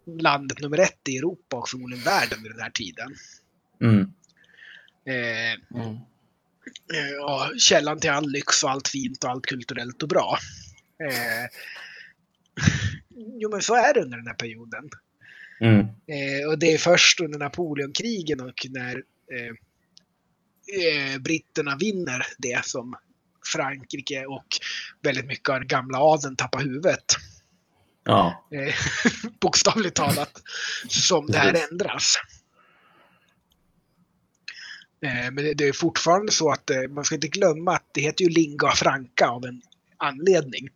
landet 0.06 0.60
nummer 0.60 0.78
ett 0.78 1.08
i 1.08 1.18
Europa 1.18 1.56
och 1.56 1.68
förmodligen 1.68 2.04
världen 2.04 2.42
vid 2.42 2.52
den 2.52 2.60
här 2.60 2.70
tiden. 2.70 3.14
Mm. 3.82 4.00
Eh, 5.06 5.80
mm. 5.80 5.96
Eh, 6.94 7.10
ja, 7.18 7.50
källan 7.58 8.00
till 8.00 8.10
all 8.10 8.30
lyx 8.30 8.64
och 8.64 8.70
allt 8.70 8.88
fint 8.88 9.24
och 9.24 9.30
allt 9.30 9.46
kulturellt 9.46 10.02
och 10.02 10.08
bra. 10.08 10.38
Eh, 10.98 11.50
jo, 13.38 13.50
men 13.50 13.62
så 13.62 13.74
är 13.74 13.94
det 13.94 14.00
under 14.00 14.16
den 14.16 14.26
här 14.26 14.34
perioden. 14.34 14.90
Mm. 15.60 15.80
Eh, 15.80 16.48
och 16.48 16.58
det 16.58 16.74
är 16.74 16.78
först 16.78 17.20
under 17.20 17.38
Napoleonkrigen 17.38 18.40
och 18.40 18.66
när 18.70 19.02
eh, 19.32 19.52
eh, 20.82 21.18
britterna 21.18 21.76
vinner 21.76 22.26
det 22.38 22.64
som 22.64 22.96
Frankrike 23.52 24.26
och 24.26 24.46
väldigt 25.02 25.26
mycket 25.26 25.48
av 25.48 25.60
gamla 25.60 25.98
adeln 25.98 26.36
tappar 26.36 26.60
huvudet. 26.60 27.04
Ja. 28.04 28.46
Eh, 28.50 28.74
bokstavligt 29.40 29.96
talat. 29.96 30.42
Som 30.88 31.26
det 31.26 31.38
här 31.38 31.66
ändras. 31.70 32.16
Eh, 35.00 35.30
men 35.32 35.56
det 35.56 35.68
är 35.68 35.72
fortfarande 35.72 36.32
så 36.32 36.50
att 36.50 36.70
eh, 36.70 36.82
man 36.90 37.04
ska 37.04 37.14
inte 37.14 37.28
glömma 37.28 37.72
att 37.72 37.88
det 37.92 38.00
heter 38.00 38.24
ju 38.24 38.30
lingua 38.30 38.70
franca 38.70 39.28
av 39.28 39.44
en 39.44 39.62
anledning. 39.96 40.68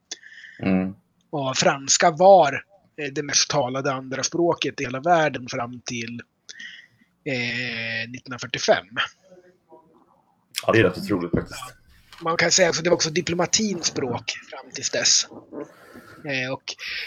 Mm. 0.59 0.95
Och 1.31 1.57
franska 1.57 2.11
var 2.11 2.65
det 3.13 3.23
mest 3.23 3.51
talade 3.51 3.93
andra 3.93 4.23
språket 4.23 4.81
i 4.81 4.85
hela 4.85 5.01
världen 5.01 5.49
fram 5.49 5.81
till 5.81 6.21
eh, 7.25 8.03
1945. 8.03 8.87
Ja, 10.67 10.73
det 10.73 10.79
är 10.79 10.83
rätt 10.83 10.99
otroligt 10.99 11.31
faktiskt. 11.31 11.80
Man 12.23 12.37
kan 12.37 12.51
säga 12.51 12.69
att 12.69 12.85
det 12.85 12.91
var 12.91 12.95
också 12.95 13.11
diplomatins 13.11 13.87
språk 13.87 14.33
fram 14.51 14.71
tills 14.75 14.91
dess. 14.91 15.27
Eh, 16.25 16.53
och 16.53 16.65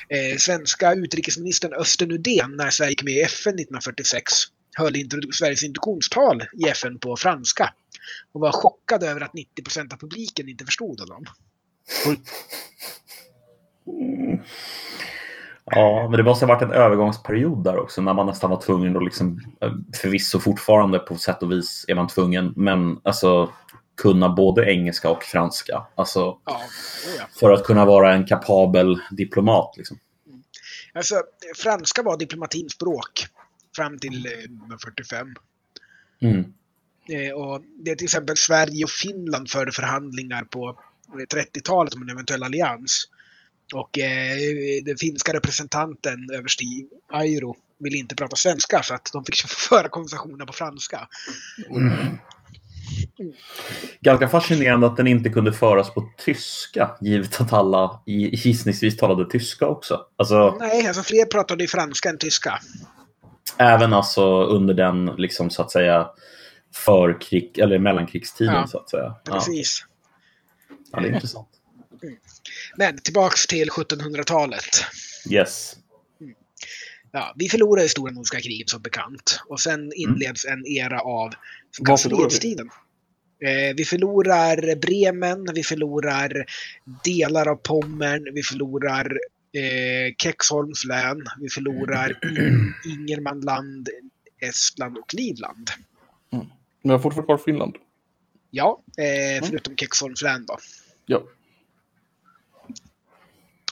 eh, 0.09 0.37
svenska 0.37 0.93
utrikesministern 0.93 1.73
Östen 1.73 2.11
Undén, 2.11 2.55
när 2.57 2.69
Sverige 2.69 2.89
gick 2.89 3.03
med 3.03 3.13
i 3.13 3.21
FN 3.21 3.53
1946, 3.53 4.33
höll 4.75 4.93
Sveriges 5.33 5.63
introduktionstal 5.63 6.41
i 6.41 6.69
FN 6.69 6.99
på 6.99 7.17
franska 7.17 7.73
och 8.31 8.41
var 8.41 8.51
chockad 8.51 9.03
över 9.03 9.21
att 9.21 9.33
90 9.33 9.63
procent 9.63 9.93
av 9.93 9.97
publiken 9.97 10.49
inte 10.49 10.65
förstod 10.65 10.99
honom. 10.99 11.25
Mm. 13.87 14.39
Ja, 15.65 16.07
men 16.09 16.17
det 16.17 16.23
måste 16.23 16.45
ha 16.45 16.53
varit 16.53 16.63
en 16.63 16.71
övergångsperiod 16.71 17.63
där 17.63 17.79
också 17.79 18.01
när 18.01 18.13
man 18.13 18.25
nästan 18.25 18.49
var 18.49 18.61
tvungen 18.61 18.97
att 18.97 19.03
liksom, 19.03 19.41
eh, 19.61 19.71
förvisso 20.01 20.39
fortfarande 20.39 20.99
på 20.99 21.15
sätt 21.15 21.43
och 21.43 21.51
vis 21.51 21.85
är 21.87 21.95
man 21.95 22.07
tvungen, 22.07 22.53
men 22.55 22.99
alltså 23.03 23.49
kunna 23.95 24.29
både 24.29 24.71
engelska 24.71 25.09
och 25.09 25.23
franska. 25.23 25.87
Alltså, 25.95 26.19
ja, 26.45 26.61
ja. 27.17 27.25
För 27.39 27.51
att 27.51 27.63
kunna 27.63 27.85
vara 27.85 28.13
en 28.13 28.25
kapabel 28.25 29.01
diplomat. 29.11 29.77
Liksom. 29.77 29.99
Mm. 30.27 30.43
Alltså, 30.93 31.15
franska 31.55 32.03
var 32.03 32.17
diplomatins 32.17 32.73
språk 32.73 33.25
fram 33.75 33.99
till 33.99 34.25
1945. 34.25 35.27
Eh, 36.21 36.29
mm. 36.29 36.53
Eh, 37.09 37.33
och 37.33 37.61
det 37.79 37.91
är 37.91 37.95
till 37.95 38.05
exempel 38.05 38.37
Sverige 38.37 38.83
och 38.83 38.89
Finland 38.89 39.49
förde 39.49 39.71
förhandlingar 39.71 40.43
på 40.43 40.79
30-talet 41.33 41.93
om 41.93 42.01
en 42.01 42.09
eventuell 42.09 42.43
allians. 42.43 43.09
Och 43.73 43.99
eh, 43.99 44.37
den 44.85 44.97
finska 44.97 45.33
representanten 45.33 46.29
överste 46.33 46.63
Airo 47.11 47.55
ville 47.79 47.97
inte 47.97 48.15
prata 48.15 48.35
svenska 48.35 48.83
så 48.83 48.93
att 48.93 49.09
de 49.13 49.25
fick 49.25 49.35
föra 49.69 49.89
konversationen 49.89 50.47
på 50.47 50.53
franska. 50.53 51.07
Mm. 51.69 52.17
Ganska 54.01 54.29
fascinerande 54.29 54.87
att 54.87 54.97
den 54.97 55.07
inte 55.07 55.29
kunde 55.29 55.53
föras 55.53 55.93
på 55.93 56.09
tyska, 56.17 56.97
givet 57.01 57.41
att 57.41 57.53
alla 57.53 58.01
gissningsvis 58.05 58.97
talade 58.97 59.29
tyska 59.29 59.67
också. 59.67 59.99
Alltså, 60.17 60.57
Nej, 60.59 60.87
alltså 60.87 61.03
fler 61.03 61.25
pratade 61.25 61.63
i 61.63 61.67
franska 61.67 62.09
än 62.09 62.17
tyska. 62.17 62.59
Även 63.57 63.93
alltså 63.93 64.43
under 64.43 64.73
den, 64.73 65.05
liksom, 65.05 65.49
så 65.49 65.61
att 65.61 65.71
säga, 65.71 66.07
förkrig, 66.75 67.59
eller 67.59 67.79
mellankrigstiden, 67.79 68.53
ja, 68.53 68.67
så 68.67 68.77
att 68.77 68.89
säga. 68.89 69.15
Precis. 69.25 69.85
Ja, 70.91 70.99
det 70.99 71.07
är 71.07 71.13
intressant. 71.13 71.47
Mm. 72.03 72.15
Men 72.77 72.97
tillbaks 72.97 73.47
till 73.47 73.69
1700-talet. 73.69 74.85
Yes. 75.29 75.75
Mm. 76.21 76.33
Ja, 77.11 77.33
vi 77.35 77.49
förlorade 77.49 77.89
Stora 77.89 78.11
Nordiska 78.11 78.41
kriget 78.41 78.69
som 78.69 78.81
bekant. 78.81 79.39
Och 79.47 79.59
sen 79.59 79.91
inleds 79.95 80.45
mm. 80.45 80.59
en 80.59 80.67
era 80.67 80.99
av 80.99 81.33
fredstiden. 81.97 82.69
Eh, 83.39 83.75
vi 83.75 83.85
förlorar 83.85 84.75
Bremen, 84.75 85.47
vi 85.53 85.63
förlorar 85.63 86.45
delar 87.03 87.47
av 87.47 87.55
Pommern, 87.55 88.33
vi 88.33 88.43
förlorar 88.43 89.19
eh, 89.53 90.13
Kexholms 90.17 90.85
län, 90.85 91.23
vi 91.39 91.49
förlorar 91.49 92.19
Ingermanland, 92.85 93.89
Estland 94.41 94.97
och 94.97 95.13
Livland. 95.13 95.69
Mm. 96.33 96.45
Men 96.45 96.53
vi 96.81 96.91
har 96.91 96.99
fortfarande 96.99 97.25
kvar 97.25 97.37
Finland. 97.37 97.75
Ja, 98.51 98.83
eh, 98.97 99.37
mm. 99.37 99.49
förutom 99.49 99.75
Kexholms 99.77 100.21
län 100.21 100.45
då. 100.45 100.57
Ja. 101.05 101.23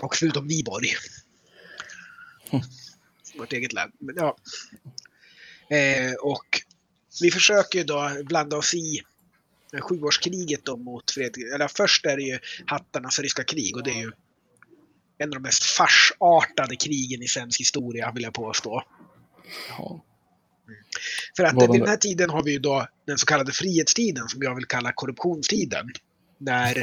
Och 0.01 0.15
förutom 0.15 0.47
Viborg. 0.47 0.89
Mm. 2.51 2.65
Vårt 3.37 3.53
eget 3.53 3.73
län. 3.73 3.91
Men, 3.99 4.15
ja. 4.15 4.37
Eh, 5.75 6.13
och 6.21 6.61
vi 7.21 7.31
försöker 7.31 7.83
då 7.83 8.23
blanda 8.23 8.57
oss 8.57 8.73
i 8.73 9.01
sjuårskriget 9.79 10.65
då 10.65 10.77
mot 10.77 11.11
Fredrik. 11.11 11.45
Eller 11.53 11.67
först 11.67 12.05
är 12.05 12.17
det 12.17 12.23
ju 12.23 12.39
hattarnas 12.65 13.19
ryska 13.19 13.43
krig 13.43 13.75
och 13.77 13.83
det 13.83 13.91
är 13.91 14.01
ju 14.01 14.11
en 15.17 15.29
av 15.29 15.33
de 15.33 15.41
mest 15.41 15.63
farsartade 15.63 16.75
krigen 16.75 17.23
i 17.23 17.27
svensk 17.27 17.59
historia 17.59 18.11
vill 18.11 18.23
jag 18.23 18.33
påstå. 18.33 18.83
Ja. 19.69 20.05
Mm. 20.67 20.83
För 21.35 21.43
att 21.43 21.73
vid 21.73 21.81
den 21.81 21.89
här 21.89 21.97
tiden 21.97 22.29
har 22.29 22.43
vi 22.43 22.51
ju 22.51 22.59
då 22.59 22.87
den 23.07 23.17
så 23.17 23.25
kallade 23.25 23.51
frihetstiden 23.51 24.27
som 24.27 24.41
jag 24.43 24.55
vill 24.55 24.65
kalla 24.65 24.91
korruptionstiden. 24.93 25.89
När, 26.37 26.77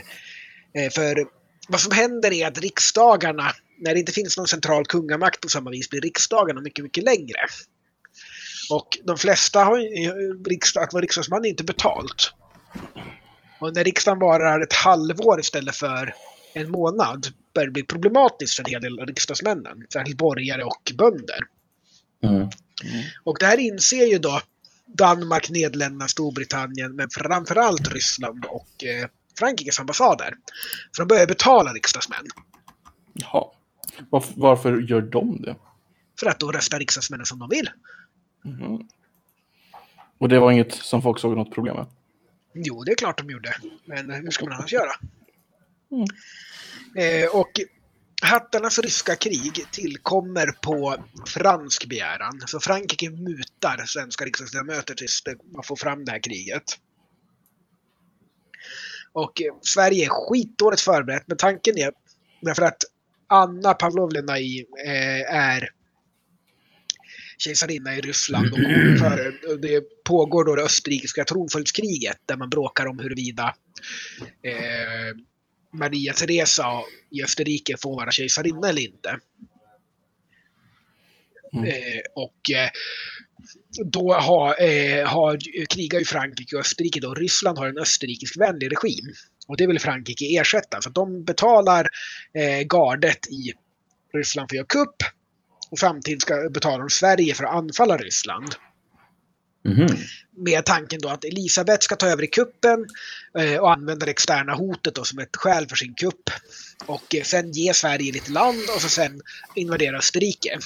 eh, 0.74 0.90
för 0.90 1.26
vad 1.68 1.80
som 1.80 1.92
händer 1.92 2.32
är 2.32 2.46
att 2.46 2.58
riksdagarna, 2.58 3.52
när 3.78 3.94
det 3.94 4.00
inte 4.00 4.12
finns 4.12 4.36
någon 4.36 4.48
central 4.48 4.86
kungamakt 4.86 5.40
på 5.40 5.48
samma 5.48 5.70
vis, 5.70 5.90
blir 5.90 6.00
riksdagarna 6.00 6.60
mycket, 6.60 6.82
mycket 6.82 7.04
längre. 7.04 7.40
Och 8.70 8.98
de 9.04 9.18
flesta 9.18 9.64
har 9.64 9.78
riksdag, 10.48 10.84
att 10.84 10.92
vara 10.92 11.02
riksdagsman 11.02 11.44
är 11.44 11.48
inte 11.48 11.64
betalt. 11.64 12.32
Och 13.60 13.74
när 13.74 13.84
riksdagen 13.84 14.18
varar 14.18 14.60
ett 14.60 14.72
halvår 14.72 15.40
istället 15.40 15.76
för 15.76 16.14
en 16.54 16.70
månad 16.70 17.26
börjar 17.54 17.66
det 17.66 17.72
bli 17.72 17.82
problematiskt 17.82 18.54
för 18.54 18.62
en 18.62 18.70
hel 18.70 18.82
del 18.82 19.00
av 19.00 19.06
riksdagsmännen. 19.06 19.86
Särskilt 19.92 20.18
borgare 20.18 20.64
och 20.64 20.92
bönder. 20.98 21.40
Mm. 22.22 22.34
Mm. 22.36 22.50
Och 23.24 23.36
det 23.40 23.46
här 23.46 23.58
inser 23.58 24.06
ju 24.06 24.18
då 24.18 24.40
Danmark, 24.86 25.50
Nederländerna, 25.50 26.08
Storbritannien 26.08 26.96
men 26.96 27.08
framförallt 27.10 27.92
Ryssland 27.92 28.44
och 28.44 28.84
eh, 28.84 29.08
Frankrikes 29.38 29.80
ambassader. 29.80 30.34
För 30.96 31.02
de 31.02 31.08
börjar 31.08 31.26
betala 31.26 31.72
riksdagsmän. 31.72 32.26
Jaha. 33.12 33.44
Varför, 34.10 34.34
varför 34.36 34.80
gör 34.80 35.00
de 35.00 35.42
det? 35.42 35.56
För 36.20 36.26
att 36.26 36.40
då 36.40 36.52
röstar 36.52 36.78
riksdagsmännen 36.78 37.26
som 37.26 37.38
de 37.38 37.48
vill. 37.48 37.70
Mm. 38.44 38.88
Och 40.18 40.28
det 40.28 40.38
var 40.38 40.52
inget 40.52 40.72
som 40.72 41.02
folk 41.02 41.18
såg 41.18 41.36
något 41.36 41.54
problem 41.54 41.76
med? 41.76 41.86
Jo, 42.54 42.84
det 42.84 42.92
är 42.92 42.96
klart 42.96 43.18
de 43.18 43.30
gjorde. 43.30 43.56
Men 43.84 44.10
hur 44.10 44.30
ska 44.30 44.44
man 44.44 44.54
annars 44.54 44.72
göra? 44.72 44.92
Mm. 45.92 46.06
Eh, 46.96 47.30
och 47.30 47.50
Hattarnas 48.22 48.78
ryska 48.78 49.16
krig 49.16 49.66
tillkommer 49.70 50.46
på 50.46 51.04
fransk 51.26 51.86
begäran. 51.86 52.40
Så 52.46 52.60
Frankrike 52.60 53.10
mutar 53.10 53.84
svenska 53.86 54.24
riksdagsledamöter 54.24 54.94
tills 54.94 55.22
man 55.52 55.62
får 55.62 55.76
fram 55.76 56.04
det 56.04 56.12
här 56.12 56.22
kriget. 56.22 56.64
Och 59.12 59.42
eh, 59.42 59.54
Sverige 59.62 60.04
är 60.04 60.08
skitdåligt 60.08 60.82
förberett, 60.82 61.24
men 61.26 61.36
tanken 61.36 61.78
är 61.78 61.92
därför 62.40 62.62
att 62.62 62.82
Anna 63.26 63.74
Pavlovna 63.74 64.38
i, 64.38 64.66
eh, 64.84 65.34
är 65.34 65.70
kejsarinna 67.38 67.96
i 67.96 68.00
Ryssland. 68.00 68.52
Och 68.52 68.58
det 69.60 70.04
pågår 70.04 70.44
då 70.44 70.54
det 70.54 70.62
österrikiska 70.62 71.24
tronföljdskriget 71.24 72.16
där 72.26 72.36
man 72.36 72.50
bråkar 72.50 72.86
om 72.86 72.98
huruvida 72.98 73.54
eh, 74.42 75.16
Maria 75.72 76.12
Teresa 76.12 76.82
i 77.10 77.22
Österrike 77.22 77.76
får 77.82 77.96
vara 77.96 78.10
kejsarinna 78.10 78.68
eller 78.68 78.82
inte. 78.82 79.18
Mm. 81.52 81.64
Eh, 81.64 82.00
och 82.14 82.50
eh, 82.50 82.70
då 83.84 84.12
har, 84.12 84.62
eh, 84.62 85.06
har, 85.06 85.38
krigar 85.66 85.98
ju 85.98 86.04
Frankrike 86.04 86.56
och 86.56 86.60
Österrike 86.60 87.00
då. 87.00 87.14
Ryssland 87.14 87.58
har 87.58 87.68
en 87.68 87.78
österrikisk-vänlig 87.78 88.66
regim. 88.72 89.14
Och 89.48 89.56
det 89.56 89.66
vill 89.66 89.80
Frankrike 89.80 90.24
ersätta. 90.24 90.80
Så 90.80 90.90
de 90.90 91.24
betalar 91.24 91.88
eh, 92.34 92.66
gardet 92.66 93.26
i 93.26 93.52
Ryssland 94.14 94.50
för 94.50 94.54
att 94.54 94.74
göra 94.74 94.84
kupp. 94.84 95.17
Och 95.70 95.78
samtidigt 95.78 96.22
ska 96.22 96.48
betala 96.50 96.88
Sverige 96.88 97.34
för 97.34 97.44
att 97.44 97.54
anfalla 97.54 97.96
Ryssland. 97.96 98.54
Mm. 99.66 99.96
Med 100.36 100.64
tanken 100.64 101.00
då 101.00 101.08
att 101.08 101.24
Elisabeth 101.24 101.84
ska 101.84 101.96
ta 101.96 102.06
över 102.06 102.22
i 102.22 102.26
kuppen 102.26 102.86
eh, 103.38 103.56
och 103.56 103.72
använda 103.72 104.06
det 104.06 104.10
externa 104.10 104.54
hotet 104.54 104.94
då 104.94 105.04
som 105.04 105.18
ett 105.18 105.36
skäl 105.36 105.68
för 105.68 105.76
sin 105.76 105.94
kupp. 105.94 106.30
Och 106.86 107.14
eh, 107.14 107.22
sen 107.22 107.52
ge 107.52 107.74
Sverige 107.74 108.12
lite 108.12 108.30
land 108.30 108.62
och 108.74 108.80
så 108.80 108.88
sen 108.88 109.20
invadera 109.54 109.98
Österrike. 109.98 110.58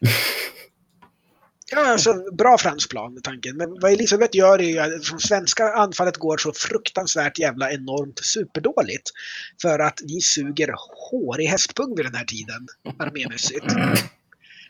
Ja, 1.74 1.86
alltså, 1.86 2.14
bra 2.32 2.58
fransk 2.58 2.90
plan 2.90 3.14
med 3.14 3.22
tanken. 3.22 3.56
Men 3.56 3.80
vad 3.80 3.92
Elisabeth 3.92 4.36
gör 4.36 4.58
är 4.58 4.68
ju 4.68 4.78
att 4.78 5.06
från 5.06 5.20
svenska 5.20 5.72
anfallet 5.72 6.16
går 6.16 6.36
så 6.36 6.52
fruktansvärt 6.52 7.38
jävla 7.38 7.72
enormt 7.72 8.18
superdåligt. 8.24 9.10
För 9.62 9.78
att 9.78 10.00
vi 10.04 10.20
suger 10.20 10.74
hår 11.10 11.40
i 11.40 11.46
hästpung 11.46 11.94
vid 11.96 12.06
den 12.06 12.14
här 12.14 12.24
tiden, 12.24 12.66
armémässigt. 12.98 13.66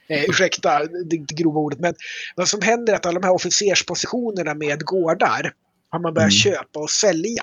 Eh, 0.09 0.25
ursäkta 0.25 0.79
det, 0.79 1.19
det 1.27 1.35
grova 1.35 1.61
ordet, 1.61 1.81
men 1.81 1.95
vad 2.37 2.49
som 2.49 2.63
händer 2.63 2.93
är 2.93 2.97
att 2.97 3.07
alla 3.07 3.21
de 3.21 3.27
här 3.27 3.35
officerspositionerna 3.35 4.55
med 4.55 4.85
gårdar 4.85 5.53
har 5.91 5.99
man 6.01 6.15
börjat 6.15 6.33
mm. 6.33 6.55
köpa 6.55 6.81
och 6.81 6.91
sälja. 6.91 7.43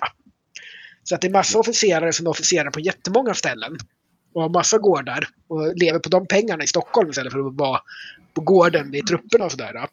Så 1.03 1.15
att 1.15 1.21
det 1.21 1.27
är 1.27 1.31
massa 1.31 1.59
officerare 1.59 2.13
som 2.13 2.25
är 2.25 2.29
officerare 2.29 2.71
på 2.71 2.79
jättemånga 2.79 3.33
ställen 3.33 3.77
och 4.33 4.41
har 4.41 4.49
massa 4.49 4.77
gårdar 4.77 5.27
och 5.47 5.77
lever 5.77 5.99
på 5.99 6.09
de 6.09 6.27
pengarna 6.27 6.63
i 6.63 6.67
Stockholm 6.67 7.09
istället 7.09 7.33
för 7.33 7.47
att 7.47 7.55
vara 7.55 7.81
på 8.33 8.41
gården 8.41 8.95
i 8.95 9.01
trupperna 9.01 9.45
och 9.45 9.51
sådär. 9.51 9.87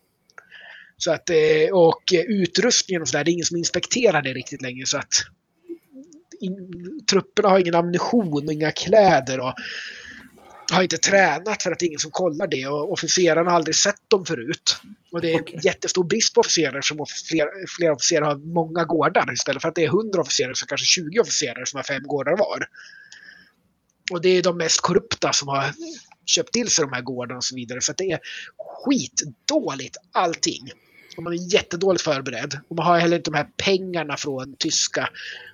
Så 0.96 1.12
att, 1.12 1.30
eh, 1.30 1.36
och 1.72 2.02
utrustningen 2.12 3.02
och 3.02 3.08
sådär, 3.08 3.24
det 3.24 3.30
är 3.30 3.32
ingen 3.32 3.44
som 3.44 3.56
inspekterar 3.56 4.22
det 4.22 4.32
riktigt 4.32 4.62
längre 4.62 4.86
så 4.86 4.98
att 4.98 5.12
in, 6.40 7.00
trupperna 7.10 7.48
har 7.48 7.58
ingen 7.58 7.74
ammunition 7.74 8.46
och 8.46 8.52
inga 8.52 8.70
kläder 8.70 9.40
och 9.40 9.54
har 10.72 10.82
inte 10.82 10.98
tränat 10.98 11.62
för 11.62 11.72
att 11.72 11.78
det 11.78 11.84
är 11.84 11.88
ingen 11.88 11.98
som 11.98 12.10
kollar 12.10 12.46
det 12.46 12.66
och 12.66 12.92
officerarna 12.92 13.50
har 13.50 13.56
aldrig 13.56 13.74
sett 13.74 14.10
dem 14.10 14.24
förut. 14.24 14.76
Och 15.12 15.20
det 15.20 15.34
är 15.34 15.40
okay. 15.40 15.58
jättestor 15.62 16.04
brist 16.04 16.34
på 16.34 16.40
officerare 16.40 16.82
som 16.82 17.06
flera, 17.28 17.48
flera 17.76 17.92
officerare 17.92 18.24
har 18.24 18.36
många 18.36 18.84
gårdar 18.84 19.32
istället 19.32 19.62
för 19.62 19.68
att 19.68 19.74
det 19.74 19.84
är 19.84 19.88
100 19.88 20.20
officerare 20.20 20.54
så 20.54 20.66
kanske 20.66 20.86
20 20.86 21.20
officerare 21.20 21.66
som 21.66 21.76
har 21.76 21.84
fem 21.84 22.02
gårdar 22.02 22.36
var. 22.36 22.68
Och 24.10 24.20
det 24.20 24.28
är 24.28 24.42
de 24.42 24.56
mest 24.56 24.80
korrupta 24.80 25.32
som 25.32 25.48
har 25.48 25.74
köpt 26.26 26.52
till 26.52 26.68
sig 26.68 26.84
de 26.84 26.92
här 26.92 27.02
gårdarna 27.02 27.36
och 27.36 27.44
så 27.44 27.54
vidare. 27.54 27.80
Så 27.80 27.92
det 27.92 28.10
är 28.10 28.20
skitdåligt 28.58 29.96
allting. 30.12 30.70
Och 31.16 31.22
man 31.22 31.32
är 31.32 31.54
jättedåligt 31.54 32.04
förberedd. 32.04 32.60
Och 32.68 32.76
man 32.76 32.86
har 32.86 32.98
heller 32.98 33.16
inte 33.16 33.30
de 33.30 33.36
här 33.36 33.48
pengarna 33.56 34.16
från 34.16 34.56
tyska 34.58 35.08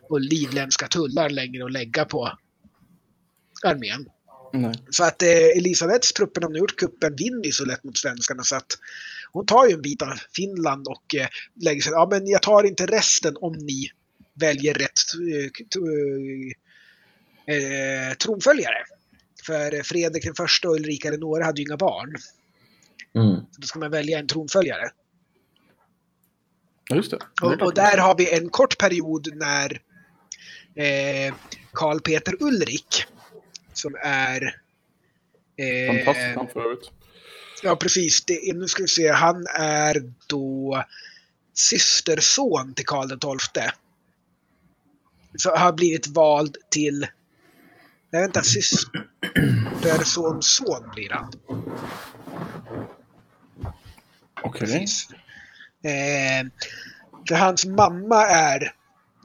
och 0.09 0.20
livländska 0.20 0.89
tullar 0.89 1.31
längre 1.31 1.64
att 1.64 1.72
lägga 1.72 2.05
på 2.05 2.39
armén. 3.64 4.09
Så 4.90 5.05
att 5.05 5.22
eh, 5.22 5.28
Elisabeths 5.56 6.12
trupper, 6.12 6.40
de 6.40 6.55
gjort 6.55 6.76
kuppen, 6.76 7.16
vinner 7.16 7.44
ju 7.44 7.52
så 7.52 7.64
lätt 7.64 7.85
mot 7.85 7.97
svenskarna 7.97 8.43
så 8.43 8.56
att 8.56 8.78
hon 9.32 9.47
tar 9.47 9.66
ju 9.66 9.74
en 9.74 9.82
bit 9.82 10.02
av 10.02 10.09
Finland 10.36 10.89
och 10.89 11.14
eh, 11.14 11.26
lägger 11.60 11.81
sig, 11.81 11.93
ja 11.93 12.09
men 12.10 12.26
jag 12.26 12.43
tar 12.43 12.64
inte 12.66 12.86
resten 12.86 13.36
om 13.40 13.52
ni 13.52 13.90
väljer 14.40 14.74
rätt 14.74 15.14
eh, 15.14 15.51
eh, 17.46 18.14
tronföljare. 18.16 18.84
För 19.46 19.82
Fredrik 19.82 20.24
den 20.24 20.34
första 20.34 20.68
och 20.68 20.74
Ulrika 20.74 21.08
Eleonora 21.08 21.44
hade 21.44 21.60
ju 21.60 21.66
inga 21.66 21.76
barn. 21.76 22.16
Mm. 23.14 23.36
Så 23.50 23.60
då 23.60 23.66
ska 23.66 23.78
man 23.78 23.90
välja 23.90 24.18
en 24.18 24.26
tronföljare. 24.26 24.90
Ja, 26.88 26.96
just 26.96 27.10
det. 27.10 27.18
det 27.40 27.46
och, 27.46 27.62
och, 27.62 27.74
där 27.74 27.98
har 27.98 28.14
vi 28.16 28.36
en 28.36 28.48
kort 28.48 28.78
period 28.78 29.28
när 29.34 29.80
eh, 30.74 31.34
Karl 31.72 32.00
Peter 32.00 32.42
Ulrik 32.42 33.06
som 33.72 33.96
är... 34.02 34.60
Eh, 35.56 35.96
Fantastiskt 35.96 36.36
namn 36.36 36.48
för 36.52 36.64
övrigt. 36.64 36.90
Ja, 37.62 37.76
precis. 37.76 38.24
Det, 38.24 38.56
nu 38.56 38.68
ska 38.68 38.82
vi 38.82 38.88
se. 38.88 39.08
Han 39.08 39.46
är 39.54 40.12
då 40.26 40.84
systerson 41.54 42.74
till 42.74 42.86
Karl 42.86 43.38
XII. 43.38 43.70
Så 45.36 45.56
har 45.56 45.72
blivit 45.72 46.06
vald 46.06 46.56
till... 46.70 47.06
Nej, 48.14 48.22
vänta. 48.22 48.42
Systersons 48.42 50.46
son 50.46 50.90
blir 50.94 51.10
han. 51.10 51.32
Okej. 54.42 54.68
Okay. 54.68 54.86
Eh, 55.92 56.46
för 57.28 57.34
hans 57.34 57.66
mamma 57.66 58.26
är 58.26 58.62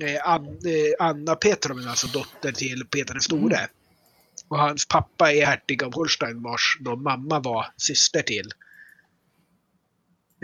eh, 0.03 0.29
An, 0.29 0.45
eh, 0.45 0.93
Anna 0.99 1.35
Petrovna, 1.35 1.89
alltså 1.89 2.07
dotter 2.07 2.51
till 2.51 2.85
Peter 2.85 3.13
den 3.13 3.21
store. 3.21 3.57
Mm. 3.57 3.69
Och 4.47 4.59
hans 4.59 4.87
pappa 4.87 5.31
är 5.31 5.45
hertig 5.45 5.83
av 5.83 5.93
Holstein 5.93 6.43
vars 6.43 6.77
då 6.79 6.95
mamma 6.95 7.39
var 7.39 7.65
syster 7.77 8.21
till, 8.21 8.51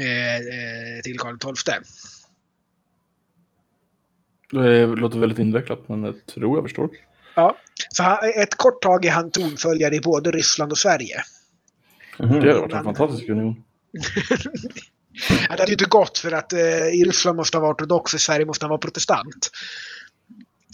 eh, 0.02 0.36
eh 0.36 1.02
till 1.04 1.20
Karl 1.20 1.38
XII. 1.38 1.74
Det 4.52 4.86
låter 4.86 5.20
väldigt 5.20 5.40
invecklat, 5.40 5.90
men 5.90 6.04
jag 6.04 6.26
tror 6.26 6.58
jag 6.58 6.64
förstår. 6.64 6.90
Ja, 7.36 7.58
så 7.90 8.04
han, 8.04 8.18
ett 8.36 8.56
kort 8.56 8.82
tag 8.82 9.06
är 9.06 9.12
han 9.12 9.32
tronföljare 9.32 9.96
i 9.96 10.00
både 10.00 10.32
Ryssland 10.32 10.72
och 10.72 10.78
Sverige. 10.78 11.24
Mm. 12.20 12.40
Det 12.40 12.54
har 12.54 12.60
varit 12.60 12.74
en 12.74 12.84
fantastisk 12.84 13.30
union. 13.30 13.56
det 15.30 15.50
hade 15.50 15.66
ju 15.66 15.72
inte 15.74 15.86
gått 15.86 16.18
för 16.18 16.32
att 16.32 16.54
eh, 16.54 16.88
i 16.88 17.04
Ryssland 17.08 17.38
måste 17.38 17.58
han 17.58 17.62
vara 17.62 17.74
ortodox 17.74 18.14
och 18.14 18.18
i 18.18 18.22
Sverige 18.22 18.46
måste 18.46 18.66
han 18.66 18.70
vara 18.70 18.80
protestant. 18.80 19.50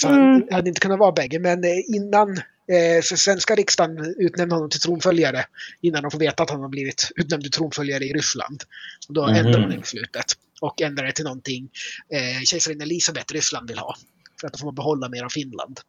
Så 0.02 0.08
mm. 0.08 0.20
han 0.20 0.48
hade 0.52 0.70
inte 0.70 0.82
kunnat 0.82 1.00
vara 1.00 1.12
bägge, 1.12 1.40
men 1.40 1.64
eh, 1.64 1.96
innan 1.96 2.38
eh, 2.68 3.02
svenska 3.02 3.56
riksdagen 3.56 4.16
utnämnde 4.18 4.56
honom 4.56 4.70
till 4.70 4.80
tronföljare 4.80 5.46
innan 5.82 6.02
de 6.02 6.12
får 6.12 6.20
veta 6.20 6.44
att 6.44 6.50
han 6.50 6.62
har 6.62 6.70
blivit 6.70 7.12
utnämnd 7.16 7.44
till 7.44 7.52
tronföljare 7.52 8.04
i 8.04 8.14
Ryssland. 8.14 8.64
Och 9.08 9.14
då 9.14 9.24
mm. 9.24 9.36
ändrade 9.36 9.68
de 9.68 9.74
det 9.76 9.82
beslutet 9.82 10.26
och 10.62 10.82
ändrade 10.82 11.10
det 11.10 11.14
till 11.14 11.26
någonting 11.26 11.70
eh, 12.14 12.44
kejsarinna 12.44 12.84
Elisabeth 12.84 13.34
Ryssland 13.34 13.68
vill 13.68 13.80
ha. 13.80 13.96
För 14.42 14.48
att 14.48 14.54
då 14.54 14.60
får 14.60 14.66
man 14.66 14.76
behålla 14.76 15.10
mer 15.10 15.24
av 15.24 15.30
Finland. 15.30 15.80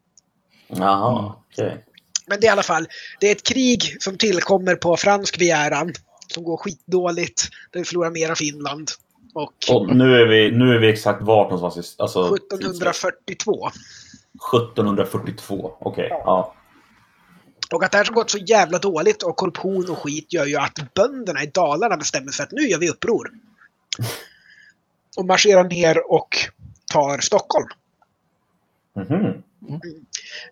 Jaha, 0.76 1.34
okej. 1.52 1.66
Okay. 1.66 1.78
Men 2.26 2.40
det 2.40 2.46
är 2.46 2.48
i 2.48 2.52
alla 2.52 2.62
fall, 2.62 2.86
det 3.20 3.28
är 3.28 3.32
ett 3.32 3.46
krig 3.46 3.96
som 4.02 4.18
tillkommer 4.18 4.76
på 4.76 4.96
fransk 4.96 5.38
begäran 5.38 5.92
som 6.28 6.44
går 6.44 6.56
skitdåligt. 6.56 7.48
Där 7.70 7.80
vi 7.80 7.84
förlorar 7.84 8.10
mer 8.10 8.30
av 8.30 8.34
Finland. 8.34 8.90
Och, 9.34 9.54
och 9.70 9.96
nu, 9.96 10.14
är 10.14 10.26
vi, 10.26 10.50
nu 10.50 10.74
är 10.74 10.78
vi 10.78 10.88
exakt 10.88 11.22
vart 11.22 11.50
någonstans? 11.50 11.96
Alltså, 11.98 12.36
1742. 12.36 13.68
1742, 14.52 15.76
okej. 15.80 15.90
Okay. 15.90 16.08
Ja. 16.08 16.22
ja. 16.26 16.54
Och 17.72 17.84
att 17.84 17.92
det 17.92 17.98
här 17.98 18.04
har 18.04 18.14
gått 18.14 18.30
så 18.30 18.38
jävla 18.38 18.78
dåligt 18.78 19.22
och 19.22 19.36
korruption 19.36 19.90
och 19.90 19.98
skit 19.98 20.32
gör 20.32 20.46
ju 20.46 20.56
att 20.56 20.94
bönderna 20.94 21.42
i 21.42 21.46
Dalarna 21.46 21.96
bestämmer 21.96 22.32
sig 22.32 22.44
att 22.44 22.52
nu 22.52 22.62
gör 22.62 22.78
vi 22.78 22.90
uppror. 22.90 23.30
Och 25.16 25.26
marscherar 25.26 25.64
ner 25.64 26.12
och 26.12 26.28
tar 26.92 27.18
Stockholm. 27.18 27.68
Mm 28.96 29.08
-hmm. 29.08 29.42
Mm. 29.68 29.80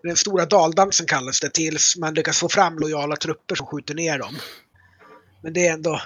Den 0.03 0.15
stora 0.15 0.45
daldansen 0.45 1.05
kallas 1.05 1.39
det 1.39 1.49
tills 1.49 1.97
man 1.97 2.13
lyckas 2.13 2.39
få 2.39 2.49
fram 2.49 2.77
lojala 2.79 3.15
trupper 3.15 3.55
som 3.55 3.67
skjuter 3.67 3.95
ner 3.95 4.19
dem. 4.19 4.35
Men 5.41 5.53
det 5.53 5.67
är 5.67 5.73
ändå 5.73 6.01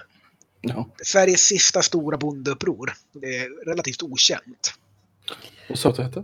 ja. 0.62 0.90
Sveriges 1.04 1.42
sista 1.42 1.82
stora 1.82 2.18
bondeuppror. 2.18 2.94
Det 3.14 3.38
är 3.38 3.66
relativt 3.66 4.04
okänt. 4.04 4.74
Vad 5.70 5.80
sa 5.80 5.90
du 5.90 5.92
att 5.92 5.98
det 5.98 6.04
hette? 6.04 6.24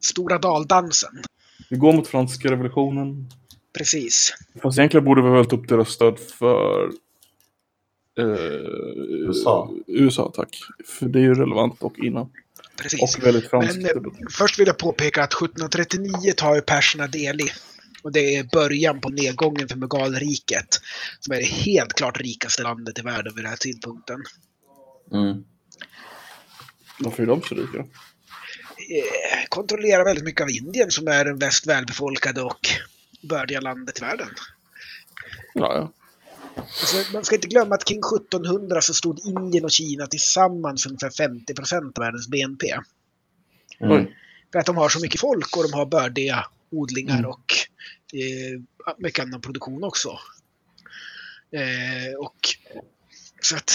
Stora 0.00 0.38
daldansen. 0.38 1.22
Vi 1.70 1.76
går 1.76 1.92
mot 1.92 2.08
franska 2.08 2.50
revolutionen. 2.50 3.28
Precis. 3.78 4.34
Fast 4.62 4.78
egentligen 4.78 5.04
borde 5.04 5.22
vi 5.22 5.30
väl 5.30 5.46
ta 5.46 5.56
upp 5.56 5.68
deras 5.68 5.88
stöd 5.88 6.18
för 6.18 6.90
eh, 8.18 8.24
USA. 9.08 9.70
USA, 9.86 10.32
tack. 10.34 10.58
För 10.86 11.06
det 11.06 11.18
är 11.18 11.22
ju 11.22 11.34
relevant 11.34 11.82
och 11.82 11.98
innan. 11.98 12.30
Precis. 12.76 13.16
Och 13.16 13.26
väldigt 13.26 13.50
franskt. 13.50 13.76
Men, 13.76 13.86
eh, 13.86 14.02
först 14.30 14.58
vill 14.58 14.66
jag 14.66 14.78
påpeka 14.78 15.22
att 15.22 15.32
1739 15.32 16.32
tar 16.36 16.54
ju 16.54 16.60
perserna 16.60 17.06
del 17.06 17.40
i. 17.40 17.52
Och 18.02 18.12
det 18.12 18.36
är 18.36 18.44
början 18.44 19.00
på 19.00 19.08
nedgången 19.08 19.68
för 19.68 19.76
Mugalriket. 19.76 20.80
Som 21.20 21.34
är 21.34 21.36
det 21.36 21.46
helt 21.46 21.92
klart 21.92 22.20
rikaste 22.20 22.62
landet 22.62 22.98
i 22.98 23.02
världen 23.02 23.32
vid 23.34 23.44
den 23.44 23.50
här 23.50 23.56
tidpunkten. 23.56 24.22
Mm. 25.12 25.44
Varför 26.98 27.22
är 27.22 27.26
de 27.26 27.42
så 27.42 27.54
rika? 27.54 27.78
Eh, 27.78 29.44
kontrollerar 29.48 30.04
väldigt 30.04 30.24
mycket 30.24 30.40
av 30.40 30.50
Indien 30.50 30.90
som 30.90 31.08
är 31.08 31.24
den 31.24 31.38
mest 31.38 31.66
välbefolkade 31.66 32.42
och 32.42 32.68
bördiga 33.22 33.60
landet 33.60 33.98
i 33.98 34.00
världen. 34.00 34.28
Ja, 35.54 35.74
ja. 35.74 35.92
Alltså, 36.56 37.12
man 37.12 37.24
ska 37.24 37.34
inte 37.34 37.48
glömma 37.48 37.74
att 37.74 37.84
kring 37.84 38.00
1700 38.16 38.80
så 38.80 38.94
stod 38.94 39.26
Indien 39.26 39.64
och 39.64 39.70
Kina 39.70 40.06
tillsammans 40.06 40.82
för 40.82 40.90
ungefär 40.90 41.10
50 41.10 41.54
procent 41.54 41.98
av 41.98 42.04
världens 42.04 42.28
BNP. 42.28 42.66
Mm. 43.80 44.06
För 44.52 44.58
att 44.58 44.66
de 44.66 44.76
har 44.76 44.88
så 44.88 45.00
mycket 45.00 45.20
folk 45.20 45.56
och 45.56 45.62
de 45.62 45.72
har 45.72 45.86
bördiga 45.86 46.46
odlingar 46.70 47.18
mm. 47.18 47.30
och 47.30 47.54
eh, 48.12 48.92
mycket 48.98 49.24
annan 49.24 49.40
produktion 49.40 49.84
också. 49.84 50.08
Eh, 51.52 52.18
och 52.18 52.36
så 53.40 53.56
att 53.56 53.72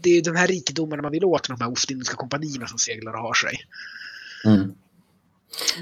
det 0.00 0.10
är 0.10 0.22
den 0.22 0.36
här 0.36 0.46
rikedomen 0.46 1.02
man 1.02 1.12
vill 1.12 1.24
åt 1.24 1.48
med 1.48 1.58
de 1.58 1.64
här 1.64 1.72
Ostindiska 1.72 2.16
kompanierna 2.16 2.66
som 2.66 2.78
seglar 2.78 3.12
och 3.12 3.20
har 3.20 3.34
sig. 3.34 3.58
Mm. 4.44 4.74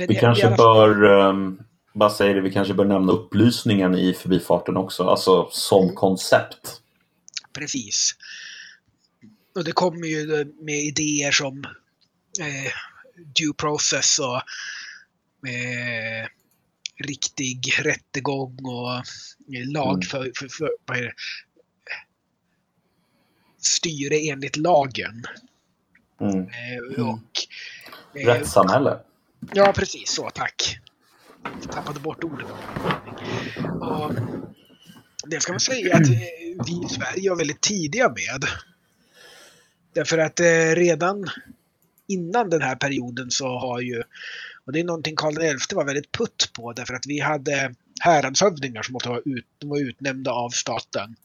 Vi 0.09 0.15
kanske 0.15 0.47
alla... 0.47 0.57
bör, 0.57 1.05
um, 1.05 1.63
bara 1.93 2.11
säga 2.11 2.35
det, 2.35 2.41
vi 2.41 2.53
kanske 2.53 2.75
bör 2.75 2.85
nämna 2.85 3.13
upplysningen 3.13 3.95
i 3.95 4.15
förbifarten 4.15 4.77
också, 4.77 5.05
alltså 5.05 5.49
som 5.51 5.83
mm. 5.83 5.95
koncept. 5.95 6.81
Precis. 7.53 8.17
Och 9.55 9.65
det 9.65 9.73
kommer 9.73 10.07
ju 10.07 10.55
med 10.61 10.79
idéer 10.79 11.31
som 11.31 11.65
eh, 12.41 12.73
due 13.17 13.55
process 13.57 14.19
och 14.19 14.37
eh, 15.49 16.29
riktig 17.05 17.73
rättegång 17.83 18.59
och 18.65 18.95
eh, 19.57 19.71
lag 19.73 19.95
mm. 19.95 20.03
för, 20.03 20.33
för, 20.35 20.49
för 20.49 21.03
det? 21.03 21.13
styre 23.59 24.17
enligt 24.17 24.57
lagen. 24.57 25.25
Mm. 26.21 26.41
Eh, 26.41 27.07
och, 27.07 27.19
eh, 28.21 28.27
Rättssamhälle. 28.27 28.99
Ja, 29.55 29.73
precis 29.77 30.11
så, 30.11 30.31
tack. 30.31 30.79
Jag 31.45 31.73
tappade 31.73 32.01
bort 32.01 32.25
ordet. 32.25 32.47
Och 33.81 34.13
det 35.25 35.41
ska 35.41 35.53
man 35.53 35.61
säga 35.61 35.97
att 35.97 36.09
eh, 36.09 36.17
vi 36.67 36.87
i 36.87 36.89
Sverige 36.89 37.31
var 37.31 37.37
väldigt 37.37 37.61
tidiga 37.61 38.09
med. 38.09 38.45
Därför 39.93 40.19
att 40.19 40.41
eh, 40.41 40.75
redan 40.75 41.29
innan 42.07 42.51
den 42.51 42.63
här 42.63 42.77
perioden 42.77 43.31
så 43.31 43.59
har 43.59 43.81
ju 43.81 44.03
och 44.65 44.73
det 44.73 44.81
är 44.81 44.85
någonting 44.85 45.17
Karl 45.17 45.59
XI 45.59 45.75
var 45.75 45.85
väldigt 45.85 46.13
putt 46.13 46.51
på 46.53 46.73
därför 46.73 46.95
att 46.95 47.07
vi 47.07 47.21
hade 47.21 47.75
häradshövdingar 48.01 48.83
som 48.83 48.99
var, 49.05 49.23
ut, 49.25 49.47
var 49.65 49.79
utnämnda 49.79 50.31
av 50.31 50.51
staten. 50.51 51.17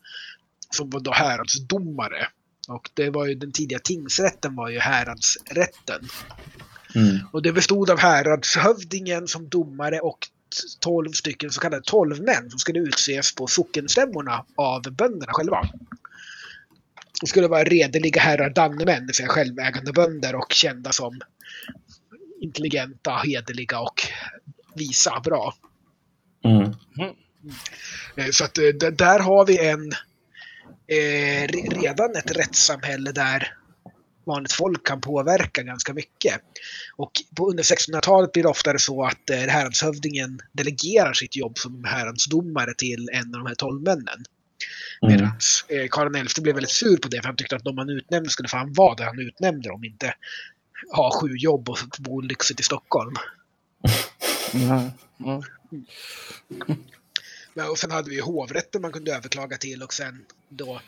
Som 0.69 0.89
var 0.89 0.99
då 0.99 1.11
häradsdomare. 1.11 2.27
Och 2.67 2.89
det 2.93 3.09
var 3.09 3.25
ju 3.25 3.35
den 3.35 3.51
tidiga 3.51 3.79
tingsrätten 3.79 4.55
var 4.55 4.69
ju 4.69 4.79
häradsrätten. 4.79 6.09
Mm. 6.95 7.19
Och 7.31 7.41
det 7.41 7.53
bestod 7.53 7.89
av 7.89 7.99
häradshövdingen 7.99 9.27
som 9.27 9.49
domare 9.49 9.99
och 9.99 10.17
tolv 10.79 11.11
stycken 11.11 11.51
så 11.51 11.61
kallade 11.61 11.83
tolvmän 11.85 12.49
som 12.49 12.59
skulle 12.59 12.79
utses 12.79 13.35
på 13.35 13.47
sockenstämmorna 13.47 14.45
av 14.55 14.81
bönderna 14.81 15.33
själva. 15.33 15.69
Det 17.21 17.27
skulle 17.27 17.47
vara 17.47 17.63
redeliga 17.63 18.21
herrar 18.21 18.49
dannemän, 18.49 18.99
det 18.99 19.05
vill 19.05 19.15
säga 19.15 19.27
självägande 19.27 19.91
bönder 19.91 20.35
och 20.35 20.53
kända 20.53 20.91
som 20.91 21.21
intelligenta, 22.41 23.11
hederliga 23.11 23.79
och 23.79 24.01
visa 24.75 25.19
bra. 25.23 25.53
Mm. 26.43 26.73
Mm. 26.97 28.31
Så 28.31 28.45
att 28.45 28.57
eh, 28.57 28.63
där 28.91 29.19
har 29.19 29.45
vi 29.45 29.67
en 29.67 29.91
eh, 30.87 31.47
redan 31.81 32.15
ett 32.15 32.31
rättssamhälle 32.31 33.11
där 33.11 33.53
vanligt 34.25 34.51
folk 34.51 34.87
kan 34.87 35.01
påverka 35.01 35.63
ganska 35.63 35.93
mycket. 35.93 36.41
Och 36.95 37.11
på, 37.35 37.49
under 37.49 37.63
1600-talet 37.63 38.31
blir 38.31 38.43
det 38.43 38.49
oftare 38.49 38.79
så 38.79 39.03
att 39.03 39.29
eh, 39.29 39.37
häradshövdingen 39.37 40.39
delegerar 40.51 41.13
sitt 41.13 41.35
jobb 41.35 41.57
som 41.57 41.83
häradsdomare 41.83 42.73
till 42.73 43.09
en 43.13 43.35
av 43.35 43.39
de 43.39 43.45
här 43.45 43.55
tolvmännen. 43.55 44.25
Mm. 45.01 45.15
Medan 45.15 45.31
eh, 45.67 45.87
Karl 45.89 46.27
XI 46.27 46.41
blev 46.41 46.55
väldigt 46.55 46.71
sur 46.71 46.97
på 46.97 47.07
det 47.07 47.21
för 47.21 47.27
han 47.27 47.35
tyckte 47.35 47.55
att 47.55 47.63
de 47.63 47.77
han 47.77 47.89
utnämnde 47.89 48.29
skulle 48.29 48.49
fan 48.49 48.73
vara 48.73 48.95
det 48.95 49.05
han 49.05 49.19
utnämnde 49.19 49.69
dem, 49.69 49.83
inte 49.83 50.13
ha 50.91 51.19
sju 51.21 51.35
jobb 51.37 51.69
och 51.69 51.77
bo 51.99 52.21
lyxigt 52.21 52.59
i 52.59 52.63
Stockholm. 52.63 53.15
Mm. 54.53 54.91
Mm. 55.25 55.41
Men, 57.53 57.69
och 57.69 57.79
sen 57.79 57.91
hade 57.91 58.09
vi 58.09 58.19
hovrätten 58.19 58.81
man 58.81 58.91
kunde 58.91 59.15
överklaga 59.15 59.57
till 59.57 59.83
och 59.83 59.93
sen 59.93 60.25
då 60.49 60.81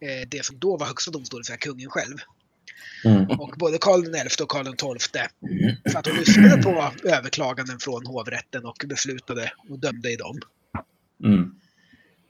eh, 0.00 0.28
det 0.28 0.44
som 0.44 0.58
då 0.58 0.76
var 0.76 0.86
högsta 0.86 1.10
domstolen, 1.10 1.44
så 1.44 1.56
kungen 1.56 1.90
själv. 1.90 2.16
Mm. 3.04 3.30
Och 3.30 3.54
både 3.58 3.78
Karl 3.78 4.28
XI 4.28 4.42
och 4.42 4.50
Karl 4.50 4.98
XII 4.98 5.92
satt 5.92 6.06
och 6.06 6.16
lyssnade 6.16 6.62
på 6.62 6.90
överklaganden 7.04 7.78
från 7.78 8.06
hovrätten 8.06 8.64
och 8.64 8.84
beslutade 8.86 9.52
och 9.68 9.78
dömde 9.78 10.12
i 10.12 10.16
dem. 10.16 10.40
Mm. 11.24 11.54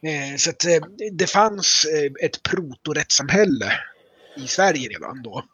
Eh, 0.03 0.37
så 0.37 0.51
att 0.51 0.65
eh, 0.65 0.81
det 1.13 1.27
fanns 1.27 1.85
eh, 1.85 2.27
ett 2.27 2.43
protorättssamhälle 2.43 3.73
i 4.37 4.47
Sverige 4.47 4.89
redan 4.89 5.23
då. 5.23 5.45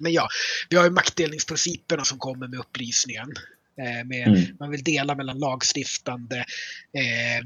Men 0.00 0.12
ja, 0.12 0.28
vi 0.68 0.76
har 0.76 0.84
ju 0.84 0.90
maktdelningsprinciperna 0.90 2.04
som 2.04 2.18
kommer 2.18 2.48
med 2.48 2.58
upplysningen. 2.58 3.32
Med, 4.04 4.28
mm. 4.28 4.56
Man 4.60 4.70
vill 4.70 4.82
dela 4.82 5.14
mellan 5.14 5.38
lagstiftande, 5.38 6.44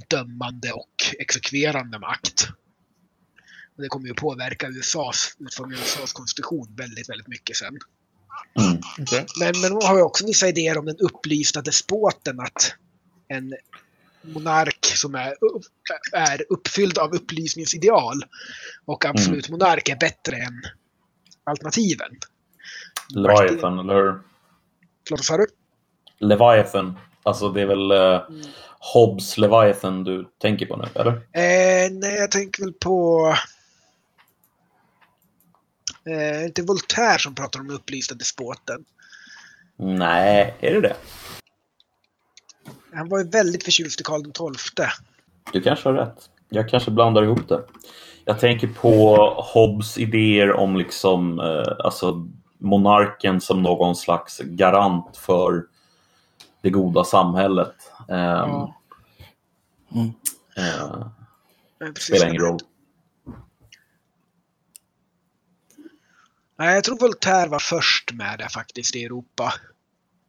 dömande 0.09 0.73
och 0.73 0.94
exekverande 1.19 1.98
makt. 1.98 2.48
Och 3.77 3.82
det 3.82 3.89
kommer 3.89 4.09
ju 4.09 4.15
påverka 4.15 4.69
USAs, 4.69 5.36
utformningen 5.39 5.82
av 5.82 5.86
USAs 5.86 6.12
konstitution 6.12 6.66
väldigt, 6.77 7.09
väldigt 7.09 7.28
mycket 7.28 7.57
sen. 7.57 7.78
Mm. 8.59 8.78
Okay. 9.01 9.24
Men, 9.40 9.61
men 9.61 9.70
de 9.70 9.86
har 9.86 9.97
ju 9.97 10.03
också 10.03 10.27
vissa 10.27 10.48
idéer 10.48 10.78
om 10.78 10.86
den 10.86 10.97
upplysta 10.98 11.62
despoten, 11.62 12.40
att 12.40 12.74
en 13.28 13.55
monark 14.23 14.86
som 14.86 15.15
är, 15.15 15.35
är 16.12 16.44
uppfylld 16.48 16.98
av 16.98 17.15
upplysningsideal 17.15 18.23
och 18.85 19.05
absolut 19.05 19.48
mm. 19.48 19.59
monark 19.59 19.89
är 19.89 19.97
bättre 19.97 20.36
än 20.36 20.62
alternativen. 21.44 22.11
Leviathan, 23.15 23.78
eller 23.78 23.94
hur? 23.94 24.20
Förlåt, 25.09 25.20
vad 25.20 25.24
sa 25.24 25.36
du? 25.36 25.47
Leviathan. 26.19 26.98
Alltså 27.23 27.48
det 27.48 27.61
är 27.61 27.66
väl 27.66 27.93
uh, 27.93 27.98
mm. 28.28 28.47
Hobbes 28.78 29.39
Leviathan 29.39 30.05
du 30.05 30.28
tänker 30.39 30.66
på 30.66 30.77
nu, 30.77 30.85
eller? 30.94 31.12
Eh, 31.12 31.90
nej, 31.93 32.15
jag 32.15 32.31
tänker 32.31 32.65
väl 32.65 32.73
på... 32.73 33.35
Eh, 36.06 36.44
inte 36.44 36.62
Voltaire 36.62 37.18
som 37.18 37.34
pratar 37.34 37.60
om 37.60 37.66
den 37.66 37.76
upplysta 37.76 38.14
despoten. 38.14 38.84
Nej, 39.76 40.54
är 40.60 40.74
det 40.74 40.80
det? 40.80 40.96
Han 42.92 43.08
var 43.08 43.18
ju 43.18 43.28
väldigt 43.28 43.64
förtjust 43.64 44.00
i 44.00 44.04
Karl 44.04 44.22
XII. 44.22 44.86
Du 45.52 45.60
kanske 45.60 45.88
har 45.88 45.94
rätt. 45.94 46.30
Jag 46.48 46.68
kanske 46.68 46.90
blandar 46.90 47.22
ihop 47.22 47.48
det. 47.48 47.64
Jag 48.24 48.40
tänker 48.40 48.68
på 48.68 49.16
Hobbes 49.54 49.98
idéer 49.98 50.52
om 50.52 50.76
liksom, 50.76 51.40
eh, 51.40 51.84
alltså 51.84 52.26
monarken 52.58 53.40
som 53.40 53.62
någon 53.62 53.96
slags 53.96 54.38
garant 54.38 55.16
för 55.16 55.64
det 56.62 56.70
goda 56.70 57.04
samhället. 57.04 57.74
Um, 58.08 58.16
ja. 58.16 58.74
mm. 59.94 60.12
uh, 60.58 61.92
spelar 61.94 62.28
ingen 62.28 62.42
roll. 62.42 62.58
Nej, 66.56 66.74
jag 66.74 66.84
tror 66.84 66.98
Voltaire 66.98 67.48
var 67.48 67.58
först 67.58 68.12
med 68.12 68.38
det 68.38 68.48
faktiskt 68.48 68.96
i 68.96 69.04
Europa. 69.04 69.52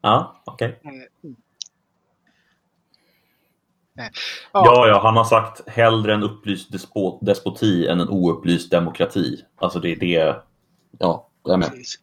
Ja, 0.01 0.41
okej. 0.45 0.79
Okay. 0.83 1.07
Mm. 1.23 1.35
Ja. 3.97 4.09
ja, 4.53 4.87
ja, 4.87 4.99
han 5.03 5.17
har 5.17 5.23
sagt 5.23 5.69
hellre 5.69 6.13
en 6.13 6.23
upplyst 6.23 6.71
despot, 6.71 7.19
despoti 7.21 7.87
än 7.87 7.99
en 7.99 8.09
oupplyst 8.09 8.71
demokrati. 8.71 9.43
Alltså 9.55 9.79
det 9.79 9.91
är 9.91 9.95
det, 9.95 10.35
ja, 10.99 11.29
det 11.45 11.51
är 11.51 11.57
med. 11.57 11.69
Precis. 11.69 11.99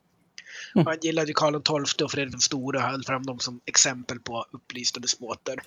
Mm. 0.75 0.87
Han 0.87 0.97
gillade 1.03 1.33
Karl 1.33 1.85
XII 1.87 2.05
och 2.05 2.11
Fredrik 2.11 2.33
den 2.33 2.41
store 2.41 2.79
och 2.79 2.85
höll 2.85 3.05
fram 3.05 3.23
dem 3.23 3.39
som 3.39 3.61
exempel 3.65 4.19
på 4.19 4.45
upplysta 4.51 5.01
despoter. 5.01 5.59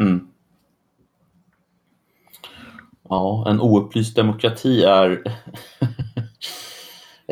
Mm. 0.00 0.28
Ja, 3.08 3.44
en 3.48 3.60
oupplyst 3.60 4.16
demokrati 4.16 4.84
är 4.84 5.22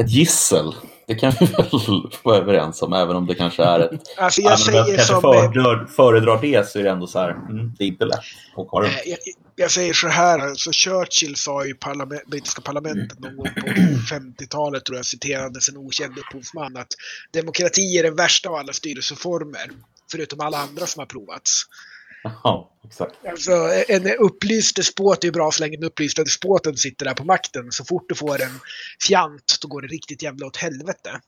ett 0.01 0.11
gissel. 0.11 0.75
Det 1.07 1.15
kan 1.15 1.33
vi 1.41 1.47
väl 1.59 2.11
vara 2.23 2.37
överens 2.37 2.83
om, 2.83 2.93
även 2.93 3.17
om 3.17 3.27
det 3.27 3.35
kanske 3.35 3.65
är 3.65 3.81
ett... 3.81 4.01
Alltså 4.17 4.41
jag 4.41 4.59
säger 4.59 4.79
jag 4.79 4.97
kanske 4.97 5.21
föredrar, 5.21 5.87
föredrar 5.87 6.41
det 6.41 6.69
så 6.69 6.79
är 6.79 6.83
det 6.83 6.91
ändå 6.91 7.07
så 7.07 7.19
här, 7.19 7.31
mm, 7.31 7.73
det 7.79 7.85
är 7.85 7.89
inte 7.89 8.05
lätt 8.05 8.19
att. 8.57 9.07
Jag, 9.07 9.19
jag, 9.57 9.71
säger 9.71 9.93
så 9.93 10.09
här, 10.09 10.39
alltså 10.39 10.71
Churchill 10.73 11.37
sa 11.37 11.65
i 11.65 11.75
parlament, 11.75 12.27
brittiska 12.27 12.61
parlamentet 12.61 13.19
någon 13.19 13.37
gång 13.37 13.47
på 13.47 13.67
50-talet, 14.15 14.85
tror 14.85 14.99
jag, 14.99 15.07
citerades 15.07 15.69
en 15.69 15.77
okänd 15.77 16.19
upphovsman, 16.19 16.77
att 16.77 16.93
demokrati 17.33 17.99
är 17.99 18.03
den 18.03 18.17
värsta 18.17 18.49
av 18.49 18.55
alla 18.55 18.73
styrelseformer, 18.73 19.71
förutom 20.11 20.41
alla 20.41 20.59
andra 20.59 20.87
som 20.87 21.01
har 21.01 21.07
provats. 21.07 21.63
Ja, 22.23 22.71
exakt. 22.85 23.27
Alltså, 23.27 23.53
en 23.89 24.07
upplyst 24.19 24.77
despot 24.77 25.25
är 25.25 25.31
bra 25.31 25.51
så 25.51 25.63
länge 25.63 25.77
den 25.77 25.85
upplysta 25.85 26.25
despoten 26.25 26.77
sitter 26.77 27.05
där 27.05 27.15
på 27.15 27.25
makten. 27.25 27.73
Så 27.73 27.85
fort 27.85 28.09
du 28.09 28.15
får 28.15 28.43
en 28.43 28.61
fjant, 29.07 29.59
då 29.63 29.69
går 29.69 29.83
det 29.83 29.89
riktigt 29.89 30.23
jävla 30.23 30.47
åt 30.47 30.57
helvete. 30.57 31.21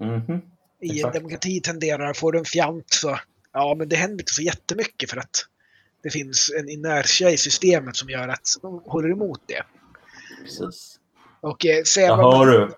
Mm 0.00 0.20
-hmm. 0.20 0.40
I 0.80 1.02
en 1.02 1.12
demokrati 1.12 1.60
tenderar, 1.60 2.14
får 2.14 2.32
du 2.32 2.38
en 2.38 2.44
fjant 2.44 2.90
så, 2.90 3.18
ja 3.52 3.74
men 3.78 3.88
det 3.88 3.96
händer 3.96 4.22
inte 4.22 4.34
så 4.34 4.42
jättemycket 4.42 5.10
för 5.10 5.16
att 5.16 5.46
det 6.02 6.10
finns 6.10 6.52
en 6.58 6.68
inertia 6.68 7.30
i 7.30 7.36
systemet 7.36 7.96
som 7.96 8.10
gör 8.10 8.28
att 8.28 8.48
de 8.62 8.82
håller 8.86 9.10
emot 9.10 9.40
det. 9.46 9.62
Precis. 10.42 10.98
Och 11.40 11.66
eh, 11.66 11.82
Jag 11.96 12.16
hör 12.16 12.46
du. 12.46 12.70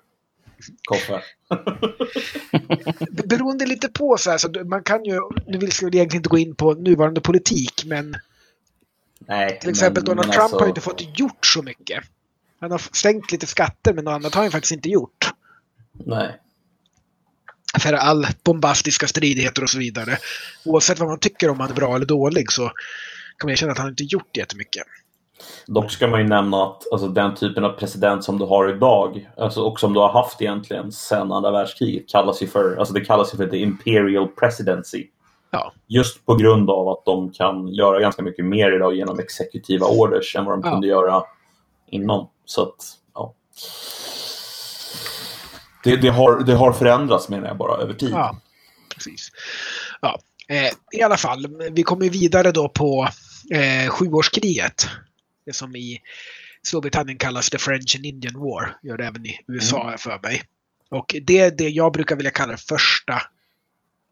Koffe. 0.84 1.22
Beroende 3.24 3.66
lite 3.66 3.88
på 3.88 4.16
så 4.18 4.30
här, 4.30 4.38
så 4.38 4.48
man 4.64 4.82
kan 4.82 5.04
ju, 5.04 5.20
nu 5.46 5.58
vill 5.58 5.70
jag 5.80 5.94
egentligen 5.94 6.20
inte 6.20 6.28
gå 6.28 6.38
in 6.38 6.54
på 6.54 6.74
nuvarande 6.74 7.20
politik, 7.20 7.84
men 7.86 8.16
Nej, 9.18 9.58
till 9.60 9.70
exempel 9.70 10.02
men, 10.02 10.04
Donald 10.04 10.28
men 10.28 10.34
Trump 10.34 10.44
alltså... 10.44 10.58
har 10.58 10.68
inte 10.68 10.80
fått 10.80 11.18
gjort 11.18 11.46
så 11.46 11.62
mycket. 11.62 12.04
Han 12.60 12.70
har 12.70 12.82
sänkt 12.92 13.32
lite 13.32 13.46
skatter, 13.46 13.92
men 13.92 14.04
något 14.04 14.12
annat 14.12 14.34
har 14.34 14.42
han 14.42 14.50
faktiskt 14.50 14.72
inte 14.72 14.88
gjort. 14.88 15.30
Nej. 15.92 16.40
För 17.78 17.92
all 17.92 18.26
bombastiska 18.44 19.08
stridigheter 19.08 19.62
och 19.62 19.70
så 19.70 19.78
vidare. 19.78 20.18
Oavsett 20.64 20.98
vad 20.98 21.08
man 21.08 21.18
tycker 21.18 21.50
om 21.50 21.60
han 21.60 21.70
är 21.70 21.74
bra 21.74 21.96
eller 21.96 22.06
dålig 22.06 22.52
så 22.52 22.72
kan 23.38 23.48
man 23.48 23.56
känna 23.56 23.72
att 23.72 23.78
han 23.78 23.88
inte 23.88 24.04
gjort 24.04 24.36
jättemycket. 24.36 24.82
Dock 25.66 25.90
ska 25.90 26.06
man 26.06 26.20
ju 26.20 26.28
nämna 26.28 26.62
att 26.62 26.92
alltså, 26.92 27.08
den 27.08 27.34
typen 27.34 27.64
av 27.64 27.70
president 27.70 28.24
som 28.24 28.38
du 28.38 28.44
har 28.44 28.68
idag 28.68 29.30
alltså, 29.36 29.60
och 29.60 29.80
som 29.80 29.92
du 29.92 30.00
har 30.00 30.08
haft 30.08 30.42
egentligen 30.42 30.92
sedan 30.92 31.32
andra 31.32 31.50
världskriget 31.50 32.08
kallas 32.08 32.42
ju 32.42 32.46
för, 32.46 32.76
alltså, 32.76 32.94
det 32.94 33.00
kallas 33.00 33.34
ju 33.34 33.36
för 33.36 33.46
the 33.46 33.58
imperial 33.58 34.28
presidency. 34.28 35.06
Ja. 35.50 35.72
Just 35.86 36.26
på 36.26 36.34
grund 36.34 36.70
av 36.70 36.88
att 36.88 37.04
de 37.04 37.32
kan 37.32 37.68
göra 37.68 38.00
ganska 38.00 38.22
mycket 38.22 38.44
mer 38.44 38.72
idag 38.72 38.94
genom 38.94 39.18
exekutiva 39.18 39.86
orders 39.86 40.36
än 40.36 40.44
vad 40.44 40.54
de 40.54 40.62
ja. 40.64 40.70
kunde 40.70 40.86
göra 40.86 41.22
innan. 41.86 42.26
Så 42.44 42.62
att, 42.62 42.84
ja. 43.14 43.34
Det, 45.84 45.96
det, 45.96 46.08
har, 46.08 46.40
det 46.40 46.54
har 46.54 46.72
förändrats 46.72 47.28
menar 47.28 47.48
jag 47.48 47.56
bara 47.56 47.76
över 47.82 47.94
tid. 47.94 48.10
Ja, 48.12 48.36
precis. 48.94 49.28
Ja, 50.00 50.18
eh, 50.48 50.98
I 50.98 51.02
alla 51.02 51.16
fall, 51.16 51.46
vi 51.70 51.82
kommer 51.82 52.10
vidare 52.10 52.52
då 52.52 52.68
på 52.68 53.08
eh, 53.50 53.90
sjuårskriget 53.90 54.88
det 55.46 55.52
som 55.52 55.76
i 55.76 55.98
Storbritannien 56.62 57.18
kallas 57.18 57.50
The 57.50 57.58
French 57.58 57.96
and 57.96 58.06
Indian 58.06 58.34
War. 58.34 58.76
Gör 58.82 58.96
det 58.96 59.06
även 59.06 59.26
i 59.26 59.38
USA 59.48 59.86
mm. 59.86 59.98
för 59.98 60.20
mig. 60.22 60.42
Och 60.90 61.16
det 61.22 61.38
är 61.38 61.50
det 61.50 61.68
jag 61.68 61.92
brukar 61.92 62.16
vilja 62.16 62.30
kalla 62.30 62.52
det 62.52 62.62
första 62.68 63.22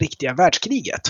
riktiga 0.00 0.34
världskriget. 0.34 1.02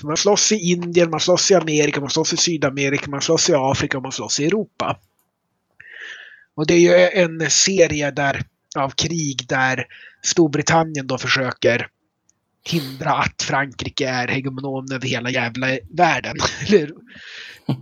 Så 0.00 0.06
man 0.06 0.16
slåss 0.16 0.52
i 0.52 0.56
Indien, 0.56 1.10
man 1.10 1.20
slåss 1.20 1.50
i 1.50 1.54
Amerika, 1.54 2.00
man 2.00 2.10
slåss 2.10 2.32
i 2.32 2.36
Sydamerika, 2.36 3.10
man 3.10 3.22
slåss 3.22 3.50
i 3.50 3.52
Afrika 3.56 3.96
och 3.96 4.02
man 4.02 4.12
slåss 4.12 4.40
i 4.40 4.46
Europa. 4.46 4.98
Och 6.54 6.66
det 6.66 6.74
är 6.74 6.78
ju 6.78 7.22
en 7.22 7.50
serie 7.50 8.10
där, 8.10 8.44
av 8.76 8.90
krig 8.90 9.48
där 9.48 9.86
Storbritannien 10.22 11.06
då 11.06 11.18
försöker 11.18 11.88
hindra 12.64 13.10
att 13.10 13.42
Frankrike 13.42 14.08
är 14.08 14.28
hegemon 14.28 14.92
över 14.92 15.08
hela 15.08 15.30
jävla 15.30 15.66
världen. 15.90 16.36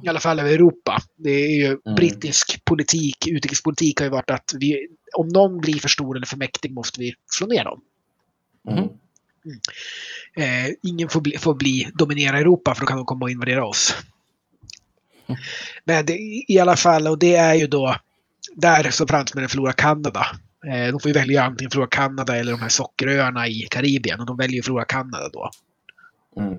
I 0.03 0.09
alla 0.09 0.21
fall 0.21 0.39
över 0.39 0.51
Europa. 0.51 0.99
Det 1.17 1.31
är 1.31 1.57
ju 1.57 1.67
mm. 1.67 1.95
brittisk 1.97 2.65
politik, 2.65 3.27
utrikespolitik 3.27 4.01
har 4.01 4.05
ju 4.05 4.11
varit 4.11 4.31
att 4.31 4.55
vi, 4.59 4.89
om 5.17 5.29
någon 5.29 5.61
blir 5.61 5.75
för 5.75 5.89
stor 5.89 6.17
eller 6.17 6.27
för 6.27 6.37
mäktig 6.37 6.73
måste 6.73 7.01
vi 7.01 7.15
slå 7.31 7.47
ner 7.47 7.65
dem. 7.65 7.81
Mm. 8.69 8.89
Mm. 9.45 9.59
Eh, 10.37 10.75
ingen 10.83 11.09
får 11.09 11.21
bli, 11.21 11.39
får 11.39 11.55
bli 11.55 11.89
dominera 11.95 12.39
Europa 12.39 12.75
för 12.75 12.81
då 12.81 12.87
kan 12.87 12.97
de 12.97 13.07
komma 13.07 13.25
och 13.25 13.31
invadera 13.31 13.67
oss. 13.67 13.97
Mm. 15.27 15.41
Men 15.85 16.07
det, 16.07 16.19
i 16.49 16.59
alla 16.59 16.77
fall, 16.77 17.07
och 17.07 17.19
det 17.19 17.37
är 17.37 17.55
ju 17.55 17.67
då 17.67 17.97
där 18.55 18.91
som 18.91 19.09
fransmännen 19.09 19.49
förlorar 19.49 19.73
Kanada. 19.73 20.27
Eh, 20.67 20.91
de 20.93 21.01
får 21.01 21.09
ju 21.09 21.13
välja 21.13 21.43
antingen 21.43 21.71
förlora 21.71 21.89
Kanada 21.89 22.37
eller 22.37 22.53
de 22.53 22.61
här 22.61 22.69
sockeröarna 22.69 23.49
i 23.49 23.67
Karibien 23.71 24.21
och 24.21 24.27
de 24.27 24.37
väljer 24.37 24.61
att 24.61 24.65
förlora 24.65 24.85
Kanada 24.85 25.29
då. 25.29 25.51
Mm. 26.37 26.59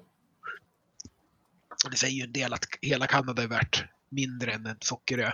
Det 1.89 1.97
säger 1.97 2.13
ju 2.13 2.23
en 2.23 2.31
del 2.31 2.53
att 2.53 2.65
hela 2.81 3.07
Kanada 3.07 3.43
är 3.43 3.47
värt 3.47 3.85
mindre 4.09 4.51
än 4.51 4.65
en 4.65 4.77
sockerö. 4.79 5.31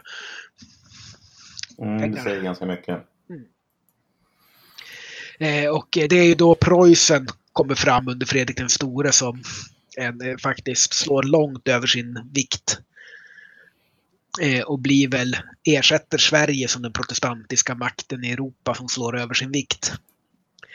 Mm, 1.77 2.11
det 2.11 2.21
säger 2.21 2.41
ganska 2.41 2.65
mycket. 2.65 2.97
Mm. 3.29 3.45
Eh, 5.39 5.69
och 5.69 5.87
det 5.91 6.15
är 6.15 6.25
ju 6.25 6.35
då 6.35 6.55
Preussen 6.55 7.27
kommer 7.53 7.75
fram 7.75 8.07
under 8.07 8.25
Fredrik 8.25 8.57
den 8.57 8.69
store 8.69 9.11
som 9.11 9.43
en, 9.97 10.21
eh, 10.21 10.37
faktiskt 10.37 10.93
slår 10.93 11.23
långt 11.23 11.67
över 11.67 11.87
sin 11.87 12.29
vikt. 12.33 12.79
Eh, 14.41 14.61
och 14.61 14.79
blir 14.79 15.07
väl, 15.07 15.37
ersätter 15.63 16.17
Sverige 16.17 16.67
som 16.67 16.81
den 16.81 16.93
protestantiska 16.93 17.75
makten 17.75 18.23
i 18.23 18.31
Europa 18.31 18.75
som 18.75 18.87
slår 18.87 19.17
över 19.17 19.33
sin 19.33 19.51
vikt. 19.51 19.93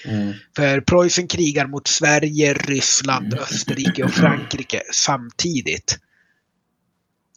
Mm. 0.05 0.33
För 0.57 0.81
Preussen 0.81 1.29
krigar 1.29 1.67
mot 1.67 1.87
Sverige, 1.89 2.55
Ryssland, 2.55 3.27
mm. 3.27 3.39
Österrike 3.39 4.05
och 4.05 4.11
Frankrike 4.11 4.83
samtidigt. 4.93 5.99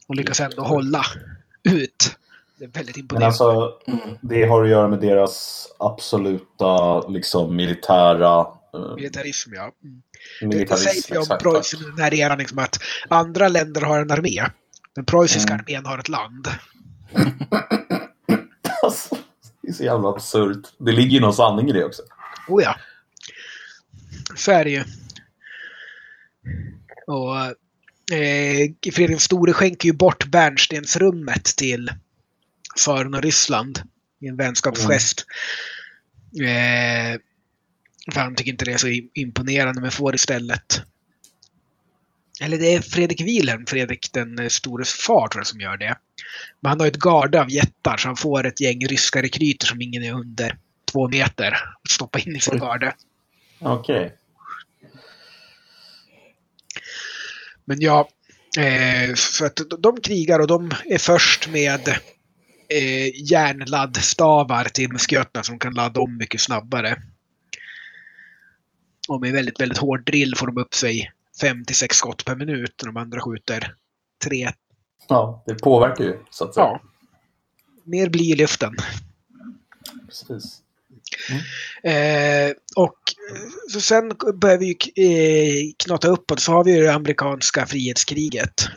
Och 0.08 0.16
lyckas 0.16 0.40
ändå 0.40 0.62
hålla 0.62 1.06
ut. 1.64 2.18
Det 2.60 2.66
är 2.66 2.70
väldigt 2.70 2.98
imponerande. 2.98 3.38
Men 3.46 3.52
alltså, 3.52 3.74
det 4.22 4.46
har 4.46 4.64
att 4.64 4.70
göra 4.70 4.88
med 4.88 5.00
deras 5.00 5.68
absoluta 5.80 7.02
liksom, 7.08 7.56
militära... 7.56 8.40
Uh, 8.76 8.96
Militarism, 8.96 9.54
ja. 9.54 9.72
Mm. 9.84 10.02
Militarism, 10.42 10.86
det 10.86 11.02
sägs 11.02 11.30
om 11.30 11.38
Preussen 11.38 11.80
den 11.82 12.00
här 12.04 12.14
eran 12.14 12.38
liksom 12.38 12.60
att 12.60 12.80
andra 13.10 13.48
länder 13.48 13.82
har 13.82 14.00
en 14.00 14.12
armé. 14.12 14.44
Den 14.96 15.06
preussiska 15.06 15.54
mm. 15.54 15.66
armén 15.66 15.86
har 15.86 15.98
ett 16.00 16.10
land. 16.10 16.48
alltså, 18.84 19.16
det 19.62 19.68
är 19.70 19.74
så 19.74 19.84
jävla 19.84 20.10
absurt. 20.10 20.68
Det 20.78 20.92
ligger 20.92 21.12
ju 21.12 21.20
någon 21.20 21.34
sanning 21.34 21.70
i 21.70 21.74
det 21.74 21.86
också. 21.86 22.02
Oh 22.48 22.64
ja. 22.64 22.80
Så 24.36 24.52
är 24.52 24.64
det 24.64 24.70
ju. 24.70 24.84
Och 27.08 27.38
eh, 28.18 28.92
Fredrik 28.94 29.08
den 29.08 29.20
store 29.20 29.54
skänker 29.54 29.88
ju 29.88 29.94
bort 29.94 30.26
bärnstensrummet 30.26 31.44
till 31.44 31.92
Tsaren 32.76 33.14
och 33.14 33.22
Ryssland 33.22 33.82
i 34.22 34.28
en 34.28 34.38
vänskapsgest. 34.38 35.26
Mm. 36.40 37.14
Eh, 37.14 37.20
för 38.14 38.22
han 38.22 38.36
tycker 38.36 38.52
inte 38.52 38.66
det 38.66 38.74
är 38.74 38.78
så 38.78 38.88
imponerande 39.14 39.82
men 39.82 39.92
får 39.92 40.16
istället 40.16 40.82
eller 42.42 42.58
det 42.58 42.74
är 42.74 42.82
Fredrik 42.82 43.22
Wilhelm, 43.22 43.66
Fredrik 43.66 44.10
den 44.14 44.40
eh, 44.40 44.48
stores 44.48 44.94
far 44.94 45.28
tror 45.28 45.40
jag 45.40 45.48
som 45.48 45.60
gör 45.60 45.78
det. 45.78 45.98
Men 46.62 46.70
han 46.70 46.80
har 46.80 46.88
ett 46.88 47.00
garde 47.00 47.42
av 47.42 47.50
jättar 47.50 47.98
så 47.98 48.08
han 48.08 48.16
får 48.16 48.48
ett 48.48 48.62
gäng 48.62 48.88
ryska 48.88 49.22
rekryter 49.22 49.68
som 49.68 49.82
ingen 49.82 50.04
är 50.04 50.14
under 50.14 50.58
två 50.98 51.08
meter 51.08 51.52
att 51.84 51.92
stoppa 51.92 52.20
in 52.20 52.36
i 52.36 52.40
sin 52.40 52.60
garde. 52.60 52.96
Okej. 53.60 54.06
Okay. 54.06 54.18
Men 57.66 57.82
ja, 57.82 58.10
eh, 58.58 59.16
för 59.16 59.46
att 59.46 59.62
de 59.80 60.02
krigar 60.02 60.40
och 60.40 60.48
de 60.48 60.72
är 60.86 60.98
först 60.98 61.50
med 61.50 61.88
eh, 62.70 63.32
järnladdstavar 63.32 64.64
till 64.64 64.92
musköterna 64.92 65.44
som 65.44 65.60
kan 65.60 65.74
ladda 65.74 66.02
om 66.02 66.18
mycket 66.18 66.42
snabbare. 66.42 67.02
Och 69.10 69.22
med 69.22 69.34
väldigt, 69.34 69.62
väldigt 69.62 69.78
hård 69.78 70.06
drill 70.06 70.36
får 70.36 70.48
de 70.48 70.58
upp 70.58 70.74
sig 70.74 71.12
5 71.42 71.66
till 71.66 71.76
6 71.76 71.96
skott 71.96 72.26
per 72.26 72.36
minut 72.36 72.74
när 72.84 72.92
de 72.92 72.98
andra 72.98 73.22
skjuter 73.22 73.74
3. 74.24 74.52
Ja, 75.10 75.44
det 75.46 75.56
påverkar 75.56 76.04
ju 76.04 76.20
så 76.30 76.44
att 76.44 76.54
säga. 76.54 76.66
Ja. 76.66 76.82
Mer 77.84 78.10
blir 78.10 78.34
i 78.34 78.36
luften. 78.36 78.76
Precis. 80.08 80.62
Mm. 81.30 82.50
Eh, 82.50 82.56
och 82.76 82.98
så 83.72 83.82
sen 83.82 84.12
börjar 84.34 84.58
vi 84.58 84.70
eh, 84.96 85.74
knata 85.86 86.08
uppåt 86.08 86.40
så 86.40 86.52
har 86.52 86.64
vi 86.64 86.80
det 86.80 86.94
amerikanska 86.94 87.66
frihetskriget. 87.66 88.68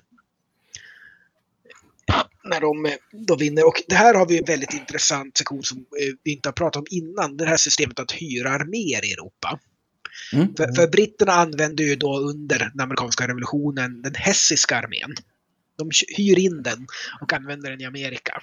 När 2.45 2.61
de 2.61 2.97
då 3.13 3.37
vinner. 3.37 3.67
Och 3.67 3.83
det 3.89 3.95
här 3.95 4.15
har 4.15 4.27
vi 4.27 4.39
en 4.39 4.45
väldigt 4.45 4.75
intressant 4.75 5.37
sektion 5.37 5.63
som 5.63 5.79
eh, 5.79 6.15
vi 6.23 6.33
inte 6.33 6.49
har 6.49 6.53
pratat 6.53 6.77
om 6.77 6.87
innan. 6.91 7.37
Det 7.37 7.47
här 7.47 7.57
systemet 7.57 8.01
att 8.01 8.13
hyra 8.13 8.51
arméer 8.51 9.05
i 9.05 9.13
Europa. 9.13 9.59
Mm. 10.33 10.55
För, 10.57 10.73
för, 10.73 10.89
britterna 10.89 11.33
använde 11.33 11.83
ju 11.83 11.97
då 11.97 12.19
under 12.19 12.59
den 12.59 12.81
amerikanska 12.81 13.29
revolutionen 13.29 14.03
den 14.03 14.15
hessiska 14.15 14.77
armén. 14.77 15.15
De 15.79 15.91
hyr 16.17 16.39
in 16.39 16.63
den 16.63 16.87
och 17.21 17.33
använder 17.33 17.71
den 17.71 17.81
i 17.81 17.85
Amerika. 17.85 18.43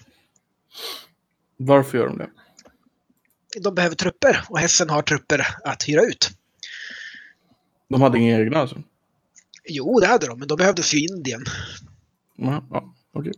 Varför 1.58 1.98
gör 1.98 2.08
de 2.08 2.18
det? 2.18 2.30
De 3.62 3.76
behöver 3.76 3.96
trupper 3.96 4.46
och 4.50 4.60
Hessen 4.60 4.90
har 4.90 5.02
trupper 5.02 5.48
att 5.64 5.84
hyra 5.84 6.02
ut. 6.02 6.30
De 7.90 8.02
hade 8.02 8.18
inga 8.18 8.40
egna 8.40 8.60
alltså? 8.60 8.84
Jo, 9.66 10.00
det 10.00 10.08
hade 10.08 10.28
de, 10.28 10.40
men 10.40 10.48
de 10.48 10.58
behövdes 10.58 10.94
ju 10.94 11.00
Indien. 11.00 11.46
Ja, 12.36 12.68
ja, 12.72 12.94
okay. 13.14 13.34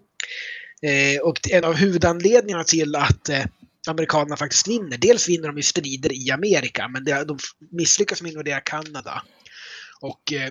eh, 0.82 1.22
och 1.22 1.52
en 1.52 1.64
av 1.64 1.74
huvudanledningarna 1.74 2.64
till 2.64 2.96
att 2.96 3.30
eh, 3.30 3.46
amerikanerna 3.88 4.38
faktiskt 4.38 4.68
vinner. 4.68 4.98
Dels 4.98 5.30
vinner 5.30 5.48
de 5.48 5.58
i 5.58 5.64
strider 5.64 6.14
i 6.14 6.32
Amerika, 6.32 6.88
men 6.88 7.04
de 7.04 7.38
misslyckas 7.72 8.22
med 8.22 8.30
att 8.30 8.34
invadera 8.34 8.60
Kanada. 8.60 9.24
Och, 10.02 10.34
eh, 10.34 10.50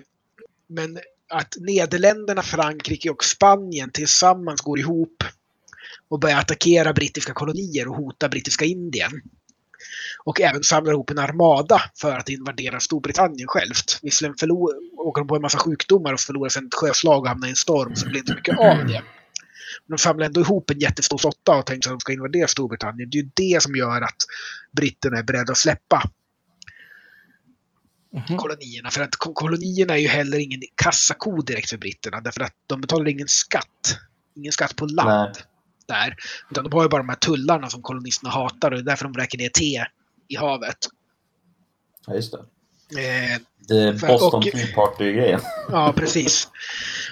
men 0.67 0.99
att 1.29 1.55
Nederländerna, 1.59 2.41
Frankrike 2.41 3.09
och 3.09 3.23
Spanien 3.23 3.91
tillsammans 3.91 4.61
går 4.61 4.79
ihop 4.79 5.23
och 6.07 6.19
börjar 6.19 6.37
attackera 6.37 6.93
brittiska 6.93 7.33
kolonier 7.33 7.87
och 7.87 7.95
hota 7.95 8.29
brittiska 8.29 8.65
Indien. 8.65 9.11
Och 10.29 10.41
även 10.41 10.63
samlar 10.63 10.91
ihop 10.91 11.09
en 11.09 11.17
armada 11.17 11.81
för 12.01 12.17
att 12.17 12.29
invadera 12.29 12.79
Storbritannien 12.79 13.47
självt. 13.47 13.99
Visserligen 14.01 14.51
åker 14.97 15.21
de 15.21 15.27
på 15.27 15.35
en 15.35 15.41
massa 15.41 15.57
sjukdomar 15.57 16.13
och 16.13 16.19
förlorar 16.19 16.49
sen 16.49 16.65
ett 16.65 16.73
sjöslag 16.73 17.21
och 17.21 17.27
hamnar 17.27 17.47
i 17.47 17.49
en 17.49 17.55
storm 17.55 17.95
så 17.95 18.05
det 18.05 18.09
blir 18.09 18.19
inte 18.19 18.35
mycket 18.35 18.59
av 18.59 18.87
det 18.87 19.01
de 19.87 19.97
samlar 19.97 20.25
ändå 20.25 20.41
ihop 20.41 20.69
en 20.69 20.79
jättestor 20.79 21.17
flotta 21.17 21.55
och 21.55 21.65
tänker 21.65 21.89
att 21.89 21.93
de 21.93 21.99
ska 21.99 22.13
invadera 22.13 22.47
Storbritannien. 22.47 23.09
Det 23.09 23.17
är 23.17 23.23
ju 23.23 23.29
det 23.33 23.63
som 23.63 23.75
gör 23.75 24.01
att 24.01 24.25
britterna 24.71 25.17
är 25.17 25.23
beredda 25.23 25.51
att 25.51 25.57
släppa 25.57 26.03
mm 28.13 28.25
-hmm. 28.25 28.37
kolonierna. 28.37 28.89
För 28.89 29.01
att 29.01 29.15
kolonierna 29.15 29.93
är 29.93 30.01
ju 30.01 30.07
heller 30.07 30.37
ingen 30.37 30.61
kassako 30.75 31.41
direkt 31.41 31.69
för 31.69 31.77
britterna. 31.77 32.21
Därför 32.21 32.41
att 32.41 32.53
de 32.67 32.81
betalar 32.81 33.07
ingen 33.07 33.27
skatt. 33.27 33.99
Ingen 34.35 34.51
skatt 34.51 34.75
på 34.75 34.85
land. 34.85 35.35
Nej. 35.35 35.43
Där. 35.87 36.15
Utan 36.51 36.63
de 36.63 36.73
har 36.73 36.83
ju 36.83 36.89
bara 36.89 37.01
de 37.01 37.09
här 37.09 37.15
tullarna 37.15 37.69
som 37.69 37.81
kolonisterna 37.81 38.31
hatar 38.31 38.71
och 38.71 38.77
det 38.77 38.81
är 38.81 38.85
därför 38.85 39.03
de 39.03 39.13
vräker 39.13 39.37
ner 39.37 39.49
te 39.49 39.85
i 40.29 40.35
havet. 40.35 40.77
Ja, 42.07 42.15
just 42.15 42.31
det. 42.31 42.39
Eh, 43.01 43.39
det 43.67 43.83
är 43.83 44.07
Boston 44.07 44.43
Tea 44.43 44.67
Party-grejen. 44.75 45.39
Ja, 45.71 45.93
precis. 45.95 46.47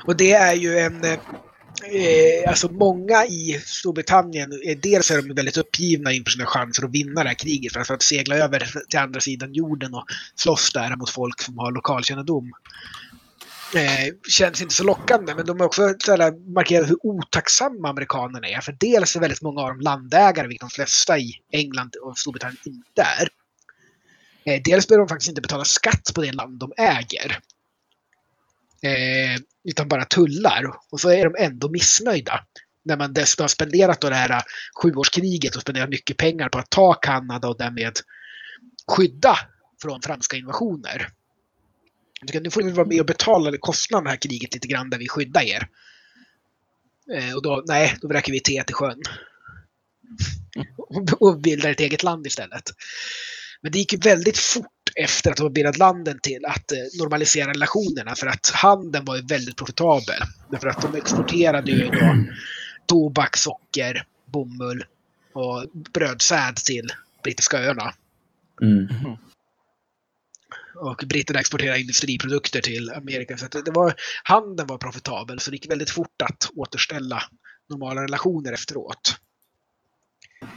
Och 0.06 0.18
det 0.18 0.31
är 0.31 0.53
ju 0.53 0.77
en 0.80 1.03
eh, 1.03 2.49
alltså 2.49 2.72
många 2.72 3.26
i 3.26 3.61
Storbritannien, 3.65 4.52
eh, 4.52 4.77
dels 4.77 5.11
är 5.11 5.22
de 5.22 5.34
väldigt 5.34 5.57
uppgivna 5.57 6.11
inför 6.11 6.31
sina 6.31 6.45
chanser 6.45 6.85
att 6.85 6.91
vinna 6.91 7.23
det 7.23 7.30
här 7.30 7.35
kriget. 7.35 7.73
För 7.88 7.94
att 7.94 8.02
segla 8.02 8.35
över 8.35 8.68
till 8.89 8.99
andra 8.99 9.19
sidan 9.19 9.53
jorden 9.53 9.94
och 9.94 10.06
slåss 10.35 10.73
där 10.73 10.95
mot 10.95 11.10
folk 11.10 11.41
som 11.41 11.57
har 11.57 11.72
lokalkännedom. 11.72 12.52
Eh, 13.76 14.14
känns 14.30 14.61
inte 14.61 14.73
så 14.73 14.84
lockande, 14.84 15.35
men 15.35 15.45
de 15.45 15.60
har 15.60 15.68
också 15.68 15.95
markerat 16.56 16.89
hur 16.89 17.06
otacksamma 17.06 17.89
amerikanerna 17.89 18.48
är. 18.48 18.61
För 18.61 18.77
dels 18.80 19.15
är 19.15 19.19
väldigt 19.19 19.41
många 19.41 19.61
av 19.61 19.68
dem 19.68 19.80
landägare, 19.80 20.48
vilket 20.48 20.69
de 20.69 20.69
flesta 20.69 21.18
i 21.18 21.34
England 21.52 21.95
och 22.02 22.18
Storbritannien 22.18 22.57
inte 22.65 23.02
är. 23.02 23.30
Eh, 24.44 24.61
dels 24.64 24.88
behöver 24.88 25.06
de 25.06 25.10
faktiskt 25.10 25.30
inte 25.30 25.41
betala 25.41 25.65
skatt 25.65 26.11
på 26.15 26.22
det 26.22 26.31
land 26.31 26.60
de 26.60 26.73
äger. 26.77 27.39
Eh, 28.81 29.41
utan 29.64 29.88
bara 29.88 30.06
tullar. 30.06 30.64
Och 30.89 30.99
så 30.99 31.10
är 31.10 31.23
de 31.23 31.35
ändå 31.44 31.69
missnöjda. 31.69 32.45
När 32.84 32.98
man 32.98 33.14
dessutom 33.14 33.44
har 33.44 33.48
spenderat 33.48 34.02
det 34.02 34.15
här 34.15 34.41
sjuårskriget 34.81 35.56
och 35.56 35.61
spenderat 35.61 35.89
mycket 35.89 36.18
pengar 36.18 36.49
på 36.49 36.60
att 36.60 36.69
ta 36.69 36.94
Kanada 36.94 37.48
och 37.48 37.57
därmed 37.57 37.94
skydda 38.88 39.38
från 39.81 40.02
franska 40.02 40.38
invasioner. 40.38 41.10
Nu 42.22 42.52
får 42.52 42.61
ni 42.61 42.72
vara 42.72 42.88
med 42.88 42.99
och 42.99 43.06
betala 43.06 43.57
kostnaden 43.57 44.03
det 44.03 44.10
här 44.10 44.18
kriget 44.18 44.53
lite 44.53 44.68
grann 44.68 44.89
där 44.89 44.98
vi 44.98 45.07
skyddar 45.07 45.41
er. 45.41 45.68
Eh, 47.14 47.35
och 47.35 47.41
då, 47.41 47.64
nej, 47.68 47.98
då 48.02 48.07
vräker 48.07 48.31
vi 48.31 48.39
te 48.39 48.64
till 48.64 48.76
sjön. 48.76 49.02
Och 51.19 51.39
bildar 51.39 51.69
ett 51.69 51.80
eget 51.80 52.03
land 52.03 52.27
istället. 52.27 52.64
Men 53.61 53.72
det 53.72 53.77
gick 53.77 53.94
ju 53.94 53.99
väldigt 53.99 54.38
fort 54.38 54.65
efter 54.95 55.31
att 55.31 55.38
de 55.38 55.53
bildat 55.53 55.77
landen 55.77 56.19
till 56.19 56.45
att 56.45 56.72
eh, 56.72 56.77
normalisera 56.99 57.49
relationerna 57.49 58.15
för 58.15 58.27
att 58.27 58.52
handeln 58.53 59.06
var 59.06 59.15
ju 59.15 59.22
väldigt 59.22 59.57
profitabel. 59.57 60.22
Därför 60.52 60.68
att 60.68 60.81
de 60.81 60.95
exporterade 60.95 61.72
ju 61.72 61.89
då 61.89 62.26
tobak, 62.85 63.38
socker, 63.38 64.06
bomull 64.26 64.85
och 65.34 65.65
brödsäd 65.94 66.56
till 66.56 66.91
brittiska 67.23 67.60
öarna. 67.60 67.94
Mm. 68.61 68.88
Och 70.81 71.03
britterna 71.09 71.39
exporterade 71.39 71.79
industriprodukter 71.79 72.61
till 72.61 72.89
Amerika. 72.89 73.37
Så 73.37 73.47
det 73.65 73.71
var, 73.71 73.93
handeln 74.23 74.67
var 74.67 74.77
profitabel 74.77 75.39
så 75.39 75.51
det 75.51 75.55
gick 75.55 75.71
väldigt 75.71 75.89
fort 75.89 76.21
att 76.23 76.49
återställa 76.55 77.23
normala 77.69 78.03
relationer 78.03 78.53
efteråt. 78.53 79.17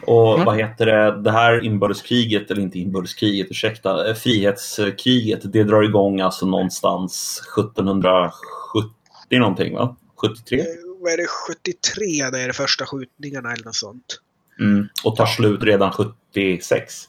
Och 0.06 0.34
mm. 0.34 0.46
vad 0.46 0.56
heter 0.56 0.86
det, 0.86 1.22
det 1.22 1.30
här 1.30 1.64
inbördeskriget, 1.64 2.50
eller 2.50 2.62
inte 2.62 2.78
inbördeskriget, 2.78 3.46
ursäkta, 3.50 4.08
eh, 4.08 4.14
frihetskriget, 4.14 5.52
det 5.52 5.64
drar 5.64 5.82
igång 5.82 6.20
alltså 6.20 6.46
någonstans 6.46 7.42
1770 7.58 9.38
någonting 9.38 9.74
va? 9.74 9.96
73? 10.20 10.60
Eh, 10.60 10.66
vad 11.00 11.12
är 11.12 11.16
det, 11.16 11.26
73 11.26 12.30
det 12.30 12.40
är 12.40 12.46
de 12.46 12.52
första 12.52 12.86
skjutningarna 12.86 13.52
eller 13.52 13.64
något 13.64 13.74
sånt. 13.74 14.20
Mm. 14.60 14.88
Och 15.04 15.16
tar 15.16 15.26
slut 15.26 15.62
redan 15.62 15.92
76? 15.92 17.08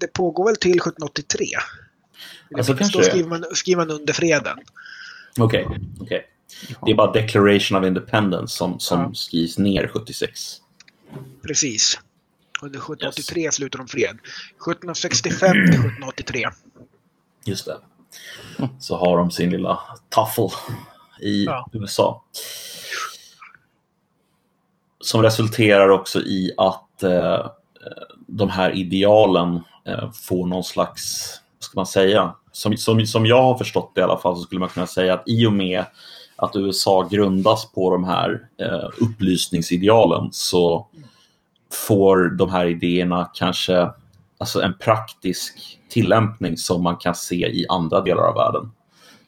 Det 0.00 0.12
pågår 0.12 0.46
väl 0.46 0.56
till 0.56 0.70
1783. 0.70 1.46
Alltså, 2.56 2.74
kanske 2.74 2.98
då 2.98 3.04
skriver 3.04 3.28
man, 3.28 3.44
skriver 3.52 3.86
man 3.86 3.90
under 3.90 4.12
freden. 4.12 4.58
Okej, 5.38 5.66
okay, 5.66 5.78
okay. 6.00 6.22
Det 6.84 6.90
är 6.90 6.94
bara 6.94 7.12
Declaration 7.12 7.78
of 7.78 7.86
Independence 7.86 8.56
som, 8.56 8.80
som 8.80 9.00
ja. 9.00 9.14
skrivs 9.14 9.58
ner 9.58 9.88
76. 9.88 10.60
Precis. 11.42 12.00
Under 12.62 12.78
1783 12.78 13.42
yes. 13.42 13.54
slutar 13.54 13.78
de 13.78 13.88
fred. 13.88 14.18
1765 14.18 15.52
till 15.52 15.62
1783. 15.62 16.48
Just 17.44 17.66
det. 17.66 17.78
Så 18.78 18.96
har 18.96 19.16
de 19.16 19.30
sin 19.30 19.50
lilla 19.50 19.80
taffel 20.08 20.48
i 21.20 21.44
ja. 21.44 21.68
USA. 21.72 22.24
Som 25.00 25.22
resulterar 25.22 25.88
också 25.88 26.20
i 26.20 26.52
att 26.56 27.02
eh, 27.02 27.50
de 28.26 28.50
här 28.50 28.76
idealen 28.76 29.60
eh, 29.86 30.10
får 30.12 30.46
någon 30.46 30.64
slags, 30.64 31.30
vad 31.58 31.64
ska 31.64 31.78
man 31.78 31.86
säga, 31.86 32.34
som, 32.52 32.76
som, 32.76 33.06
som 33.06 33.26
jag 33.26 33.42
har 33.42 33.58
förstått 33.58 33.92
det 33.94 34.00
i 34.00 34.04
alla 34.04 34.18
fall 34.18 34.36
så 34.36 34.42
skulle 34.42 34.58
man 34.58 34.68
kunna 34.68 34.86
säga 34.86 35.14
att 35.14 35.22
i 35.26 35.46
och 35.46 35.52
med 35.52 35.84
att 36.36 36.56
USA 36.56 37.08
grundas 37.10 37.72
på 37.72 37.90
de 37.90 38.04
här 38.04 38.48
eh, 38.60 38.88
upplysningsidealen 39.00 40.28
så 40.32 40.88
får 41.72 42.36
de 42.36 42.50
här 42.50 42.66
idéerna 42.66 43.30
kanske 43.34 43.90
alltså 44.38 44.62
en 44.62 44.78
praktisk 44.78 45.78
tillämpning 45.88 46.56
som 46.56 46.82
man 46.82 46.96
kan 46.96 47.14
se 47.14 47.34
i 47.34 47.66
andra 47.68 48.00
delar 48.00 48.22
av 48.22 48.34
världen. 48.34 48.72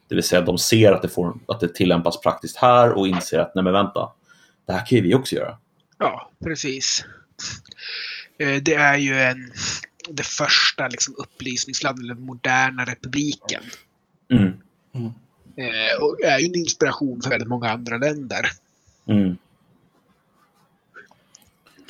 Det 0.09 0.15
vill 0.15 0.25
säga 0.25 0.43
de 0.43 0.59
ser 0.59 0.93
att 0.93 1.03
det, 1.03 1.09
får, 1.09 1.35
att 1.49 1.61
det 1.61 1.75
tillämpas 1.75 2.21
praktiskt 2.21 2.57
här 2.57 2.93
och 2.93 3.09
inser 3.09 3.39
att 3.39 3.55
nej 3.55 3.65
men 3.65 3.73
vänta, 3.73 4.13
det 4.67 4.73
här 4.73 4.87
kan 4.87 4.97
ju 4.97 5.03
vi 5.03 5.15
också 5.15 5.37
göra. 5.37 5.59
Ja, 5.99 6.31
precis. 6.45 7.05
Eh, 8.39 8.63
det 8.63 8.75
är 8.75 8.97
ju 8.97 9.21
en, 9.21 9.53
det 10.11 10.27
första 10.27 10.89
liksom, 10.89 11.15
upplysningslandet, 11.19 12.05
eller 12.05 12.15
moderna 12.15 12.85
republiken. 12.85 13.63
Mm. 14.31 14.53
Mm. 14.95 15.13
Och 16.01 16.25
är 16.25 16.39
ju 16.39 16.47
en 16.47 16.55
inspiration 16.55 17.23
för 17.23 17.31
väldigt 17.31 17.49
många 17.49 17.71
andra 17.71 17.99
länder. 17.99 18.51
Mm. 19.07 19.37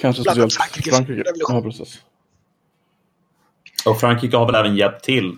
Kanske 0.00 0.22
speciellt 0.22 0.54
Frankrike. 0.54 0.90
Frankrike. 0.90 1.32
Ja, 1.36 1.62
precis. 1.62 2.02
Och 3.84 4.00
Frankrike 4.00 4.36
har 4.36 4.46
väl 4.46 4.54
även 4.54 4.76
hjälpt 4.76 5.04
till 5.04 5.36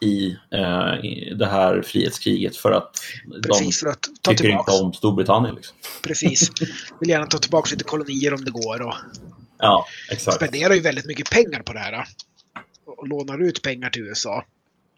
i, 0.00 0.36
eh, 0.50 1.04
i 1.04 1.34
det 1.38 1.46
här 1.46 1.82
frihetskriget 1.82 2.56
för 2.56 2.72
att 2.72 3.00
Precis, 3.42 3.80
de 3.80 3.86
för 3.86 3.90
att 3.92 4.02
ta 4.22 4.30
tycker 4.30 4.44
tillbaks. 4.44 4.72
inte 4.72 4.84
om 4.84 4.92
Storbritannien. 4.92 5.54
Liksom. 5.54 5.76
Precis. 6.02 6.50
Vill 7.00 7.10
gärna 7.10 7.26
ta 7.26 7.38
tillbaka 7.38 7.70
lite 7.70 7.84
kolonier 7.84 8.34
om 8.34 8.44
det 8.44 8.50
går. 8.50 8.82
Och 8.82 8.94
ja, 9.58 9.86
exakt. 10.10 10.36
spenderar 10.36 10.74
ju 10.74 10.80
väldigt 10.80 11.06
mycket 11.06 11.30
pengar 11.30 11.62
på 11.62 11.72
det 11.72 11.78
här. 11.78 12.04
Och 12.86 13.08
lånar 13.08 13.42
ut 13.42 13.62
pengar 13.62 13.90
till 13.90 14.02
USA. 14.02 14.44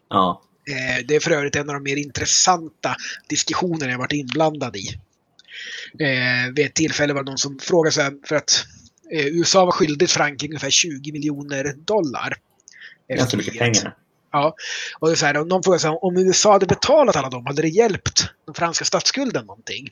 Ja. 0.09 0.41
Eh, 0.69 1.05
det 1.05 1.15
är 1.15 1.19
för 1.19 1.31
övrigt 1.31 1.55
en 1.55 1.69
av 1.69 1.73
de 1.73 1.83
mer 1.83 1.95
intressanta 1.95 2.95
diskussionerna 3.29 3.91
jag 3.91 3.97
varit 3.97 4.13
inblandad 4.13 4.75
i. 4.75 4.87
Eh, 5.99 6.53
vid 6.55 6.65
ett 6.65 6.73
tillfälle 6.73 7.13
var 7.13 7.23
det 7.23 7.31
någon 7.31 7.37
som 7.37 7.59
frågade 7.59 7.93
så 7.93 8.01
här, 8.01 8.13
för 8.27 8.35
att 8.35 8.65
eh, 9.11 9.25
USA 9.25 9.65
var 9.65 9.71
skyldigt 9.71 10.11
Frankrike 10.11 10.51
ungefär 10.51 10.69
20 10.69 11.11
miljoner 11.11 11.73
dollar. 11.77 12.33
Ganska 13.09 13.37
mycket 13.37 13.57
pengar. 13.57 13.95
Ja, 14.31 14.55
och 14.99 15.07
det 15.07 15.13
är 15.13 15.15
så 15.15 15.25
här, 15.25 15.33
någon 15.33 15.63
frågar 15.63 15.79
sig 15.79 15.89
om 15.89 16.17
USA 16.17 16.51
hade 16.51 16.65
betalat 16.65 17.15
alla 17.15 17.29
dem, 17.29 17.45
hade 17.45 17.61
det 17.61 17.67
hjälpt 17.67 18.29
den 18.45 18.55
franska 18.55 18.85
statsskulden 18.85 19.45
någonting? 19.45 19.89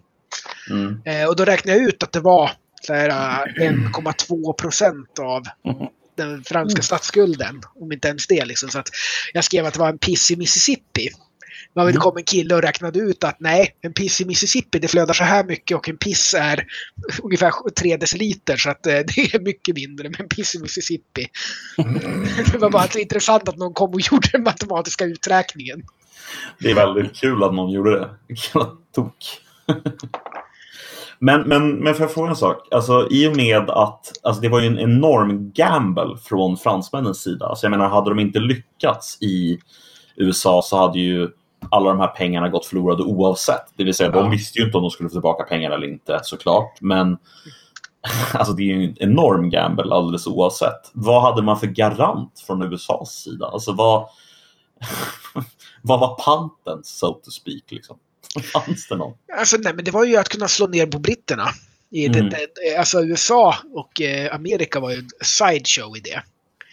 Mm. 0.70 1.02
Eh, 1.06 1.28
och 1.28 1.36
då 1.36 1.46
räknade 1.46 1.78
jag 1.78 1.88
ut 1.88 2.04
att 2.04 2.12
det 2.12 2.20
var 2.20 2.52
1,2 2.88 4.54
procent 4.54 5.20
av 5.20 5.44
mm. 5.66 5.88
den 6.16 6.44
franska 6.44 6.78
mm. 6.78 6.84
statsskulden. 6.84 7.62
Om 7.76 7.92
inte 7.92 8.08
ens 8.08 8.28
det. 8.28 8.46
Liksom. 8.46 8.70
Så 8.70 8.80
att 8.80 8.90
jag 9.34 9.44
skrev 9.44 9.66
att 9.66 9.74
det 9.74 9.80
var 9.80 9.90
en 9.90 9.98
piss 9.98 10.32
i 10.32 10.36
Mississippi. 10.36 11.10
Men 11.74 11.86
det 11.86 11.92
mm. 11.92 12.02
kom 12.02 12.18
en 12.18 12.24
kille 12.24 12.56
och 12.56 12.62
räknade 12.62 13.00
ut 13.00 13.24
att 13.24 13.40
nej, 13.40 13.76
en 13.82 13.94
piss 13.94 14.22
i 14.22 14.26
Mississippi 14.26 14.80
det 14.80 14.88
flödar 14.88 15.14
så 15.14 15.24
här 15.24 15.44
mycket 15.44 15.78
och 15.78 15.90
en 15.90 15.98
piss 15.98 16.34
är 16.34 16.68
ungefär 17.24 17.52
3 17.80 17.98
deciliter 17.98 18.58
så 18.58 18.70
att 18.70 18.88
eh, 18.88 18.92
det 19.16 19.34
är 19.34 19.40
mycket 19.40 19.76
mindre 19.76 20.10
med 20.10 20.22
en 20.22 20.30
piss 20.30 20.56
i 20.56 20.60
Mississippi. 20.60 21.28
det 22.52 22.58
var 22.58 22.70
bara 22.70 22.88
så 22.88 23.00
intressant 23.00 23.50
att 23.50 23.58
någon 23.58 23.74
kom 23.74 23.94
och 23.94 24.02
gjorde 24.12 24.30
den 24.32 24.44
matematiska 24.44 25.06
uträkningen. 25.06 25.84
Det 26.60 26.72
är 26.72 26.76
väldigt 26.76 27.16
kul 27.16 27.44
att 27.44 27.54
någon 27.54 27.72
gjorde 27.72 28.00
det. 28.00 28.10
Vilken 28.28 28.62
tok. 28.96 29.42
Men, 31.20 31.42
men, 31.42 31.76
men 31.76 31.94
för 31.96 32.06
att 32.06 32.14
fråga 32.14 32.30
en 32.30 32.36
sak. 32.36 32.68
Alltså, 32.72 33.08
I 33.12 33.28
och 33.28 33.36
med 33.36 33.70
att 33.70 34.12
alltså, 34.24 34.42
det 34.42 34.50
var 34.50 34.60
ju 34.60 34.68
en 34.68 34.80
enorm 34.80 35.52
gamble 35.52 36.18
från 36.18 36.58
fransmännens 36.58 37.22
sida. 37.22 37.46
Alltså, 37.46 37.66
jag 37.66 37.72
menar, 37.72 37.90
hade 37.90 38.10
de 38.10 38.20
inte 38.20 38.40
lyckats 38.40 39.18
i 39.22 39.60
USA 40.16 40.62
så 40.64 40.78
hade 40.78 41.00
ju 41.00 41.30
alla 41.72 41.90
de 41.90 42.00
här 42.00 42.08
pengarna 42.08 42.50
gått 42.50 42.66
förlorade 42.66 43.04
oavsett. 43.04 43.66
Det 43.76 43.84
vill 43.84 43.94
säga, 43.94 44.12
ja. 44.14 44.22
de 44.22 44.32
visste 44.32 44.60
ju 44.60 44.66
inte 44.66 44.78
om 44.78 44.84
de 44.84 44.92
skulle 44.92 45.10
få 45.10 45.14
tillbaka 45.14 45.44
pengarna 45.44 45.76
eller 45.76 45.88
inte 45.88 46.20
såklart. 46.24 46.82
Men 46.82 47.18
alltså, 48.34 48.54
det 48.54 48.64
är 48.64 48.66
ju 48.66 48.84
en 48.84 48.96
enorm 49.00 49.50
gamble 49.50 49.96
alldeles 49.96 50.28
oavsett. 50.28 50.92
Vad 50.94 51.22
hade 51.22 51.42
man 51.42 51.60
för 51.60 51.68
garant 51.68 52.44
från 52.48 52.74
USAs 52.74 53.10
sida? 53.10 53.46
Alltså 53.46 53.74
vad, 53.74 54.08
vad 55.82 56.00
var 56.00 56.16
panten, 56.16 56.84
so 56.84 57.14
to 57.14 57.32
speak? 57.32 57.72
Liksom? 57.72 57.98
Fanns 58.54 58.88
det 58.88 58.96
någon? 58.96 59.18
Alltså, 59.38 59.58
nej, 59.58 59.74
men 59.74 59.86
det 59.86 59.92
var 59.92 60.06
ju 60.06 60.18
att 60.18 60.30
kunna 60.30 60.48
slå 60.48 60.68
ner 60.68 60.86
på 60.86 61.00
britterna. 61.00 61.50
I 61.92 62.06
mm. 62.06 62.30
det, 62.30 62.48
det, 62.56 62.76
alltså 62.76 63.04
USA 63.04 63.56
och 63.74 64.02
eh, 64.02 64.36
Amerika 64.36 64.80
var 64.80 64.92
ju 64.92 64.98
en 64.98 65.10
sideshow 65.22 65.98
i 65.98 66.00
det. 66.00 66.24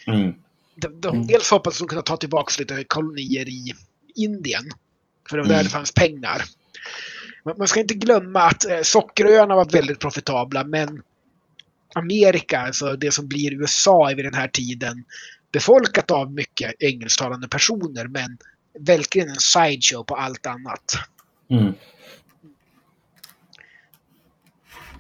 Mm. 0.07 0.35
De, 0.75 1.01
de, 1.01 1.15
mm. 1.15 1.27
Dels 1.27 1.51
hoppades 1.51 1.79
de 1.79 1.89
kunna 1.89 2.03
ta 2.03 2.17
tillbaka 2.17 2.55
lite 2.59 2.85
kolonier 2.85 3.49
i 3.49 3.75
Indien. 4.15 4.65
För 5.31 5.37
det 5.37 5.43
var 5.43 5.49
där 5.49 5.55
mm. 5.55 5.65
det 5.65 5.71
fanns 5.71 5.93
pengar. 5.93 6.43
Man 7.59 7.69
ska 7.69 7.81
inte 7.81 7.95
glömma 7.95 8.41
att 8.41 8.65
eh, 8.65 8.83
Sockeröarna 8.83 9.55
var 9.55 9.65
väldigt 9.65 9.99
profitabla 9.99 10.65
men 10.65 11.03
Amerika, 11.95 12.61
alltså 12.61 12.97
det 12.97 13.11
som 13.11 13.29
blir 13.29 13.53
USA 13.53 14.13
vid 14.17 14.25
den 14.25 14.35
här 14.35 14.49
tiden, 14.49 15.05
befolkat 15.53 16.11
av 16.11 16.33
mycket 16.33 16.75
engelsktalande 16.79 17.49
personer 17.49 18.09
men 18.09 18.39
verkligen 18.79 19.29
en 19.29 19.37
sideshow 19.37 20.05
på 20.05 20.15
allt 20.15 20.47
annat. 20.47 20.99
Mm. 21.51 21.73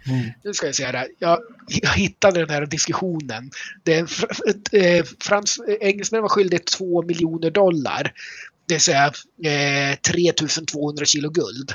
Mm. 0.09 0.31
Nu 0.45 0.55
ska 0.55 0.67
jag 0.67 0.75
säga 0.75 0.93
det. 0.93 1.09
Jag, 1.19 1.39
jag 1.67 1.91
hittade 1.91 2.41
den 2.41 2.51
här 2.51 2.67
diskussionen. 2.67 3.51
Det 3.83 3.99
eh, 4.73 5.05
Frans, 5.21 5.61
engelsmännen 5.81 6.23
var 6.23 6.29
skyldiga 6.29 6.61
2 6.61 7.03
miljoner 7.03 7.51
dollar 7.51 8.13
det 8.69 8.75
vill 8.75 8.81
säga 8.81 9.13
eh, 9.45 9.97
3200 9.97 11.05
kilo 11.05 11.31
guld. 11.31 11.75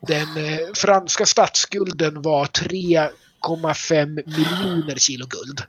Den 0.00 0.36
eh, 0.36 0.58
franska 0.74 1.26
statsskulden 1.26 2.22
var 2.22 2.46
3,5 2.46 4.06
miljoner 4.06 4.96
kilo 4.96 5.26
guld. 5.26 5.62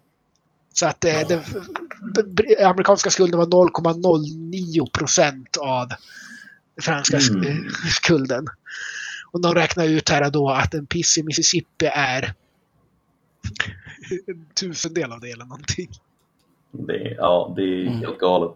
Så 0.73 0.85
att 0.85 1.05
eh, 1.05 1.27
den, 1.27 1.41
amerikanska 2.65 3.09
skulden 3.09 3.39
var 3.39 3.45
0,09 3.45 4.91
procent 4.91 5.57
av 5.57 5.89
franska 6.81 7.17
mm. 7.17 7.69
skulden. 7.89 8.47
Och 9.31 9.41
de 9.41 9.53
räknar 9.53 9.85
ut 9.85 10.09
här 10.09 10.29
då 10.29 10.49
att 10.49 10.73
en 10.73 10.85
piss 10.85 11.17
i 11.17 11.23
Mississippi 11.23 11.85
är 11.85 12.33
en 14.27 14.45
tusendel 14.59 15.11
av 15.11 15.19
det 15.19 15.31
eller 15.31 15.45
någonting. 15.45 15.89
Det, 16.71 17.15
ja, 17.17 17.53
det 17.55 17.61
är 17.61 17.85
helt 17.85 18.03
mm. 18.03 18.17
galet 18.19 18.55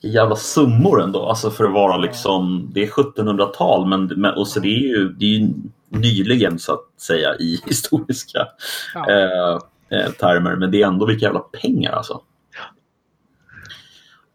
jävla 0.00 0.36
summor 0.36 1.02
ändå, 1.02 1.26
alltså 1.26 1.50
för 1.50 1.64
att 1.64 1.72
vara 1.72 1.96
liksom, 1.96 2.70
det 2.74 2.82
är 2.82 2.86
1700-tal 2.86 3.86
men, 4.16 4.34
och 4.34 4.48
så 4.48 4.60
det 4.60 4.68
är 4.68 4.80
ju, 4.80 5.08
det 5.08 5.24
är 5.24 5.38
ju 5.38 5.48
nyligen 5.88 6.58
så 6.58 6.72
att 6.72 7.00
säga 7.00 7.34
i 7.34 7.60
historiska 7.66 8.48
ja. 8.94 9.10
eh, 9.10 9.58
eh, 9.98 10.10
termer, 10.10 10.56
men 10.56 10.70
det 10.70 10.82
är 10.82 10.86
ändå 10.86 11.06
vilka 11.06 11.26
jävla 11.26 11.40
pengar 11.40 11.92
alltså. 11.92 12.20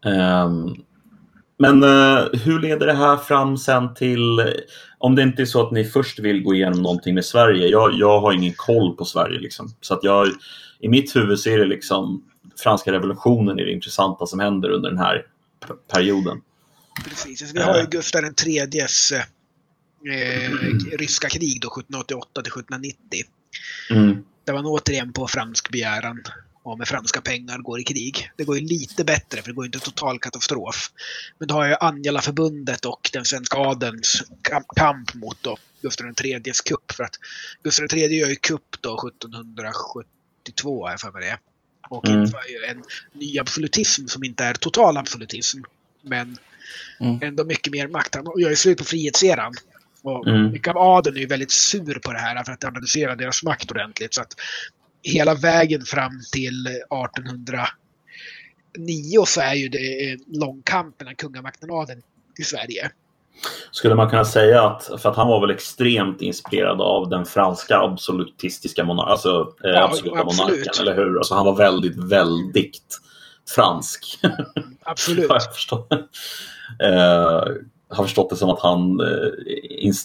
Eh, 0.04 0.50
men 1.58 1.82
eh, 1.82 2.24
hur 2.32 2.60
leder 2.60 2.86
det 2.86 2.92
här 2.92 3.16
fram 3.16 3.58
sen 3.58 3.94
till, 3.94 4.54
om 4.98 5.14
det 5.14 5.22
inte 5.22 5.42
är 5.42 5.46
så 5.46 5.66
att 5.66 5.72
ni 5.72 5.84
först 5.84 6.18
vill 6.18 6.42
gå 6.42 6.54
igenom 6.54 6.82
någonting 6.82 7.14
med 7.14 7.24
Sverige, 7.24 7.66
jag, 7.66 7.94
jag 7.94 8.20
har 8.20 8.32
ingen 8.32 8.54
koll 8.56 8.96
på 8.96 9.04
Sverige 9.04 9.40
liksom, 9.40 9.74
så 9.80 9.94
att 9.94 10.04
jag, 10.04 10.28
i 10.80 10.88
mitt 10.88 11.16
huvud 11.16 11.38
så 11.38 11.50
är 11.50 11.58
det 11.58 11.66
liksom 11.66 12.24
franska 12.62 12.92
revolutionen 12.92 13.58
är 13.58 13.64
det 13.64 13.72
intressanta 13.72 14.26
som 14.26 14.40
händer 14.40 14.70
under 14.70 14.90
den 14.90 14.98
här 14.98 15.26
perioden. 15.92 16.40
Precis, 17.04 17.42
alltså, 17.42 17.56
vi 17.56 17.62
har 17.62 17.80
ju 17.80 17.86
Gustav 17.86 18.22
IIIs 18.46 19.12
eh, 19.12 20.50
ryska 20.98 21.28
krig 21.28 21.60
då 21.60 21.68
1788 21.68 22.42
till 22.42 22.52
1790. 22.52 22.98
Mm. 23.90 24.24
Där 24.44 24.52
man 24.52 24.66
återigen 24.66 25.12
på 25.12 25.26
fransk 25.26 25.72
begäran 25.72 26.22
och 26.66 26.78
med 26.78 26.88
franska 26.88 27.20
pengar 27.20 27.58
går 27.58 27.80
i 27.80 27.84
krig. 27.84 28.30
Det 28.36 28.44
går 28.44 28.58
ju 28.58 28.66
lite 28.66 29.04
bättre 29.04 29.42
för 29.42 29.50
det 29.50 29.54
går 29.54 29.66
inte 29.66 29.78
total 29.78 30.18
katastrof. 30.18 30.90
Men 31.38 31.48
då 31.48 31.54
har 31.54 31.68
ju 31.68 31.74
Anjala-förbundet 31.80 32.84
och 32.84 33.10
den 33.12 33.24
svenska 33.24 33.58
adelns 33.58 34.22
kamp 34.76 35.14
mot 35.14 35.42
då 35.42 35.56
Gustav 35.82 36.06
IIIs 36.24 36.60
kupp. 36.60 36.92
För 36.92 37.04
att 37.04 37.18
Gustav 37.62 37.86
III 37.92 38.18
gör 38.18 38.28
ju 38.28 38.36
kupp 38.36 38.76
då 38.80 39.08
1772, 39.08 40.86
är 40.86 40.96
för 40.96 41.12
mig 41.12 41.22
det 41.22 41.38
och 41.88 42.08
mm. 42.08 42.20
inför 42.20 42.40
ju 42.48 42.64
en 42.70 42.82
ny 43.12 43.38
absolutism 43.38 44.06
som 44.06 44.24
inte 44.24 44.44
är 44.44 44.54
total 44.54 44.96
absolutism. 44.96 45.60
Men 46.02 46.38
mm. 47.00 47.18
ändå 47.22 47.44
mycket 47.44 47.72
mer 47.72 47.88
makt. 47.88 48.14
Han 48.14 48.24
gör 48.36 48.50
ju 48.50 48.56
slut 48.56 48.78
på 48.78 48.84
frihetseran. 48.84 49.54
Och 50.02 50.28
mm. 50.28 50.52
mycket 50.52 50.68
av 50.68 50.78
adeln 50.78 51.16
är 51.16 51.20
ju 51.20 51.26
väldigt 51.26 51.50
sur 51.50 51.98
på 51.98 52.12
det 52.12 52.18
här 52.18 52.44
för 52.44 52.52
att 52.52 52.64
analysera 52.64 53.16
deras 53.16 53.42
makt 53.42 53.70
ordentligt. 53.70 54.14
Så 54.14 54.20
att 54.20 54.34
hela 55.06 55.34
vägen 55.34 55.82
fram 55.82 56.20
till 56.32 56.66
1809 56.66 59.24
så 59.26 59.40
är 59.40 59.54
ju 59.54 59.68
det 59.68 60.16
lång 60.26 60.62
kamp 60.62 61.00
mellan 61.00 61.14
kungamakten 61.14 61.70
och 61.70 61.76
adeln 61.76 62.02
i 62.40 62.42
Sverige. 62.42 62.90
Skulle 63.70 63.94
man 63.94 64.10
kunna 64.10 64.24
säga 64.24 64.62
att, 64.62 65.02
för 65.02 65.08
att 65.08 65.16
han 65.16 65.28
var 65.28 65.40
väl 65.40 65.50
extremt 65.50 66.22
inspirerad 66.22 66.80
av 66.80 67.08
den 67.08 67.24
franska 67.24 67.78
absolutistiska 67.78 68.84
monarken, 68.84 69.12
alltså 69.12 69.54
eh, 69.64 69.70
ja, 69.70 69.84
absoluta 69.84 70.20
absolut. 70.20 70.38
monarken, 70.38 70.72
eller 70.80 70.96
hur? 70.96 71.16
Alltså 71.16 71.34
han 71.34 71.46
var 71.46 71.56
väldigt, 71.56 71.96
väldigt 71.96 73.00
fransk. 73.54 74.20
Absolut. 74.82 75.24
har 75.30 75.36
jag 75.36 75.54
förstått. 75.54 75.92
Eh, 76.82 77.42
har 77.88 78.04
förstått 78.04 78.30
det 78.30 78.36
som 78.36 78.50
att 78.50 78.60
han, 78.60 79.00
eh, 79.00 79.30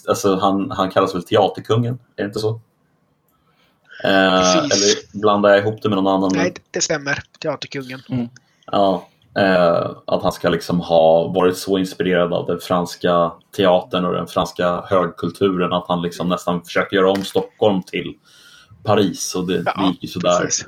alltså 0.08 0.36
han, 0.36 0.70
han 0.70 0.90
kallas 0.90 1.14
väl 1.14 1.22
teaterkungen, 1.22 1.98
är 2.16 2.22
det 2.22 2.26
inte 2.26 2.38
så? 2.38 2.60
Eh, 4.04 4.58
eller 4.58 5.20
blandar 5.20 5.50
jag 5.50 5.58
ihop 5.58 5.82
det 5.82 5.88
med 5.88 5.96
någon 5.96 6.14
annan? 6.14 6.30
Nej, 6.34 6.54
det 6.70 6.80
stämmer. 6.80 7.18
Teaterkungen. 7.40 8.00
Mm. 8.08 8.28
Ja, 8.66 9.08
eh, 9.38 9.90
att 10.06 10.22
han 10.22 10.32
ska 10.32 10.48
liksom 10.48 10.80
ha 10.80 11.28
varit 11.28 11.56
så 11.56 11.78
inspirerad 11.78 12.32
av 12.32 12.46
den 12.46 12.58
franska 12.58 13.32
teatern 13.56 14.04
och 14.04 14.14
den 14.14 14.26
franska 14.26 14.84
högkulturen 14.86 15.72
att 15.72 15.88
han 15.88 16.02
liksom 16.02 16.28
nästan 16.28 16.64
försökte 16.64 16.96
göra 16.96 17.10
om 17.10 17.24
Stockholm 17.24 17.82
till 17.82 18.14
Paris 18.84 19.34
och 19.34 19.46
det, 19.46 19.62
ja, 19.66 19.72
det 19.76 19.86
gick 19.90 20.02
ju 20.02 20.08
sådär. 20.08 20.40
Precis. 20.40 20.66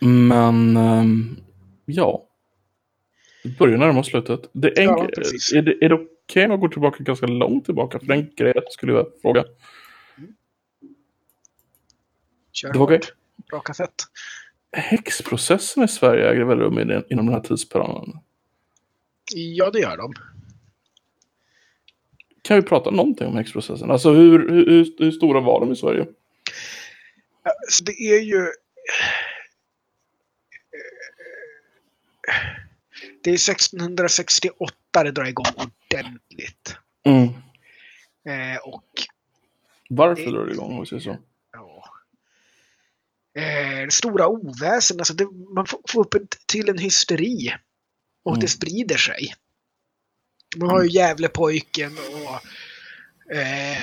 Men 0.00 0.76
um, 0.76 1.36
ja, 1.84 2.22
vi 3.44 3.50
börjar 3.58 3.78
närma 3.78 4.00
oss 4.00 4.06
slutet. 4.06 4.40
Det 4.52 4.78
är, 4.78 4.82
ja, 4.82 5.08
är 5.54 5.62
det, 5.62 5.84
är 5.84 5.88
det 5.88 5.94
okej 5.94 6.08
okay 6.28 6.44
om 6.44 6.50
jag 6.50 6.60
går 6.60 6.68
tillbaka 6.68 7.02
ganska 7.02 7.26
långt 7.26 7.64
tillbaka? 7.64 7.98
För 7.98 8.06
den 8.06 8.30
grejen 8.36 8.62
skulle 8.70 8.92
jag 8.92 9.06
fråga. 9.22 9.44
Kör 12.54 12.72
det 12.72 12.78
var? 12.78 12.86
Okay. 12.86 13.00
Bra 13.50 13.60
kassett. 13.60 13.94
Häxprocessen 14.72 15.84
i 15.84 15.88
Sverige 15.88 16.30
äger 16.30 16.44
väl 16.44 16.58
rum 16.58 16.78
inom 17.10 17.26
den 17.26 17.34
här 17.34 17.40
tidsperioden? 17.40 18.18
Ja, 19.34 19.70
det 19.70 19.78
gör 19.78 19.96
de. 19.96 20.14
Kan 22.42 22.56
vi 22.56 22.62
prata 22.62 22.90
någonting 22.90 23.26
om 23.26 23.36
häxprocessen? 23.36 23.90
Alltså 23.90 24.12
hur, 24.12 24.48
hur, 24.48 24.94
hur 24.98 25.10
stora 25.10 25.40
var 25.40 25.60
de 25.60 25.72
i 25.72 25.76
Sverige? 25.76 26.06
Alltså, 27.42 27.84
det 27.84 27.92
är 27.92 28.20
ju... 28.20 28.46
Det 33.22 33.30
är 33.30 33.34
1668 33.34 34.74
det 35.04 35.10
drar 35.10 35.24
igång 35.24 35.46
ordentligt. 35.56 36.76
Mm. 37.04 37.24
Eh, 38.24 38.58
och... 38.64 38.84
Varför 39.88 40.24
det... 40.24 40.30
drar 40.30 40.46
det 40.46 40.52
igång 40.52 40.72
om 40.72 40.80
vi 40.80 40.86
säger 40.86 41.02
så? 41.02 41.16
Eh, 43.38 43.88
stora 43.88 44.28
oväsen. 44.28 44.98
Alltså 44.98 45.14
det, 45.14 45.26
man 45.54 45.66
får 45.88 46.00
upp 46.00 46.14
till 46.46 46.68
en 46.68 46.78
hysteri. 46.78 47.54
Och 48.24 48.32
mm. 48.32 48.40
det 48.40 48.48
sprider 48.48 48.96
sig. 48.96 49.34
Man 50.56 50.68
har 50.68 50.82
ju 50.82 50.88
mm. 50.88 50.94
Gävlepojken 50.94 51.98
och 51.98 52.34
eh, 53.36 53.78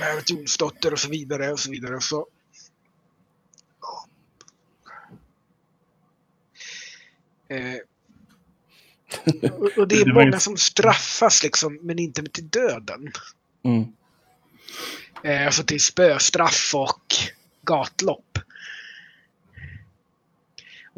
Berit 0.00 0.30
Jonsdotter 0.30 0.92
och 0.92 0.98
så 0.98 1.08
vidare 1.08 1.52
och 1.52 1.60
så 1.60 1.70
vidare. 1.70 2.00
Så, 2.00 2.26
eh, 7.48 7.76
och, 9.52 9.78
och, 9.78 9.88
det 9.88 9.94
är 10.00 10.12
många 10.12 10.40
som 10.40 10.56
straffas 10.56 11.42
liksom, 11.42 11.78
men 11.82 11.98
inte 11.98 12.22
till 12.22 12.48
döden. 12.48 13.12
Mm. 13.64 13.84
Eh, 15.24 15.46
alltså 15.46 15.62
till 15.62 15.80
spöstraff 15.80 16.74
och 16.74 17.14
gatlopp. 17.62 18.29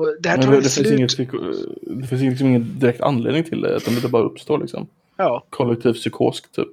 Och 0.03 0.17
det, 0.21 0.29
här 0.29 0.43
tar 0.43 0.51
det, 0.51 0.61
det, 0.61 0.69
slut... 0.69 0.89
finns 0.89 1.19
inget, 1.19 1.31
det 2.01 2.07
finns 2.07 2.23
liksom 2.23 2.47
ingen 2.47 2.79
direkt 2.79 3.01
anledning 3.01 3.45
till 3.45 3.61
det, 3.61 3.77
utan 3.77 3.95
det 3.95 4.09
bara 4.09 4.23
uppstår 4.23 4.59
liksom. 4.59 4.87
Ja. 5.17 5.47
Kollektiv 5.51 5.93
psykosk 5.93 6.53
typ. 6.53 6.69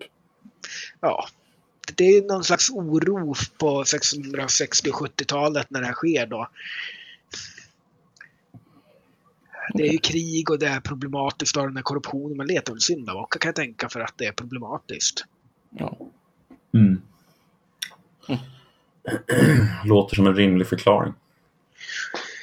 Ja. 0.99 1.27
Det 1.95 2.03
är 2.03 2.21
någon 2.21 2.43
slags 2.43 2.69
oro 2.69 3.35
på 3.57 3.81
1660 3.81 4.89
och 4.89 4.95
70-talet 4.95 5.69
när 5.69 5.79
det 5.79 5.85
här 5.85 5.93
sker 5.93 6.25
då. 6.27 6.47
Det 9.73 9.87
är 9.87 9.91
ju 9.91 9.97
krig 9.97 10.49
och 10.49 10.59
det 10.59 10.67
är 10.67 10.79
problematiskt 10.79 11.57
och 11.57 11.63
den 11.63 11.75
här 11.75 11.83
korruptionen. 11.83 12.37
Man 12.37 12.47
letar 12.47 12.73
en 12.73 12.79
syndabockar 12.79 13.39
kan 13.39 13.49
jag 13.49 13.55
tänka 13.55 13.89
för 13.89 13.99
att 13.99 14.13
det 14.17 14.25
är 14.25 14.31
problematiskt. 14.31 15.25
Ja. 15.69 15.97
Mm. 16.73 17.01
Mm. 18.27 18.39
Låter 19.85 20.15
som 20.15 20.27
en 20.27 20.35
rimlig 20.35 20.67
förklaring. 20.67 21.13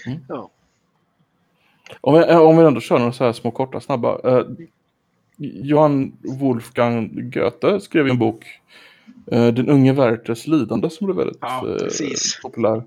Mm. 0.07 0.19
Ja. 0.29 0.51
Om 2.01 2.15
vi, 2.15 2.21
eh, 2.21 2.39
om 2.39 2.57
vi 2.57 2.65
ändå 2.65 2.81
kör 2.81 2.99
några 2.99 3.13
så 3.13 3.25
här 3.25 3.33
små 3.33 3.51
korta 3.51 3.81
snabba. 3.81 4.21
Eh, 4.25 4.47
Johan 5.39 6.13
Wolfgang 6.23 7.31
Goethe 7.31 7.81
skrev 7.81 8.09
en 8.09 8.19
bok 8.19 8.45
eh, 9.33 9.47
Den 9.47 9.69
unge 9.69 9.93
Werthers 9.93 10.47
lidande 10.47 10.91
som 10.91 11.07
blev 11.07 11.17
väldigt 11.17 11.39
ja, 11.41 11.69
eh, 11.69 12.15
populär. 12.43 12.83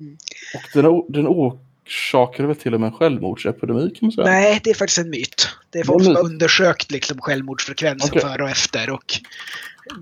Mm. 0.00 0.16
Och 0.54 0.82
den, 0.82 1.02
den 1.08 1.26
orsakade 1.26 2.48
väl 2.48 2.56
till 2.56 2.74
och 2.74 2.80
med 2.80 2.86
en 2.86 2.92
självmordsepidemi 2.92 3.90
kan 3.90 3.98
man 4.00 4.12
säga? 4.12 4.26
Nej, 4.26 4.60
det 4.64 4.70
är 4.70 4.74
faktiskt 4.74 4.98
en 4.98 5.10
myt. 5.10 5.48
Det 5.70 5.78
är 5.78 5.84
folk 5.84 6.04
som 6.04 6.14
har 6.14 6.24
undersökt 6.24 6.90
liksom, 6.90 7.20
självmordsfrekvensen 7.20 8.10
okay. 8.10 8.20
före 8.20 8.42
och 8.42 8.50
efter 8.50 8.90
och 8.90 9.04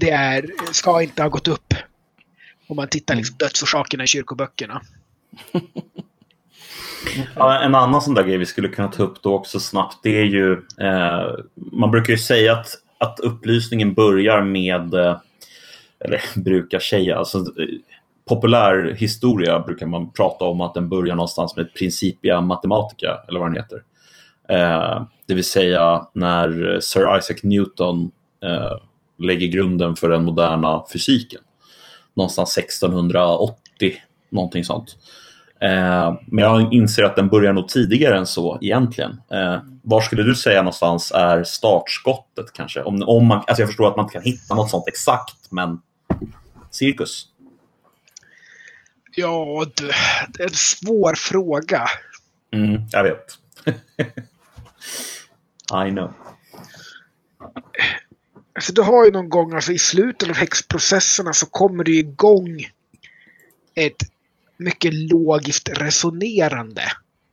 det 0.00 0.10
är, 0.10 0.46
ska 0.72 1.02
inte 1.02 1.22
ha 1.22 1.28
gått 1.28 1.48
upp 1.48 1.74
om 2.66 2.76
man 2.76 2.88
tittar 2.88 3.14
liksom, 3.14 3.36
dödsorsakerna 3.38 4.04
i 4.04 4.06
kyrkoböckerna. 4.06 4.82
Ja, 7.36 7.58
en 7.60 7.74
annan 7.74 8.02
sån 8.02 8.14
där 8.14 8.22
grej 8.22 8.38
vi 8.38 8.46
skulle 8.46 8.68
kunna 8.68 8.88
ta 8.88 9.02
upp 9.02 9.22
då 9.22 9.34
också 9.34 9.60
snabbt, 9.60 9.98
det 10.02 10.20
är 10.20 10.24
ju... 10.24 10.52
Eh, 10.80 11.30
man 11.72 11.90
brukar 11.90 12.12
ju 12.12 12.18
säga 12.18 12.52
att, 12.52 12.68
att 12.98 13.20
upplysningen 13.20 13.94
börjar 13.94 14.42
med... 14.42 14.94
Eh, 14.94 15.16
eller 16.00 16.20
brukar 16.40 16.78
säga, 16.78 17.18
alltså 17.18 17.38
eh, 17.38 17.68
populär 18.28 18.94
historia 18.98 19.60
brukar 19.60 19.86
man 19.86 20.12
prata 20.12 20.44
om 20.44 20.60
att 20.60 20.74
den 20.74 20.88
börjar 20.88 21.14
någonstans 21.14 21.56
med 21.56 21.74
Principia 21.74 22.40
Mathematica, 22.40 23.18
eller 23.28 23.40
vad 23.40 23.48
den 23.48 23.56
heter. 23.56 23.82
Eh, 24.48 25.02
det 25.26 25.34
vill 25.34 25.44
säga 25.44 26.06
när 26.12 26.74
eh, 26.74 26.80
Sir 26.80 27.18
Isaac 27.18 27.36
Newton 27.42 28.10
eh, 28.42 28.78
lägger 29.18 29.46
grunden 29.46 29.96
för 29.96 30.08
den 30.08 30.24
moderna 30.24 30.84
fysiken. 30.92 31.40
Någonstans 32.14 32.58
1680, 32.58 33.56
någonting 34.30 34.64
sånt. 34.64 34.96
Eh, 35.60 36.14
men 36.26 36.44
jag 36.44 36.72
inser 36.72 37.02
att 37.02 37.16
den 37.16 37.28
börjar 37.28 37.52
nog 37.52 37.68
tidigare 37.68 38.18
än 38.18 38.26
så 38.26 38.58
egentligen. 38.60 39.20
Eh, 39.30 39.58
var 39.82 40.00
skulle 40.00 40.22
du 40.22 40.34
säga 40.34 40.62
någonstans 40.62 41.12
är 41.14 41.44
startskottet 41.44 42.52
kanske? 42.52 42.82
Om, 42.82 43.02
om 43.02 43.26
man, 43.26 43.38
alltså 43.38 43.62
jag 43.62 43.68
förstår 43.68 43.88
att 43.88 43.96
man 43.96 44.04
inte 44.04 44.12
kan 44.12 44.22
hitta 44.22 44.54
något 44.54 44.70
sånt 44.70 44.88
exakt, 44.88 45.50
men 45.50 45.80
cirkus? 46.70 47.26
Ja, 49.16 49.66
du, 49.74 49.90
det 50.28 50.42
är 50.42 50.48
en 50.48 50.54
svår 50.54 51.14
fråga. 51.14 51.86
Mm, 52.52 52.82
jag 52.90 53.02
vet. 53.02 53.38
I 55.86 55.90
know. 55.90 56.12
Alltså, 58.54 58.72
du 58.72 58.82
har 58.82 59.04
ju 59.04 59.10
någon 59.10 59.28
gång, 59.28 59.54
alltså 59.54 59.72
i 59.72 59.78
slutet 59.78 60.28
av 60.28 60.34
häxprocesserna 60.34 61.32
så 61.32 61.46
kommer 61.46 61.84
det 61.84 61.90
igång 61.90 62.66
ett 63.74 64.15
mycket 64.58 64.94
logiskt 64.94 65.68
resonerande. 65.68 66.82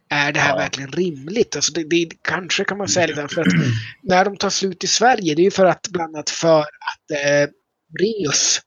Är 0.09 0.31
det 0.31 0.39
här 0.39 0.49
ja. 0.49 0.55
verkligen 0.55 0.91
rimligt? 0.91 1.55
Alltså 1.55 1.73
det, 1.73 1.83
det, 1.83 2.09
kanske 2.21 2.63
kan 2.63 2.77
man 2.77 2.87
säga 2.87 3.07
det 3.07 3.27
för 3.27 3.41
att 3.41 3.53
när 4.03 4.25
de 4.25 4.37
tar 4.37 4.49
slut 4.49 4.83
i 4.83 4.87
Sverige, 4.87 5.35
det 5.35 5.41
är 5.41 5.43
ju 5.43 5.51
för 5.51 5.65
att 5.65 5.87
bland 5.89 6.15
annat 6.15 6.29
för 6.29 6.59
att 6.61 7.11
eh, 7.11 7.49
Reus 7.99 8.61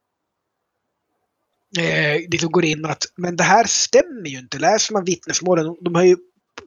eh, 1.78 2.20
liksom 2.30 2.50
går 2.50 2.64
in 2.64 2.84
att 2.84 3.04
men 3.16 3.36
det 3.36 3.44
här 3.44 3.64
stämmer 3.64 4.28
ju 4.28 4.38
inte. 4.38 4.58
Läser 4.58 4.92
man 4.92 5.04
vittnesmålen, 5.04 5.76
de 5.80 5.94
har 5.94 6.02
ju 6.02 6.16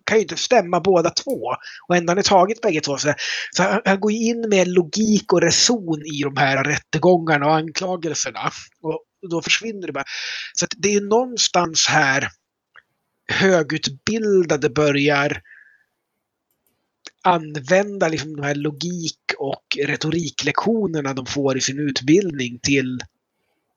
kan 0.03 0.17
ju 0.17 0.21
inte 0.21 0.37
stämma 0.37 0.79
båda 0.79 1.09
två. 1.09 1.55
Och 1.87 1.95
ändå 1.95 2.11
har 2.11 2.15
ni 2.15 2.23
tagit 2.23 2.61
bägge 2.61 2.81
två. 2.81 2.97
Så, 2.97 3.13
så 3.51 3.63
han, 3.63 3.81
han 3.85 3.99
går 3.99 4.11
in 4.11 4.49
med 4.49 4.67
logik 4.67 5.33
och 5.33 5.41
reson 5.41 6.01
i 6.05 6.23
de 6.23 6.37
här 6.37 6.63
rättegångarna 6.63 7.45
och 7.45 7.55
anklagelserna. 7.55 8.51
Och, 8.81 9.03
då 9.29 9.41
försvinner 9.41 9.87
det 9.87 9.93
bara. 9.93 10.05
Så 10.53 10.65
det 10.77 10.93
är 10.93 11.01
någonstans 11.01 11.87
här 11.87 12.29
högutbildade 13.31 14.69
börjar 14.69 15.41
använda 17.23 18.07
liksom 18.07 18.35
de 18.35 18.43
här 18.43 18.55
logik 18.55 19.19
och 19.37 19.63
retoriklektionerna 19.85 21.13
de 21.13 21.25
får 21.25 21.57
i 21.57 21.61
sin 21.61 21.79
utbildning 21.79 22.59
till 22.59 22.99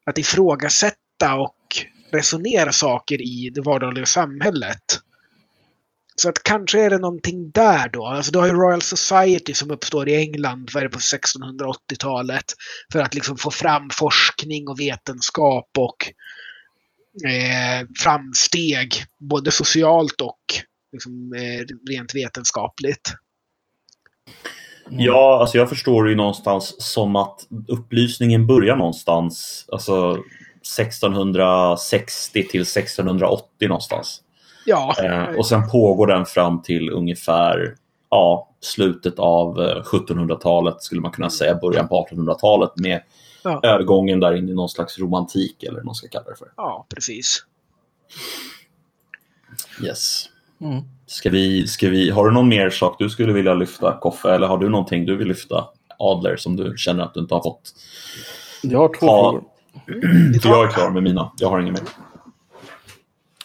att 0.04 0.18
ifrågasätta 0.18 1.34
och 1.34 1.56
resonera 2.10 2.72
saker 2.72 3.22
i 3.22 3.50
det 3.54 3.60
vardagliga 3.60 4.06
samhället. 4.06 5.00
Så 6.14 6.28
att 6.28 6.42
kanske 6.42 6.80
är 6.80 6.90
det 6.90 6.98
någonting 6.98 7.50
där 7.50 7.88
då. 7.88 8.06
Alltså 8.06 8.32
du 8.32 8.38
har 8.38 8.46
ju 8.46 8.52
Royal 8.52 8.82
Society 8.82 9.54
som 9.54 9.70
uppstår 9.70 10.08
i 10.08 10.16
England 10.16 10.70
vad 10.74 10.82
är 10.82 10.88
det, 10.88 10.92
på 10.92 10.98
1680-talet. 10.98 12.44
För 12.92 12.98
att 12.98 13.14
liksom 13.14 13.36
få 13.36 13.50
fram 13.50 13.90
forskning 13.90 14.68
och 14.68 14.80
vetenskap 14.80 15.68
och 15.78 15.96
eh, 17.28 17.86
framsteg. 18.02 18.94
Både 19.18 19.50
socialt 19.50 20.20
och 20.20 20.40
liksom, 20.92 21.32
eh, 21.32 21.90
rent 21.90 22.14
vetenskapligt. 22.14 23.14
Ja, 24.88 25.38
alltså 25.40 25.58
jag 25.58 25.68
förstår 25.68 26.04
det 26.04 26.10
ju 26.10 26.16
någonstans 26.16 26.74
som 26.78 27.16
att 27.16 27.46
upplysningen 27.68 28.46
börjar 28.46 28.76
någonstans, 28.76 29.66
alltså 29.72 30.16
1660 30.62 32.32
till 32.32 32.62
1680 32.62 33.68
någonstans. 33.68 34.22
Ja. 34.66 34.94
Eh, 35.04 35.36
och 35.38 35.46
sen 35.46 35.68
pågår 35.68 36.06
den 36.06 36.26
fram 36.26 36.62
till 36.62 36.90
ungefär 36.90 37.74
ja, 38.10 38.48
slutet 38.60 39.18
av 39.18 39.58
1700-talet 39.82 40.82
skulle 40.82 41.00
man 41.00 41.12
kunna 41.12 41.30
säga, 41.30 41.54
början 41.54 41.88
på 41.88 42.06
1800-talet 42.10 42.70
med 42.76 43.02
ja. 43.44 43.60
övergången 43.62 44.20
där 44.20 44.34
in 44.34 44.48
i 44.48 44.54
någon 44.54 44.68
slags 44.68 44.98
romantik 44.98 45.62
eller 45.62 45.74
vad 45.74 45.84
man 45.84 45.94
ska 45.94 46.08
kalla 46.08 46.30
det 46.30 46.36
för. 46.36 46.48
Ja, 46.56 46.86
precis. 46.94 47.44
Yes. 49.84 50.28
Mm. 50.60 50.82
Ska 51.06 51.30
vi, 51.30 51.66
ska 51.66 51.88
vi, 51.88 52.10
har 52.10 52.24
du 52.24 52.30
någon 52.30 52.48
mer 52.48 52.70
sak 52.70 52.96
du 52.98 53.10
skulle 53.10 53.32
vilja 53.32 53.54
lyfta, 53.54 53.98
Koffe? 54.00 54.34
Eller 54.34 54.46
har 54.46 54.58
du 54.58 54.68
någonting 54.68 55.06
du 55.06 55.16
vill 55.16 55.28
lyfta, 55.28 55.64
Adler, 55.98 56.36
som 56.36 56.56
du 56.56 56.74
känner 56.76 57.04
att 57.04 57.14
du 57.14 57.20
inte 57.20 57.34
har 57.34 57.42
fått? 57.42 57.74
Jag 58.62 58.78
har 58.78 59.00
två 59.00 59.06
ha... 59.06 59.30
frågor. 59.30 59.44
För 60.42 60.48
jag 60.48 60.66
är 60.66 60.70
klar 60.70 60.90
med 60.90 61.02
mina. 61.02 61.32
Jag 61.36 61.48
har 61.48 61.60
inget 61.60 61.72
mer. 61.72 61.82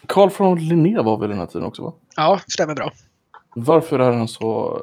Karl 0.07 0.29
från 0.29 0.67
Linné 0.67 1.01
var 1.01 1.17
väl 1.17 1.29
den 1.29 1.39
här 1.39 1.45
tiden 1.45 1.67
också? 1.67 1.81
Va? 1.81 1.93
Ja, 2.15 2.39
stämmer 2.47 2.75
bra. 2.75 2.91
Varför 3.55 3.99
är 3.99 4.11
han 4.11 4.27
så 4.27 4.81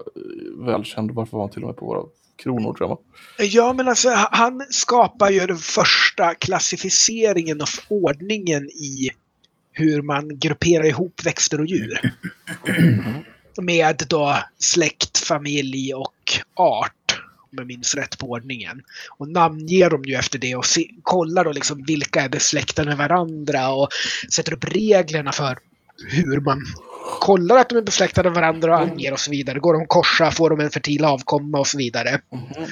välkänd? 0.58 1.10
Varför 1.10 1.36
var 1.36 1.44
han 1.44 1.50
till 1.50 1.62
och 1.62 1.68
med 1.68 1.76
på 1.76 1.86
våra 1.86 2.02
kronor 2.36 2.74
tror 2.74 2.88
jag? 2.88 2.98
Ja, 3.46 3.72
men 3.72 3.88
alltså 3.88 4.08
han 4.30 4.66
skapar 4.70 5.30
ju 5.30 5.46
den 5.46 5.56
första 5.56 6.34
klassificeringen 6.34 7.60
och 7.60 7.68
ordningen 7.88 8.64
i 8.64 9.10
hur 9.72 10.02
man 10.02 10.38
grupperar 10.38 10.86
ihop 10.86 11.20
växter 11.24 11.60
och 11.60 11.66
djur. 11.66 12.12
Med 13.62 14.02
då 14.08 14.38
släkt, 14.58 15.18
familj 15.18 15.94
och 15.94 16.14
art, 16.54 17.03
om 17.54 17.58
jag 17.58 17.66
minns 17.66 17.94
rätt 17.94 18.18
på 18.18 18.26
ordningen. 18.26 18.82
Och 19.18 19.28
namnger 19.28 19.90
dem 19.90 20.02
ju 20.04 20.14
efter 20.14 20.38
det 20.38 20.56
och 20.56 20.66
se, 20.66 20.90
kollar 21.02 21.44
då 21.44 21.52
liksom 21.52 21.84
vilka 21.84 22.20
är 22.20 22.28
besläktade 22.28 22.88
med 22.88 22.96
varandra 22.96 23.72
och 23.72 23.88
sätter 24.30 24.52
upp 24.52 24.64
reglerna 24.64 25.32
för 25.32 25.58
hur 26.08 26.40
man 26.40 26.66
kollar 27.20 27.56
att 27.56 27.68
de 27.68 27.78
är 27.78 27.82
besläktade 27.82 28.30
med 28.30 28.34
varandra 28.34 28.76
och 28.76 28.82
anger 28.82 29.12
och 29.12 29.20
så 29.20 29.30
vidare. 29.30 29.58
Går 29.58 29.74
de 29.74 29.86
korsa, 29.86 30.30
får 30.30 30.50
de 30.50 30.60
en 30.60 30.70
fertil 30.70 31.04
avkomma 31.04 31.58
och 31.58 31.66
så 31.66 31.78
vidare. 31.78 32.08
Mm. 32.08 32.70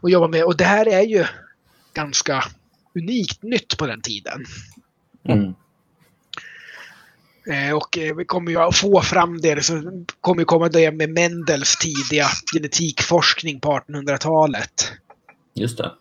Och 0.00 0.10
jobbar 0.10 0.28
med, 0.28 0.44
och 0.44 0.56
det 0.56 0.64
här 0.64 0.88
är 0.88 1.02
ju 1.02 1.24
ganska 1.94 2.44
unikt 2.94 3.42
nytt 3.42 3.76
på 3.76 3.86
den 3.86 4.00
tiden. 4.00 4.44
Mm. 5.24 5.54
Eh, 7.50 7.76
och 7.76 7.98
eh, 7.98 8.16
vi 8.16 8.24
kommer 8.24 8.50
ju 8.50 8.58
att 8.58 8.76
få 8.76 9.00
fram 9.00 9.40
det, 9.40 9.64
så 9.64 10.04
kommer 10.20 10.40
ju 10.40 10.44
komma 10.44 10.68
det 10.68 10.90
med 10.90 11.10
Mendels 11.10 11.76
tidiga 11.76 12.26
genetikforskning 12.54 13.60
på 13.60 13.80
1800-talet. 13.88 14.92
Just 15.54 15.78
det. 15.78 15.92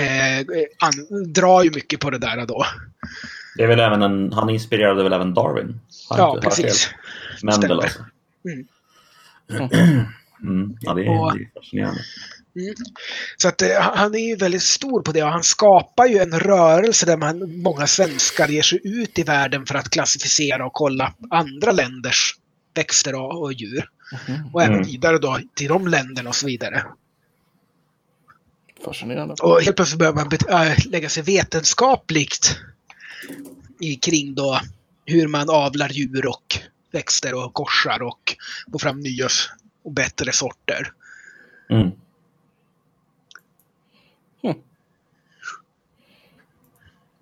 Eh, 0.00 0.46
han 0.78 0.92
drar 1.32 1.62
ju 1.62 1.70
mycket 1.70 2.00
på 2.00 2.10
det 2.10 2.18
där 2.18 2.46
då. 2.46 2.64
Det 3.56 3.62
är 3.62 3.66
väl 3.66 3.80
även 3.80 4.02
en, 4.02 4.32
han 4.32 4.50
inspirerade 4.50 5.02
väl 5.02 5.12
även 5.12 5.34
Darwin? 5.34 5.80
Ja, 6.10 6.38
precis. 6.42 6.90
Mendel 7.42 7.80
alltså. 7.80 8.04
Mm. 8.44 8.66
Mm. 10.42 10.76
Ja, 10.80 10.94
det 10.94 11.04
är, 11.04 11.20
och, 11.20 11.36
det 11.36 11.42
är 11.42 11.50
fascinerande. 11.54 12.00
Mm. 12.56 12.74
Så 13.36 13.48
att 13.48 13.62
eh, 13.62 13.80
han 13.80 14.14
är 14.14 14.28
ju 14.28 14.36
väldigt 14.36 14.62
stor 14.62 15.02
på 15.02 15.12
det 15.12 15.22
och 15.22 15.30
han 15.30 15.42
skapar 15.42 16.06
ju 16.06 16.18
en 16.18 16.40
rörelse 16.40 17.06
där 17.06 17.16
man, 17.16 17.62
många 17.62 17.86
svenskar 17.86 18.48
ger 18.48 18.62
sig 18.62 18.80
ut 18.84 19.18
i 19.18 19.22
världen 19.22 19.66
för 19.66 19.74
att 19.74 19.90
klassificera 19.90 20.66
och 20.66 20.72
kolla 20.72 21.14
andra 21.30 21.72
länders 21.72 22.34
växter 22.74 23.14
och, 23.14 23.42
och 23.42 23.52
djur. 23.52 23.88
Mm. 24.28 24.54
Och 24.54 24.62
även 24.62 24.74
mm. 24.74 24.86
vidare 24.86 25.18
då 25.18 25.38
till 25.54 25.68
de 25.68 25.88
länderna 25.88 26.28
och 26.28 26.36
så 26.36 26.46
vidare. 26.46 26.84
Fascinerande. 28.84 29.34
Och 29.42 29.62
helt 29.62 29.76
plötsligt 29.76 29.98
börjar 29.98 30.12
man 30.12 30.30
äh, 30.48 30.86
lägga 30.86 31.08
sig 31.08 31.22
vetenskapligt 31.22 32.58
i, 33.80 33.96
kring 33.96 34.34
då 34.34 34.60
hur 35.06 35.28
man 35.28 35.50
avlar 35.50 35.88
djur 35.88 36.26
och 36.26 36.58
växter 36.92 37.34
och 37.34 37.54
korsar 37.54 38.02
och 38.02 38.36
får 38.72 38.78
fram 38.78 39.00
nya 39.00 39.28
och 39.84 39.92
bättre 39.92 40.32
sorter. 40.32 40.92
Mm. 41.70 41.90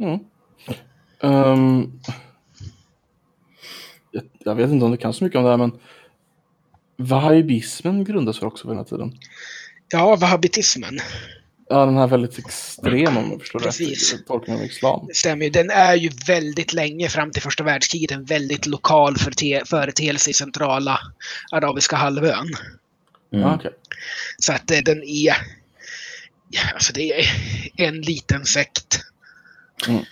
Mm. 0.02 0.18
Um, 1.20 2.00
jag, 4.10 4.24
jag, 4.38 4.54
vet 4.54 4.70
inte 4.70 4.84
om 4.84 4.90
du 4.90 4.96
kan 4.96 5.12
så 5.12 5.24
mycket 5.24 5.38
om 5.38 5.44
det 5.44 5.50
här, 5.50 5.56
men 5.56 5.72
wahhabismen 6.96 8.04
grundas 8.04 8.42
väl 8.42 8.46
också 8.46 8.68
vid 8.68 8.70
den 8.70 8.78
här 8.78 8.84
tiden? 8.84 9.18
Ja, 9.88 10.16
wahhabitismen. 10.16 10.98
Ja, 11.68 11.86
den 11.86 11.96
här 11.96 12.06
väldigt 12.06 12.38
extrema, 12.38 13.20
om 13.20 13.30
jag 13.30 13.40
förstår 13.40 13.58
Precis. 13.58 14.12
rätt, 14.12 14.26
tolkningen 14.26 14.60
av 14.60 14.66
islam. 14.66 15.06
Det 15.08 15.14
stämmer 15.14 15.44
ju. 15.44 15.50
Den 15.50 15.70
är 15.70 15.94
ju 15.94 16.10
väldigt 16.26 16.72
länge, 16.72 17.08
fram 17.08 17.30
till 17.30 17.42
första 17.42 17.64
världskriget, 17.64 18.10
en 18.10 18.24
väldigt 18.24 18.66
lokal 18.66 19.16
företeelse 19.66 20.30
i 20.30 20.32
centrala 20.32 20.98
arabiska 21.52 21.96
halvön. 21.96 22.48
Mm. 23.32 23.54
Okay. 23.54 23.70
Så 24.38 24.52
att 24.52 24.70
eh, 24.70 24.78
den 24.78 25.02
är... 25.02 25.36
Alltså 26.74 26.92
det 26.92 27.20
är 27.20 27.26
en 27.76 28.00
liten 28.00 28.44
sekt 28.44 29.00
Mm. 29.88 30.04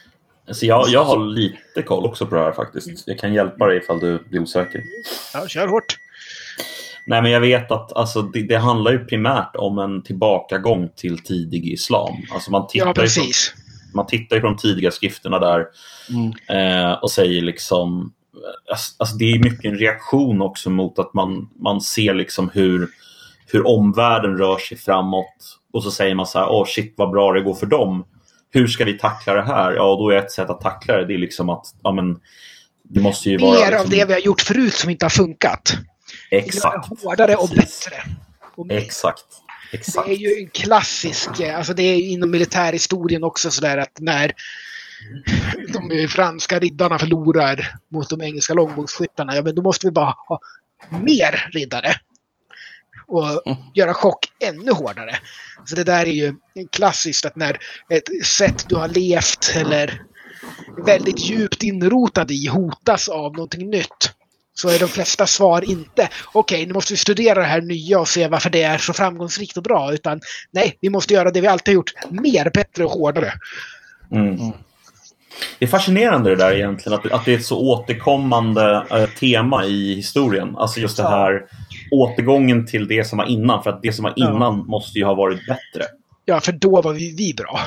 Alltså 0.49 0.67
jag, 0.67 0.89
jag 0.89 1.05
har 1.05 1.19
lite 1.19 1.83
koll 1.85 2.07
också 2.07 2.27
på 2.27 2.35
det 2.35 2.41
här 2.41 2.53
faktiskt. 2.53 3.03
Jag 3.07 3.19
kan 3.19 3.35
hjälpa 3.35 3.67
dig 3.67 3.79
ifall 3.79 4.01
du 4.01 4.19
blir 4.29 4.41
osäker. 4.41 4.83
Ja, 5.35 5.49
kör 5.49 5.67
hårt. 5.67 5.97
Nej, 7.07 7.23
men 7.23 7.31
jag 7.31 7.41
vet 7.41 7.71
att 7.71 7.93
alltså, 7.93 8.23
det, 8.23 8.43
det, 8.43 8.59
handlar 8.59 8.93
ju 8.93 9.05
primärt 9.05 9.57
om 9.57 9.79
en 9.79 10.03
tillbakagång 10.03 10.89
till 10.97 11.19
tidig 11.19 11.73
islam. 11.73 12.15
Alltså 12.33 12.51
man 12.51 12.67
tittar 12.67 12.87
ja, 12.87 12.95
precis. 12.95 13.53
På, 13.53 13.97
man 13.97 14.07
tittar 14.07 14.37
ju 14.37 14.43
på 14.43 14.49
de 14.49 14.57
tidiga 14.57 14.91
skrifterna 14.91 15.39
där 15.39 15.67
mm. 16.11 16.33
eh, 16.49 16.93
och 16.93 17.11
säger 17.11 17.43
liksom... 17.43 18.13
Alltså, 18.71 18.95
alltså, 18.99 19.17
det 19.17 19.33
är 19.33 19.39
mycket 19.39 19.65
en 19.65 19.79
reaktion 19.79 20.43
också 20.43 20.71
mot 20.71 20.99
att 20.99 21.15
man, 21.15 21.49
man 21.59 21.81
ser 21.81 22.15
liksom 22.15 22.51
hur, 22.55 22.89
hur 23.47 23.67
omvärlden 23.67 24.39
rör 24.39 24.59
sig 24.59 24.77
framåt 24.77 25.59
och 25.73 25.83
så 25.83 25.91
säger 25.91 26.15
man 26.15 26.27
så 26.27 26.39
här, 26.39 26.49
åh 26.49 26.63
oh, 26.63 26.67
shit 26.67 26.95
vad 26.97 27.11
bra 27.11 27.33
det 27.33 27.41
går 27.41 27.55
för 27.55 27.67
dem 27.67 28.05
hur 28.51 28.67
ska 28.67 28.85
vi 28.85 28.99
tackla 28.99 29.35
det 29.35 29.43
här? 29.43 29.73
Ja, 29.73 29.97
då 29.97 30.11
är 30.11 30.17
ett 30.17 30.33
sätt 30.33 30.51
att 30.51 30.61
tackla 30.61 30.97
det, 30.97 31.07
det 31.07 31.15
är 31.15 31.19
liksom 31.19 31.49
att 31.49 31.67
ja, 31.83 31.93
men, 31.93 32.21
det 32.83 33.01
måste 33.01 33.31
ju 33.31 33.39
Mer 33.39 33.47
vara... 33.47 33.61
Mer 33.61 33.71
liksom... 33.71 33.81
av 33.81 33.91
det 33.91 34.05
vi 34.05 34.13
har 34.13 34.21
gjort 34.21 34.41
förut 34.41 34.75
som 34.75 34.91
inte 34.91 35.05
har 35.05 35.11
funkat. 35.11 35.77
Exakt. 36.31 37.03
Hårdare 37.03 37.37
och 37.37 37.49
bättre. 37.49 37.97
Och 38.55 38.71
Exakt. 38.71 39.25
Exakt. 39.73 40.09
Det 40.09 40.15
är 40.15 40.17
ju 40.17 40.43
en 40.43 40.51
klassisk, 40.51 41.41
alltså 41.41 41.75
det 41.75 41.83
är 41.83 42.03
inom 42.03 42.31
militärhistorien 42.31 43.25
också 43.25 43.51
sådär 43.51 43.79
att 43.79 43.99
när 44.01 44.33
de 45.73 46.09
franska 46.09 46.59
riddarna 46.59 46.99
förlorar 46.99 47.75
mot 47.89 48.11
de 48.11 48.23
engelska 48.23 48.55
långbågsskyttarna, 48.55 49.37
ja 49.37 49.43
men 49.43 49.55
då 49.55 49.63
måste 49.63 49.87
vi 49.87 49.91
bara 49.91 50.15
ha 50.29 50.41
mer 50.91 51.49
riddare 51.53 51.95
och 53.11 53.47
mm. 53.47 53.59
göra 53.75 53.95
chock 53.95 54.27
ännu 54.45 54.73
hårdare. 54.73 55.17
Så 55.65 55.75
det 55.77 55.85
där 55.85 56.07
är 56.07 56.13
ju 56.13 56.35
klassiskt 56.73 57.25
att 57.27 57.37
när 57.37 57.59
ett 57.91 58.27
sätt 58.27 58.67
du 58.69 58.77
har 58.77 58.89
levt 58.89 59.53
eller 59.57 60.03
väldigt 60.87 61.21
djupt 61.31 61.63
inrotad 61.63 62.31
i 62.31 62.47
hotas 62.47 63.09
av 63.09 63.33
någonting 63.33 63.71
nytt 63.71 64.13
så 64.55 64.69
är 64.69 64.79
de 64.79 64.89
flesta 64.89 65.27
svar 65.27 65.71
inte 65.71 66.09
okej, 66.33 66.57
okay, 66.57 66.67
nu 66.67 66.73
måste 66.73 66.93
vi 66.93 66.97
studera 66.97 67.41
det 67.41 67.47
här 67.47 67.61
nya 67.61 68.01
och 68.01 68.09
se 68.09 68.29
varför 68.29 68.51
det 68.51 68.63
är 68.63 68.79
så 68.79 68.93
framgångsrikt 68.93 69.57
och 69.57 69.63
bra. 69.63 69.93
Utan 69.93 70.21
nej, 70.51 70.79
vi 70.81 70.91
måste 70.91 71.15
göra 71.15 71.31
det 71.31 71.41
vi 71.41 71.47
alltid 71.47 71.73
har 71.73 71.75
gjort 71.75 71.93
mer, 72.11 72.51
bättre 72.55 72.85
och 72.85 72.91
hårdare. 72.91 73.33
Mm. 74.13 74.53
Det 75.59 75.65
är 75.65 75.69
fascinerande 75.69 76.31
det 76.31 76.37
där 76.37 76.55
egentligen, 76.55 76.99
att, 76.99 77.13
att 77.13 77.25
det 77.25 77.35
är 77.35 77.39
ett 77.39 77.45
så 77.45 77.59
återkommande 77.59 78.87
äh, 78.91 79.07
tema 79.07 79.65
i 79.65 79.95
historien. 79.95 80.57
Alltså 80.57 80.81
just 80.81 80.97
det 80.97 81.09
här 81.09 81.43
återgången 81.91 82.67
till 82.67 82.89
det 82.89 83.05
som 83.05 83.19
var 83.19 83.25
innan, 83.25 83.63
för 83.63 83.71
att 83.71 83.83
det 83.83 83.93
som 83.93 84.03
var 84.03 84.15
innan 84.17 84.57
ja. 84.59 84.65
måste 84.67 84.99
ju 84.99 85.05
ha 85.05 85.15
varit 85.15 85.47
bättre. 85.47 85.85
Ja, 86.25 86.41
för 86.41 86.53
då 86.53 86.83
var 86.83 86.93
vi, 86.93 87.15
vi 87.17 87.35
bra. 87.35 87.61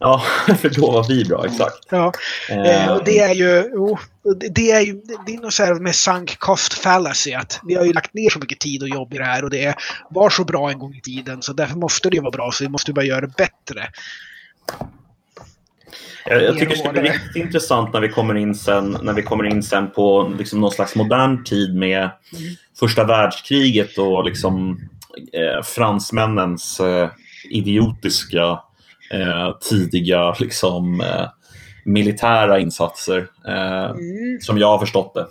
Ja, 0.00 0.22
för 0.58 0.68
då 0.68 0.90
var 0.90 1.08
vi 1.08 1.24
bra, 1.24 1.46
exakt. 1.46 1.86
Ja, 1.90 2.12
eh, 2.50 2.92
och 2.92 3.04
det 3.04 3.18
är 3.18 3.34
ju, 3.34 3.62
oh, 3.62 3.98
det 4.50 4.70
är 4.70 4.80
ju, 4.80 5.02
det 5.26 5.34
är 5.34 5.40
något 5.40 5.52
så 5.52 5.64
här 5.64 5.74
med 5.74 5.94
sunk 5.94 6.38
cost 6.38 6.74
fallacy, 6.74 7.32
att 7.32 7.60
vi 7.66 7.74
har 7.74 7.84
ju 7.84 7.92
lagt 7.92 8.14
ner 8.14 8.30
så 8.30 8.38
mycket 8.38 8.60
tid 8.60 8.82
och 8.82 8.88
jobb 8.88 9.14
i 9.14 9.18
det 9.18 9.24
här 9.24 9.44
och 9.44 9.50
det 9.50 9.74
var 10.10 10.30
så 10.30 10.44
bra 10.44 10.70
en 10.70 10.78
gång 10.78 10.94
i 10.94 11.00
tiden, 11.00 11.42
så 11.42 11.52
därför 11.52 11.76
måste 11.76 12.10
det 12.10 12.16
ju 12.16 12.22
vara 12.22 12.30
bra, 12.30 12.50
så 12.52 12.64
vi 12.64 12.70
måste 12.70 12.92
bara 12.92 13.04
göra 13.04 13.20
det 13.20 13.36
bättre. 13.36 13.88
Jag, 16.26 16.42
jag 16.42 16.54
tycker 16.54 16.68
det 16.68 16.76
ska 16.76 16.92
bli 16.92 17.02
riktigt 17.02 17.36
intressant 17.36 17.92
när 17.92 18.00
vi 18.00 18.08
kommer 18.08 18.34
in 18.34 18.54
sen, 18.54 18.96
när 19.02 19.12
vi 19.12 19.22
kommer 19.22 19.44
in 19.44 19.62
sen 19.62 19.90
på 19.90 20.32
liksom 20.38 20.60
någon 20.60 20.70
slags 20.70 20.94
modern 20.94 21.44
tid 21.44 21.74
med 21.74 21.98
mm. 21.98 22.54
första 22.78 23.04
världskriget 23.04 23.98
och 23.98 24.24
liksom, 24.24 24.80
eh, 25.32 25.62
fransmännens 25.62 26.80
eh, 26.80 27.10
idiotiska 27.50 28.60
eh, 29.10 29.56
tidiga 29.70 30.34
liksom, 30.40 31.00
eh, 31.00 31.28
militära 31.84 32.58
insatser 32.58 33.26
eh, 33.46 33.90
mm. 33.90 34.40
som 34.40 34.58
jag 34.58 34.66
har 34.66 34.78
förstått 34.78 35.14
det. 35.14 35.26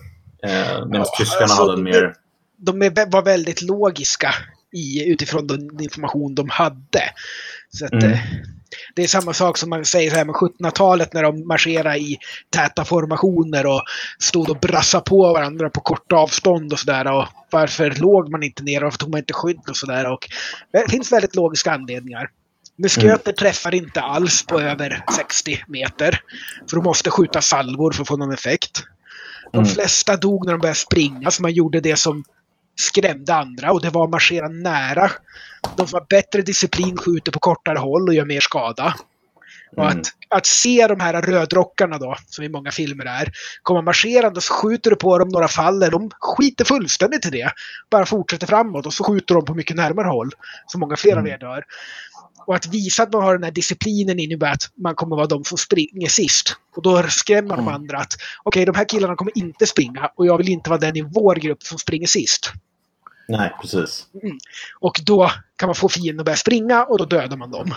Eh, 0.49 0.85
Medan 0.85 1.05
ja, 1.05 1.17
tyskarna 1.17 1.43
alltså, 1.43 1.61
hade 1.61 1.73
en 1.73 1.83
mer... 1.83 2.13
De 2.57 2.79
var 3.07 3.21
väldigt 3.21 3.61
logiska 3.61 4.33
i, 4.73 5.11
utifrån 5.11 5.47
den 5.47 5.81
information 5.81 6.35
de 6.35 6.49
hade. 6.49 7.03
Så 7.69 7.85
att, 7.85 7.91
mm. 7.91 8.17
Det 8.95 9.03
är 9.03 9.07
samma 9.07 9.33
sak 9.33 9.57
som 9.57 9.69
man 9.69 9.85
säger 9.85 10.09
så 10.09 10.15
här 10.15 10.25
med 10.25 10.35
1700-talet 10.35 11.13
när 11.13 11.23
de 11.23 11.47
marscherade 11.47 11.97
i 11.97 12.17
täta 12.49 12.85
formationer 12.85 13.65
och 13.65 13.81
stod 14.19 14.49
och 14.49 14.59
brassade 14.59 15.03
på 15.03 15.33
varandra 15.33 15.69
på 15.69 15.81
korta 15.81 16.15
avstånd 16.15 16.73
och 16.73 16.79
sådär. 16.79 17.27
varför 17.51 17.91
låg 17.91 18.31
man 18.31 18.43
inte 18.43 18.63
ner 18.63 18.77
och 18.77 18.83
varför 18.83 18.97
tog 18.97 19.09
man 19.09 19.19
inte 19.19 19.33
skydd 19.33 19.69
och 19.69 19.77
sådär. 19.77 20.17
Det 20.71 20.91
finns 20.91 21.11
väldigt 21.11 21.35
logiska 21.35 21.71
anledningar. 21.71 22.29
Musköter 22.77 23.31
mm. 23.31 23.35
träffar 23.35 23.75
inte 23.75 24.01
alls 24.01 24.45
på 24.45 24.61
över 24.61 25.03
60 25.15 25.63
meter. 25.67 26.19
För 26.69 26.75
de 26.75 26.83
måste 26.83 27.11
skjuta 27.11 27.41
salvor 27.41 27.91
för 27.91 28.01
att 28.01 28.07
få 28.07 28.17
någon 28.17 28.33
effekt. 28.33 28.83
De 29.51 29.57
mm. 29.57 29.69
flesta 29.69 30.17
dog 30.17 30.45
när 30.45 30.53
de 30.53 30.61
började 30.61 30.79
springa, 30.79 31.31
så 31.31 31.41
man 31.41 31.53
gjorde 31.53 31.79
det 31.79 31.95
som 31.95 32.23
skrämde 32.75 33.35
andra 33.35 33.71
och 33.71 33.81
det 33.81 33.89
var 33.89 34.03
att 34.03 34.09
marschera 34.09 34.47
nära. 34.47 35.11
De 35.75 35.87
som 35.87 35.99
har 35.99 36.05
bättre 36.09 36.41
disciplin 36.41 36.97
skjuter 36.97 37.31
på 37.31 37.39
kortare 37.39 37.77
håll 37.77 38.07
och 38.07 38.13
gör 38.13 38.25
mer 38.25 38.41
skada. 38.41 38.95
Mm. 39.77 39.87
att, 39.87 40.07
att 40.29 40.45
se 40.45 40.87
de 40.87 40.99
här 40.99 41.21
rödrockarna 41.21 41.97
då, 41.97 42.15
som 42.27 42.43
i 42.43 42.49
många 42.49 42.71
filmer 42.71 43.05
är, 43.05 43.31
komma 43.63 43.81
marscherande 43.81 44.37
och 44.37 44.43
så 44.43 44.53
skjuter 44.53 44.89
du 44.89 44.95
på 44.95 45.17
dem 45.17 45.29
några 45.29 45.47
faller. 45.47 45.91
De 45.91 46.11
skiter 46.19 46.65
fullständigt 46.65 47.25
i 47.25 47.29
det. 47.29 47.51
Bara 47.89 48.05
fortsätter 48.05 48.47
framåt 48.47 48.85
och 48.85 48.93
så 48.93 49.03
skjuter 49.03 49.35
de 49.35 49.45
på 49.45 49.53
mycket 49.53 49.75
närmare 49.75 50.07
håll. 50.07 50.31
Så 50.67 50.77
många 50.77 50.95
fler 50.95 51.17
av 51.17 51.27
er 51.27 51.37
dör. 51.37 51.63
Och 52.47 52.55
att 52.55 52.67
visa 52.67 53.03
att 53.03 53.13
man 53.13 53.23
har 53.23 53.33
den 53.33 53.43
här 53.43 53.51
disciplinen 53.51 54.19
innebär 54.19 54.51
att 54.51 54.69
man 54.75 54.95
kommer 54.95 55.15
vara 55.15 55.27
de 55.27 55.43
som 55.43 55.57
springer 55.57 56.09
sist. 56.09 56.55
Och 56.75 56.83
då 56.83 57.03
skrämmer 57.03 57.53
mm. 57.53 57.65
de 57.65 57.71
andra 57.71 57.97
att 57.97 58.13
okej, 58.43 58.61
okay, 58.61 58.65
de 58.65 58.77
här 58.77 58.89
killarna 58.89 59.15
kommer 59.15 59.37
inte 59.37 59.65
springa 59.65 60.11
och 60.15 60.25
jag 60.25 60.37
vill 60.37 60.49
inte 60.49 60.69
vara 60.69 60.79
den 60.79 60.97
i 60.97 61.01
vår 61.01 61.35
grupp 61.35 61.63
som 61.63 61.77
springer 61.77 62.07
sist. 62.07 62.51
Nej, 63.27 63.55
precis. 63.61 64.05
Mm. 64.23 64.37
Och 64.79 65.01
då 65.05 65.31
kan 65.55 65.67
man 65.67 65.75
få 65.75 65.89
fienden 65.89 66.19
att 66.19 66.25
börja 66.25 66.37
springa 66.37 66.83
och 66.83 66.97
då 66.97 67.05
dödar 67.05 67.37
man 67.37 67.51
dem. 67.51 67.73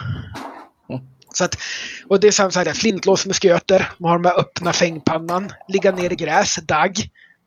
Mm. 0.90 1.03
Så 1.32 1.45
att, 1.45 1.59
och 2.07 2.20
det 2.20 2.28
är 2.28 2.32
samma 2.32 2.51
sak 2.51 2.77
flintlås 2.77 3.27
med 3.27 3.36
sköter, 3.36 3.93
man 3.99 4.11
har 4.11 4.19
de 4.19 4.28
här 4.28 4.40
öppna 4.40 4.73
fängpannan, 4.73 5.53
ligga 5.69 5.93
ner 5.93 6.12
i 6.12 6.16
gräs, 6.16 6.57
dagg. 6.57 6.97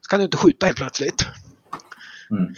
Så 0.02 0.10
kan 0.10 0.19
du 0.19 0.26
inte 0.26 0.38
skjuta 0.38 0.65
helt 0.65 0.77
plötsligt. 0.77 1.26
Mm. 2.31 2.56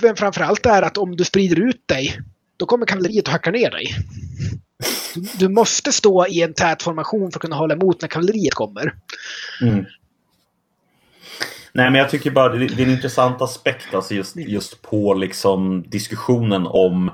Men 0.00 0.16
framförallt 0.16 0.66
är 0.66 0.82
att 0.82 0.98
om 0.98 1.16
du 1.16 1.24
sprider 1.24 1.60
ut 1.60 1.88
dig 1.88 2.20
då 2.56 2.66
kommer 2.66 2.86
kavalleriet 2.86 3.28
att 3.28 3.32
hacka 3.32 3.50
ner 3.50 3.70
dig. 3.70 3.94
Du, 5.14 5.28
du, 5.38 5.48
måste 5.48 5.92
stå 5.92 6.26
i 6.26 6.42
en 6.42 6.54
tät 6.54 6.82
formation 6.82 7.30
för 7.32 7.38
att 7.38 7.42
kunna 7.42 7.56
hålla 7.56 7.74
emot 7.74 8.02
när 8.02 8.08
kavalleriet 8.08 8.54
kommer. 8.54 8.94
Mm. 9.62 9.84
Nej, 11.72 11.90
men 11.90 11.94
jag 11.94 12.10
tycker 12.10 12.30
bara 12.30 12.48
det, 12.48 12.66
det 12.66 12.82
är 12.82 12.86
en 12.86 12.92
intressant 12.92 13.42
aspekt 13.42 13.94
alltså 13.94 14.14
just, 14.14 14.36
just 14.36 14.82
på 14.82 15.14
liksom 15.14 15.84
diskussionen 15.88 16.66
om 16.66 17.10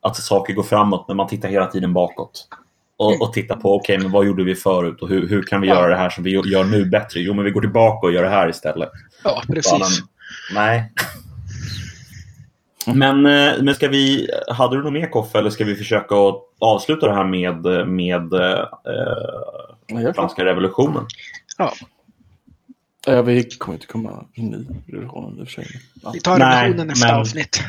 att 0.00 0.16
saker 0.16 0.52
går 0.52 0.62
framåt 0.62 1.04
men 1.08 1.16
man 1.16 1.28
tittar 1.28 1.48
hela 1.48 1.66
tiden 1.66 1.92
bakåt. 1.92 2.48
Och, 2.96 3.22
och 3.22 3.32
tittar 3.32 3.56
på, 3.56 3.74
okej, 3.74 3.96
okay, 3.96 4.02
men 4.02 4.12
vad 4.12 4.26
gjorde 4.26 4.44
vi 4.44 4.54
förut 4.54 5.02
och 5.02 5.08
hur, 5.08 5.28
hur 5.28 5.42
kan 5.42 5.60
vi 5.60 5.68
ja. 5.68 5.74
göra 5.74 5.90
det 5.90 5.96
här 5.96 6.10
som 6.10 6.24
vi 6.24 6.30
gör 6.30 6.64
nu 6.64 6.84
bättre? 6.84 7.20
Jo, 7.20 7.34
men 7.34 7.44
vi 7.44 7.50
går 7.50 7.60
tillbaka 7.60 8.06
och 8.06 8.12
gör 8.12 8.22
det 8.22 8.28
här 8.28 8.48
istället. 8.48 8.90
Ja, 9.24 9.42
precis. 9.48 9.70
Bara, 9.70 9.88
nej, 10.54 10.92
men, 12.94 13.26
eh, 13.26 13.62
men 13.62 13.74
ska 13.74 13.88
vi, 13.88 14.30
hade 14.48 14.76
du 14.76 14.82
något 14.82 14.92
mer 14.92 15.10
Koffe 15.10 15.38
eller 15.38 15.50
ska 15.50 15.64
vi 15.64 15.74
försöka 15.74 16.14
avsluta 16.58 17.06
det 17.06 17.14
här 17.14 17.24
med, 17.24 17.88
med 17.88 18.32
eh, 18.32 20.12
franska 20.14 20.44
revolutionen? 20.44 21.06
Ja. 21.58 21.72
Ja, 23.06 23.22
vi 23.22 23.44
kommer 23.44 23.76
inte 23.76 23.86
komma 23.86 24.24
in 24.34 24.54
i 24.54 24.92
revolutionen 24.92 25.38
i 25.38 25.42
och 25.42 25.46
för 25.46 25.52
sig. 25.52 25.66
Ja. 26.02 26.10
Vi 26.14 26.20
tar 26.20 26.38
revolutionen 26.38 26.86
nästa 26.86 27.16
avsnitt. 27.16 27.62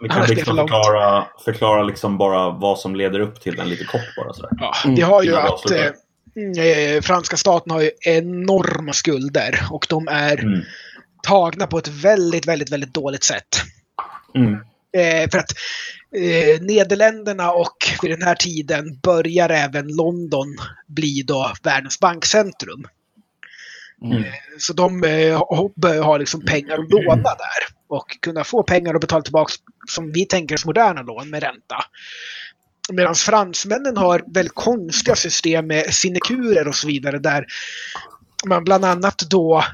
Vi 0.00 0.08
kan 0.08 0.26
liksom 0.26 0.56
förklara, 0.56 1.26
förklara 1.44 1.82
liksom 1.82 2.18
bara 2.18 2.50
vad 2.50 2.78
som 2.78 2.96
leder 2.96 3.20
upp 3.20 3.40
till 3.40 3.56
den 3.56 3.68
lite 3.68 3.84
kort 3.84 4.16
bara. 4.16 4.32
Sådär. 4.32 4.50
Ja, 4.60 4.74
vi 4.86 5.00
har 5.00 5.22
ju 5.22 5.36
att 5.36 5.70
eh, 5.70 6.64
eh, 6.64 7.00
franska 7.02 7.36
staten 7.36 7.72
har 7.72 7.80
ju 7.80 7.90
enorma 8.00 8.92
skulder 8.92 9.60
och 9.70 9.86
de 9.88 10.08
är 10.08 10.44
mm. 10.44 10.60
tagna 11.22 11.66
på 11.66 11.78
ett 11.78 11.88
väldigt, 11.88 12.46
väldigt, 12.46 12.72
väldigt 12.72 12.94
dåligt 12.94 13.24
sätt. 13.24 13.62
Mm. 14.38 14.60
Eh, 14.96 15.30
för 15.30 15.38
att 15.38 15.52
eh, 16.16 16.60
Nederländerna 16.60 17.52
och 17.52 17.76
vid 18.02 18.10
den 18.10 18.22
här 18.22 18.34
tiden 18.34 18.98
börjar 19.02 19.48
även 19.48 19.88
London 19.88 20.56
bli 20.86 21.22
då 21.26 21.52
världens 21.62 22.00
bankcentrum. 22.00 22.84
Mm. 24.02 24.18
Eh, 24.18 24.32
så 24.58 24.72
de 24.72 25.04
eh, 25.04 25.40
börjar 25.76 26.02
ha 26.02 26.16
liksom 26.16 26.44
pengar 26.44 26.78
att 26.78 26.90
låna 26.90 27.22
där 27.22 27.62
och 27.88 28.06
kunna 28.22 28.44
få 28.44 28.62
pengar 28.62 28.94
att 28.94 29.00
betala 29.00 29.22
tillbaka 29.22 29.52
som 29.88 30.12
vi 30.12 30.26
tänker 30.26 30.54
oss 30.54 30.64
moderna 30.64 31.02
lån 31.02 31.30
med 31.30 31.42
ränta. 31.42 31.84
Medan 32.92 33.14
fransmännen 33.14 33.96
har 33.96 34.22
väldigt 34.34 34.54
konstiga 34.54 35.16
system 35.16 35.66
med 35.66 35.94
sinekurer 35.94 36.68
och 36.68 36.74
så 36.74 36.86
vidare 36.86 37.18
där 37.18 37.46
man 38.46 38.64
bland 38.64 38.84
annat 38.84 39.18
då 39.30 39.64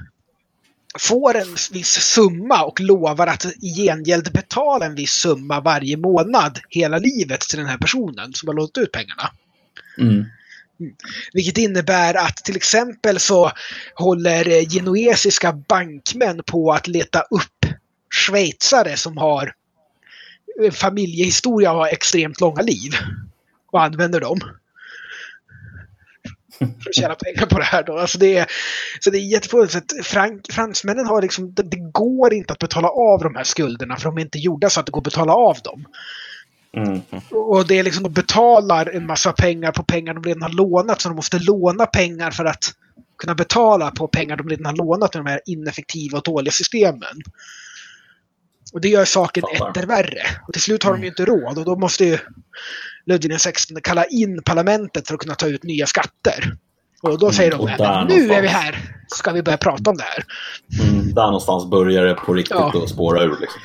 får 0.99 1.37
en 1.37 1.57
viss 1.73 1.93
summa 1.93 2.65
och 2.65 2.81
lovar 2.81 3.27
att 3.27 3.47
i 3.62 3.75
gengäld 3.75 4.33
betala 4.33 4.87
en 4.87 4.95
viss 4.95 5.12
summa 5.12 5.61
varje 5.61 5.97
månad 5.97 6.61
hela 6.69 6.99
livet 6.99 7.41
till 7.41 7.59
den 7.59 7.69
här 7.69 7.79
personen 7.79 8.33
som 8.33 8.49
har 8.49 8.55
låtit 8.55 8.79
ut 8.79 8.93
pengarna. 8.93 9.31
Mm. 9.99 10.11
mm. 10.11 10.27
Vilket 11.33 11.59
innebär 11.59 12.15
att 12.15 12.37
till 12.37 12.57
exempel 12.57 13.21
så 13.21 13.51
håller 13.95 14.71
genuesiska 14.71 15.53
bankmän 15.53 16.41
på 16.47 16.73
att 16.73 16.87
leta 16.87 17.21
upp 17.21 17.66
schweizare 18.15 18.97
som 18.97 19.16
har 19.16 19.53
familjehistoria 20.73 21.73
och 21.73 21.79
har 21.79 21.89
extremt 21.89 22.41
långa 22.41 22.62
liv. 22.62 22.93
Och 23.71 23.83
använder 23.83 24.21
dem 24.21 24.41
för 26.59 26.90
att 26.90 26.94
tjäna 26.94 27.14
pengar 27.14 27.47
på 27.47 27.59
det 27.59 27.64
här. 27.64 27.82
Då. 27.82 27.98
Alltså 27.98 28.18
det 28.18 28.36
är, 28.36 28.47
så 29.01 29.10
det 29.10 29.18
är 29.18 29.32
jättefånigt. 29.32 30.06
Fransmännen 30.51 31.06
har 31.06 31.22
liksom, 31.22 31.55
det, 31.55 31.62
det, 31.62 31.90
går 31.93 32.35
inte 32.35 32.52
att 32.52 32.59
betala 32.59 32.89
av 32.89 33.20
de 33.22 33.35
här 33.35 33.44
skulderna 33.44 33.97
för 33.97 34.05
de 34.05 34.18
är 34.18 34.22
inte 34.22 34.39
gjorda 34.39 34.70
så 34.70 34.81
att 34.81 34.86
det 34.86 34.93
går 34.93 35.01
att 35.01 35.05
betala 35.05 35.35
av 35.35 35.56
dem. 35.64 35.86
Mm. 36.76 37.01
Och 37.31 37.66
det 37.66 37.78
är 37.78 37.82
liksom, 37.82 38.02
de 38.02 38.12
betalar 38.12 38.86
en 38.97 39.06
massa 39.06 39.32
pengar 39.32 39.72
på 39.72 39.82
pengar 39.82 40.14
de 40.14 40.22
redan 40.22 40.43
har 40.43 40.51
lånat 40.51 41.01
så 41.01 41.09
de 41.09 41.14
måste 41.14 41.39
låna 41.39 41.86
pengar 41.86 42.31
för 42.31 42.44
att 42.44 42.72
kunna 43.18 43.35
betala 43.35 43.90
på 43.90 44.09
pengar 44.09 44.36
de 44.36 44.48
redan 44.48 44.66
har 44.66 44.76
lånat 44.76 45.14
med 45.14 45.24
de 45.24 45.31
här 45.31 45.40
ineffektiva 45.47 46.18
och 46.18 46.24
dåliga 46.24 46.52
systemen. 46.52 47.22
Och 48.72 48.81
det 48.81 48.89
gör 48.89 49.05
saken 49.05 49.44
etter 49.55 49.86
värre. 49.86 50.22
Och 50.47 50.52
till 50.52 50.62
slut 50.62 50.82
har 50.82 50.93
de 50.93 51.02
ju 51.02 51.09
inte 51.09 51.24
råd 51.24 51.59
och 51.59 51.64
då 51.64 51.76
måste 51.76 52.05
ju 52.05 52.18
Ludvig 53.06 53.39
XVI 53.39 53.81
kalla 53.82 54.05
in 54.05 54.43
parlamentet 54.43 55.06
för 55.06 55.14
att 55.14 55.20
kunna 55.20 55.35
ta 55.35 55.47
ut 55.47 55.62
nya 55.62 55.86
skatter. 55.86 56.56
Och 57.02 57.18
då 57.18 57.32
säger 57.32 57.55
mm, 57.55 57.66
de 57.66 57.85
att 57.85 58.09
nu 58.09 58.32
är 58.32 58.43
vi 58.43 58.48
här, 58.48 58.78
ska 59.09 59.32
vi 59.32 59.43
börja 59.43 59.59
prata 59.59 59.90
om 59.90 59.97
det 59.97 60.02
här. 60.02 60.24
Mm, 60.89 61.14
där 61.14 61.26
någonstans 61.26 61.70
börjar 61.70 62.05
det 62.05 62.14
på 62.14 62.35
riktigt 62.35 62.56
ja. 62.56 62.82
att 62.82 62.89
spåra 62.89 63.22
ur. 63.22 63.36
Liksom. 63.40 63.60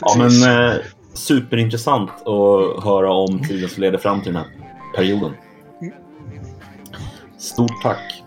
Ja, 0.00 0.14
men 0.16 0.66
eh, 0.68 0.76
superintressant 1.14 2.10
att 2.10 2.84
höra 2.84 3.12
om 3.12 3.48
tiden 3.48 3.68
som 3.68 3.82
leder 3.82 3.98
fram 3.98 4.22
till 4.22 4.32
den 4.32 4.42
här 4.42 4.50
perioden. 4.96 5.32
Stort 7.38 7.82
tack. 7.82 8.22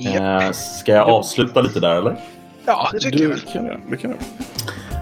Yep. 0.00 0.22
Eh, 0.22 0.50
ska 0.52 0.92
jag 0.92 1.08
avsluta 1.08 1.60
lite 1.60 1.80
där 1.80 1.96
eller? 1.96 2.20
Ja, 2.66 2.88
det 2.92 2.98
tycker 2.98 3.18
du, 3.18 3.30
jag. 3.30 3.52
Kan 3.52 3.66
jag. 3.66 3.80
Det 3.90 3.96
kan 3.96 4.10
jag. 4.10 4.18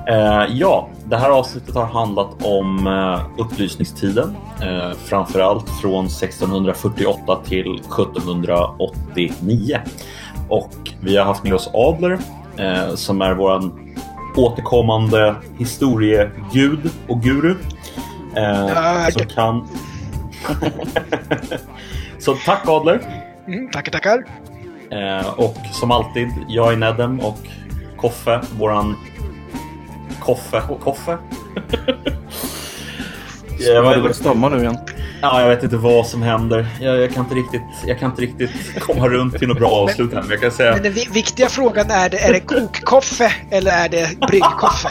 Eh, 0.08 0.44
ja, 0.50 0.88
det 1.04 1.16
här 1.16 1.30
avsnittet 1.30 1.74
har 1.74 1.86
handlat 1.86 2.44
om 2.44 2.86
eh, 2.86 3.40
upplysningstiden. 3.40 4.36
Eh, 4.62 4.92
framförallt 4.92 5.68
från 5.80 6.06
1648 6.06 7.40
till 7.44 7.74
1789. 7.74 9.80
Och 10.48 10.70
vi 11.00 11.16
har 11.16 11.24
haft 11.24 11.44
med 11.44 11.54
oss 11.54 11.70
Adler 11.74 12.18
som 12.94 13.22
är 13.22 13.34
våran 13.34 13.94
återkommande 14.36 15.34
historiegud 15.58 16.90
och 17.08 17.22
guru. 17.22 17.56
Eh, 18.36 19.08
som 19.08 19.26
kan... 19.26 19.68
Så 22.18 22.34
tack 22.34 22.68
Adler! 22.68 23.00
Mm, 23.46 23.70
tackar, 23.70 23.92
tackar! 23.92 24.24
Och 25.36 25.56
som 25.72 25.90
alltid, 25.90 26.28
jag 26.48 26.72
är 26.72 26.76
Nedem 26.76 27.20
och 27.20 27.38
Koffe, 27.96 28.40
våran 28.58 28.96
Koffe. 30.22 30.62
Koffe? 30.80 31.18
jag 33.58 33.82
vet 33.82 33.96
inte 33.98 34.14
stamma 34.14 34.48
nu 34.48 34.58
igen. 34.58 34.76
Ja, 35.22 35.40
jag 35.40 35.48
vet 35.48 35.62
inte 35.62 35.76
vad 35.76 36.06
som 36.06 36.22
händer. 36.22 36.66
Jag, 36.80 36.98
jag, 36.98 37.10
kan, 37.10 37.24
inte 37.24 37.34
riktigt, 37.34 37.62
jag 37.86 37.98
kan 37.98 38.10
inte 38.10 38.22
riktigt 38.22 38.80
komma 38.80 39.08
runt 39.08 39.38
till 39.38 39.48
något 39.48 39.58
bra 39.58 39.70
avslut 39.70 40.12
här. 40.12 40.20
Men, 40.20 40.30
jag 40.30 40.40
kan 40.40 40.50
säga... 40.50 40.72
men 40.72 40.82
den 40.82 40.92
viktiga 40.92 41.48
frågan 41.48 41.90
är, 41.90 42.08
det, 42.08 42.18
är 42.18 42.32
det 42.32 42.40
kokkoffe 42.40 43.32
eller 43.50 43.70
är 43.70 43.88
det 43.88 44.20
bryggkoffe? 44.28 44.88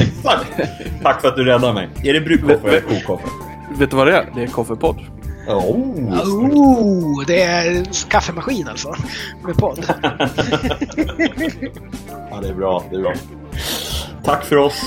Exakt! 0.00 0.46
Tack 1.02 1.20
för 1.20 1.28
att 1.28 1.36
du 1.36 1.44
räddade 1.44 1.72
mig. 1.72 1.88
Är 2.04 2.12
det 2.12 2.20
bryggkoffe 2.20 2.68
eller 2.68 2.80
kokkoffe? 2.80 3.28
Vet 3.78 3.90
du 3.90 3.96
vad 3.96 4.06
det 4.06 4.16
är? 4.16 4.32
Det 4.34 4.42
är 4.42 4.46
koffepodd. 4.46 4.98
Oh, 5.48 5.54
oh, 5.56 7.24
det 7.26 7.42
är 7.42 7.84
kaffemaskin 8.08 8.68
alltså. 8.68 8.94
Med 9.44 9.56
podd. 9.56 9.84
ja, 12.30 12.40
det 12.42 12.48
är 12.48 12.54
bra. 12.54 12.84
Det 12.90 12.96
är 12.96 13.00
bra. 13.00 13.14
Tack 14.24 14.44
för 14.44 14.56
oss. 14.56 14.82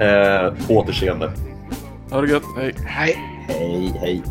Eh, 0.00 0.66
på 0.66 0.74
återseende. 0.74 1.32
Ha 2.10 2.20
det 2.20 2.30
gött. 2.30 2.42
Hej. 2.56 2.74
Hej. 2.86 3.18
Hej, 3.48 3.94
hej. 4.00 4.22